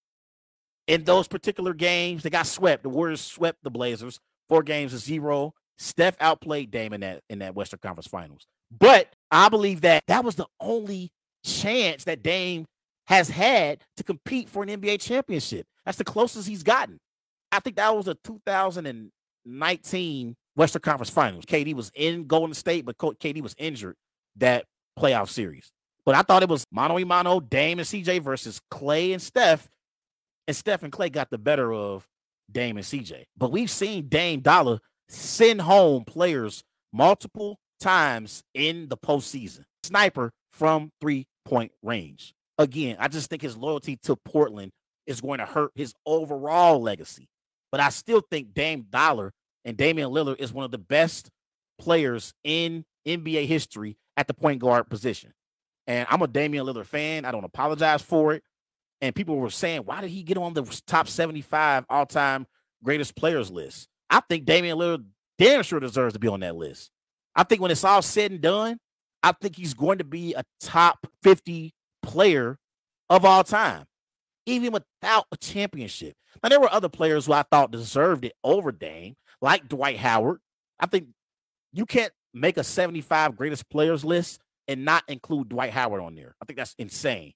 in 0.88 1.04
those 1.04 1.28
particular 1.28 1.74
games. 1.74 2.24
They 2.24 2.30
got 2.30 2.48
swept. 2.48 2.84
The 2.84 2.90
Warriors 2.90 3.22
swept 3.22 3.64
the 3.64 3.72
Blazers 3.72 4.20
four 4.48 4.64
games 4.64 4.92
to 4.92 4.98
zero. 4.98 5.54
Steph 5.78 6.16
outplayed 6.22 6.72
Dame 6.72 6.94
in 6.94 7.02
that 7.02 7.22
in 7.30 7.40
that 7.40 7.54
Western 7.56 7.80
Conference 7.82 8.08
Finals. 8.08 8.48
But 8.72 9.14
I 9.32 9.50
believe 9.50 9.82
that 9.82 10.04
that 10.08 10.24
was 10.24 10.36
the 10.36 10.48
only 10.60 11.12
chance 11.44 12.06
that 12.06 12.24
Dame 12.24 12.66
has 13.08 13.30
had 13.30 13.84
to 13.98 14.04
compete 14.04 14.50
for 14.50 14.64
an 14.64 14.70
NBA 14.70 15.00
championship. 15.02 15.68
That's 15.86 15.98
the 15.98 16.04
closest 16.04 16.48
he's 16.48 16.64
gotten. 16.64 16.98
I 17.52 17.60
think 17.60 17.76
that 17.76 17.96
was 17.96 18.08
a 18.08 18.16
2019 18.16 20.36
Western 20.56 20.82
Conference 20.82 21.12
Finals. 21.12 21.46
KD 21.46 21.76
was 21.76 21.92
in 21.94 22.26
Golden 22.26 22.56
State, 22.56 22.86
but 22.86 22.98
KD 22.98 23.42
was 23.42 23.54
injured 23.58 23.96
that 24.38 24.66
playoff 24.98 25.30
series. 25.30 25.72
But 26.06 26.16
I 26.16 26.22
thought 26.22 26.44
it 26.44 26.50
was 26.50 26.66
mano 26.72 26.98
a 26.98 27.04
mano, 27.04 27.40
Dame 27.40 27.80
and 27.80 27.88
CJ 27.88 28.22
versus 28.22 28.62
Clay 28.70 29.14
and 29.14 29.22
Steph. 29.22 29.70
And 30.48 30.56
Steph 30.56 30.84
and 30.84 30.92
Clay 30.92 31.10
got 31.10 31.30
the 31.30 31.38
better 31.38 31.74
of 31.74 32.08
Dame 32.52 32.78
and 32.78 32.86
CJ. 32.86 33.24
But 33.38 33.52
we've 33.52 33.72
seen 33.72 34.08
Dame 34.08 34.42
Dollar 34.42 34.80
send 35.10 35.62
home 35.62 36.06
players 36.06 36.64
multiple 36.94 37.60
times 37.80 38.44
in 38.54 38.88
the 38.90 38.98
postseason. 38.98 39.64
Sniper 39.84 40.32
from 40.52 40.92
three 41.02 41.28
point 41.46 41.72
range. 41.84 42.34
Again, 42.58 42.98
I 43.00 43.08
just 43.08 43.30
think 43.30 43.42
his 43.42 43.58
loyalty 43.58 43.98
to 44.04 44.16
Portland 44.16 44.72
is 45.06 45.22
going 45.22 45.40
to 45.40 45.46
hurt 45.46 45.72
his 45.76 45.94
overall 46.06 46.82
legacy. 46.82 47.28
But 47.72 47.82
I 47.82 47.90
still 47.90 48.22
think 48.32 48.54
Dame 48.54 48.86
Dollar 48.90 49.34
and 49.66 49.76
Damian 49.76 50.12
Lillard 50.12 50.40
is 50.40 50.54
one 50.54 50.66
of 50.66 50.72
the 50.72 50.78
best 50.78 51.30
players 51.78 52.34
in 52.44 52.86
NBA 53.06 53.48
history 53.48 53.98
at 54.16 54.28
the 54.28 54.34
point 54.34 54.62
guard 54.62 54.90
position. 54.90 55.34
And 55.88 56.08
I'm 56.10 56.22
a 56.22 56.28
Damian 56.28 56.66
Lillard 56.66 56.86
fan. 56.86 57.26
I 57.26 57.32
don't 57.32 57.44
apologize 57.44 58.02
for 58.02 58.34
it. 58.34 58.44
And 59.06 59.14
people 59.14 59.38
were 59.38 59.52
saying, 59.52 59.82
why 59.82 60.02
did 60.02 60.10
he 60.10 60.24
get 60.24 60.36
on 60.36 60.56
the 60.56 60.64
top 60.88 61.08
75 61.08 61.86
all 61.92 62.08
time 62.08 62.48
greatest 62.84 63.16
players 63.16 63.52
list? 63.52 63.88
I 64.10 64.20
think 64.22 64.46
Damian 64.46 64.80
Lillard 64.80 65.06
damn 65.38 65.62
sure 65.62 65.80
deserves 65.80 66.14
to 66.14 66.20
be 66.20 66.28
on 66.28 66.40
that 66.40 66.56
list. 66.56 66.90
I 67.36 67.44
think 67.44 67.62
when 67.62 67.70
it's 67.70 67.84
all 67.84 68.02
said 68.02 68.32
and 68.32 68.42
done, 68.42 68.80
I 69.22 69.32
think 69.34 69.58
he's 69.58 69.76
going 69.76 70.00
to 70.00 70.04
be 70.04 70.34
a 70.34 70.44
top 70.60 71.06
50 71.22 71.72
player 72.02 72.58
of 73.08 73.26
all 73.26 73.44
time, 73.44 73.86
even 74.48 74.74
without 74.74 75.26
a 75.32 75.38
championship. 75.38 76.16
Now, 76.42 76.50
there 76.50 76.60
were 76.60 76.74
other 76.74 76.90
players 76.90 77.28
who 77.28 77.34
I 77.34 77.44
thought 77.44 77.70
deserved 77.70 78.26
it 78.26 78.34
over 78.44 78.72
Dame, 78.72 79.14
like 79.40 79.68
Dwight 79.68 79.98
Howard. 79.98 80.40
I 80.80 80.88
think 80.88 81.10
you 81.74 81.86
can't 81.86 82.12
make 82.34 82.58
a 82.58 82.64
75 82.64 83.36
greatest 83.36 83.70
players 83.70 84.04
list 84.04 84.42
and 84.68 84.84
not 84.84 85.04
include 85.08 85.50
Dwight 85.50 85.72
Howard 85.72 86.02
on 86.02 86.16
there. 86.16 86.36
I 86.42 86.46
think 86.46 86.58
that's 86.58 86.74
insane. 86.80 87.34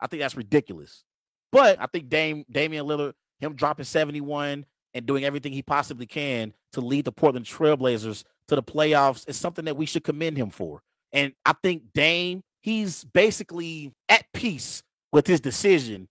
I 0.00 0.06
think 0.06 0.20
that's 0.20 0.36
ridiculous. 0.36 1.04
But 1.52 1.80
I 1.80 1.86
think 1.86 2.08
Dame 2.08 2.44
Damian 2.50 2.86
Lillard, 2.86 3.12
him 3.40 3.54
dropping 3.54 3.84
71 3.84 4.66
and 4.94 5.06
doing 5.06 5.24
everything 5.24 5.52
he 5.52 5.62
possibly 5.62 6.06
can 6.06 6.52
to 6.72 6.80
lead 6.80 7.04
the 7.04 7.12
Portland 7.12 7.46
Trailblazers 7.46 8.24
to 8.48 8.56
the 8.56 8.62
playoffs 8.62 9.28
is 9.28 9.36
something 9.36 9.64
that 9.64 9.76
we 9.76 9.86
should 9.86 10.04
commend 10.04 10.36
him 10.36 10.50
for. 10.50 10.82
And 11.12 11.32
I 11.44 11.54
think 11.62 11.92
Dame, 11.92 12.42
he's 12.60 13.04
basically 13.04 13.92
at 14.08 14.24
peace 14.32 14.82
with 15.12 15.26
his 15.26 15.40
decision 15.40 16.08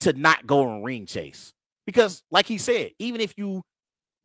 to 0.00 0.12
not 0.12 0.46
go 0.46 0.62
and 0.68 0.84
ring 0.84 1.06
chase. 1.06 1.52
Because, 1.86 2.22
like 2.30 2.46
he 2.46 2.58
said, 2.58 2.92
even 2.98 3.20
if 3.20 3.34
you 3.36 3.62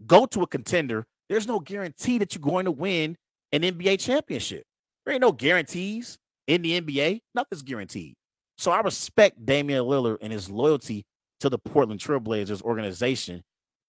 go 0.05 0.25
to 0.27 0.41
a 0.41 0.47
contender, 0.47 1.05
there's 1.29 1.47
no 1.47 1.59
guarantee 1.59 2.17
that 2.17 2.35
you're 2.35 2.41
going 2.41 2.65
to 2.65 2.71
win 2.71 3.17
an 3.51 3.61
NBA 3.61 3.99
championship. 3.99 4.63
There 5.05 5.13
ain't 5.13 5.21
no 5.21 5.31
guarantees 5.31 6.17
in 6.47 6.61
the 6.61 6.79
NBA. 6.79 7.21
Nothing's 7.33 7.61
guaranteed. 7.61 8.15
So 8.61 8.69
I 8.69 8.81
respect 8.81 9.43
Damian 9.43 9.85
Lillard 9.85 10.17
and 10.21 10.31
his 10.31 10.47
loyalty 10.47 11.03
to 11.39 11.49
the 11.49 11.57
Portland 11.57 11.99
Trailblazers 11.99 12.61
organization. 12.61 13.41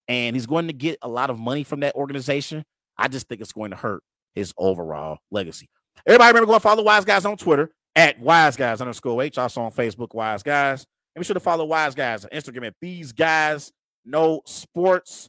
And 0.09 0.35
he's 0.35 0.47
going 0.47 0.67
to 0.69 0.73
get 0.73 0.97
a 1.03 1.09
lot 1.09 1.29
of 1.29 1.39
money 1.39 1.63
from 1.63 1.81
that 1.81 1.95
organization. 1.95 2.65
I 2.97 3.09
just 3.09 3.29
think 3.29 3.43
it's 3.43 3.53
going 3.53 3.73
to 3.73 3.77
hurt 3.77 4.03
his 4.35 4.55
overall 4.57 5.19
legacy. 5.31 5.69
Everybody 6.07 6.29
remember 6.29 6.55
go 6.55 6.59
follow 6.59 6.83
Wise 6.83 7.05
Guys 7.05 7.27
on 7.27 7.37
Twitter 7.37 7.71
at 7.95 8.19
Wise 8.19 8.57
Guys 8.57 8.81
underscore 8.81 9.23
H. 9.23 9.37
Also 9.37 9.61
on 9.61 9.73
Facebook, 9.73 10.15
Wise 10.15 10.43
Guys. 10.43 10.87
And 11.15 11.21
be 11.21 11.27
sure 11.27 11.35
to 11.35 11.41
follow 11.41 11.67
Wise 11.67 11.95
Guys 11.95 12.25
on 12.25 12.31
Instagram 12.31 12.69
at 12.69 12.75
These 12.81 13.13
Guys 13.13 13.71
Know 14.07 14.41
Sports. 14.47 15.29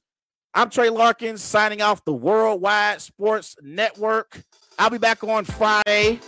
I'm 0.53 0.69
Trey 0.69 0.89
Larkins 0.89 1.43
signing 1.43 1.81
off 1.81 2.05
the 2.05 2.13
Worldwide 2.13 3.01
Sports 3.01 3.57
Network. 3.61 4.41
I'll 4.79 4.89
be 4.89 4.99
back 4.99 5.21
on 5.21 5.43
Friday 5.43 6.21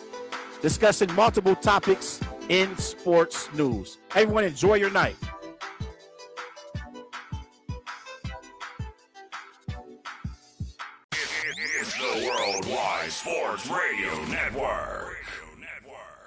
discussing 0.61 1.13
multiple 1.13 1.55
topics 1.55 2.19
in 2.49 2.77
sports 2.77 3.51
news. 3.53 3.97
Everyone, 4.15 4.43
enjoy 4.43 4.75
your 4.75 4.91
night. 4.91 5.15
It's 11.79 11.93
the 11.97 12.29
Worldwide 12.29 13.11
Sports 13.11 13.67
Radio 13.69 14.25
Network. 14.25 15.24